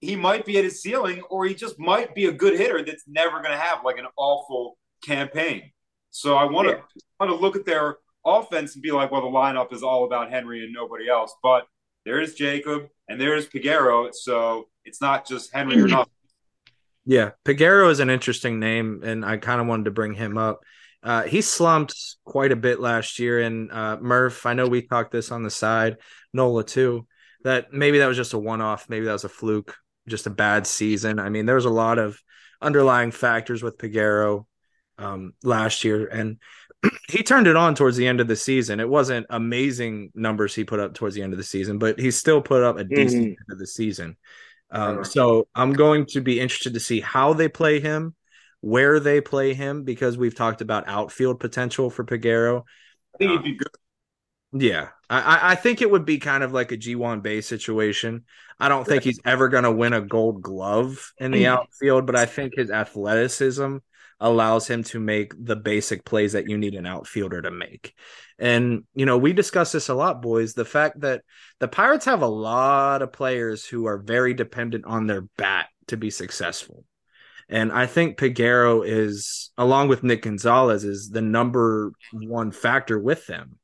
he 0.00 0.16
might 0.16 0.44
be 0.44 0.58
at 0.58 0.64
his 0.64 0.82
ceiling 0.82 1.22
or 1.30 1.44
he 1.44 1.54
just 1.54 1.78
might 1.78 2.14
be 2.14 2.26
a 2.26 2.32
good 2.32 2.58
hitter 2.58 2.84
that's 2.84 3.04
never 3.06 3.38
going 3.38 3.52
to 3.52 3.56
have 3.56 3.84
like 3.84 3.98
an 3.98 4.06
awful 4.16 4.76
campaign. 5.04 5.70
So 6.10 6.36
I 6.36 6.44
want 6.44 6.68
to 6.68 6.74
yeah. 6.74 7.02
want 7.18 7.30
to 7.30 7.36
look 7.36 7.56
at 7.56 7.64
their 7.64 7.98
offense 8.24 8.74
and 8.74 8.82
be 8.82 8.90
like, 8.90 9.10
well, 9.10 9.22
the 9.22 9.28
lineup 9.28 9.72
is 9.72 9.82
all 9.82 10.04
about 10.04 10.30
Henry 10.30 10.64
and 10.64 10.72
nobody 10.72 11.08
else. 11.08 11.34
But 11.42 11.66
there 12.04 12.20
is 12.20 12.34
Jacob 12.34 12.88
and 13.08 13.20
there 13.20 13.36
is 13.36 13.46
Peguero, 13.46 14.12
so 14.12 14.68
it's 14.84 15.00
not 15.00 15.26
just 15.26 15.54
Henry 15.54 15.80
or 15.80 15.88
nothing. 15.88 16.12
Yeah, 17.04 17.30
Peguero 17.44 17.90
is 17.90 18.00
an 18.00 18.10
interesting 18.10 18.60
name, 18.60 19.00
and 19.02 19.24
I 19.24 19.36
kind 19.38 19.60
of 19.60 19.66
wanted 19.66 19.86
to 19.86 19.90
bring 19.90 20.14
him 20.14 20.36
up. 20.36 20.60
Uh, 21.02 21.22
he 21.22 21.40
slumped 21.40 21.96
quite 22.24 22.52
a 22.52 22.56
bit 22.56 22.78
last 22.78 23.18
year, 23.18 23.40
and 23.40 23.72
uh, 23.72 23.96
Murph. 24.00 24.44
I 24.44 24.52
know 24.52 24.66
we 24.66 24.82
talked 24.82 25.12
this 25.12 25.32
on 25.32 25.42
the 25.42 25.50
side, 25.50 25.96
Nola 26.32 26.62
too. 26.62 27.06
That 27.42 27.72
maybe 27.72 27.98
that 27.98 28.06
was 28.06 28.18
just 28.18 28.34
a 28.34 28.38
one-off. 28.38 28.88
Maybe 28.90 29.06
that 29.06 29.12
was 29.12 29.24
a 29.24 29.30
fluke, 29.30 29.74
just 30.08 30.26
a 30.26 30.30
bad 30.30 30.66
season. 30.66 31.18
I 31.18 31.30
mean, 31.30 31.46
there 31.46 31.54
was 31.54 31.64
a 31.64 31.70
lot 31.70 31.98
of 31.98 32.20
underlying 32.60 33.12
factors 33.12 33.62
with 33.62 33.78
Peguero 33.78 34.44
um, 34.98 35.32
last 35.42 35.84
year, 35.84 36.06
and 36.06 36.36
he 37.08 37.22
turned 37.22 37.46
it 37.46 37.56
on 37.56 37.74
towards 37.74 37.96
the 37.96 38.06
end 38.06 38.20
of 38.20 38.28
the 38.28 38.36
season. 38.36 38.78
It 38.78 38.88
wasn't 38.88 39.26
amazing 39.30 40.12
numbers 40.14 40.54
he 40.54 40.64
put 40.64 40.80
up 40.80 40.94
towards 40.94 41.14
the 41.14 41.22
end 41.22 41.32
of 41.32 41.38
the 41.38 41.44
season, 41.44 41.78
but 41.78 41.98
he 41.98 42.10
still 42.10 42.42
put 42.42 42.62
up 42.62 42.76
a 42.76 42.84
decent 42.84 43.22
mm-hmm. 43.22 43.28
end 43.28 43.50
of 43.50 43.58
the 43.58 43.66
season. 43.66 44.16
Um, 44.70 45.04
so 45.04 45.48
I'm 45.54 45.72
going 45.72 46.06
to 46.10 46.20
be 46.20 46.38
interested 46.38 46.74
to 46.74 46.80
see 46.80 47.00
how 47.00 47.32
they 47.32 47.48
play 47.48 47.80
him, 47.80 48.14
where 48.60 49.00
they 49.00 49.20
play 49.20 49.54
him, 49.54 49.84
because 49.84 50.16
we've 50.16 50.34
talked 50.34 50.60
about 50.60 50.86
outfield 50.86 51.40
potential 51.40 51.90
for 51.90 52.04
Peguero. 52.04 52.62
I 53.14 53.18
think 53.18 53.30
he'd 53.32 53.42
be 53.42 53.56
good. 53.56 53.68
Yeah, 54.52 54.88
I, 55.08 55.52
I 55.52 55.54
think 55.54 55.80
it 55.80 55.90
would 55.90 56.04
be 56.04 56.18
kind 56.18 56.42
of 56.42 56.52
like 56.52 56.72
a 56.72 56.76
Ji-hwan 56.76 57.20
Bae 57.20 57.38
situation. 57.38 58.24
I 58.58 58.68
don't 58.68 58.84
think 58.84 59.04
he's 59.04 59.20
ever 59.24 59.48
going 59.48 59.62
to 59.62 59.70
win 59.70 59.92
a 59.92 60.00
Gold 60.00 60.42
Glove 60.42 61.12
in 61.18 61.30
the 61.30 61.46
outfield, 61.46 62.04
but 62.04 62.16
I 62.16 62.26
think 62.26 62.54
his 62.56 62.70
athleticism 62.70 63.76
allows 64.20 64.68
him 64.68 64.84
to 64.84 65.00
make 65.00 65.32
the 65.38 65.56
basic 65.56 66.04
plays 66.04 66.32
that 66.32 66.48
you 66.48 66.58
need 66.58 66.74
an 66.74 66.86
outfielder 66.86 67.40
to 67.42 67.50
make. 67.50 67.94
And, 68.38 68.84
you 68.94 69.06
know, 69.06 69.18
we 69.18 69.32
discuss 69.32 69.72
this 69.72 69.88
a 69.88 69.94
lot, 69.94 70.20
boys. 70.20 70.54
The 70.54 70.64
fact 70.64 71.00
that 71.00 71.22
the 71.58 71.68
Pirates 71.68 72.04
have 72.04 72.22
a 72.22 72.26
lot 72.26 73.02
of 73.02 73.12
players 73.12 73.64
who 73.64 73.86
are 73.86 73.98
very 73.98 74.34
dependent 74.34 74.84
on 74.84 75.06
their 75.06 75.22
bat 75.36 75.68
to 75.88 75.96
be 75.96 76.10
successful. 76.10 76.84
And 77.48 77.72
I 77.72 77.86
think 77.86 78.16
Peguero 78.16 78.86
is, 78.86 79.50
along 79.58 79.88
with 79.88 80.04
Nick 80.04 80.22
Gonzales, 80.22 80.84
is 80.84 81.10
the 81.10 81.22
number 81.22 81.92
one 82.12 82.52
factor 82.52 82.98
with 82.98 83.26
them. 83.26 83.58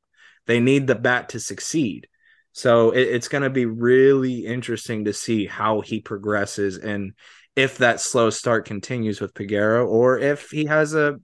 They 0.45 0.59
need 0.59 0.87
the 0.87 0.95
bat 0.95 1.29
to 1.29 1.39
succeed. 1.39 2.07
So 2.51 2.91
it, 2.91 3.01
it's 3.01 3.27
going 3.27 3.43
to 3.43 3.49
be 3.49 3.65
really 3.65 4.45
interesting 4.45 5.05
to 5.05 5.13
see 5.13 5.45
how 5.45 5.81
he 5.81 6.01
progresses 6.01 6.77
and 6.77 7.13
if 7.57 7.79
that 7.79 7.99
slow 7.99 8.29
start 8.29 8.65
continues 8.65 9.19
with 9.19 9.33
Peguero 9.33 9.87
or 9.87 10.19
if 10.19 10.51
he 10.51 10.65
has 10.65 10.93
a 10.93 11.19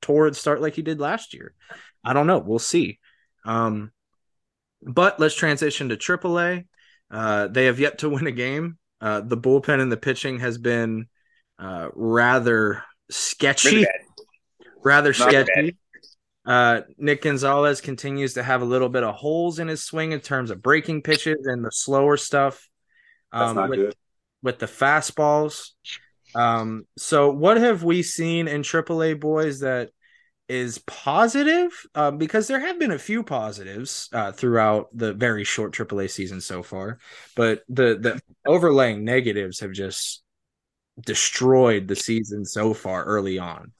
torrid 0.00 0.36
start 0.36 0.62
like 0.62 0.74
he 0.74 0.82
did 0.82 1.00
last 1.00 1.34
year. 1.34 1.54
I 2.04 2.12
don't 2.12 2.28
know. 2.28 2.38
We'll 2.38 2.60
see. 2.60 3.00
Um, 3.44 3.90
but 4.80 5.18
let's 5.18 5.34
transition 5.34 5.88
to 5.88 5.96
AAA. 5.96 6.66
Uh, 7.10 7.48
they 7.48 7.66
have 7.66 7.80
yet 7.80 7.98
to 7.98 8.08
win 8.08 8.28
a 8.28 8.32
game. 8.32 8.78
Uh, 9.00 9.22
the 9.22 9.36
bullpen 9.36 9.80
and 9.80 9.90
the 9.90 9.96
pitching 9.96 10.38
has 10.38 10.56
been 10.56 11.06
uh, 11.58 11.88
rather 11.94 12.84
sketchy. 13.10 13.84
Rather 14.84 15.12
Not 15.18 15.28
sketchy. 15.30 15.76
Uh, 16.46 16.82
Nick 16.96 17.22
Gonzales 17.22 17.80
continues 17.80 18.34
to 18.34 18.44
have 18.44 18.62
a 18.62 18.64
little 18.64 18.88
bit 18.88 19.02
of 19.02 19.16
holes 19.16 19.58
in 19.58 19.66
his 19.66 19.82
swing 19.82 20.12
in 20.12 20.20
terms 20.20 20.52
of 20.52 20.62
breaking 20.62 21.02
pitches 21.02 21.46
and 21.46 21.64
the 21.64 21.72
slower 21.72 22.16
stuff. 22.16 22.68
Um, 23.32 23.40
That's 23.40 23.54
not 23.56 23.76
good. 23.76 23.94
With 24.42 24.58
the 24.58 24.66
fastballs. 24.66 25.70
Um, 26.34 26.86
so 26.96 27.30
what 27.30 27.56
have 27.56 27.82
we 27.82 28.02
seen 28.02 28.48
in 28.48 28.62
AAA 28.62 29.18
boys 29.18 29.60
that 29.60 29.90
is 30.50 30.78
positive 30.78 31.70
um, 31.94 32.18
because 32.18 32.48
there 32.48 32.58
have 32.58 32.76
been 32.76 32.90
a 32.90 32.98
few 32.98 33.22
positives 33.22 34.08
uh, 34.12 34.32
throughout 34.32 34.88
the 34.92 35.14
very 35.14 35.44
short 35.44 35.72
AAA 35.72 36.10
season 36.10 36.40
so 36.40 36.60
far, 36.60 36.98
but 37.36 37.62
the 37.68 37.96
the 38.00 38.20
overlaying 38.44 39.04
negatives 39.04 39.60
have 39.60 39.70
just 39.70 40.24
destroyed 41.00 41.86
the 41.86 41.94
season 41.94 42.44
so 42.44 42.74
far 42.74 43.04
early 43.04 43.38
on. 43.38 43.72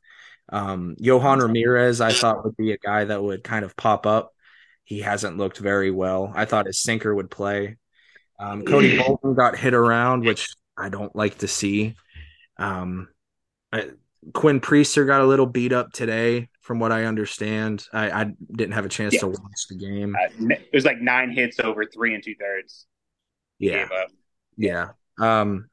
Um, 0.49 0.95
Yohan 1.01 1.43
Ramirez, 1.43 2.01
I 2.01 2.13
thought 2.13 2.45
would 2.45 2.57
be 2.57 2.71
a 2.71 2.79
guy 2.79 3.05
that 3.05 3.21
would 3.21 3.43
kind 3.43 3.65
of 3.65 3.77
pop 3.77 4.07
up. 4.07 4.33
He 4.85 5.01
hasn't 5.01 5.39
looked 5.39 5.59
very 5.59 5.91
well. 5.91 6.33
I 6.33 6.45
thought 6.45 6.67
his 6.67 6.81
sinker 6.81 7.13
would 7.13 7.33
play. 7.33 7.79
Um, 8.41 8.65
Cody 8.65 8.99
Bolton 9.07 9.35
got 9.35 9.57
hit 9.57 9.75
around, 9.75 10.25
which 10.25 10.49
I 10.77 10.89
don't 10.89 11.15
like 11.15 11.39
to 11.39 11.49
see. 11.49 11.95
Um, 12.57 13.09
I, 13.73 13.91
Quinn 14.33 14.61
Priester 14.61 15.07
got 15.07 15.21
a 15.21 15.27
little 15.27 15.47
beat 15.47 15.73
up 15.73 15.93
today 15.93 16.49
from 16.61 16.79
what 16.79 16.93
I 16.93 17.05
understand. 17.05 17.87
I, 17.93 18.11
I 18.11 18.25
didn't 18.53 18.73
have 18.73 18.85
a 18.85 18.89
chance 18.89 19.15
yeah. 19.15 19.21
to 19.21 19.29
watch 19.29 19.67
the 19.69 19.77
game. 19.77 20.17
Uh, 20.17 20.49
it 20.51 20.71
was 20.73 20.85
like 20.85 21.01
nine 21.01 21.31
hits 21.31 21.61
over 21.61 21.85
three 21.85 22.15
and 22.15 22.23
two 22.23 22.35
thirds. 22.35 22.87
Yeah. 23.59 23.89
Yeah. 24.57 24.91
Um, 25.19 25.69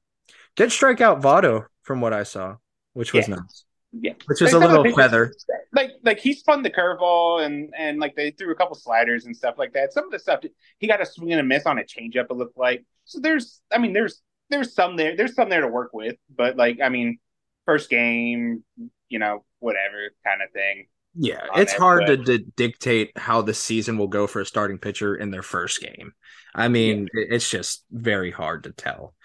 did 0.55 0.71
strike 0.71 1.01
out 1.01 1.21
Votto 1.21 1.65
from 1.83 2.01
what 2.01 2.13
I 2.13 2.23
saw, 2.23 2.57
which 2.93 3.13
was 3.13 3.27
yeah. 3.27 3.35
nice. 3.35 3.63
Yeah. 3.99 4.13
Which 4.25 4.41
is 4.41 4.53
a 4.53 4.59
little 4.59 4.83
feather. 4.95 5.33
Like 5.73 5.91
like 6.03 6.19
he 6.19 6.33
spun 6.33 6.63
the 6.63 6.69
curveball 6.69 7.45
and 7.45 7.73
and 7.77 7.99
like 7.99 8.15
they 8.15 8.31
threw 8.31 8.51
a 8.51 8.55
couple 8.55 8.75
sliders 8.75 9.25
and 9.25 9.35
stuff 9.35 9.55
like 9.57 9.73
that. 9.73 9.93
Some 9.93 10.05
of 10.05 10.11
the 10.11 10.19
stuff 10.19 10.41
he 10.79 10.87
got 10.87 11.01
a 11.01 11.05
swing 11.05 11.31
and 11.31 11.39
a 11.39 11.43
miss 11.43 11.65
on 11.65 11.79
a 11.79 11.83
changeup, 11.83 12.27
it 12.29 12.33
looked 12.33 12.57
like. 12.57 12.85
So 13.05 13.19
there's 13.19 13.61
I 13.71 13.77
mean 13.77 13.93
there's 13.93 14.21
there's 14.49 14.73
some 14.73 14.95
there 14.95 15.15
there's 15.15 15.35
some 15.35 15.49
there 15.49 15.61
to 15.61 15.67
work 15.67 15.91
with, 15.93 16.15
but 16.35 16.57
like 16.57 16.79
I 16.83 16.89
mean, 16.89 17.19
first 17.65 17.89
game, 17.89 18.63
you 19.09 19.19
know, 19.19 19.43
whatever 19.59 20.09
kind 20.25 20.41
of 20.41 20.51
thing. 20.51 20.87
Yeah, 21.19 21.47
it's 21.55 21.73
hard 21.73 22.05
to, 22.07 22.17
to, 22.17 22.37
dictate 22.37 23.17
how 23.17 23.41
the 23.41 23.53
season 23.53 23.97
will 23.97 24.07
go 24.07 24.27
for 24.27 24.41
a 24.41 24.45
starting 24.45 24.77
pitcher 24.77 25.15
in 25.15 25.31
their 25.31 25.41
first 25.41 25.81
game. 25.81 26.13
I 26.53 26.67
mean, 26.67 27.07
yeah. 27.11 27.25
it's 27.29 27.49
just 27.49 27.83
very 27.91 28.29
hard 28.29 28.65
to 28.65 28.71
tell. 28.71 29.15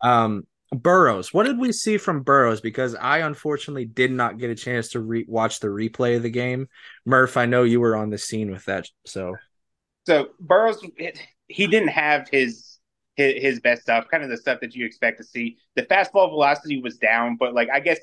Um, 0.00 0.46
Burrows, 0.72 1.34
what 1.34 1.46
did 1.46 1.58
we 1.58 1.72
see 1.72 1.98
from 1.98 2.22
Burrows? 2.22 2.60
Because 2.60 2.94
I 2.94 3.18
unfortunately 3.18 3.86
did 3.86 4.12
not 4.12 4.38
get 4.38 4.50
a 4.50 4.54
chance 4.54 4.90
to 4.90 5.00
re- 5.00 5.24
watch 5.26 5.58
the 5.60 5.68
replay 5.68 6.16
of 6.16 6.22
the 6.22 6.30
game. 6.30 6.68
Murph, 7.04 7.36
I 7.36 7.46
know 7.46 7.64
you 7.64 7.80
were 7.80 7.96
on 7.96 8.10
the 8.10 8.18
scene 8.18 8.50
with 8.50 8.64
that, 8.66 8.88
so. 9.04 9.36
So 10.06 10.28
Burrows, 10.38 10.84
he 11.48 11.66
didn't 11.66 11.88
have 11.88 12.28
his 12.28 12.78
his, 13.16 13.42
his 13.42 13.60
best 13.60 13.82
stuff, 13.82 14.06
kind 14.10 14.22
of 14.22 14.30
the 14.30 14.36
stuff 14.36 14.60
that 14.60 14.74
you 14.74 14.86
expect 14.86 15.18
to 15.18 15.24
see. 15.24 15.58
The 15.74 15.82
fastball 15.82 16.30
velocity 16.30 16.80
was 16.80 16.96
down, 16.96 17.36
but 17.36 17.52
like 17.52 17.68
I 17.68 17.80
guess 17.80 17.98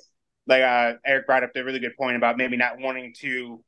like 0.46 0.62
uh, 0.62 0.94
Eric 1.06 1.26
brought 1.26 1.44
up 1.44 1.54
the 1.54 1.64
really 1.64 1.80
good 1.80 1.96
point 1.98 2.18
about 2.18 2.38
maybe 2.38 2.58
not 2.58 2.80
wanting 2.80 3.14
to 3.20 3.64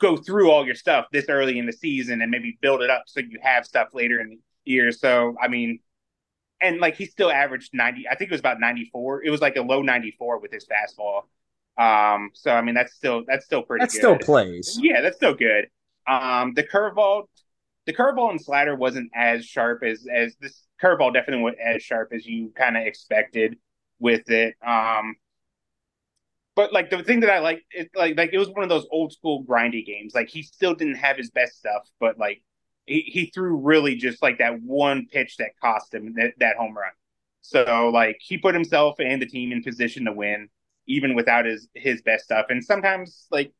go 0.00 0.16
through 0.16 0.50
all 0.50 0.66
your 0.66 0.74
stuff 0.74 1.06
this 1.12 1.26
early 1.28 1.58
in 1.58 1.66
the 1.66 1.72
season 1.72 2.22
and 2.22 2.30
maybe 2.30 2.58
build 2.60 2.82
it 2.82 2.90
up 2.90 3.04
so 3.06 3.20
you 3.20 3.38
have 3.40 3.64
stuff 3.64 3.88
later 3.92 4.20
in 4.20 4.30
the 4.30 4.38
year. 4.64 4.90
So 4.90 5.36
I 5.40 5.48
mean, 5.48 5.78
and 6.62 6.80
like 6.80 6.96
he 6.96 7.06
still 7.06 7.30
averaged 7.30 7.70
ninety. 7.74 8.06
I 8.08 8.14
think 8.14 8.30
it 8.30 8.34
was 8.34 8.40
about 8.40 8.60
ninety 8.60 8.88
four. 8.92 9.22
It 9.22 9.30
was 9.30 9.40
like 9.40 9.56
a 9.56 9.62
low 9.62 9.82
ninety 9.82 10.14
four 10.18 10.38
with 10.38 10.52
his 10.52 10.66
fastball. 10.66 11.22
Um, 11.78 12.30
so 12.34 12.50
I 12.50 12.62
mean, 12.62 12.74
that's 12.74 12.94
still 12.94 13.24
that's 13.26 13.44
still 13.44 13.62
pretty. 13.62 13.84
That 13.84 13.92
still 13.92 14.18
plays. 14.18 14.78
Yeah, 14.80 15.00
that's 15.00 15.16
still 15.16 15.34
good. 15.34 15.68
Um, 16.06 16.54
the 16.54 16.62
curveball, 16.62 17.24
the 17.86 17.92
curveball 17.92 18.30
and 18.30 18.40
slider 18.40 18.74
wasn't 18.76 19.10
as 19.14 19.44
sharp 19.44 19.82
as 19.82 20.06
as 20.12 20.36
this 20.40 20.62
curveball 20.82 21.14
definitely 21.14 21.44
was 21.44 21.54
as 21.62 21.82
sharp 21.82 22.12
as 22.12 22.26
you 22.26 22.52
kind 22.56 22.76
of 22.76 22.84
expected 22.86 23.56
with 23.98 24.28
it. 24.30 24.54
Um, 24.66 25.16
but 26.54 26.72
like 26.72 26.90
the 26.90 27.02
thing 27.02 27.20
that 27.20 27.30
I 27.30 27.38
like, 27.38 27.64
it 27.70 27.90
like 27.94 28.16
like 28.16 28.30
it 28.32 28.38
was 28.38 28.50
one 28.50 28.62
of 28.62 28.68
those 28.68 28.86
old 28.90 29.12
school 29.12 29.44
grindy 29.44 29.84
games. 29.84 30.14
Like 30.14 30.28
he 30.28 30.42
still 30.42 30.74
didn't 30.74 30.96
have 30.96 31.16
his 31.16 31.30
best 31.30 31.58
stuff, 31.58 31.88
but 31.98 32.18
like 32.18 32.42
he, 32.86 33.00
he 33.02 33.26
threw 33.26 33.56
really 33.56 33.96
just 33.96 34.22
like 34.22 34.38
that 34.38 34.60
one 34.60 35.06
pitch 35.10 35.36
that 35.38 35.58
cost 35.60 35.94
him 35.94 36.14
that, 36.16 36.32
that 36.38 36.56
home 36.56 36.76
run. 36.76 36.92
So 37.42 37.90
like 37.92 38.18
he 38.20 38.38
put 38.38 38.54
himself 38.54 38.96
and 39.00 39.20
the 39.20 39.26
team 39.26 39.52
in 39.52 39.62
position 39.62 40.04
to 40.06 40.12
win, 40.12 40.48
even 40.86 41.14
without 41.14 41.44
his 41.44 41.68
his 41.74 42.02
best 42.02 42.24
stuff. 42.24 42.46
And 42.50 42.64
sometimes 42.64 43.26
like 43.30 43.52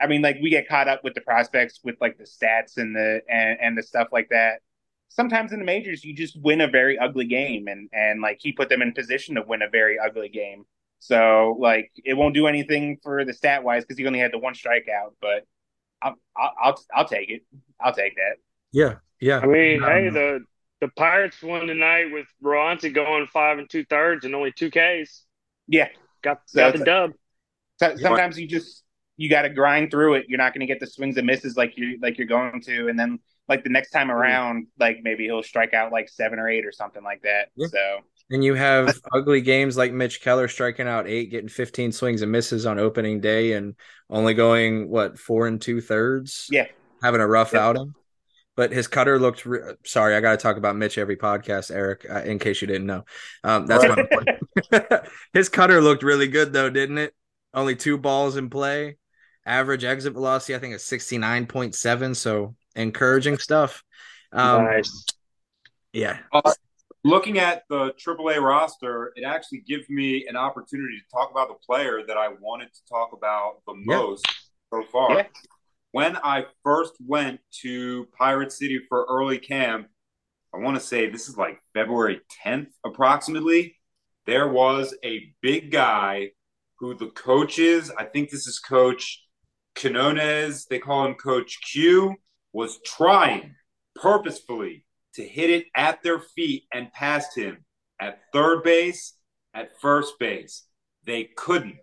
I 0.00 0.06
mean, 0.06 0.22
like 0.22 0.38
we 0.42 0.50
get 0.50 0.68
caught 0.68 0.88
up 0.88 1.04
with 1.04 1.14
the 1.14 1.20
prospects 1.20 1.80
with 1.84 1.96
like 2.00 2.16
the 2.18 2.24
stats 2.24 2.78
and 2.78 2.96
the 2.96 3.20
and, 3.28 3.58
and 3.60 3.78
the 3.78 3.82
stuff 3.82 4.08
like 4.12 4.28
that. 4.30 4.60
Sometimes 5.08 5.52
in 5.52 5.58
the 5.58 5.64
majors, 5.64 6.04
you 6.04 6.14
just 6.14 6.40
win 6.40 6.60
a 6.60 6.68
very 6.68 6.98
ugly 6.98 7.26
game, 7.26 7.68
and 7.68 7.88
and 7.92 8.20
like 8.22 8.38
he 8.40 8.52
put 8.52 8.68
them 8.68 8.82
in 8.82 8.92
position 8.92 9.34
to 9.34 9.42
win 9.42 9.62
a 9.62 9.68
very 9.68 9.98
ugly 9.98 10.28
game. 10.28 10.64
So 11.00 11.56
like 11.60 11.90
it 12.04 12.14
won't 12.14 12.34
do 12.34 12.46
anything 12.46 12.98
for 13.02 13.24
the 13.24 13.34
stat 13.34 13.64
wise 13.64 13.84
because 13.84 13.98
he 13.98 14.06
only 14.06 14.18
had 14.20 14.32
the 14.32 14.38
one 14.38 14.54
strikeout, 14.54 15.14
but 15.20 15.46
I'll, 16.02 16.16
I'll 16.36 16.54
I'll 16.62 16.80
I'll 16.94 17.08
take 17.08 17.30
it. 17.30 17.42
I'll 17.80 17.94
take 17.94 18.16
that. 18.16 18.36
Yeah, 18.72 18.96
yeah. 19.20 19.40
I 19.40 19.46
mean, 19.46 19.82
um, 19.82 19.90
hey, 19.90 20.08
the 20.10 20.40
the 20.80 20.88
Pirates 20.88 21.42
won 21.42 21.66
tonight 21.66 22.06
with 22.12 22.26
Roansy 22.42 22.92
going 22.92 23.26
five 23.26 23.58
and 23.58 23.68
two 23.68 23.84
thirds 23.84 24.24
and 24.24 24.34
only 24.34 24.52
two 24.52 24.70
Ks. 24.70 25.24
Yeah, 25.66 25.88
got 26.22 26.40
got 26.54 26.76
the 26.76 26.84
dub. 26.84 27.12
sometimes 27.78 28.38
you 28.38 28.46
just 28.46 28.82
you 29.16 29.28
got 29.28 29.42
to 29.42 29.50
grind 29.50 29.90
through 29.90 30.14
it. 30.14 30.26
You're 30.28 30.38
not 30.38 30.54
going 30.54 30.60
to 30.60 30.66
get 30.66 30.80
the 30.80 30.86
swings 30.86 31.16
and 31.16 31.26
misses 31.26 31.56
like 31.56 31.76
you 31.76 31.98
like 32.00 32.18
you're 32.18 32.26
going 32.26 32.62
to, 32.62 32.88
and 32.88 32.98
then 32.98 33.18
like 33.48 33.64
the 33.64 33.70
next 33.70 33.90
time 33.90 34.10
around, 34.10 34.68
like 34.78 35.00
maybe 35.02 35.24
he'll 35.24 35.42
strike 35.42 35.74
out 35.74 35.92
like 35.92 36.08
seven 36.08 36.38
or 36.38 36.48
eight 36.48 36.64
or 36.64 36.72
something 36.72 37.02
like 37.02 37.22
that. 37.22 37.48
Yeah. 37.56 37.66
So. 37.66 37.98
And 38.32 38.44
you 38.44 38.54
have 38.54 38.96
ugly 39.12 39.40
games 39.40 39.76
like 39.76 39.92
Mitch 39.92 40.22
Keller 40.22 40.46
striking 40.46 40.86
out 40.86 41.08
eight, 41.08 41.32
getting 41.32 41.48
15 41.48 41.90
swings 41.90 42.22
and 42.22 42.30
misses 42.30 42.64
on 42.64 42.78
opening 42.78 43.20
day, 43.20 43.54
and 43.54 43.74
only 44.08 44.34
going 44.34 44.88
what 44.88 45.18
four 45.18 45.48
and 45.48 45.60
two 45.60 45.80
thirds. 45.80 46.46
Yeah, 46.48 46.66
having 47.02 47.20
a 47.20 47.26
rough 47.26 47.52
yep. 47.52 47.62
outing. 47.62 47.94
But 48.60 48.72
his 48.72 48.88
cutter 48.88 49.18
looked. 49.18 49.46
Re- 49.46 49.72
Sorry, 49.86 50.14
I 50.14 50.20
got 50.20 50.32
to 50.32 50.36
talk 50.36 50.58
about 50.58 50.76
Mitch 50.76 50.98
every 50.98 51.16
podcast, 51.16 51.74
Eric. 51.74 52.04
Uh, 52.06 52.20
in 52.20 52.38
case 52.38 52.60
you 52.60 52.66
didn't 52.66 52.86
know, 52.86 53.06
um, 53.42 53.64
that's 53.64 53.84
my 53.88 54.04
point. 54.04 55.08
his 55.32 55.48
cutter 55.48 55.80
looked 55.80 56.02
really 56.02 56.28
good 56.28 56.52
though, 56.52 56.68
didn't 56.68 56.98
it? 56.98 57.14
Only 57.54 57.74
two 57.74 57.96
balls 57.96 58.36
in 58.36 58.50
play 58.50 58.98
average 59.46 59.82
exit 59.82 60.12
velocity, 60.12 60.54
I 60.54 60.58
think, 60.58 60.74
is 60.74 60.82
69.7. 60.82 62.14
So 62.14 62.54
encouraging 62.76 63.38
stuff. 63.38 63.82
Um, 64.30 64.66
nice. 64.66 65.06
Yeah. 65.94 66.18
Uh, 66.30 66.52
looking 67.02 67.38
at 67.38 67.62
the 67.70 67.94
AAA 67.94 68.42
roster, 68.42 69.14
it 69.16 69.24
actually 69.24 69.60
gives 69.60 69.88
me 69.88 70.26
an 70.28 70.36
opportunity 70.36 70.98
to 70.98 71.10
talk 71.10 71.30
about 71.30 71.48
the 71.48 71.56
player 71.66 72.02
that 72.06 72.18
I 72.18 72.28
wanted 72.38 72.74
to 72.74 72.80
talk 72.90 73.14
about 73.14 73.62
the 73.66 73.72
yeah. 73.72 73.96
most 73.96 74.26
so 74.70 74.84
far. 74.92 75.14
Yeah. 75.14 75.26
When 75.92 76.16
I 76.16 76.46
first 76.62 76.94
went 77.04 77.40
to 77.62 78.06
Pirate 78.16 78.52
City 78.52 78.80
for 78.88 79.06
early 79.08 79.38
camp, 79.38 79.88
I 80.54 80.58
want 80.58 80.76
to 80.76 80.80
say 80.80 81.10
this 81.10 81.28
is 81.28 81.36
like 81.36 81.60
February 81.74 82.20
10th, 82.44 82.68
approximately. 82.84 83.76
There 84.24 84.48
was 84.48 84.94
a 85.04 85.32
big 85.42 85.72
guy 85.72 86.30
who 86.78 86.94
the 86.94 87.08
coaches, 87.08 87.90
I 87.98 88.04
think 88.04 88.30
this 88.30 88.46
is 88.46 88.60
coach 88.60 89.24
Quinones, 89.74 90.66
they 90.66 90.78
call 90.78 91.06
him 91.06 91.14
Coach 91.14 91.58
Q, 91.72 92.14
was 92.52 92.78
trying 92.84 93.54
purposefully 93.96 94.84
to 95.14 95.26
hit 95.26 95.50
it 95.50 95.66
at 95.74 96.02
their 96.02 96.20
feet 96.20 96.64
and 96.72 96.92
past 96.92 97.36
him 97.36 97.64
at 98.00 98.20
third 98.32 98.62
base, 98.62 99.14
at 99.54 99.80
first 99.80 100.18
base. 100.20 100.66
They 101.04 101.30
couldn't. 101.36 101.78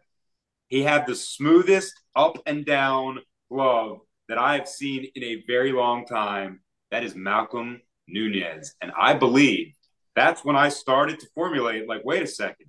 He 0.67 0.83
had 0.83 1.07
the 1.07 1.15
smoothest 1.15 1.93
up 2.15 2.37
and 2.45 2.65
down 2.65 3.19
glove 3.51 3.99
that 4.29 4.37
I 4.37 4.55
have 4.55 4.67
seen 4.67 5.09
in 5.15 5.23
a 5.23 5.43
very 5.47 5.71
long 5.71 6.05
time. 6.05 6.61
That 6.91 7.03
is 7.03 7.15
Malcolm 7.15 7.81
Nunez. 8.07 8.75
And 8.81 8.91
I 8.97 9.13
believe 9.13 9.73
that's 10.15 10.43
when 10.43 10.55
I 10.55 10.69
started 10.69 11.19
to 11.19 11.27
formulate 11.35 11.87
like, 11.87 12.03
wait 12.03 12.23
a 12.23 12.27
second, 12.27 12.67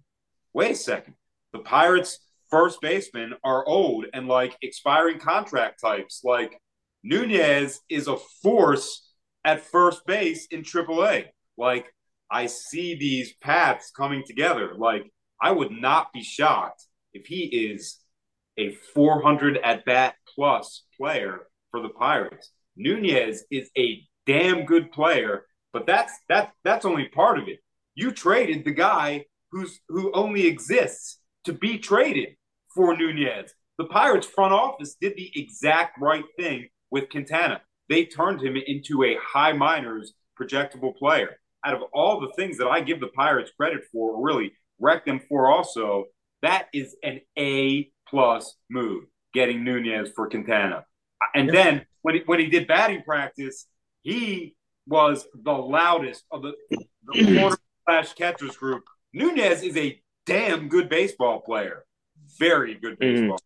wait 0.53 0.72
a 0.72 0.76
second. 0.76 1.14
The 1.53 1.61
Pirates 1.61 2.18
first 2.51 2.81
basemen 2.81 3.35
are 3.45 3.66
old 3.66 4.07
and 4.12 4.29
like 4.29 4.57
expiring 4.62 5.18
contract 5.18 5.81
types. 5.81 6.22
Like 6.24 6.61
Nunez 7.03 7.81
is 7.89 8.09
a 8.09 8.16
force 8.43 9.12
at 9.45 9.64
first 9.64 10.05
base 10.07 10.47
in 10.51 10.62
AAA. 10.62 11.26
Like 11.57 11.93
I 12.31 12.47
see 12.47 12.95
these 12.95 13.35
paths 13.35 13.91
coming 13.91 14.22
together. 14.26 14.74
Like 14.76 15.11
I 15.41 15.53
would 15.53 15.70
not 15.70 16.12
be 16.12 16.22
shocked 16.22 16.85
if 17.12 17.26
he 17.26 17.45
is 17.45 17.99
a 18.59 18.75
400 18.95 19.59
at 19.59 19.85
bat 19.85 20.15
plus 20.35 20.85
player 20.97 21.47
for 21.71 21.81
the 21.81 21.89
Pirates. 21.89 22.51
Nunez 22.77 23.45
is 23.51 23.71
a 23.77 24.03
damn 24.27 24.65
good 24.65 24.93
player, 24.93 25.47
but 25.73 25.87
that's 25.87 26.13
that's 26.29 26.53
that's 26.65 26.85
only 26.85 27.09
part 27.09 27.39
of 27.39 27.49
it. 27.49 27.61
You 27.95 28.13
traded 28.13 28.65
the 28.65 28.73
guy 28.73 29.25
who's 29.51 29.81
who 29.89 30.13
only 30.13 30.47
exists 30.47 31.19
to 31.45 31.53
be 31.53 31.79
traded 31.79 32.31
for 32.75 32.97
Nunez. 32.97 33.53
The 33.79 33.87
Pirates 33.87 34.27
front 34.27 34.53
office 34.53 34.97
did 35.01 35.17
the 35.17 35.31
exact 35.35 36.01
right 36.01 36.25
thing 36.37 36.69
with 36.91 37.11
Quintana. 37.11 37.63
They 37.89 38.05
turned 38.05 38.43
him 38.43 38.57
into 38.57 39.05
a 39.05 39.17
high 39.23 39.53
minors 39.53 40.13
projectable 40.39 40.97
player. 40.97 41.37
Out 41.65 41.75
of 41.75 41.83
all 41.93 42.21
the 42.21 42.33
things 42.37 42.59
that 42.59 42.69
I 42.69 42.81
give 42.81 43.01
the 43.01 43.09
Pirates 43.09 43.51
credit 43.57 43.83
for, 43.91 44.23
really 44.23 44.53
wreck 44.79 45.05
them 45.05 45.21
for 45.29 45.51
also, 45.51 46.05
that 46.43 46.68
is 46.72 46.97
an 47.03 47.20
A 47.39 47.91
plus 48.09 48.57
move, 48.70 49.05
getting 49.34 49.64
Nunez 49.64 50.11
for 50.14 50.28
Quintana. 50.28 50.84
And 51.34 51.51
then 51.51 51.86
when 52.03 52.16
he, 52.16 52.22
when 52.26 52.39
he 52.39 52.47
did 52.47 52.66
batting 52.66 53.03
practice, 53.03 53.66
he 54.03 54.55
was 54.86 55.26
the 55.34 55.53
loudest 55.53 56.24
of 56.30 56.43
the, 56.43 56.53
the 56.70 57.24
corner 57.41 57.57
slash 57.84 58.14
catchers 58.14 58.57
group. 58.57 58.84
Nunez 59.12 59.62
is 59.62 59.76
a 59.76 60.01
damn 60.26 60.68
good 60.68 60.89
baseball 60.89 61.41
player 61.41 61.84
very 62.39 62.74
good 62.74 62.99
mm-hmm. 62.99 63.20
baseball. 63.20 63.39
Mm. 63.39 63.43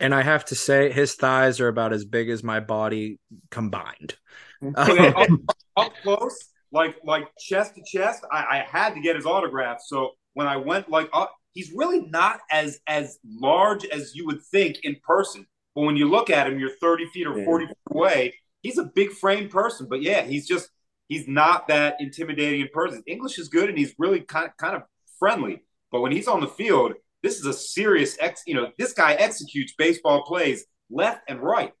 And 0.00 0.14
I 0.14 0.22
have 0.22 0.44
to 0.46 0.54
say, 0.54 0.90
his 0.90 1.14
thighs 1.14 1.60
are 1.60 1.68
about 1.68 1.92
as 1.92 2.04
big 2.04 2.28
as 2.28 2.42
my 2.42 2.60
body 2.60 3.20
combined. 3.50 4.16
up, 4.74 5.28
up, 5.76 5.92
close, 6.02 6.48
like 6.72 6.96
like 7.04 7.28
chest 7.38 7.76
to 7.76 7.82
chest, 7.86 8.24
I, 8.30 8.38
I 8.38 8.66
had 8.68 8.94
to 8.94 9.00
get 9.00 9.16
his 9.16 9.26
autograph. 9.26 9.78
So 9.84 10.10
when 10.34 10.48
I 10.48 10.56
went 10.56 10.90
like 10.90 11.08
up, 11.12 11.34
he's 11.52 11.72
really 11.74 12.02
not 12.02 12.40
as 12.50 12.80
as 12.86 13.18
large 13.24 13.84
as 13.86 14.14
you 14.14 14.26
would 14.26 14.42
think 14.42 14.78
in 14.82 14.96
person. 15.02 15.46
But 15.74 15.82
when 15.82 15.96
you 15.96 16.08
look 16.08 16.30
at 16.30 16.46
him, 16.46 16.58
you're 16.58 16.76
30 16.80 17.06
feet 17.06 17.26
or 17.26 17.44
40 17.44 17.66
feet 17.66 17.76
away. 17.90 18.34
He's 18.62 18.78
a 18.78 18.84
big 18.84 19.10
frame 19.10 19.48
person, 19.48 19.86
but 19.88 20.02
yeah, 20.02 20.22
he's 20.22 20.46
just 20.46 20.68
he's 21.08 21.26
not 21.26 21.68
that 21.68 21.96
intimidating 22.00 22.60
in 22.60 22.68
person. 22.72 23.02
English 23.06 23.38
is 23.38 23.48
good 23.48 23.68
and 23.68 23.78
he's 23.78 23.94
really 23.98 24.20
kind 24.20 24.46
of, 24.46 24.56
kind 24.56 24.76
of 24.76 24.82
friendly. 25.18 25.62
But 25.90 26.00
when 26.00 26.12
he's 26.12 26.28
on 26.28 26.40
the 26.40 26.48
field, 26.48 26.94
this 27.22 27.38
is 27.38 27.46
a 27.46 27.52
serious 27.52 28.16
ex. 28.20 28.42
You 28.46 28.54
know, 28.54 28.70
this 28.78 28.92
guy 28.92 29.14
executes 29.14 29.74
baseball 29.76 30.24
plays 30.24 30.64
left 30.90 31.22
and 31.28 31.40
right. 31.40 31.72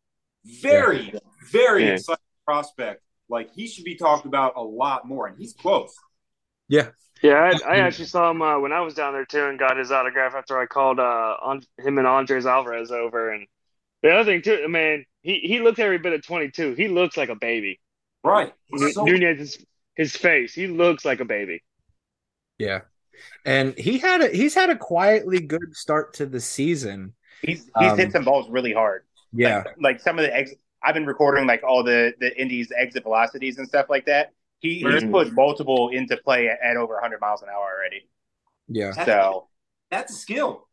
Very, 0.60 1.10
yeah. 1.12 1.20
very 1.50 1.86
yeah. 1.86 1.92
exciting 1.92 2.22
prospect. 2.44 3.02
Like 3.28 3.52
he 3.54 3.66
should 3.66 3.84
be 3.84 3.96
talked 3.96 4.26
about 4.26 4.54
a 4.56 4.62
lot 4.62 5.06
more, 5.06 5.26
and 5.26 5.36
he's 5.38 5.54
close. 5.54 5.94
Yeah. 6.68 6.88
Yeah, 7.22 7.52
I, 7.64 7.74
I 7.74 7.76
actually 7.78 8.06
saw 8.06 8.30
him 8.30 8.42
uh, 8.42 8.58
when 8.58 8.72
I 8.72 8.80
was 8.80 8.94
down 8.94 9.12
there 9.12 9.24
too, 9.24 9.44
and 9.46 9.58
got 9.58 9.76
his 9.76 9.92
autograph 9.92 10.34
after 10.34 10.58
I 10.58 10.66
called 10.66 10.98
uh, 10.98 11.36
on 11.40 11.62
him 11.78 11.98
and 11.98 12.06
Andres 12.06 12.46
Alvarez 12.46 12.90
over. 12.90 13.30
And 13.32 13.46
the 14.02 14.10
other 14.10 14.24
thing 14.30 14.42
too, 14.42 14.68
man, 14.68 15.04
he 15.22 15.38
he 15.38 15.60
looks 15.60 15.78
every 15.78 15.98
bit 15.98 16.12
of 16.12 16.26
twenty 16.26 16.50
two. 16.50 16.74
He 16.74 16.88
looks 16.88 17.16
like 17.16 17.28
a 17.28 17.36
baby. 17.36 17.80
Right. 18.24 18.52
So- 18.90 19.04
Nunez, 19.04 19.38
his, 19.38 19.66
his 19.94 20.16
face, 20.16 20.52
he 20.52 20.66
looks 20.66 21.04
like 21.04 21.20
a 21.20 21.24
baby. 21.24 21.62
Yeah, 22.58 22.80
and 23.44 23.78
he 23.78 23.98
had 23.98 24.20
a 24.20 24.28
he's 24.28 24.54
had 24.54 24.70
a 24.70 24.76
quietly 24.76 25.40
good 25.40 25.76
start 25.76 26.14
to 26.14 26.26
the 26.26 26.40
season. 26.40 27.14
He's 27.40 27.70
he's 27.78 27.92
um, 27.92 27.98
hit 27.98 28.12
some 28.12 28.24
balls 28.24 28.48
really 28.50 28.72
hard. 28.72 29.04
Yeah, 29.32 29.58
like, 29.58 29.74
like 29.78 30.00
some 30.00 30.18
of 30.18 30.24
the 30.24 30.36
ex- 30.36 30.54
I've 30.82 30.94
been 30.94 31.06
recording 31.06 31.46
like 31.46 31.62
all 31.62 31.84
the 31.84 32.14
the 32.18 32.36
Indies 32.40 32.72
exit 32.76 33.04
velocities 33.04 33.58
and 33.58 33.68
stuff 33.68 33.86
like 33.88 34.06
that. 34.06 34.32
He 34.62 34.82
mm-hmm. 34.82 34.92
he's 34.94 35.04
put 35.04 35.32
multiple 35.34 35.90
into 35.90 36.16
play 36.16 36.48
at, 36.48 36.58
at, 36.62 36.76
over 36.76 36.94
100 36.94 37.20
miles 37.20 37.42
an 37.42 37.48
hour 37.50 37.68
already. 37.76 38.08
Yeah, 38.68 38.92
that's, 38.94 39.06
so 39.06 39.48
that's 39.90 40.12
a 40.12 40.16
skill. 40.16 40.68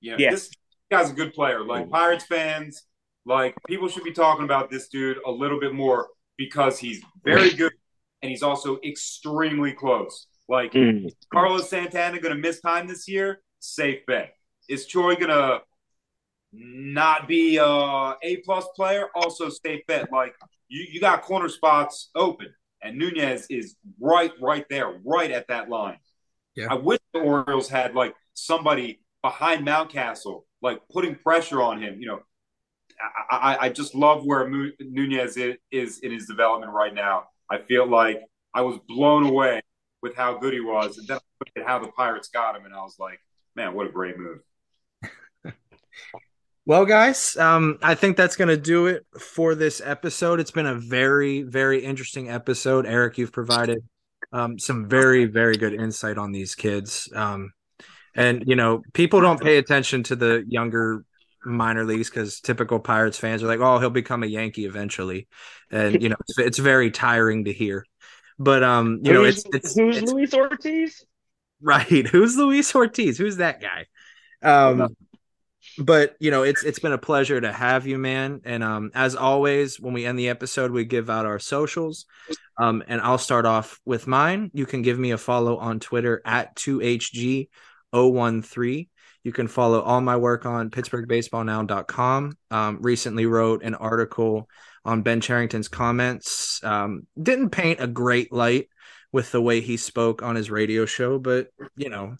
Yeah, 0.00 0.16
yeah. 0.18 0.30
this 0.30 0.50
guy's 0.90 1.10
a 1.10 1.14
good 1.14 1.34
player. 1.34 1.62
Like 1.62 1.90
Pirates 1.90 2.24
fans, 2.24 2.84
like 3.26 3.54
people 3.66 3.88
should 3.88 4.04
be 4.04 4.12
talking 4.12 4.44
about 4.44 4.70
this 4.70 4.88
dude 4.88 5.18
a 5.26 5.30
little 5.30 5.60
bit 5.60 5.74
more 5.74 6.08
because 6.38 6.78
he's 6.78 7.02
very 7.24 7.50
good 7.54 7.72
and 8.22 8.30
he's 8.30 8.42
also 8.42 8.78
extremely 8.84 9.72
close. 9.72 10.26
Like, 10.48 10.72
mm. 10.72 11.10
Carlos 11.32 11.68
Santana 11.68 12.20
going 12.20 12.34
to 12.34 12.40
miss 12.40 12.60
time 12.60 12.86
this 12.86 13.08
year? 13.08 13.40
Safe 13.58 14.04
bet. 14.06 14.34
Is 14.68 14.86
Choi 14.86 15.14
going 15.16 15.28
to 15.28 15.60
not 16.52 17.26
be 17.26 17.56
a 17.56 17.64
A 18.22 18.36
plus 18.44 18.66
player? 18.76 19.06
Also 19.14 19.48
safe 19.48 19.80
bet. 19.86 20.12
Like, 20.12 20.34
you, 20.68 20.86
you 20.90 21.00
got 21.00 21.22
corner 21.22 21.48
spots 21.48 22.10
open, 22.14 22.52
and 22.82 22.98
Nunez 22.98 23.46
is 23.48 23.76
right, 24.00 24.32
right 24.40 24.64
there, 24.68 25.00
right 25.04 25.30
at 25.30 25.48
that 25.48 25.68
line. 25.68 25.98
Yeah. 26.54 26.66
I 26.70 26.74
wish 26.74 27.00
the 27.14 27.20
Orioles 27.20 27.68
had 27.68 27.94
like 27.94 28.14
somebody 28.34 29.00
behind 29.22 29.66
Mountcastle, 29.66 30.42
like 30.60 30.80
putting 30.90 31.14
pressure 31.14 31.62
on 31.62 31.80
him. 31.80 32.00
You 32.00 32.08
know, 32.08 32.20
I, 33.30 33.36
I, 33.36 33.58
I 33.64 33.68
just 33.70 33.94
love 33.94 34.24
where 34.24 34.48
Nunez 34.48 35.38
is 35.70 35.98
in 36.00 36.12
his 36.12 36.26
development 36.26 36.72
right 36.72 36.94
now. 36.94 37.24
I 37.50 37.58
feel 37.58 37.86
like 37.86 38.20
I 38.54 38.62
was 38.62 38.78
blown 38.88 39.24
away 39.24 39.62
with 40.02 40.16
how 40.16 40.38
good 40.38 40.52
he 40.52 40.60
was, 40.60 40.98
and 40.98 41.06
then 41.06 41.18
I 41.18 41.20
looked 41.40 41.58
at 41.58 41.66
how 41.66 41.78
the 41.78 41.88
Pirates 41.92 42.28
got 42.28 42.56
him, 42.56 42.64
and 42.64 42.74
I 42.74 42.82
was 42.82 42.96
like, 42.98 43.20
man, 43.54 43.74
what 43.74 43.86
a 43.86 43.90
great 43.90 44.16
move. 44.18 44.38
Well, 46.64 46.84
guys, 46.86 47.36
um, 47.36 47.78
I 47.82 47.96
think 47.96 48.16
that's 48.16 48.36
going 48.36 48.48
to 48.48 48.56
do 48.56 48.86
it 48.86 49.04
for 49.18 49.56
this 49.56 49.82
episode. 49.84 50.38
It's 50.38 50.52
been 50.52 50.66
a 50.66 50.76
very, 50.76 51.42
very 51.42 51.84
interesting 51.84 52.30
episode. 52.30 52.86
Eric, 52.86 53.18
you've 53.18 53.32
provided 53.32 53.82
um, 54.32 54.60
some 54.60 54.88
very, 54.88 55.24
very 55.24 55.56
good 55.56 55.74
insight 55.74 56.18
on 56.18 56.30
these 56.30 56.54
kids. 56.54 57.08
Um, 57.14 57.52
and, 58.14 58.44
you 58.46 58.54
know, 58.54 58.82
people 58.92 59.20
don't 59.20 59.40
pay 59.40 59.56
attention 59.56 60.04
to 60.04 60.16
the 60.16 60.44
younger 60.46 61.04
minor 61.44 61.84
leagues 61.84 62.08
because 62.08 62.38
typical 62.40 62.78
Pirates 62.78 63.18
fans 63.18 63.42
are 63.42 63.48
like, 63.48 63.58
oh, 63.58 63.80
he'll 63.80 63.90
become 63.90 64.22
a 64.22 64.26
Yankee 64.26 64.64
eventually. 64.64 65.26
And, 65.72 66.00
you 66.00 66.10
know, 66.10 66.16
it's, 66.20 66.38
it's 66.38 66.58
very 66.58 66.92
tiring 66.92 67.46
to 67.46 67.52
hear. 67.52 67.84
But, 68.38 68.62
um, 68.62 69.00
you 69.02 69.12
know, 69.12 69.24
it's, 69.24 69.42
it's 69.52 69.74
who's 69.74 69.96
it's, 69.98 70.12
Luis 70.12 70.32
Ortiz? 70.34 71.04
Right. 71.64 72.08
Who's 72.08 72.36
Luis 72.36 72.74
Ortiz? 72.74 73.16
Who's 73.16 73.36
that 73.36 73.62
guy? 73.62 73.86
Um, 74.42 74.96
but 75.78 76.16
you 76.20 76.30
know 76.30 76.42
it's 76.42 76.64
it's 76.64 76.78
been 76.78 76.92
a 76.92 76.98
pleasure 76.98 77.40
to 77.40 77.52
have 77.52 77.86
you 77.86 77.98
man. 77.98 78.40
And 78.44 78.62
um 78.62 78.90
as 78.94 79.14
always 79.14 79.80
when 79.80 79.94
we 79.94 80.04
end 80.04 80.18
the 80.18 80.28
episode 80.28 80.70
we 80.70 80.84
give 80.84 81.10
out 81.10 81.26
our 81.26 81.38
socials. 81.38 82.06
Um 82.58 82.82
and 82.86 83.00
i'll 83.00 83.18
start 83.18 83.46
off 83.46 83.80
with 83.84 84.06
mine. 84.06 84.50
You 84.54 84.66
can 84.66 84.82
give 84.82 84.98
me 84.98 85.12
a 85.12 85.18
follow 85.18 85.56
on 85.56 85.80
twitter 85.80 86.20
at 86.24 86.54
2hg013 86.56 88.88
you 89.24 89.32
can 89.32 89.46
follow 89.46 89.80
all 89.80 90.00
my 90.00 90.16
work 90.16 90.46
on 90.46 90.70
pittsburghbaseballnow.com 90.70 92.36
um 92.50 92.78
recently 92.80 93.26
wrote 93.26 93.62
an 93.62 93.74
article 93.74 94.48
on 94.84 95.02
ben 95.02 95.20
cherington's 95.20 95.68
comments. 95.68 96.62
Um 96.64 97.06
didn't 97.20 97.50
paint 97.50 97.80
a 97.80 97.86
great 97.86 98.32
light 98.32 98.68
with 99.12 99.30
the 99.30 99.42
way 99.42 99.60
he 99.60 99.76
spoke 99.76 100.22
on 100.22 100.36
his 100.36 100.50
radio 100.50 100.86
show 100.86 101.18
but 101.18 101.48
you 101.76 101.88
know 101.88 102.16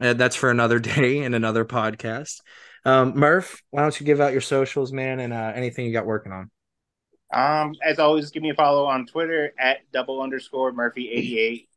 uh, 0.00 0.14
that's 0.14 0.36
for 0.36 0.50
another 0.50 0.78
day 0.80 1.20
and 1.20 1.34
another 1.34 1.64
podcast. 1.64 2.40
Um, 2.84 3.18
Murph, 3.18 3.62
why 3.70 3.82
don't 3.82 3.98
you 3.98 4.06
give 4.06 4.20
out 4.20 4.32
your 4.32 4.40
socials, 4.40 4.92
man, 4.92 5.20
and 5.20 5.32
uh, 5.32 5.52
anything 5.54 5.86
you 5.86 5.92
got 5.92 6.06
working 6.06 6.32
on? 6.32 6.50
Um, 7.32 7.74
as 7.84 7.98
always, 7.98 8.30
give 8.30 8.42
me 8.42 8.50
a 8.50 8.54
follow 8.54 8.86
on 8.86 9.06
Twitter 9.06 9.52
at 9.58 9.78
double 9.92 10.22
underscore 10.22 10.72
Murphy 10.72 11.10
eighty 11.10 11.38
eight. 11.38 11.68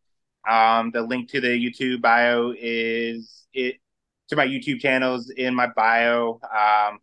Um, 0.47 0.91
the 0.91 1.01
link 1.01 1.29
to 1.31 1.41
the 1.41 1.47
YouTube 1.47 2.01
bio 2.01 2.53
is 2.57 3.47
it 3.53 3.77
to 4.29 4.35
my 4.35 4.45
YouTube 4.45 4.79
channels 4.79 5.31
in 5.31 5.55
my 5.55 5.67
bio. 5.75 6.39
Um, 6.55 6.99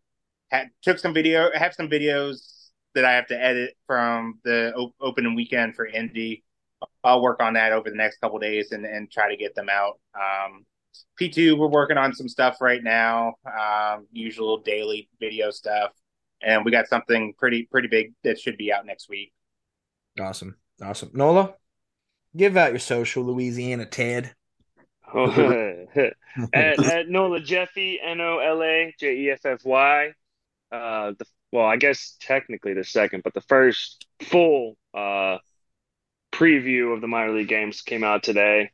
took 0.82 0.98
some 0.98 1.12
video, 1.12 1.50
I 1.54 1.58
have 1.58 1.74
some 1.74 1.88
videos 1.88 2.70
that 2.94 3.04
I 3.04 3.12
have 3.12 3.26
to 3.28 3.40
edit 3.40 3.74
from 3.86 4.38
the 4.44 4.72
op- 4.74 4.94
opening 5.00 5.34
weekend 5.34 5.74
for 5.74 5.86
Indy. 5.86 6.44
I'll 7.04 7.22
work 7.22 7.42
on 7.42 7.54
that 7.54 7.72
over 7.72 7.90
the 7.90 7.96
next 7.96 8.18
couple 8.20 8.38
days 8.38 8.72
and, 8.72 8.86
and 8.86 9.10
try 9.10 9.28
to 9.28 9.36
get 9.36 9.54
them 9.54 9.68
out. 9.68 9.98
Um, 10.14 10.64
P2, 11.20 11.58
we're 11.58 11.68
working 11.68 11.96
on 11.96 12.14
some 12.14 12.28
stuff 12.28 12.60
right 12.60 12.82
now, 12.82 13.34
um, 13.46 14.06
usual 14.12 14.58
daily 14.58 15.08
video 15.20 15.50
stuff. 15.50 15.92
And 16.42 16.64
we 16.64 16.70
got 16.70 16.86
something 16.86 17.34
pretty 17.38 17.66
pretty 17.70 17.88
big 17.88 18.12
that 18.22 18.38
should 18.38 18.58
be 18.58 18.72
out 18.72 18.84
next 18.84 19.08
week. 19.08 19.32
Awesome. 20.20 20.56
Awesome. 20.82 21.10
Nola, 21.14 21.54
give 22.36 22.56
out 22.56 22.72
your 22.72 22.78
social 22.78 23.24
Louisiana 23.24 23.86
Ted. 23.86 24.34
Oh, 25.12 25.30
at, 25.96 26.14
at 26.84 27.08
Nola 27.08 27.40
Jeffy, 27.40 27.98
N 28.04 28.20
O 28.20 28.38
L 28.38 28.62
A 28.62 28.94
J 29.00 29.16
E 29.16 29.30
F 29.30 29.46
F 29.46 29.64
Y. 29.64 30.12
Uh, 30.70 31.12
the 31.18 31.24
well, 31.52 31.64
I 31.64 31.76
guess 31.76 32.16
technically 32.20 32.74
the 32.74 32.84
second, 32.84 33.22
but 33.22 33.32
the 33.32 33.40
first 33.42 34.06
full 34.20 34.76
uh 34.92 35.38
preview 36.32 36.92
of 36.94 37.00
the 37.00 37.08
minor 37.08 37.32
league 37.32 37.48
games 37.48 37.80
came 37.80 38.04
out 38.04 38.22
today 38.22 38.70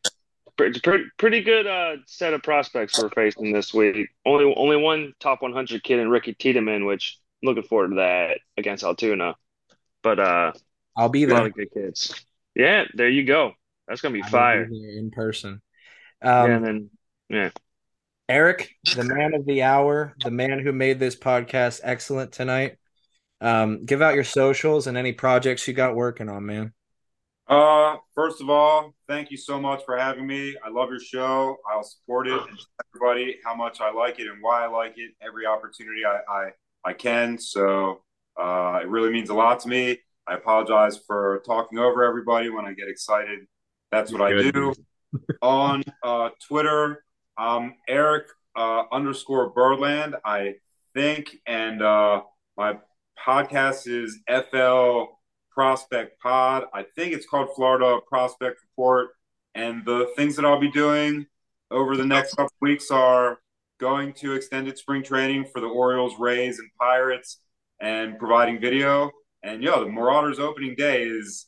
pretty, 0.56 0.80
pretty, 0.80 1.04
pretty 1.18 1.42
good 1.42 1.66
uh, 1.66 1.96
set 2.06 2.34
of 2.34 2.42
prospects 2.42 3.00
we're 3.00 3.10
facing 3.10 3.52
this 3.52 3.72
week. 3.72 4.08
Only 4.24 4.52
only 4.56 4.76
one 4.76 5.12
top 5.20 5.42
100 5.42 5.82
kid 5.82 5.98
in 5.98 6.08
Ricky 6.08 6.34
Tiedemann, 6.34 6.84
which 6.84 7.18
I'm 7.42 7.48
looking 7.48 7.62
forward 7.62 7.90
to 7.90 7.96
that 7.96 8.38
against 8.56 8.84
Altoona. 8.84 9.34
But 10.02 10.18
uh, 10.18 10.52
I'll 10.96 11.08
be 11.08 11.24
there. 11.24 11.36
A 11.36 11.40
lot 11.40 11.46
of 11.46 11.54
good 11.54 11.72
kids. 11.72 12.24
Yeah, 12.54 12.84
there 12.94 13.08
you 13.08 13.24
go. 13.24 13.52
That's 13.88 14.00
gonna 14.00 14.14
be 14.14 14.22
fire 14.22 14.66
be 14.66 14.98
in 14.98 15.10
person. 15.10 15.62
Um, 16.22 16.50
yeah, 16.50 16.56
and 16.56 16.64
then 16.64 16.90
yeah. 17.28 17.50
Eric, 18.28 18.70
the 18.94 19.04
man 19.04 19.34
of 19.34 19.44
the 19.44 19.62
hour, 19.62 20.14
the 20.22 20.30
man 20.30 20.60
who 20.60 20.72
made 20.72 20.98
this 20.98 21.16
podcast 21.16 21.80
excellent 21.82 22.32
tonight. 22.32 22.78
Um, 23.40 23.84
give 23.84 24.00
out 24.00 24.14
your 24.14 24.24
socials 24.24 24.86
and 24.86 24.96
any 24.96 25.12
projects 25.12 25.66
you 25.66 25.74
got 25.74 25.96
working 25.96 26.28
on, 26.28 26.46
man. 26.46 26.72
Uh, 27.52 27.98
first 28.14 28.40
of 28.40 28.48
all, 28.48 28.94
thank 29.06 29.30
you 29.30 29.36
so 29.36 29.60
much 29.60 29.82
for 29.84 29.94
having 29.94 30.26
me. 30.26 30.56
I 30.64 30.70
love 30.70 30.88
your 30.88 30.98
show. 30.98 31.58
I'll 31.70 31.82
support 31.82 32.26
it 32.26 32.40
and 32.40 32.58
everybody 32.94 33.36
how 33.44 33.54
much 33.54 33.82
I 33.82 33.92
like 33.92 34.18
it 34.18 34.26
and 34.26 34.38
why 34.40 34.64
I 34.64 34.68
like 34.68 34.94
it 34.96 35.10
every 35.20 35.44
opportunity 35.44 36.00
I 36.06 36.20
I, 36.32 36.50
I 36.82 36.92
can. 36.94 37.36
So 37.38 38.00
uh, 38.40 38.80
it 38.82 38.88
really 38.88 39.10
means 39.10 39.28
a 39.28 39.34
lot 39.34 39.60
to 39.60 39.68
me. 39.68 39.98
I 40.26 40.34
apologize 40.34 40.98
for 41.06 41.42
talking 41.44 41.78
over 41.78 42.04
everybody 42.04 42.48
when 42.48 42.64
I 42.64 42.72
get 42.72 42.88
excited. 42.88 43.40
That's 43.90 44.10
what 44.10 44.22
I 44.22 44.50
do. 44.50 44.72
On 45.42 45.82
uh, 46.02 46.30
Twitter, 46.48 47.04
um, 47.36 47.74
Eric 47.86 48.28
uh, 48.56 48.84
underscore 48.90 49.50
Birdland, 49.50 50.16
I 50.24 50.54
think, 50.94 51.36
and 51.46 51.82
uh, 51.82 52.22
my 52.56 52.78
podcast 53.22 53.86
is 53.86 54.20
FL 54.26 55.18
Prospect 55.54 56.20
Pod. 56.20 56.64
I 56.72 56.84
think 56.96 57.12
it's 57.12 57.26
called 57.26 57.48
Florida 57.54 57.98
Prospect 58.06 58.58
Report. 58.70 59.10
And 59.54 59.84
the 59.84 60.10
things 60.16 60.36
that 60.36 60.44
I'll 60.44 60.60
be 60.60 60.70
doing 60.70 61.26
over 61.70 61.96
the 61.96 62.06
next 62.06 62.34
couple 62.34 62.54
weeks 62.60 62.90
are 62.90 63.38
going 63.78 64.12
to 64.14 64.34
extended 64.34 64.78
spring 64.78 65.02
training 65.02 65.46
for 65.52 65.60
the 65.60 65.66
Orioles, 65.66 66.14
Rays, 66.18 66.58
and 66.58 66.70
Pirates 66.78 67.40
and 67.80 68.18
providing 68.18 68.60
video. 68.60 69.10
And 69.42 69.62
yeah, 69.62 69.78
the 69.78 69.88
Marauders 69.88 70.38
opening 70.38 70.74
day 70.76 71.02
is 71.02 71.46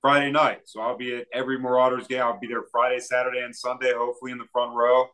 Friday 0.00 0.30
night. 0.30 0.60
So 0.64 0.80
I'll 0.80 0.96
be 0.96 1.16
at 1.16 1.26
every 1.32 1.58
Marauders 1.58 2.06
game. 2.06 2.22
I'll 2.22 2.40
be 2.40 2.46
there 2.46 2.64
Friday, 2.72 3.00
Saturday, 3.00 3.40
and 3.40 3.54
Sunday, 3.54 3.92
hopefully 3.94 4.32
in 4.32 4.38
the 4.38 4.46
front 4.52 4.74
row, 4.74 5.06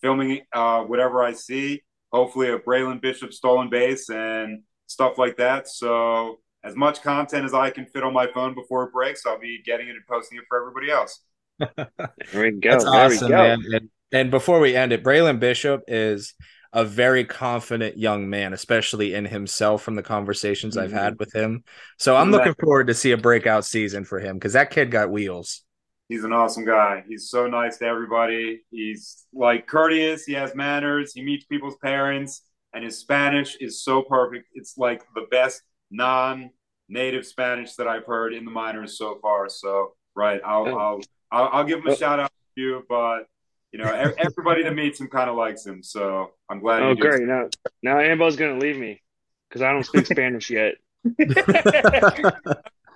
filming 0.00 0.42
uh, 0.52 0.82
whatever 0.82 1.24
I 1.24 1.32
see. 1.32 1.82
Hopefully 2.12 2.50
a 2.50 2.58
Braylon 2.58 3.00
Bishop 3.00 3.32
stolen 3.32 3.70
base 3.70 4.10
and 4.10 4.62
stuff 4.86 5.18
like 5.18 5.36
that. 5.38 5.68
So 5.68 6.38
as 6.64 6.74
much 6.74 7.02
content 7.02 7.44
as 7.44 7.52
I 7.52 7.70
can 7.70 7.84
fit 7.84 8.02
on 8.02 8.12
my 8.12 8.26
phone 8.32 8.54
before 8.54 8.84
it 8.84 8.92
breaks, 8.92 9.26
I'll 9.26 9.38
be 9.38 9.62
getting 9.64 9.88
it 9.88 9.96
and 9.96 10.06
posting 10.08 10.38
it 10.38 10.44
for 10.48 10.58
everybody 10.58 10.90
else. 10.90 11.20
there 11.58 12.42
we 12.42 12.52
go. 12.52 12.70
That's 12.70 12.84
there 12.84 12.92
awesome, 12.92 13.28
go. 13.28 13.36
man. 13.36 13.62
And, 13.72 13.88
and, 14.12 14.30
before 14.30 14.60
we 14.60 14.74
end 14.74 14.92
it, 14.92 15.04
Braylon 15.04 15.38
Bishop 15.38 15.82
is 15.86 16.34
a 16.72 16.84
very 16.84 17.24
confident 17.24 17.98
young 17.98 18.28
man, 18.28 18.52
especially 18.52 19.14
in 19.14 19.26
himself 19.26 19.82
from 19.82 19.94
the 19.94 20.02
conversations 20.02 20.74
mm-hmm. 20.74 20.84
I've 20.84 20.92
had 20.92 21.18
with 21.18 21.32
him. 21.34 21.64
So 21.98 22.16
I'm 22.16 22.30
looking 22.30 22.54
forward 22.60 22.88
to 22.88 22.94
see 22.94 23.12
a 23.12 23.16
breakout 23.18 23.64
season 23.64 24.04
for 24.04 24.18
him 24.18 24.36
because 24.36 24.54
that 24.54 24.70
kid 24.70 24.90
got 24.90 25.10
wheels. 25.10 25.62
He's 26.08 26.24
an 26.24 26.32
awesome 26.32 26.64
guy. 26.64 27.04
He's 27.08 27.30
so 27.30 27.46
nice 27.46 27.78
to 27.78 27.86
everybody. 27.86 28.62
He's 28.70 29.26
like 29.32 29.66
courteous. 29.66 30.24
He 30.24 30.32
has 30.32 30.54
manners. 30.54 31.12
He 31.14 31.22
meets 31.22 31.44
people's 31.44 31.76
parents, 31.82 32.42
and 32.72 32.84
his 32.84 32.98
Spanish 32.98 33.56
is 33.60 33.82
so 33.82 34.02
perfect. 34.02 34.48
It's 34.54 34.76
like 34.76 35.02
the 35.14 35.26
best 35.30 35.62
non-native 35.94 37.26
Spanish 37.26 37.74
that 37.74 37.86
I've 37.86 38.04
heard 38.04 38.34
in 38.34 38.44
the 38.44 38.50
minors 38.50 38.98
so 38.98 39.18
far. 39.22 39.48
So, 39.48 39.94
right, 40.14 40.40
I'll 40.44 40.78
I'll 40.78 41.00
I'll, 41.30 41.48
I'll 41.52 41.64
give 41.64 41.80
him 41.80 41.86
a 41.86 41.96
shout 41.96 42.20
out 42.20 42.32
to 42.56 42.62
you, 42.62 42.84
but 42.88 43.26
you 43.72 43.78
know, 43.78 43.90
everybody 44.18 44.62
that 44.64 44.74
meets 44.74 45.00
him 45.00 45.08
kind 45.08 45.30
of 45.30 45.36
likes 45.36 45.64
him. 45.66 45.82
So 45.82 46.32
I'm 46.48 46.60
glad. 46.60 46.82
Oh, 46.82 46.94
great! 46.94 47.22
Now, 47.22 47.48
now 47.82 47.98
Ambo's 48.00 48.36
gonna 48.36 48.58
leave 48.58 48.76
me 48.76 49.02
because 49.48 49.62
I 49.62 49.72
don't 49.72 49.84
speak 49.84 50.06
Spanish 50.06 50.50
yet. 50.50 50.74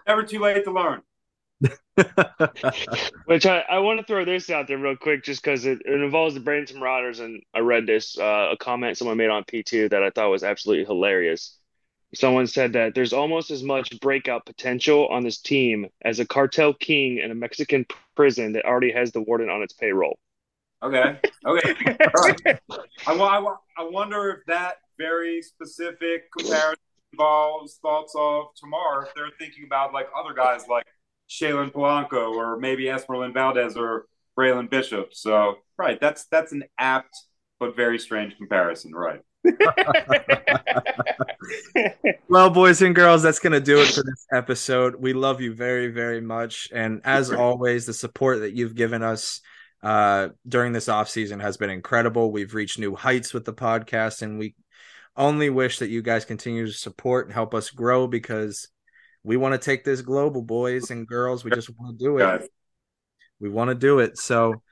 Never 0.07 0.23
too 0.23 0.41
late 0.41 0.65
to 0.65 0.73
learn. 0.73 1.03
Which 3.27 3.47
I, 3.47 3.65
I 3.69 3.81
want 3.81 3.99
to 3.99 4.07
throw 4.07 4.25
this 4.25 4.49
out 4.49 4.69
there 4.69 4.79
real 4.79 4.97
quick 4.97 5.25
just 5.25 5.43
because 5.43 5.67
it, 5.67 5.81
it 5.85 6.01
involves 6.01 6.35
the 6.35 6.41
Bradenton 6.41 6.77
Marauders. 6.77 7.21
And 7.21 7.43
I 7.53 7.59
read 7.59 7.87
this, 7.87 8.17
uh, 8.17 8.51
a 8.53 8.57
comment 8.57 8.97
someone 8.97 9.17
made 9.17 9.29
on 9.29 9.45
P2 9.45 9.91
that 9.91 10.03
I 10.03 10.11
thought 10.11 10.31
was 10.31 10.45
absolutely 10.45 10.85
hilarious 10.85 11.58
someone 12.15 12.47
said 12.47 12.73
that 12.73 12.95
there's 12.95 13.13
almost 13.13 13.51
as 13.51 13.63
much 13.63 13.99
breakout 14.01 14.47
potential 14.47 15.09
on 15.09 15.25
this 15.25 15.39
team 15.39 15.87
as 16.03 16.21
a 16.21 16.27
cartel 16.27 16.73
king 16.73 17.19
in 17.19 17.31
a 17.31 17.35
Mexican 17.35 17.87
prison 18.17 18.53
that 18.53 18.65
already 18.65 18.93
has 18.93 19.13
the 19.13 19.21
warden 19.21 19.51
on 19.51 19.63
its 19.63 19.75
payroll. 19.75 20.19
Okay. 20.83 21.19
Okay. 21.45 21.75
I, 23.07 23.13
I, 23.13 23.55
I 23.79 23.83
wonder 23.83 24.31
if 24.31 24.47
that 24.47 24.77
very 24.97 25.43
specific 25.43 26.31
comparison 26.37 26.77
involves 27.13 27.79
thoughts 27.83 28.15
of 28.17 28.47
Termarr 28.55 29.07
if 29.07 29.15
they're 29.15 29.31
thinking 29.39 29.65
about 29.65 29.93
like 29.93 30.09
other 30.17 30.35
guys 30.35 30.69
like 30.69 30.87
Shalin 31.29 31.73
Polanco 31.73 32.33
or 32.35 32.59
maybe 32.59 32.85
Esmerlyn 32.85 33.35
Valdez 33.35 33.77
or 33.77 34.07
Braylon 34.39 34.71
Bishop. 34.71 35.15
So 35.15 35.57
right, 35.77 36.01
that's 36.01 36.27
that's 36.27 36.53
an 36.53 36.65
apt 36.79 37.17
but 37.59 37.75
very 37.75 37.99
strange 37.99 38.37
comparison, 38.37 38.93
right? 38.93 39.21
Well, 42.29 42.51
boys 42.51 42.83
and 42.83 42.95
girls, 42.95 43.23
that's 43.23 43.39
going 43.39 43.53
to 43.53 43.61
do 43.61 43.81
it 43.81 43.87
for 43.87 44.03
this 44.03 44.27
episode. 44.33 44.97
We 44.97 45.13
love 45.13 45.41
you 45.41 45.55
very, 45.55 45.89
very 45.89 46.21
much. 46.21 46.69
And 46.73 47.01
as 47.05 47.33
always, 47.33 47.87
the 47.87 47.95
support 47.95 48.41
that 48.41 48.53
you've 48.53 48.75
given 48.75 49.03
us 49.03 49.41
uh, 49.83 50.29
during 50.47 50.73
this 50.73 50.89
off 50.89 51.09
season 51.09 51.41
has 51.41 51.57
been 51.57 51.71
incredible. 51.71 52.33
We've 52.33 52.55
reached 52.55 52.79
new 52.79 52.95
heights 52.97 53.33
with 53.33 53.45
the 53.45 53.55
podcast, 53.55 54.23
and 54.23 54.39
we 54.39 54.55
only 55.17 55.51
wish 55.51 55.79
that 55.79 55.91
you 55.91 56.03
guys 56.03 56.25
continue 56.25 56.67
to 56.67 56.73
support 56.73 57.27
and 57.27 57.35
help 57.35 57.55
us 57.55 57.71
grow 57.71 58.07
because 58.07 58.69
we 59.23 59.37
want 59.37 59.53
to 59.53 59.59
take 59.59 59.85
this 59.85 60.01
global, 60.01 60.43
boys 60.43 60.91
and 60.91 61.07
girls. 61.07 61.45
We 61.45 61.51
just 61.51 61.71
want 61.79 61.99
to 61.99 62.05
do 62.05 62.19
it. 62.19 62.51
We 63.41 63.49
want 63.49 63.69
to 63.69 63.75
do 63.75 64.01
it. 64.01 64.19
So, 64.19 64.63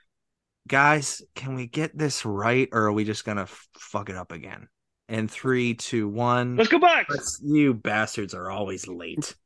guys, 0.67 1.21
can 1.35 1.55
we 1.55 1.67
get 1.67 1.97
this 1.97 2.25
right, 2.25 2.67
or 2.71 2.83
are 2.83 2.91
we 2.91 3.05
just 3.05 3.25
gonna 3.25 3.47
fuck 3.77 4.09
it 4.09 4.15
up 4.15 4.31
again? 4.31 4.67
And 5.09 5.31
three, 5.31 5.73
two, 5.73 6.09
one. 6.09 6.57
Let's 6.57 6.69
go 6.69 6.79
back. 6.79 7.07
You 7.41 7.73
bastards 7.73 8.33
are 8.33 8.51
always 8.51 8.87
late. 8.87 9.37